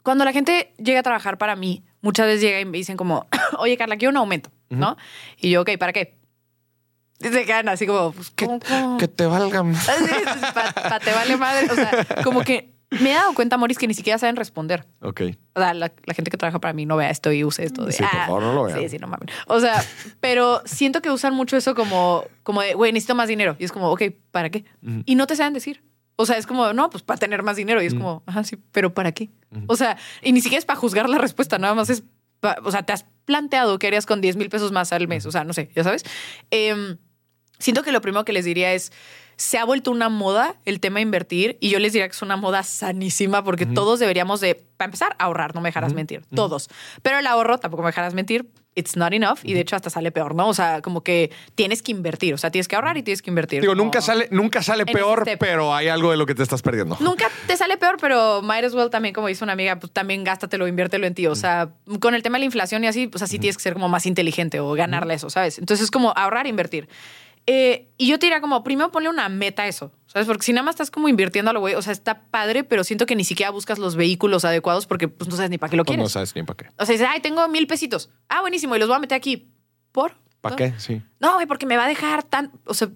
cuando 0.02 0.24
la 0.24 0.32
gente 0.32 0.72
llega 0.78 1.00
a 1.00 1.02
trabajar 1.02 1.38
para 1.38 1.56
mí, 1.56 1.84
muchas 2.00 2.26
veces 2.26 2.42
llegan 2.42 2.62
y 2.62 2.64
me 2.66 2.78
dicen 2.78 2.96
como, 2.96 3.26
oye, 3.58 3.76
Carla, 3.76 3.96
quiero 3.96 4.10
un 4.10 4.16
aumento, 4.18 4.50
¿no? 4.70 4.96
Y 5.36 5.50
yo, 5.50 5.62
ok, 5.62 5.70
¿para 5.78 5.92
qué? 5.92 6.18
Y 7.20 7.28
se 7.28 7.44
quedan 7.44 7.68
así 7.68 7.86
como, 7.86 8.12
pues, 8.12 8.30
Que, 8.30 8.46
te 9.08 9.26
valgan. 9.26 9.74
Para 10.54 11.00
te 11.00 11.12
vale 11.12 11.36
madre. 11.36 11.68
O 11.70 11.74
sea, 11.74 11.90
como 12.24 12.40
que 12.42 12.74
me 12.90 13.10
he 13.10 13.14
dado 13.14 13.34
cuenta, 13.34 13.58
Moris, 13.58 13.76
que 13.76 13.86
ni 13.86 13.92
siquiera 13.94 14.18
saben 14.18 14.36
responder. 14.36 14.86
Ok. 15.02 15.20
O 15.54 15.60
sea, 15.60 15.74
la, 15.74 15.92
la 16.06 16.14
gente 16.14 16.30
que 16.30 16.36
trabaja 16.38 16.60
para 16.60 16.72
mí 16.72 16.86
no 16.86 16.96
vea 16.96 17.10
esto 17.10 17.30
y 17.30 17.44
use 17.44 17.62
esto 17.64 17.84
de. 17.84 17.92
Sí, 17.92 18.02
por 18.02 18.08
"Ah, 18.10 18.26
favor, 18.26 18.42
no 18.42 18.54
lo 18.54 18.64
vean. 18.64 18.78
Sí, 18.80 18.88
sí, 18.88 18.98
no 18.98 19.06
mames. 19.06 19.28
O 19.48 19.60
sea, 19.60 19.84
pero 20.20 20.62
siento 20.64 21.02
que 21.02 21.10
usan 21.10 21.34
mucho 21.34 21.56
eso 21.58 21.74
como, 21.74 22.24
como 22.42 22.62
de, 22.62 22.72
güey, 22.74 22.90
necesito 22.92 23.14
más 23.14 23.28
dinero. 23.28 23.54
Y 23.58 23.64
es 23.64 23.72
como, 23.72 23.90
ok, 23.90 24.02
¿para 24.30 24.48
qué? 24.50 24.64
Y 25.04 25.14
no 25.14 25.26
te 25.26 25.36
saben 25.36 25.52
decir. 25.52 25.84
O 26.16 26.26
sea, 26.26 26.36
es 26.36 26.46
como, 26.46 26.72
no, 26.72 26.90
pues 26.90 27.02
para 27.02 27.18
tener 27.18 27.42
más 27.42 27.56
dinero. 27.56 27.82
Y 27.82 27.86
es 27.86 27.94
como, 27.94 28.22
ajá, 28.26 28.44
sí, 28.44 28.56
pero 28.72 28.92
¿para 28.94 29.12
qué? 29.12 29.30
O 29.66 29.76
sea, 29.76 29.96
y 30.22 30.32
ni 30.32 30.40
siquiera 30.40 30.58
es 30.58 30.64
para 30.66 30.78
juzgar 30.78 31.08
la 31.08 31.18
respuesta, 31.18 31.58
nada 31.58 31.74
más 31.74 31.90
es, 31.90 32.02
o 32.62 32.70
sea, 32.70 32.82
te 32.82 32.92
has 32.92 33.06
planteado 33.24 33.78
qué 33.78 33.88
harías 33.88 34.06
con 34.06 34.20
10 34.20 34.36
mil 34.36 34.48
pesos 34.48 34.72
más 34.72 34.92
al 34.92 35.06
mes. 35.08 35.26
O 35.26 35.32
sea, 35.32 35.44
no 35.44 35.52
sé, 35.52 35.70
ya 35.74 35.84
sabes. 35.84 36.04
Em, 36.50 36.98
siento 37.58 37.82
que 37.82 37.92
lo 37.92 38.00
primero 38.00 38.24
que 38.24 38.32
les 38.32 38.44
diría 38.44 38.72
es, 38.72 38.92
se 39.36 39.56
ha 39.56 39.64
vuelto 39.64 39.90
una 39.90 40.10
moda 40.10 40.60
el 40.66 40.80
tema 40.80 40.96
de 40.96 41.02
invertir 41.02 41.56
y 41.60 41.70
yo 41.70 41.78
les 41.78 41.94
diría 41.94 42.06
que 42.06 42.12
es 42.12 42.20
una 42.20 42.36
moda 42.36 42.62
sanísima 42.62 43.42
porque 43.42 43.64
todos 43.64 43.98
deberíamos 43.98 44.40
de, 44.40 44.54
para 44.76 44.86
empezar, 44.86 45.16
ahorrar, 45.18 45.54
no 45.54 45.62
me 45.62 45.70
dejarás 45.70 45.94
mentir, 45.94 46.22
todos. 46.34 46.68
Pero 47.02 47.18
el 47.18 47.26
ahorro, 47.26 47.56
tampoco 47.56 47.82
me 47.82 47.88
dejarás 47.88 48.12
mentir, 48.12 48.50
it's 48.74 48.96
not 48.96 49.12
enough 49.12 49.40
y 49.42 49.52
de 49.52 49.60
hecho 49.60 49.76
hasta 49.76 49.90
sale 49.90 50.12
peor, 50.12 50.34
¿no? 50.34 50.48
O 50.48 50.54
sea, 50.54 50.80
como 50.80 51.02
que 51.02 51.30
tienes 51.54 51.82
que 51.82 51.90
invertir, 51.92 52.34
o 52.34 52.38
sea, 52.38 52.50
tienes 52.50 52.68
que 52.68 52.76
ahorrar 52.76 52.96
y 52.96 53.02
tienes 53.02 53.20
que 53.20 53.30
invertir. 53.30 53.60
Digo, 53.60 53.72
Como- 53.72 53.84
nunca 53.84 54.00
sale, 54.00 54.28
nunca 54.30 54.62
sale 54.62 54.86
peor, 54.86 55.24
pero 55.38 55.74
hay 55.74 55.88
algo 55.88 56.10
de 56.10 56.16
lo 56.16 56.24
que 56.26 56.34
te 56.34 56.42
estás 56.42 56.62
perdiendo. 56.62 56.96
Nunca 57.00 57.28
te 57.46 57.56
sale 57.56 57.76
peor, 57.76 57.96
pero 58.00 58.42
might 58.42 58.64
as 58.64 58.74
well 58.74 58.88
también, 58.90 59.14
como 59.14 59.26
dice 59.26 59.42
una 59.44 59.54
amiga, 59.54 59.78
pues 59.78 59.92
también 59.92 60.22
gástatelo, 60.24 60.68
inviértelo 60.68 61.06
en 61.06 61.14
ti. 61.14 61.26
O 61.26 61.34
sea, 61.34 61.70
con 62.00 62.14
el 62.14 62.22
tema 62.22 62.36
de 62.36 62.40
la 62.40 62.44
inflación 62.46 62.84
y 62.84 62.86
así, 62.86 63.06
pues 63.08 63.22
así 63.22 63.38
tienes 63.38 63.56
que 63.56 63.62
ser 63.62 63.72
como 63.74 63.88
más 63.88 64.06
inteligente 64.06 64.60
o 64.60 64.72
ganarle 64.72 65.14
eso, 65.14 65.30
¿sabes? 65.30 65.58
Entonces 65.58 65.84
es 65.84 65.90
como 65.90 66.12
ahorrar, 66.16 66.46
invertir. 66.46 66.88
Eh, 67.52 67.88
y 67.98 68.06
yo 68.06 68.16
te 68.20 68.26
diría 68.26 68.40
como, 68.40 68.62
primero 68.62 68.92
ponle 68.92 69.08
una 69.08 69.28
meta 69.28 69.64
a 69.64 69.66
eso, 69.66 69.90
¿sabes? 70.06 70.28
Porque 70.28 70.44
si 70.44 70.52
nada 70.52 70.62
más 70.62 70.74
estás 70.76 70.92
como 70.92 71.08
invirtiendo 71.08 71.50
a 71.50 71.52
lo 71.52 71.58
güey, 71.58 71.74
o 71.74 71.82
sea, 71.82 71.92
está 71.92 72.22
padre, 72.30 72.62
pero 72.62 72.84
siento 72.84 73.06
que 73.06 73.16
ni 73.16 73.24
siquiera 73.24 73.50
buscas 73.50 73.80
los 73.80 73.96
vehículos 73.96 74.44
adecuados 74.44 74.86
porque 74.86 75.08
pues 75.08 75.28
no 75.28 75.34
sabes 75.34 75.50
ni 75.50 75.58
para 75.58 75.68
qué 75.68 75.76
lo 75.76 75.84
quieres. 75.84 76.04
no 76.04 76.08
sabes 76.08 76.32
ni 76.36 76.44
para 76.44 76.56
qué. 76.56 76.66
O 76.78 76.86
sea, 76.86 76.92
dices, 76.92 77.08
ay, 77.10 77.18
tengo 77.18 77.48
mil 77.48 77.66
pesitos. 77.66 78.08
Ah, 78.28 78.40
buenísimo, 78.40 78.76
y 78.76 78.78
los 78.78 78.86
voy 78.86 78.98
a 78.98 79.00
meter 79.00 79.16
aquí. 79.16 79.50
¿Por? 79.90 80.14
¿Para 80.40 80.52
¿No? 80.52 80.56
qué? 80.58 80.74
Sí. 80.78 81.02
No, 81.18 81.34
güey, 81.34 81.46
porque 81.46 81.66
me 81.66 81.76
va 81.76 81.86
a 81.86 81.88
dejar 81.88 82.22
tan, 82.22 82.52
o 82.66 82.74
sea, 82.74 82.88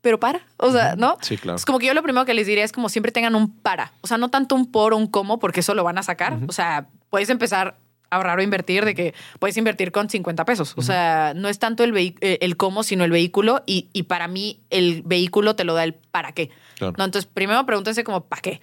pero 0.00 0.18
para, 0.18 0.40
o 0.56 0.72
sea, 0.72 0.96
¿no? 0.96 1.18
Sí, 1.20 1.36
claro. 1.36 1.56
Es 1.56 1.66
como 1.66 1.78
que 1.78 1.84
yo 1.84 1.92
lo 1.92 2.02
primero 2.02 2.24
que 2.24 2.32
les 2.32 2.46
diría 2.46 2.64
es 2.64 2.72
como 2.72 2.88
siempre 2.88 3.12
tengan 3.12 3.34
un 3.34 3.58
para, 3.58 3.92
o 4.00 4.06
sea, 4.06 4.16
no 4.16 4.30
tanto 4.30 4.54
un 4.54 4.72
por 4.72 4.94
o 4.94 4.96
un 4.96 5.08
cómo, 5.08 5.38
porque 5.38 5.60
eso 5.60 5.74
lo 5.74 5.84
van 5.84 5.98
a 5.98 6.02
sacar. 6.02 6.38
O 6.48 6.52
sea, 6.52 6.88
puedes 7.10 7.28
empezar 7.28 7.76
ahorrar 8.10 8.38
o 8.38 8.42
invertir 8.42 8.84
de 8.84 8.94
que 8.94 9.14
puedes 9.38 9.56
invertir 9.56 9.92
con 9.92 10.08
50 10.08 10.44
pesos. 10.44 10.74
O 10.76 10.82
sea, 10.82 11.32
no 11.34 11.48
es 11.48 11.58
tanto 11.58 11.84
el, 11.84 11.96
eh, 11.96 12.38
el 12.40 12.56
cómo, 12.56 12.82
sino 12.82 13.04
el 13.04 13.10
vehículo. 13.10 13.62
Y, 13.66 13.88
y 13.92 14.04
para 14.04 14.28
mí, 14.28 14.60
el 14.70 15.02
vehículo 15.04 15.56
te 15.56 15.64
lo 15.64 15.74
da 15.74 15.84
el 15.84 15.94
para 15.94 16.32
qué. 16.32 16.50
Claro. 16.76 16.94
¿no? 16.96 17.04
Entonces, 17.04 17.30
primero 17.32 17.64
pregúntense 17.66 18.04
como 18.04 18.24
para 18.26 18.42
qué. 18.42 18.60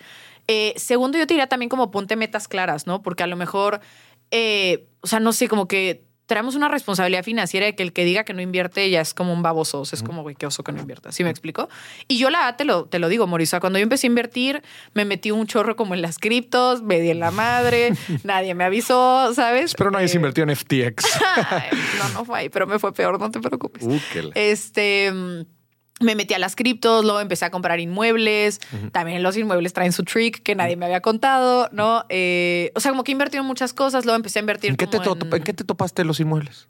Eh, 0.47 0.73
segundo, 0.77 1.17
yo 1.17 1.25
te 1.25 1.33
diría 1.33 1.47
también 1.47 1.69
como 1.69 1.91
ponte 1.91 2.15
metas 2.15 2.47
claras, 2.47 2.85
¿no? 2.85 3.01
Porque 3.01 3.23
a 3.23 3.27
lo 3.27 3.35
mejor, 3.35 3.81
eh, 4.31 4.87
o 5.01 5.07
sea, 5.07 5.19
no 5.19 5.33
sé, 5.33 5.47
como 5.47 5.67
que 5.67 6.03
traemos 6.25 6.55
una 6.55 6.67
responsabilidad 6.67 7.23
financiera 7.23 7.65
de 7.65 7.75
que 7.75 7.83
el 7.83 7.93
que 7.93 8.03
diga 8.05 8.23
que 8.23 8.33
no 8.33 8.41
invierte 8.41 8.89
ya 8.89 9.01
es 9.01 9.13
como 9.13 9.33
un 9.33 9.41
baboso. 9.41 9.81
O 9.81 9.85
sea, 9.85 9.97
es 9.97 10.03
como, 10.03 10.21
güey, 10.23 10.35
qué 10.35 10.45
oso 10.45 10.63
que 10.63 10.71
no 10.71 10.79
invierta. 10.81 11.11
¿Sí 11.11 11.23
me 11.23 11.29
explico? 11.29 11.69
Y 12.07 12.17
yo 12.17 12.29
la 12.29 12.39
verdad 12.39 12.55
te 12.57 12.65
lo, 12.65 12.85
te 12.85 12.99
lo 12.99 13.09
digo, 13.09 13.27
Morisa. 13.27 13.59
Cuando 13.59 13.79
yo 13.79 13.83
empecé 13.83 14.07
a 14.07 14.09
invertir, 14.09 14.61
me 14.93 15.05
metí 15.05 15.31
un 15.31 15.45
chorro 15.47 15.75
como 15.75 15.93
en 15.93 16.01
las 16.01 16.17
criptos, 16.17 16.81
me 16.81 16.99
di 16.99 17.09
en 17.11 17.19
la 17.19 17.31
madre, 17.31 17.93
nadie 18.23 18.55
me 18.55 18.63
avisó, 18.63 19.33
¿sabes? 19.33 19.65
Espero 19.65 19.91
no 19.91 19.97
hayas 19.97 20.13
Eh, 20.13 20.17
invertido 20.17 20.47
en 20.49 20.55
FTX. 20.55 21.05
no, 21.99 22.09
no 22.13 22.25
fue 22.25 22.39
ahí, 22.39 22.49
pero 22.49 22.67
me 22.67 22.79
fue 22.79 22.93
peor, 22.93 23.19
no 23.19 23.29
te 23.31 23.39
preocupes. 23.39 23.83
Uh, 23.83 23.99
Este. 24.33 25.11
Me 26.01 26.13
metí 26.15 26.33
a 26.33 26.39
las 26.39 26.55
criptos, 26.57 27.03
luego 27.05 27.21
empecé 27.21 27.45
a 27.45 27.51
comprar 27.51 27.79
inmuebles. 27.79 28.59
También 28.91 29.23
los 29.23 29.37
inmuebles 29.37 29.71
traen 29.71 29.93
su 29.93 30.03
trick 30.03 30.43
que 30.43 30.53
nadie 30.55 30.75
me 30.75 30.85
había 30.85 31.01
contado, 31.01 31.69
¿no? 31.71 32.03
Eh, 32.09 32.71
o 32.75 32.79
sea, 32.81 32.91
como 32.91 33.03
que 33.05 33.11
he 33.11 33.13
invertido 33.13 33.41
en 33.41 33.47
muchas 33.47 33.73
cosas, 33.73 34.03
luego 34.05 34.17
empecé 34.17 34.39
a 34.39 34.41
invertir. 34.41 34.71
¿En 34.71 34.75
qué, 34.75 34.87
te 34.87 34.97
en- 34.97 35.03
en 35.37 35.43
qué 35.43 35.53
te 35.53 35.63
topaste 35.63 36.03
los 36.03 36.19
inmuebles? 36.19 36.67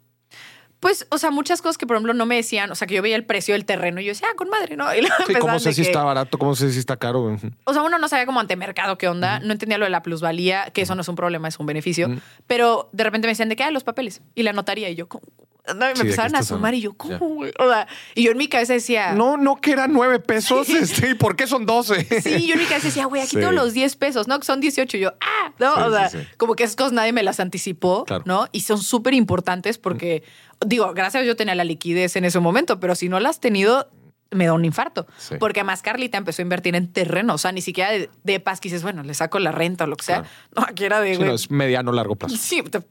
Pues, 0.78 1.06
o 1.10 1.16
sea, 1.18 1.30
muchas 1.30 1.62
cosas 1.62 1.78
que, 1.78 1.86
por 1.86 1.96
ejemplo, 1.96 2.12
no 2.12 2.26
me 2.26 2.36
decían, 2.36 2.70
o 2.70 2.74
sea, 2.74 2.86
que 2.86 2.94
yo 2.94 3.02
veía 3.02 3.16
el 3.16 3.24
precio 3.24 3.54
del 3.54 3.64
terreno 3.64 4.00
y 4.00 4.04
yo 4.04 4.10
decía, 4.10 4.28
ah, 4.30 4.36
con 4.36 4.50
madre, 4.50 4.76
¿no? 4.76 4.94
Y 4.94 5.00
luego 5.00 5.16
Sí, 5.26 5.34
¿cómo 5.34 5.58
sé 5.58 5.72
si 5.72 5.82
que- 5.82 5.88
está 5.88 6.04
barato? 6.04 6.38
¿Cómo 6.38 6.54
sé 6.54 6.70
si 6.70 6.78
está 6.78 6.96
caro? 6.98 7.36
O 7.64 7.72
sea, 7.72 7.82
uno 7.82 7.98
no 7.98 8.06
sabía 8.08 8.26
como 8.26 8.40
ante 8.40 8.56
mercado 8.56 8.98
qué 8.98 9.08
onda, 9.08 9.40
no 9.40 9.52
entendía 9.52 9.78
lo 9.78 9.86
de 9.86 9.90
la 9.90 10.02
plusvalía, 10.02 10.70
que 10.72 10.82
eso 10.82 10.94
no 10.94 11.00
es 11.00 11.08
un 11.08 11.16
problema, 11.16 11.48
es 11.48 11.58
un 11.58 11.66
beneficio, 11.66 12.14
pero 12.46 12.90
de 12.92 13.02
repente 13.04 13.26
me 13.26 13.32
decían 13.32 13.48
de 13.48 13.56
que, 13.56 13.64
ah, 13.64 13.70
los 13.70 13.84
papeles 13.84 14.20
y 14.34 14.42
la 14.42 14.52
notaría 14.52 14.88
y 14.90 14.94
yo, 14.94 15.08
¿cómo? 15.08 15.24
Me 15.66 15.72
Sí, 15.72 15.78
¿de 15.88 15.94
qué 15.94 16.00
empezaron 16.02 16.36
a 16.36 16.42
sumar 16.42 16.74
y 16.74 16.80
yo? 16.80 16.94
¿cómo? 16.94 17.18
güey? 17.18 17.52
O 17.58 17.68
sea, 17.68 17.86
y 18.14 18.22
yo 18.24 18.30
en 18.32 18.38
mi 18.38 18.48
cabeza 18.48 18.72
decía, 18.74 19.12
No, 19.14 19.36
no 19.36 19.56
que 19.56 19.72
eran 19.72 19.92
nueve 19.92 20.18
pesos. 20.20 20.68
Este, 20.68 21.10
¿Y 21.10 21.14
por 21.14 21.36
qué 21.36 21.46
son 21.46 21.66
doce? 21.66 22.04
Sí, 22.22 22.46
yo 22.46 22.54
en 22.54 22.60
mi 22.60 22.66
cabeza 22.66 22.86
decía, 22.88 23.06
güey, 23.06 23.22
aquí 23.22 23.30
Sí. 23.32 23.36
tengo 23.38 23.52
los 23.52 23.72
10 23.72 23.96
pesos, 23.96 24.28
¿no? 24.28 24.38
Que 24.38 24.44
son 24.46 24.60
18. 24.60 24.96
Y 24.96 25.00
yo, 25.00 25.14
ah, 25.20 25.52
¿no? 25.58 25.74
Sí, 25.74 25.80
o 25.82 25.90
sea, 25.90 26.26
como 26.36 26.54
que 26.54 26.64
esas 26.64 26.76
cosas 26.76 26.92
nadie 26.92 27.12
me 27.12 27.22
las 27.22 27.40
anticipó, 27.40 28.04
Claro. 28.04 28.22
¿no? 28.26 28.46
Y 28.52 28.60
son 28.60 28.78
súper 28.78 29.14
importantes 29.14 29.78
porque, 29.78 30.22
digo, 30.64 30.92
gracias 30.94 31.24
yo 31.26 31.34
tenía 31.36 31.54
la 31.54 31.64
liquidez 31.64 32.16
en 32.16 32.24
ese 32.24 32.38
momento, 32.40 32.78
pero 32.80 32.94
si 32.94 33.08
no 33.08 33.18
la 33.20 33.28
has 33.30 33.40
tenido, 33.40 33.88
me 34.32 34.46
da 34.46 34.52
un 34.54 34.64
infarto. 34.64 35.06
Sí. 35.18 35.36
Porque 35.38 35.60
además 35.60 35.82
Carlita 35.82 36.18
empezó 36.18 36.42
a 36.42 36.44
invertir 36.44 36.74
en 36.74 36.92
terreno, 36.92 37.34
o 37.34 37.38
sea, 37.38 37.52
ni 37.52 37.60
siquiera 37.62 37.90
de, 37.92 38.10
de 38.24 38.40
paz 38.40 38.60
que 38.60 38.68
dices, 38.68 38.82
bueno, 38.82 39.02
le 39.04 39.14
saco 39.14 39.38
la 39.38 39.52
renta 39.52 39.84
o 39.84 39.86
lo 39.86 39.96
que 39.96 40.04
sea. 40.04 40.22
Claro. 40.22 40.34
No, 40.56 40.62
aquí 40.68 40.84
era 40.84 41.00
de, 41.00 41.14
Sí, 41.16 41.22
no, 41.22 41.32
es 41.32 41.50
mediano 41.50 41.92
largo 41.92 42.16
plazo. 42.16 42.36
Sí, 42.36 42.60
te- 42.62 42.82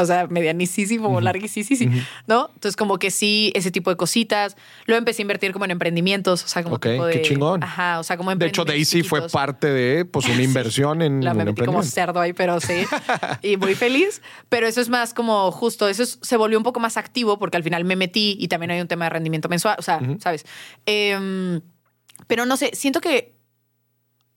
o 0.00 0.06
sea, 0.06 0.26
medianísimo 0.28 1.08
o 1.08 1.20
larguísimo, 1.20 1.92
¿no? 2.26 2.50
Entonces, 2.54 2.76
como 2.76 2.98
que 2.98 3.10
sí, 3.10 3.52
ese 3.54 3.70
tipo 3.70 3.90
de 3.90 3.96
cositas. 3.96 4.56
Luego 4.86 4.98
empecé 4.98 5.22
a 5.22 5.24
invertir 5.24 5.52
como 5.52 5.64
en 5.64 5.72
emprendimientos, 5.72 6.44
o 6.44 6.48
sea, 6.48 6.62
como 6.62 6.76
Ok, 6.76 6.82
tipo 6.86 7.06
de... 7.06 7.12
qué 7.14 7.22
chingón. 7.22 7.62
Ajá, 7.62 7.98
o 7.98 8.02
sea, 8.02 8.16
como 8.16 8.34
De 8.34 8.46
hecho, 8.46 8.64
Daisy 8.64 9.02
fue 9.02 9.28
parte 9.28 9.68
de 9.68 10.04
pues, 10.04 10.26
una 10.26 10.42
inversión 10.42 11.02
en 11.02 11.24
La 11.24 11.34
me 11.34 11.44
metí 11.44 11.64
como 11.64 11.82
cerdo 11.82 12.20
ahí, 12.20 12.32
pero 12.32 12.60
sí. 12.60 12.84
y 13.42 13.56
muy 13.56 13.74
feliz. 13.74 14.22
Pero 14.48 14.66
eso 14.66 14.80
es 14.80 14.88
más 14.88 15.14
como 15.14 15.50
justo, 15.50 15.88
eso 15.88 16.02
es- 16.02 16.18
se 16.22 16.36
volvió 16.36 16.58
un 16.58 16.64
poco 16.64 16.80
más 16.80 16.96
activo 16.96 17.38
porque 17.38 17.56
al 17.56 17.62
final 17.64 17.84
me 17.84 17.96
metí 17.96 18.36
y 18.38 18.48
también 18.48 18.70
hay 18.70 18.80
un 18.80 18.88
tema 18.88 19.06
de 19.06 19.10
rendimiento 19.10 19.48
mensual, 19.48 19.76
o 19.78 19.82
sea, 19.82 20.00
¿sabes? 20.20 20.44
Em, 20.86 21.60
pero 22.26 22.46
no 22.46 22.56
sé, 22.56 22.70
siento 22.74 23.00
que 23.00 23.37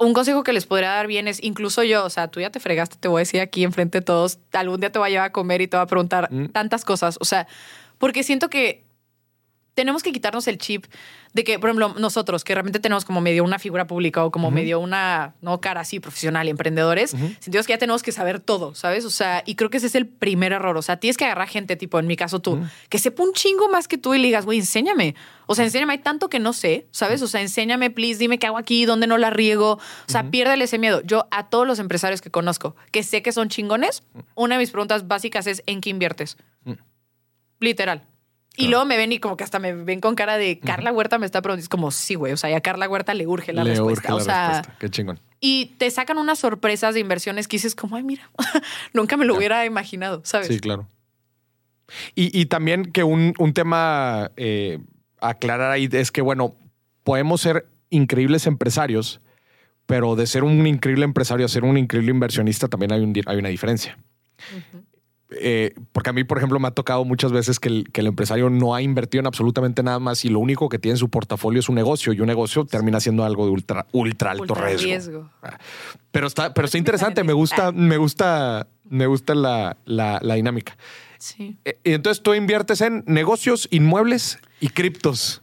un 0.01 0.13
consejo 0.13 0.43
que 0.43 0.53
les 0.53 0.65
podría 0.65 0.89
dar 0.89 1.07
bien 1.07 1.27
es 1.27 1.41
incluso 1.43 1.83
yo, 1.83 2.03
o 2.05 2.09
sea, 2.09 2.27
tú 2.29 2.39
ya 2.39 2.49
te 2.49 2.59
fregaste, 2.59 2.97
te 2.99 3.07
voy 3.07 3.19
a 3.19 3.23
decir 3.23 3.39
aquí 3.41 3.63
enfrente 3.63 3.99
de 3.99 4.05
todos, 4.05 4.39
algún 4.53 4.79
día 4.79 4.91
te 4.91 4.99
voy 4.99 5.07
a 5.07 5.11
llevar 5.11 5.27
a 5.27 5.31
comer 5.31 5.61
y 5.61 5.67
te 5.67 5.77
voy 5.77 5.83
a 5.83 5.87
preguntar 5.87 6.27
Mm. 6.31 6.47
tantas 6.47 6.83
cosas, 6.85 7.17
o 7.21 7.25
sea, 7.25 7.47
porque 7.97 8.23
siento 8.23 8.49
que 8.49 8.83
tenemos 9.81 10.03
que 10.03 10.11
quitarnos 10.11 10.47
el 10.47 10.59
chip 10.59 10.85
de 11.33 11.43
que, 11.43 11.57
por 11.57 11.69
ejemplo, 11.69 11.95
nosotros 11.97 12.43
que 12.43 12.53
realmente 12.53 12.79
tenemos 12.79 13.03
como 13.03 13.19
medio 13.19 13.43
una 13.43 13.57
figura 13.57 13.87
pública 13.87 14.23
o 14.23 14.29
como 14.29 14.51
medio 14.51 14.79
una 14.79 15.33
no 15.41 15.59
cara 15.59 15.81
así 15.81 15.99
profesional 15.99 16.45
y 16.45 16.51
emprendedores, 16.51 17.15
sentimos 17.39 17.65
que 17.65 17.73
ya 17.73 17.79
tenemos 17.79 18.03
que 18.03 18.11
saber 18.11 18.39
todo, 18.39 18.75
¿sabes? 18.75 19.05
O 19.05 19.09
sea, 19.09 19.41
y 19.43 19.55
creo 19.55 19.71
que 19.71 19.77
ese 19.77 19.87
es 19.87 19.95
el 19.95 20.05
primer 20.05 20.51
error. 20.51 20.77
O 20.77 20.83
sea, 20.83 20.97
tienes 20.97 21.17
que 21.17 21.25
agarrar 21.25 21.47
gente, 21.47 21.75
tipo 21.77 21.97
en 21.97 22.05
mi 22.05 22.15
caso 22.15 22.39
tú, 22.41 22.61
que 22.89 22.99
sepa 22.99 23.23
un 23.23 23.33
chingo 23.33 23.69
más 23.69 23.87
que 23.87 23.97
tú 23.97 24.13
y 24.13 24.19
le 24.19 24.27
digas, 24.27 24.45
güey, 24.45 24.59
enséñame. 24.59 25.15
O 25.47 25.55
sea, 25.55 25.65
enséñame, 25.65 25.93
hay 25.93 25.99
tanto 25.99 26.29
que 26.29 26.37
no 26.37 26.53
sé, 26.53 26.85
¿sabes? 26.91 27.23
O 27.23 27.27
sea, 27.27 27.41
enséñame, 27.41 27.89
please, 27.89 28.19
dime 28.19 28.37
qué 28.37 28.45
hago 28.45 28.59
aquí, 28.59 28.85
dónde 28.85 29.07
no 29.07 29.17
la 29.17 29.31
riego. 29.31 29.79
O 30.07 30.11
sea, 30.11 30.29
piérdele 30.29 30.65
ese 30.65 30.77
miedo. 30.77 31.01
Yo 31.01 31.27
a 31.31 31.49
todos 31.49 31.65
los 31.65 31.79
empresarios 31.79 32.21
que 32.21 32.29
conozco, 32.29 32.75
que 32.91 33.01
sé 33.01 33.23
que 33.23 33.31
son 33.31 33.49
chingones, 33.49 34.03
una 34.35 34.55
de 34.55 34.59
mis 34.59 34.69
preguntas 34.69 35.07
básicas 35.07 35.47
es, 35.47 35.63
¿en 35.65 35.81
qué 35.81 35.89
inviertes? 35.89 36.37
Literal. 37.59 38.10
Y 38.57 38.67
luego 38.67 38.83
me 38.85 38.97
ven 38.97 39.11
y 39.13 39.19
como 39.19 39.37
que 39.37 39.43
hasta 39.45 39.59
me 39.59 39.73
ven 39.73 40.01
con 40.01 40.13
cara 40.15 40.37
de 40.37 40.59
Carla 40.59 40.91
Huerta 40.91 41.17
me 41.17 41.25
está 41.25 41.41
preguntando. 41.41 41.63
Es 41.63 41.69
como, 41.69 41.89
sí, 41.89 42.15
güey. 42.15 42.33
O 42.33 42.37
sea, 42.37 42.49
y 42.49 42.53
a 42.53 42.61
Carla 42.61 42.89
Huerta 42.89 43.13
le 43.13 43.25
urge 43.25 43.53
la 43.53 43.63
Le 43.63 43.71
respuesta. 43.71 44.09
urge 44.09 44.13
o 44.13 44.17
la 44.17 44.23
sea, 44.23 44.47
respuesta. 44.49 44.77
Qué 44.79 44.89
chingón. 44.89 45.19
y 45.39 45.67
te 45.77 45.89
sacan 45.89 46.17
unas 46.17 46.39
sorpresas 46.39 46.93
de 46.93 46.99
inversiones 46.99 47.47
que 47.47 47.55
dices, 47.55 47.75
como, 47.75 47.95
ay, 47.95 48.03
mira, 48.03 48.29
nunca 48.93 49.15
me 49.17 49.25
lo 49.25 49.35
hubiera 49.35 49.65
imaginado, 49.65 50.21
¿sabes? 50.25 50.47
Sí, 50.47 50.59
claro. 50.59 50.87
Y, 52.15 52.37
y 52.39 52.45
también 52.45 52.91
que 52.91 53.03
un, 53.03 53.33
un 53.37 53.53
tema 53.53 54.31
eh, 54.37 54.79
aclarar 55.19 55.71
ahí 55.71 55.87
es 55.91 56.11
que, 56.11 56.21
bueno, 56.21 56.55
podemos 57.03 57.41
ser 57.41 57.67
increíbles 57.89 58.47
empresarios, 58.47 59.21
pero 59.85 60.15
de 60.15 60.27
ser 60.27 60.43
un 60.43 60.65
increíble 60.67 61.05
empresario 61.05 61.45
a 61.45 61.49
ser 61.49 61.63
un 61.63 61.77
increíble 61.77 62.11
inversionista 62.11 62.67
también 62.67 62.91
hay, 62.93 63.01
un 63.01 63.13
hay 63.25 63.37
una 63.37 63.49
diferencia. 63.49 63.97
Eh, 65.39 65.73
porque 65.93 66.09
a 66.09 66.13
mí, 66.13 66.23
por 66.23 66.37
ejemplo, 66.37 66.59
me 66.59 66.67
ha 66.67 66.71
tocado 66.71 67.05
muchas 67.05 67.31
veces 67.31 67.59
que 67.59 67.69
el, 67.69 67.89
que 67.91 68.01
el 68.01 68.07
empresario 68.07 68.49
no 68.49 68.75
ha 68.75 68.81
invertido 68.81 69.21
en 69.21 69.27
absolutamente 69.27 69.81
nada 69.81 69.99
más 69.99 70.25
y 70.25 70.29
lo 70.29 70.39
único 70.39 70.67
que 70.67 70.77
tiene 70.77 70.93
en 70.93 70.97
su 70.97 71.09
portafolio 71.09 71.59
es 71.61 71.69
un 71.69 71.75
negocio 71.75 72.11
y 72.11 72.19
un 72.19 72.27
negocio 72.27 72.65
termina 72.65 72.99
siendo 72.99 73.23
algo 73.23 73.45
de 73.45 73.51
ultra, 73.51 73.85
ultra 73.93 74.31
alto 74.31 74.43
Ultra 74.43 74.65
riesgo. 74.67 74.85
riesgo. 74.85 75.29
Pero 76.11 76.27
está, 76.27 76.53
pero 76.53 76.65
está 76.65 76.77
interesante. 76.77 77.23
Me 77.23 77.33
gusta. 77.33 77.71
me 77.71 77.97
gusta, 77.97 78.67
me 78.89 79.05
gusta 79.07 79.33
la, 79.35 79.77
la, 79.85 80.19
la 80.21 80.35
dinámica. 80.35 80.75
Sí. 81.17 81.57
Eh, 81.65 81.79
Y 81.83 81.93
entonces 81.93 82.21
tú 82.21 82.33
inviertes 82.33 82.81
en 82.81 83.03
negocios, 83.07 83.67
inmuebles 83.71 84.39
y 84.59 84.69
criptos. 84.69 85.41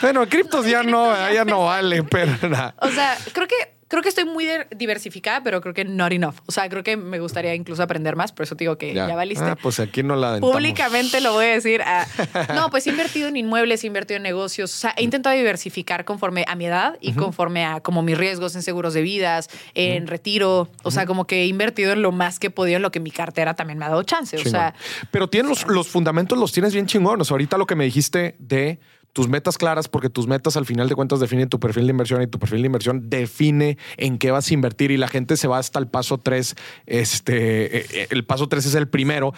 Bueno, 0.00 0.26
criptos 0.28 0.66
ya 0.66 0.82
no, 0.82 1.12
ya 1.32 1.44
no 1.44 1.66
vale, 1.66 2.02
pero. 2.02 2.32
O 2.80 2.88
sea, 2.88 3.16
creo 3.34 3.46
que 3.46 3.54
creo 3.88 4.02
que 4.02 4.08
estoy 4.10 4.24
muy 4.24 4.46
diversificada, 4.76 5.42
pero 5.42 5.60
creo 5.60 5.74
que 5.74 5.84
not 5.84 6.12
enough. 6.12 6.36
O 6.46 6.52
sea, 6.52 6.68
creo 6.68 6.84
que 6.84 6.96
me 6.96 7.18
gustaría 7.18 7.54
incluso 7.54 7.82
aprender 7.82 8.16
más, 8.16 8.32
por 8.32 8.44
eso 8.44 8.54
te 8.54 8.64
digo 8.64 8.78
que 8.78 8.94
ya, 8.94 9.14
valiste. 9.14 9.44
Ah, 9.44 9.56
pues 9.60 9.80
aquí 9.80 10.02
no 10.02 10.14
la 10.14 10.30
aventamos. 10.30 10.54
Públicamente 10.54 11.20
lo 11.20 11.32
voy 11.32 11.46
a 11.46 11.50
decir. 11.50 11.82
ah, 11.84 12.06
no, 12.54 12.70
pues 12.70 12.86
he 12.86 12.90
invertido 12.90 13.28
en 13.28 13.36
inmuebles, 13.36 13.82
he 13.84 13.86
invertido 13.86 14.16
en 14.16 14.22
negocios. 14.22 14.72
O 14.72 14.76
sea, 14.76 14.94
he 14.96 15.02
intentado 15.02 15.34
diversificar 15.34 16.04
conforme 16.04 16.44
a 16.46 16.54
mi 16.54 16.66
edad 16.66 16.98
y 17.00 17.14
conforme 17.14 17.64
a 17.64 17.80
como 17.80 18.02
mis 18.02 18.16
riesgos 18.16 18.54
en 18.54 18.62
seguros 18.62 18.94
de 18.94 19.02
vidas, 19.02 19.48
en 19.74 20.06
retiro. 20.06 20.68
O 20.82 20.90
sea, 20.90 21.06
como 21.06 21.26
que 21.26 21.42
he 21.42 21.46
invertido 21.46 21.92
en 21.92 22.02
lo 22.02 22.12
más 22.12 22.38
que 22.38 22.48
he 22.48 22.50
podido, 22.50 22.76
en 22.76 22.82
lo 22.82 22.90
que 22.90 23.00
mi 23.00 23.10
cartera 23.10 23.54
también 23.54 23.78
me 23.78 23.86
ha 23.86 23.88
dado 23.88 24.02
chance. 24.02 24.36
O 24.36 24.44
sea, 24.44 24.74
pero 25.10 25.28
tienes 25.28 25.48
los, 25.48 25.66
los 25.66 25.88
fundamentos, 25.88 26.38
los 26.38 26.52
tienes 26.52 26.74
bien 26.74 26.86
chingones. 26.86 27.30
Ahorita 27.30 27.56
lo 27.56 27.66
que 27.66 27.74
me 27.74 27.84
dijiste 27.84 28.36
de 28.38 28.78
tus 29.12 29.28
metas 29.28 29.58
claras, 29.58 29.88
porque 29.88 30.10
tus 30.10 30.26
metas 30.26 30.56
al 30.56 30.66
final 30.66 30.88
de 30.88 30.94
cuentas 30.94 31.20
definen 31.20 31.48
tu 31.48 31.58
perfil 31.58 31.86
de 31.86 31.90
inversión 31.90 32.22
y 32.22 32.26
tu 32.26 32.38
perfil 32.38 32.62
de 32.62 32.66
inversión 32.66 33.10
define 33.10 33.78
en 33.96 34.18
qué 34.18 34.30
vas 34.30 34.50
a 34.50 34.54
invertir 34.54 34.90
y 34.90 34.96
la 34.96 35.08
gente 35.08 35.36
se 35.36 35.48
va 35.48 35.58
hasta 35.58 35.78
el 35.78 35.88
paso 35.88 36.18
3. 36.18 36.54
Este, 36.86 37.78
eh, 37.78 37.86
eh, 37.92 38.06
el 38.10 38.24
paso 38.24 38.48
3 38.48 38.64
es 38.66 38.74
el 38.74 38.88
primero. 38.88 39.34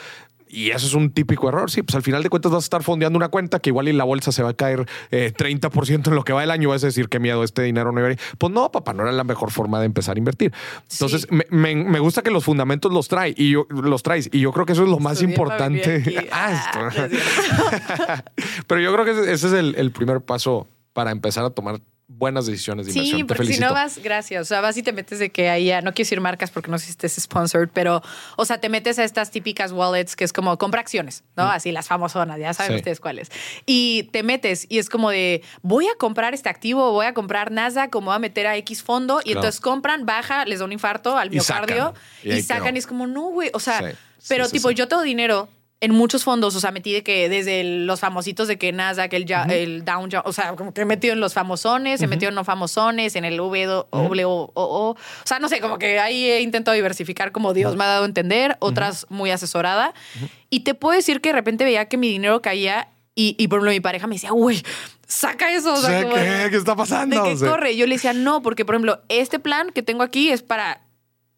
Y 0.52 0.70
eso 0.72 0.86
es 0.86 0.94
un 0.94 1.10
típico 1.12 1.48
error. 1.48 1.70
Sí, 1.70 1.82
pues 1.82 1.94
al 1.94 2.02
final 2.02 2.22
de 2.24 2.28
cuentas 2.28 2.50
vas 2.50 2.64
a 2.64 2.66
estar 2.66 2.82
fondeando 2.82 3.16
una 3.16 3.28
cuenta 3.28 3.60
que 3.60 3.70
igual 3.70 3.86
y 3.88 3.92
la 3.92 4.02
bolsa 4.04 4.32
se 4.32 4.42
va 4.42 4.48
a 4.50 4.54
caer 4.54 4.84
eh, 5.12 5.32
30% 5.36 6.08
en 6.08 6.14
lo 6.16 6.24
que 6.24 6.32
va 6.32 6.42
el 6.42 6.50
año. 6.50 6.68
Vas 6.70 6.82
a 6.82 6.86
decir 6.86 7.08
qué 7.08 7.20
miedo, 7.20 7.44
este 7.44 7.62
dinero 7.62 7.92
no 7.92 8.00
iba 8.00 8.08
a 8.08 8.12
ir. 8.12 8.18
Pues 8.36 8.52
no, 8.52 8.72
papá, 8.72 8.92
no 8.92 9.04
era 9.04 9.12
la 9.12 9.22
mejor 9.24 9.52
forma 9.52 9.78
de 9.78 9.86
empezar 9.86 10.16
a 10.16 10.18
invertir. 10.18 10.52
Entonces, 10.90 11.22
Sí. 11.22 11.28
me, 11.30 11.44
me- 11.50 11.84
me 11.84 12.00
gusta 12.00 12.22
que 12.22 12.30
los 12.32 12.42
fundamentos 12.44 12.92
los 12.92 13.06
trae 13.08 13.32
y 13.36 13.52
yo 13.52 13.66
los 13.70 14.02
traes. 14.02 14.28
Y 14.32 14.40
yo 14.40 14.52
creo 14.52 14.66
que 14.66 14.72
eso 14.72 14.82
es 14.82 14.88
lo 14.90 14.98
más 14.98 15.14
Estudié 15.20 15.32
importante. 15.34 16.28
Ah. 16.32 16.70
Pero 18.66 18.80
yo 18.80 18.92
creo 18.92 19.04
que 19.04 19.10
ese 19.12 19.32
ese 19.32 19.46
es 19.48 19.52
el, 19.52 19.74
el 19.76 19.90
primer 19.92 20.20
paso 20.20 20.66
para 20.92 21.10
empezar 21.10 21.44
a 21.44 21.50
tomar 21.50 21.80
buenas 22.12 22.46
decisiones 22.46 22.86
de 22.86 22.92
inversión. 22.92 23.18
Sí, 23.20 23.24
Te 23.24 23.34
porque 23.34 23.52
si 23.54 23.60
no 23.60 23.72
vas, 23.72 23.98
gracias. 23.98 24.42
O 24.42 24.44
sea, 24.44 24.60
vas 24.60 24.76
y 24.76 24.82
te 24.82 24.92
metes 24.92 25.20
de 25.20 25.30
que 25.30 25.48
ahí, 25.48 25.66
ya- 25.66 25.80
no 25.80 25.92
quiero 25.92 26.06
decir 26.06 26.20
marcas 26.20 26.50
porque 26.50 26.70
no 26.70 26.76
sé 26.78 26.86
si 26.86 26.90
estés 26.90 27.14
sponsored, 27.14 27.68
pero, 27.72 28.02
o 28.36 28.44
sea, 28.44 28.58
te 28.58 28.68
metes 28.68 28.98
a 28.98 29.04
estas 29.04 29.30
típicas 29.30 29.70
wallets 29.72 30.16
que 30.16 30.24
es 30.24 30.32
como 30.32 30.58
compra 30.58 30.80
acciones, 30.80 31.22
¿no? 31.36 31.44
Así 31.44 31.70
las 31.72 31.86
famosonas, 31.88 32.38
ya 32.38 32.52
saben 32.52 32.72
Sí. 32.72 32.76
ustedes 32.78 32.98
cuáles. 33.00 33.30
Y 33.64 34.04
te 34.12 34.22
metes 34.22 34.66
y 34.68 34.78
es 34.78 34.90
como 34.90 35.10
de, 35.10 35.42
voy 35.62 35.86
a 35.86 35.94
comprar 35.98 36.34
este 36.34 36.48
activo, 36.48 36.90
voy 36.92 37.06
a 37.06 37.14
comprar 37.14 37.52
Nasdaq, 37.52 37.90
como 37.90 38.06
voy 38.06 38.16
a 38.16 38.18
meter 38.18 38.46
a 38.48 38.56
X 38.56 38.82
fondo, 38.82 39.20
y 39.20 39.24
Claro. 39.24 39.38
entonces 39.40 39.60
compran, 39.60 40.04
baja, 40.04 40.44
les 40.44 40.58
da 40.58 40.64
un 40.64 40.72
infarto 40.72 41.16
al 41.16 41.32
Y 41.32 41.38
sacan. 41.40 41.66
miocardio 41.66 41.94
Y 42.24 42.42
sacan 42.42 42.74
y 42.74 42.80
es 42.80 42.86
como, 42.86 43.06
no, 43.06 43.22
güey. 43.30 43.50
O 43.54 43.60
sea, 43.60 43.78
Sí, 43.78 43.96
pero 44.28 44.46
sí, 44.46 44.52
tipo, 44.52 44.70
yo 44.72 44.88
tengo 44.88 45.02
dinero 45.02 45.48
en 45.82 45.92
muchos 45.92 46.24
fondos, 46.24 46.54
o 46.54 46.60
sea, 46.60 46.72
metí 46.72 46.92
de 46.92 47.02
que 47.02 47.28
desde 47.30 47.60
el- 47.62 47.86
los 47.86 48.00
famositos 48.00 48.48
de 48.48 48.58
que 48.58 48.70
Nasdaq, 48.70 49.12
el, 49.14 49.24
ja- 49.26 49.44
el 49.44 49.82
Down, 49.84 50.10
Jones, 50.10 50.26
o 50.26 50.32
sea, 50.32 50.54
como 50.54 50.74
que 50.74 50.82
he 50.82 50.84
metido 50.84 51.14
en 51.14 51.20
los 51.20 51.32
famosones, 51.32 52.02
he 52.02 52.06
metido 52.06 52.28
en 52.28 52.34
no 52.34 52.44
famosones, 52.44 53.16
en 53.16 53.24
el 53.24 53.38
W, 53.38 53.66
O, 53.80 54.50
o 54.54 54.96
sea, 55.24 55.38
no 55.38 55.48
sé, 55.48 55.60
como 55.60 55.78
que 55.78 55.98
ahí 55.98 56.24
he 56.26 56.40
intentado 56.42 56.74
diversificar 56.74 57.32
como 57.32 57.54
Dios 57.54 57.76
me 57.76 57.84
ha 57.84 57.86
dado 57.88 58.02
a 58.02 58.06
entender, 58.06 58.56
otras 58.60 59.06
muy 59.08 59.30
asesorada. 59.30 59.94
Y 60.50 60.60
te 60.60 60.74
puedo 60.74 60.94
decir 60.96 61.20
que 61.22 61.30
de 61.30 61.34
repente 61.34 61.64
veía 61.64 61.86
que 61.86 61.96
mi 61.96 62.08
dinero 62.08 62.42
caía 62.42 62.88
y, 63.14 63.34
y 63.38 63.48
por 63.48 63.58
ejemplo, 63.58 63.70
mi 63.72 63.80
pareja 63.80 64.06
me 64.06 64.16
decía, 64.16 64.32
güey, 64.32 64.62
saca 65.06 65.50
eso. 65.54 65.70
O 65.72 65.76
O 65.76 65.80
sea, 65.80 66.02
como 66.02 66.14
¿qué, 66.14 66.20
de- 66.20 66.50
¿qué 66.50 66.56
está 66.56 66.72
de 66.72 66.76
pasando? 66.76 67.22
O 67.22 67.36
sea, 67.36 67.48
corre. 67.50 67.74
Yo 67.76 67.86
le 67.86 67.94
decía, 67.94 68.12
no, 68.12 68.42
porque 68.42 68.64
por 68.66 68.74
ejemplo, 68.74 69.00
este 69.08 69.38
plan 69.38 69.70
que 69.70 69.82
tengo 69.82 70.02
aquí 70.02 70.30
es 70.30 70.42
para 70.42 70.82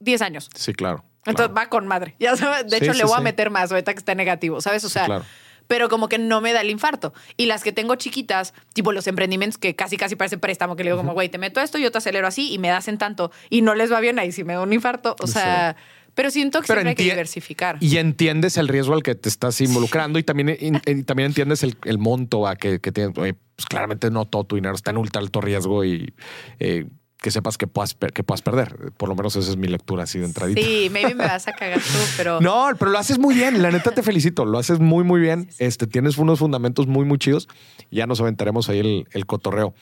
10 0.01 0.21
años. 0.23 0.51
Sí, 0.57 0.73
claro. 0.73 1.05
Entonces 1.27 1.53
claro. 1.53 1.55
va 1.55 1.69
con 1.69 1.87
madre. 1.87 2.15
Ya 2.19 2.37
sabes, 2.37 2.65
de 2.71 2.79
Sí, 2.79 2.85
hecho, 2.85 2.93
sí, 2.95 2.99
le 2.99 3.05
voy 3.05 3.17
a 3.17 3.21
meter 3.21 3.51
más 3.51 3.71
ahorita 3.71 3.93
que 3.95 3.99
está 3.99 4.15
negativo, 4.15 4.61
¿sabes? 4.61 4.85
O 4.85 4.89
sea, 4.89 5.07
claro. 5.07 5.25
pero 5.69 5.89
como 5.89 6.09
que 6.09 6.19
no 6.19 6.41
me 6.41 6.53
da 6.53 6.61
el 6.63 6.71
infarto. 6.71 7.15
Y 7.37 7.47
las 7.47 7.63
que 7.63 7.73
tengo 7.73 7.95
chiquitas, 7.95 8.55
tipo 8.75 8.93
los 8.93 9.07
emprendimientos 9.07 9.57
que 9.59 9.77
casi, 9.77 9.97
casi 9.97 10.17
parece 10.17 10.37
préstamo, 10.39 10.75
que 10.77 10.83
le 10.85 10.91
digo 10.91 10.99
como, 10.99 11.13
güey, 11.15 11.29
te 11.29 11.39
meto 11.39 11.61
esto, 11.61 11.79
yo 11.79 11.91
te 11.93 11.99
acelero 11.99 12.27
así 12.27 12.53
y 12.53 12.59
me 12.59 12.69
das 12.69 12.89
en 12.89 12.99
tanto 12.99 13.31
y 13.51 13.63
no 13.63 13.75
les 13.75 13.93
va 13.93 14.01
bien 14.01 14.19
ahí 14.19 14.33
si 14.33 14.43
me 14.45 14.55
da 14.55 14.63
un 14.63 14.73
infarto. 14.73 15.15
O 15.21 15.27
sea, 15.29 15.77
pero 16.15 16.31
siento 16.31 16.61
que 16.61 16.67
Pero 16.67 16.81
siempre 16.83 16.91
hay 16.91 16.95
que 16.97 17.05
diversificar. 17.15 17.77
Y 17.81 17.97
entiendes 17.97 18.59
el 18.59 18.69
riesgo 18.69 18.93
al 18.95 19.03
que 19.03 19.15
te 19.15 19.29
estás 19.31 19.61
involucrando 19.63 20.19
y 20.19 20.23
también, 20.25 20.51
y- 20.61 21.03
también 21.05 21.29
entiendes 21.29 21.63
el, 21.63 21.79
el 21.85 21.99
monto 21.99 22.47
a 22.47 22.57
que, 22.57 22.81
que 22.81 22.93
tienes. 22.93 23.15
Pues 23.15 23.35
claramente 23.67 24.11
no 24.11 24.25
todo 24.27 24.45
tu 24.45 24.57
dinero 24.57 24.75
está 24.75 24.91
en 24.91 24.97
ultra 24.99 25.23
alto 25.23 25.41
riesgo 25.41 25.85
y 25.85 26.13
eh, 26.59 26.87
que 27.23 27.31
sepas 27.31 27.57
que 27.57 27.67
puedas, 27.67 27.95
que 27.95 28.23
puedas 28.25 28.43
perder. 28.43 28.93
Por 28.97 29.09
lo 29.09 29.15
menos 29.15 29.37
esa 29.37 29.51
es 29.51 29.57
mi 29.57 29.69
lectura 29.69 30.03
así 30.03 30.19
de 30.19 30.27
entradita. 30.27 30.61
Sí, 30.61 30.89
maybe 30.91 31.15
me 31.15 31.25
vas 31.25 31.47
a 31.49 31.53
cagar 31.53 31.79
tú, 31.81 31.99
pero 32.17 32.41
No, 32.41 32.69
pero 32.79 32.91
lo 32.91 32.99
haces 32.99 33.19
muy 33.19 33.35
bien. 33.35 33.63
La 33.63 33.71
neta 33.71 33.93
te 33.93 34.03
felicito. 34.03 34.45
Lo 34.45 34.59
haces 34.59 34.81
muy, 34.81 35.05
muy 35.05 35.21
bien. 35.21 35.49
Este, 35.59 35.87
tienes 35.87 36.19
unos 36.19 36.41
fundamentos 36.41 36.87
muy, 36.87 37.05
muy 37.05 37.19
chidos. 37.19 37.49
Ya 37.91 38.07
nos 38.07 38.21
aventaremos 38.21 38.69
ahí 38.69 38.81
el, 38.81 39.07
el 39.13 39.25
cotorreo. 39.27 39.73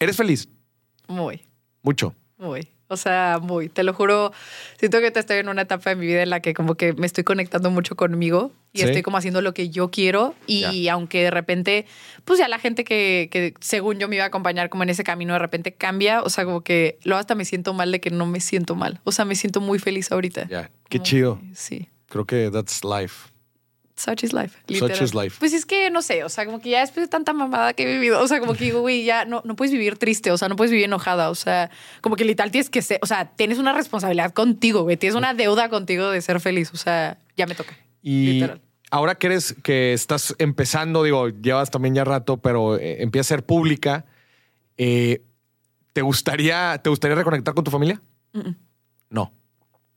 ¿Eres 0.00 0.16
feliz? 0.16 0.48
muy, 1.08 1.46
Mucho. 1.82 2.14
muy. 2.38 2.68
O 2.88 2.96
sea, 2.96 3.38
muy, 3.42 3.68
te 3.68 3.82
lo 3.82 3.92
juro, 3.92 4.32
siento 4.78 5.00
que 5.00 5.10
te 5.10 5.18
estoy 5.20 5.38
en 5.38 5.48
una 5.48 5.62
etapa 5.62 5.90
de 5.90 5.96
mi 5.96 6.06
vida 6.06 6.22
en 6.22 6.30
la 6.30 6.40
que 6.40 6.54
como 6.54 6.76
que 6.76 6.92
me 6.92 7.06
estoy 7.06 7.24
conectando 7.24 7.70
mucho 7.70 7.96
conmigo 7.96 8.52
y 8.72 8.78
Sí. 8.78 8.84
estoy 8.84 9.02
como 9.02 9.16
haciendo 9.16 9.40
lo 9.42 9.54
que 9.54 9.70
yo 9.70 9.90
quiero 9.90 10.34
y 10.46 10.82
Ya. 10.84 10.92
aunque 10.92 11.22
de 11.24 11.30
repente, 11.32 11.86
pues 12.24 12.38
ya 12.38 12.46
la 12.46 12.58
gente 12.60 12.84
que, 12.84 13.28
que 13.32 13.54
según 13.60 13.98
yo 13.98 14.06
me 14.08 14.16
iba 14.16 14.24
a 14.24 14.28
acompañar 14.28 14.68
como 14.68 14.84
en 14.84 14.90
ese 14.90 15.02
camino 15.02 15.32
de 15.32 15.40
repente 15.40 15.72
cambia, 15.74 16.22
o 16.22 16.28
sea, 16.30 16.44
como 16.44 16.62
que 16.62 16.98
luego 17.02 17.18
hasta 17.18 17.34
me 17.34 17.44
siento 17.44 17.74
mal 17.74 17.90
de 17.90 18.00
que 18.00 18.10
no 18.10 18.24
me 18.26 18.38
siento 18.40 18.76
mal, 18.76 19.00
o 19.02 19.10
sea, 19.10 19.24
me 19.24 19.34
siento 19.34 19.60
muy 19.60 19.78
feliz 19.80 20.12
ahorita. 20.12 20.46
Ya. 20.48 20.70
Qué 20.88 21.00
chido. 21.00 21.40
Sí. 21.54 21.88
Creo 22.08 22.24
que 22.24 22.50
that's 22.52 22.82
life. 22.84 23.32
Such 23.96 24.24
is 24.24 24.32
life. 24.34 24.58
Such 24.68 24.82
literal. 24.82 25.02
is 25.04 25.14
life. 25.14 25.36
Pues 25.38 25.54
es 25.54 25.64
que 25.64 25.88
no 25.90 26.02
sé, 26.02 26.22
o 26.22 26.28
sea, 26.28 26.44
como 26.44 26.60
que 26.60 26.68
ya 26.68 26.80
después 26.80 27.06
de 27.06 27.08
tanta 27.08 27.32
mamada 27.32 27.72
que 27.72 27.84
he 27.84 27.86
vivido, 27.94 28.20
o 28.22 28.28
sea, 28.28 28.40
como 28.40 28.52
que 28.52 28.64
digo, 28.64 28.80
güey, 28.80 29.04
ya 29.04 29.24
no, 29.24 29.40
no 29.46 29.56
puedes 29.56 29.72
vivir 29.72 29.96
triste, 29.96 30.30
o 30.30 30.36
sea, 30.36 30.48
no 30.48 30.56
puedes 30.56 30.70
vivir 30.70 30.84
enojada, 30.84 31.30
o 31.30 31.34
sea, 31.34 31.70
como 32.02 32.14
que 32.16 32.24
literal 32.26 32.50
tienes 32.50 32.68
que 32.68 32.82
ser, 32.82 32.98
o 33.02 33.06
sea, 33.06 33.30
tienes 33.36 33.58
una 33.58 33.72
responsabilidad 33.72 34.32
contigo, 34.34 34.82
güey, 34.82 34.98
tienes 34.98 35.16
una 35.16 35.32
deuda 35.32 35.70
contigo 35.70 36.10
de 36.10 36.20
ser 36.20 36.40
feliz, 36.40 36.70
o 36.74 36.76
sea, 36.76 37.16
ya 37.38 37.46
me 37.46 37.54
toca. 37.54 37.74
Y 38.02 38.34
Literal. 38.34 38.60
ahora 38.90 39.14
que 39.14 39.28
eres, 39.28 39.54
que 39.62 39.94
estás 39.94 40.34
empezando, 40.38 41.02
digo, 41.02 41.28
llevas 41.30 41.70
también 41.70 41.94
ya 41.94 42.04
rato, 42.04 42.36
pero 42.36 42.76
eh, 42.76 43.02
empieza 43.02 43.34
a 43.34 43.36
ser 43.38 43.46
pública, 43.46 44.04
eh, 44.76 45.22
¿te 45.94 46.02
gustaría, 46.02 46.78
¿te 46.82 46.90
gustaría 46.90 47.14
reconectar 47.14 47.54
con 47.54 47.64
tu 47.64 47.70
familia? 47.70 48.02
No, 49.08 49.32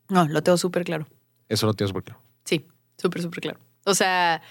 No, 0.08 0.26
lo 0.26 0.42
tengo 0.42 0.58
súper 0.58 0.86
claro. 0.86 1.06
eso 1.50 1.66
lo 1.66 1.74
tienes 1.74 1.92
muy 1.92 2.02
claro. 2.02 2.22
Sí, 2.46 2.66
súper, 2.98 3.22
súper 3.22 3.42
claro. 3.42 3.60
O 3.90 3.96
sea, 3.96 4.42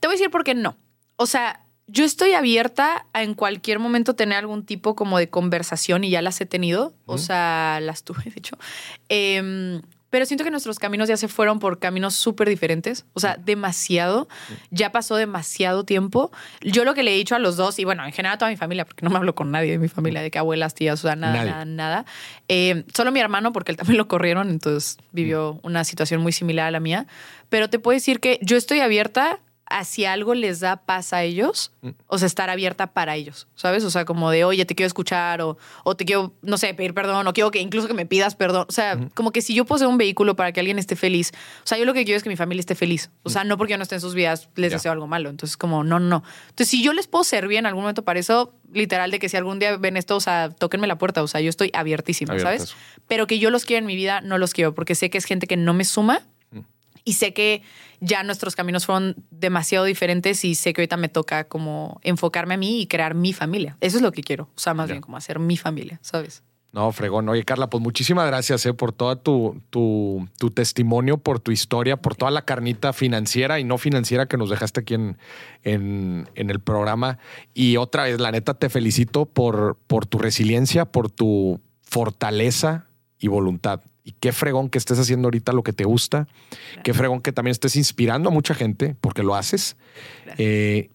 te 0.00 0.06
voy 0.06 0.14
a 0.14 0.18
decir 0.18 0.30
por 0.30 0.44
qué 0.44 0.54
no. 0.54 0.76
O 1.16 1.26
sea, 1.26 1.64
yo 1.86 2.04
estoy 2.04 2.32
abierta 2.32 3.06
a 3.12 3.22
en 3.22 3.34
cualquier 3.34 3.78
momento 3.78 4.14
tener 4.14 4.38
algún 4.38 4.64
tipo 4.64 4.94
como 4.94 5.18
de 5.18 5.28
conversación 5.28 6.04
y 6.04 6.10
ya 6.10 6.22
las 6.22 6.40
he 6.40 6.46
tenido. 6.46 6.94
O 7.06 7.18
sea, 7.18 7.80
las 7.82 8.04
tuve, 8.04 8.24
de 8.24 8.34
hecho. 8.36 8.56
Em, 9.08 9.82
pero 10.12 10.26
siento 10.26 10.44
que 10.44 10.50
nuestros 10.50 10.78
caminos 10.78 11.08
ya 11.08 11.16
se 11.16 11.26
fueron 11.26 11.58
por 11.58 11.78
caminos 11.78 12.14
súper 12.14 12.46
diferentes. 12.46 13.06
O 13.14 13.20
sea, 13.20 13.38
demasiado. 13.42 14.28
Ya 14.70 14.92
pasó 14.92 15.16
demasiado 15.16 15.84
tiempo. 15.84 16.30
Yo 16.60 16.84
lo 16.84 16.92
que 16.92 17.02
le 17.02 17.14
he 17.14 17.16
dicho 17.16 17.34
a 17.34 17.38
los 17.38 17.56
dos, 17.56 17.78
y 17.78 17.84
bueno, 17.84 18.04
en 18.04 18.12
general 18.12 18.34
a 18.34 18.38
toda 18.38 18.50
mi 18.50 18.58
familia, 18.58 18.84
porque 18.84 19.02
no 19.06 19.10
me 19.10 19.16
hablo 19.16 19.34
con 19.34 19.50
nadie 19.50 19.70
de 19.70 19.78
mi 19.78 19.88
familia, 19.88 20.20
de 20.20 20.30
que 20.30 20.38
abuelas, 20.38 20.74
tías, 20.74 21.02
o 21.02 21.08
sea, 21.08 21.16
nada, 21.16 21.32
Nadie. 21.32 21.50
nada, 21.50 21.64
nada. 21.64 22.04
Eh, 22.48 22.84
solo 22.94 23.10
mi 23.10 23.20
hermano, 23.20 23.54
porque 23.54 23.72
él 23.72 23.78
también 23.78 23.96
lo 23.96 24.06
corrieron, 24.06 24.50
entonces 24.50 24.98
vivió 25.12 25.58
una 25.62 25.82
situación 25.84 26.20
muy 26.20 26.32
similar 26.32 26.66
a 26.66 26.70
la 26.70 26.80
mía. 26.80 27.06
Pero 27.48 27.70
te 27.70 27.78
puedo 27.78 27.94
decir 27.96 28.20
que 28.20 28.38
yo 28.42 28.58
estoy 28.58 28.80
abierta 28.80 29.40
a 29.78 29.84
si 29.84 30.04
algo 30.04 30.34
les 30.34 30.60
da 30.60 30.76
paz 30.76 31.12
a 31.12 31.22
ellos, 31.22 31.72
o 32.06 32.18
sea, 32.18 32.26
estar 32.26 32.50
abierta 32.50 32.88
para 32.92 33.16
ellos, 33.16 33.48
¿sabes? 33.54 33.84
O 33.84 33.90
sea, 33.90 34.04
como 34.04 34.30
de, 34.30 34.44
oye, 34.44 34.64
te 34.64 34.74
quiero 34.74 34.86
escuchar, 34.86 35.40
o, 35.42 35.56
o 35.84 35.96
te 35.96 36.04
quiero, 36.04 36.32
no 36.42 36.58
sé, 36.58 36.74
pedir 36.74 36.94
perdón, 36.94 37.26
o 37.26 37.32
quiero 37.32 37.50
que 37.50 37.60
incluso 37.60 37.88
que 37.88 37.94
me 37.94 38.06
pidas 38.06 38.34
perdón. 38.36 38.66
O 38.68 38.72
sea, 38.72 38.98
como 39.14 39.30
que 39.32 39.42
si 39.42 39.54
yo 39.54 39.64
poseo 39.64 39.88
un 39.88 39.98
vehículo 39.98 40.36
para 40.36 40.52
que 40.52 40.60
alguien 40.60 40.78
esté 40.78 40.94
feliz, 40.96 41.32
o 41.64 41.66
sea, 41.66 41.78
yo 41.78 41.84
lo 41.84 41.94
que 41.94 42.04
quiero 42.04 42.16
es 42.16 42.22
que 42.22 42.28
mi 42.28 42.36
familia 42.36 42.60
esté 42.60 42.74
feliz. 42.74 43.10
O 43.22 43.30
sea, 43.30 43.44
no 43.44 43.56
porque 43.58 43.72
yo 43.72 43.78
no 43.78 43.82
esté 43.82 43.94
en 43.96 44.00
sus 44.00 44.14
vidas 44.14 44.48
les 44.56 44.70
Ya. 44.70 44.76
deseo 44.76 44.92
algo 44.92 45.06
malo. 45.06 45.30
Entonces, 45.30 45.56
como, 45.56 45.84
no, 45.84 45.98
no. 46.00 46.22
Entonces, 46.50 46.68
si 46.68 46.82
yo 46.82 46.92
les 46.92 47.06
puedo 47.06 47.24
servir 47.24 47.58
en 47.58 47.66
algún 47.66 47.82
momento 47.82 48.04
para 48.04 48.20
eso, 48.20 48.52
literal, 48.72 49.10
de 49.10 49.18
que 49.18 49.28
si 49.28 49.36
algún 49.36 49.58
día 49.58 49.76
ven 49.76 49.96
esto, 49.96 50.16
o 50.16 50.20
sea, 50.20 50.50
tóquenme 50.50 50.86
la 50.86 50.96
puerta. 50.98 51.22
O 51.22 51.28
sea, 51.28 51.40
yo 51.40 51.48
estoy 51.50 51.70
abiertísima, 51.74 52.38
¿sabes? 52.38 52.74
Pero 53.08 53.26
que 53.26 53.38
yo 53.38 53.50
los 53.50 53.64
quiero 53.64 53.78
en 53.80 53.86
mi 53.86 53.96
vida, 53.96 54.20
no 54.20 54.38
los 54.38 54.52
quiero, 54.54 54.74
porque 54.74 54.94
sé 54.94 55.10
que 55.10 55.18
es 55.18 55.24
gente 55.24 55.46
que 55.46 55.56
no 55.56 55.74
me 55.74 55.84
suma 55.84 56.20
y 57.04 57.14
sé 57.14 57.32
que 57.32 57.62
ya 58.00 58.22
nuestros 58.22 58.56
caminos 58.56 58.86
fueron 58.86 59.16
demasiado 59.30 59.84
diferentes 59.84 60.44
y 60.44 60.54
sé 60.54 60.72
que 60.72 60.82
ahorita 60.82 60.96
me 60.96 61.08
toca 61.08 61.44
como 61.44 62.00
enfocarme 62.02 62.54
a 62.54 62.56
mí 62.56 62.80
y 62.80 62.86
crear 62.86 63.14
mi 63.14 63.32
familia. 63.32 63.76
Eso 63.80 63.96
es 63.96 64.02
lo 64.02 64.12
que 64.12 64.22
quiero. 64.22 64.44
O 64.54 64.60
sea, 64.60 64.74
más 64.74 64.88
bien 64.88 65.00
como 65.00 65.16
hacer 65.16 65.38
mi 65.38 65.56
familia, 65.56 65.98
¿sabes? 66.02 66.42
No, 66.72 66.90
fregón. 66.90 67.28
Oye, 67.28 67.44
Carla, 67.44 67.68
pues 67.68 67.82
muchísimas 67.82 68.26
gracias 68.26 68.64
eh, 68.64 68.72
por 68.72 68.92
toda 68.92 69.16
tu, 69.16 69.60
tu, 69.68 70.26
tu 70.38 70.50
testimonio, 70.50 71.18
por 71.18 71.38
tu 71.38 71.52
historia, 71.52 71.98
por 71.98 72.16
toda 72.16 72.30
la 72.30 72.46
carnita 72.46 72.94
financiera 72.94 73.60
y 73.60 73.64
no 73.64 73.76
financiera 73.76 74.26
que 74.26 74.38
nos 74.38 74.48
dejaste 74.48 74.80
aquí 74.80 74.94
en, 74.94 75.18
en, 75.64 76.30
en 76.34 76.48
el 76.48 76.60
programa. 76.60 77.18
Y 77.52 77.76
otra 77.76 78.04
vez, 78.04 78.18
la 78.18 78.32
neta, 78.32 78.54
te 78.54 78.70
felicito 78.70 79.26
por, 79.26 79.76
por 79.86 80.06
tu 80.06 80.18
resiliencia, 80.18 80.86
por 80.86 81.10
tu 81.10 81.60
fortaleza 81.82 82.86
y 83.18 83.28
voluntad. 83.28 83.82
Y 84.04 84.12
qué 84.12 84.32
fregón 84.32 84.68
que 84.68 84.78
estés 84.78 84.98
haciendo 84.98 85.26
ahorita 85.26 85.52
lo 85.52 85.62
que 85.62 85.72
te 85.72 85.84
gusta. 85.84 86.26
Qué 86.82 86.92
fregón 86.92 87.20
que 87.20 87.32
también 87.32 87.52
estés 87.52 87.76
inspirando 87.76 88.30
a 88.30 88.32
mucha 88.32 88.54
gente, 88.54 88.96
porque 89.00 89.22
lo 89.22 89.34
haces. 89.34 89.76
Eh, 90.38 90.90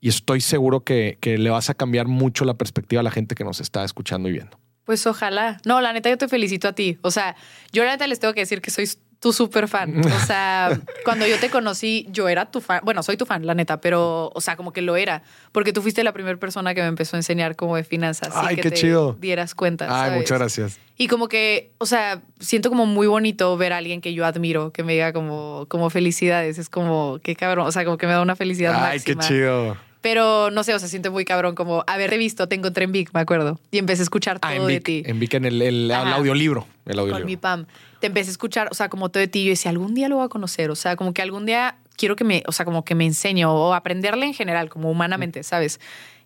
y 0.00 0.08
estoy 0.08 0.40
seguro 0.40 0.80
que, 0.80 1.18
que 1.20 1.36
le 1.36 1.50
vas 1.50 1.68
a 1.68 1.74
cambiar 1.74 2.08
mucho 2.08 2.44
la 2.44 2.54
perspectiva 2.54 3.00
a 3.00 3.02
la 3.02 3.10
gente 3.10 3.34
que 3.34 3.44
nos 3.44 3.60
está 3.60 3.84
escuchando 3.84 4.28
y 4.28 4.32
viendo. 4.32 4.58
Pues 4.84 5.06
ojalá. 5.06 5.60
No, 5.66 5.80
la 5.80 5.92
neta, 5.92 6.08
yo 6.08 6.16
te 6.16 6.28
felicito 6.28 6.66
a 6.68 6.72
ti. 6.72 6.98
O 7.02 7.10
sea, 7.10 7.36
yo 7.72 7.84
la 7.84 7.92
neta 7.92 8.06
les 8.06 8.18
tengo 8.18 8.32
que 8.32 8.40
decir 8.40 8.62
que 8.62 8.70
soy 8.70 8.88
tu 9.20 9.34
súper 9.34 9.68
fan. 9.68 10.00
O 10.04 10.26
sea, 10.26 10.80
cuando 11.04 11.26
yo 11.26 11.38
te 11.38 11.50
conocí, 11.50 12.06
yo 12.10 12.28
era 12.28 12.50
tu 12.50 12.60
fan. 12.60 12.80
Bueno, 12.82 13.02
soy 13.02 13.16
tu 13.18 13.26
fan, 13.26 13.46
la 13.46 13.54
neta, 13.54 13.80
pero, 13.80 14.32
o 14.34 14.40
sea, 14.40 14.56
como 14.56 14.72
que 14.72 14.80
lo 14.80 14.96
era. 14.96 15.22
Porque 15.52 15.72
tú 15.72 15.82
fuiste 15.82 16.02
la 16.02 16.12
primera 16.12 16.38
persona 16.38 16.74
que 16.74 16.80
me 16.80 16.88
empezó 16.88 17.16
a 17.16 17.18
enseñar 17.18 17.54
como 17.54 17.76
de 17.76 17.84
finanzas. 17.84 18.32
Ay, 18.34 18.56
que 18.56 18.62
qué 18.62 18.70
te 18.70 18.76
chido. 18.76 19.16
dieras 19.20 19.54
cuenta. 19.54 19.84
Ay, 19.84 20.06
¿sabes? 20.08 20.18
muchas 20.18 20.38
gracias. 20.38 20.80
Y 20.96 21.08
como 21.08 21.28
que, 21.28 21.70
o 21.78 21.86
sea, 21.86 22.22
siento 22.40 22.70
como 22.70 22.86
muy 22.86 23.06
bonito 23.06 23.56
ver 23.56 23.72
a 23.74 23.76
alguien 23.76 24.00
que 24.00 24.14
yo 24.14 24.24
admiro, 24.24 24.72
que 24.72 24.82
me 24.84 24.94
diga 24.94 25.12
como, 25.12 25.66
como 25.68 25.90
felicidades. 25.90 26.58
Es 26.58 26.70
como, 26.70 27.20
qué 27.22 27.36
cabrón. 27.36 27.66
O 27.66 27.72
sea, 27.72 27.84
como 27.84 27.98
que 27.98 28.06
me 28.06 28.12
da 28.12 28.22
una 28.22 28.36
felicidad 28.36 28.74
Ay, 28.74 28.98
máxima. 28.98 29.20
qué 29.22 29.28
chido. 29.28 29.76
Pero 30.00 30.50
no 30.50 30.64
sé, 30.64 30.72
o 30.74 30.78
sea, 30.78 30.88
siento 30.88 31.12
muy 31.12 31.24
cabrón 31.26 31.54
como 31.54 31.84
haberte 31.86 32.16
visto, 32.16 32.48
te 32.48 32.54
encontré 32.54 32.84
en 32.84 32.92
Vic, 32.92 33.10
me 33.12 33.20
acuerdo. 33.20 33.60
Y 33.70 33.76
empecé 33.78 34.00
a 34.02 34.04
escuchar 34.04 34.40
todo 34.40 34.50
Ah, 34.50 34.56
en 34.56 34.66
de 34.66 34.80
ti. 34.80 35.02
en 35.04 35.18
Vic, 35.20 35.34
en 35.34 35.44
el, 35.44 35.60
el- 35.60 35.90
el 35.90 35.92
audiolibro. 35.92 36.66
El 36.86 36.96
con 36.96 37.04
mi 37.06 37.12
audiolibro. 37.12 37.40
Pam. 37.40 37.66
Te 38.00 38.06
empecé 38.06 38.30
a 38.30 38.32
escuchar, 38.32 38.68
o 38.70 38.74
sea, 38.74 38.88
como 38.88 39.10
todo 39.10 39.20
de 39.20 39.28
ti. 39.28 39.44
Yo 39.44 39.50
decía, 39.50 39.70
algún 39.70 39.94
día 39.94 40.08
lo 40.08 40.16
voy 40.16 40.24
a 40.24 40.28
conocer. 40.28 40.70
O 40.70 40.74
sea, 40.74 40.96
como 40.96 41.12
que 41.12 41.20
algún 41.20 41.44
día 41.44 41.76
quiero 41.98 42.16
que 42.16 42.24
me, 42.24 42.42
o 42.46 42.52
sea, 42.52 42.64
como 42.64 42.82
que 42.84 42.94
me 42.94 43.04
enseñe 43.04 43.44
o 43.44 43.74
aprenderle 43.74 44.24
en 44.24 44.32
general, 44.32 44.70
como 44.70 44.90
humanamente, 44.90 45.42
¿sabes? 45.42 45.80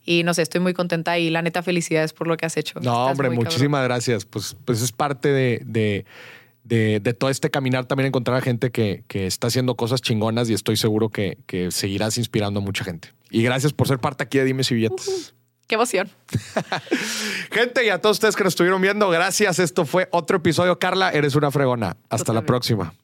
Y 0.07 0.23
no 0.23 0.35
sé, 0.35 0.43
estoy 0.43 0.61
muy 0.61 0.73
contenta 0.75 1.19
y 1.19 1.31
la 1.31 1.43
neta, 1.43 1.63
felicidades 1.65 2.13
por 2.13 2.29
lo 2.29 2.37
que 2.37 2.47
has 2.47 2.57
hecho. 2.57 2.75
No, 2.79 2.81
Estás 2.93 3.11
hombre, 3.11 3.29
cabrón. 3.29 3.45
muchísimas 3.45 3.83
gracias. 3.83 4.25
Pues, 4.25 4.57
pues 4.65 4.83
es 4.83 4.93
parte 4.93 5.31
de, 5.31 5.63
de, 5.65 6.05
de- 6.63 7.01
de 7.01 7.15
todo 7.15 7.29
este 7.31 7.51
caminar 7.51 7.87
también 7.87 8.07
encontrar 8.07 8.37
a 8.37 8.41
gente 8.41 8.71
que, 8.71 9.03
que 9.09 9.27
está 9.27 9.49
haciendo 9.49 9.75
cosas 9.75 10.01
chingonas 10.01 10.49
y 10.49 10.55
estoy 10.55 10.77
seguro 10.77 11.09
que, 11.09 11.39
que 11.47 11.71
seguirás 11.73 12.19
inspirando 12.19 12.61
a 12.61 12.63
mucha 12.63 12.85
gente. 12.85 13.09
Y 13.35 13.43
gracias 13.43 13.73
por 13.73 13.89
ser 13.89 13.99
parte 13.99 14.23
aquí 14.23 14.39
de 14.39 14.45
Dime 14.45 14.63
si 14.63 14.77
Billetes. 14.77 15.35
Qué 15.67 15.75
emoción. 15.75 16.09
Gente, 17.51 17.85
y 17.85 17.89
a 17.89 18.01
todos 18.01 18.19
ustedes 18.19 18.37
que 18.37 18.45
nos 18.45 18.53
estuvieron 18.53 18.81
viendo, 18.81 19.11
gracias. 19.11 19.59
Esto 19.59 19.85
fue 19.85 20.07
otro 20.13 20.37
episodio. 20.37 20.79
Carla, 20.79 21.11
eres 21.11 21.35
una 21.35 21.51
fregona. 21.51 21.97
Hasta 22.09 22.33
la 22.33 22.47
próxima. 22.47 22.95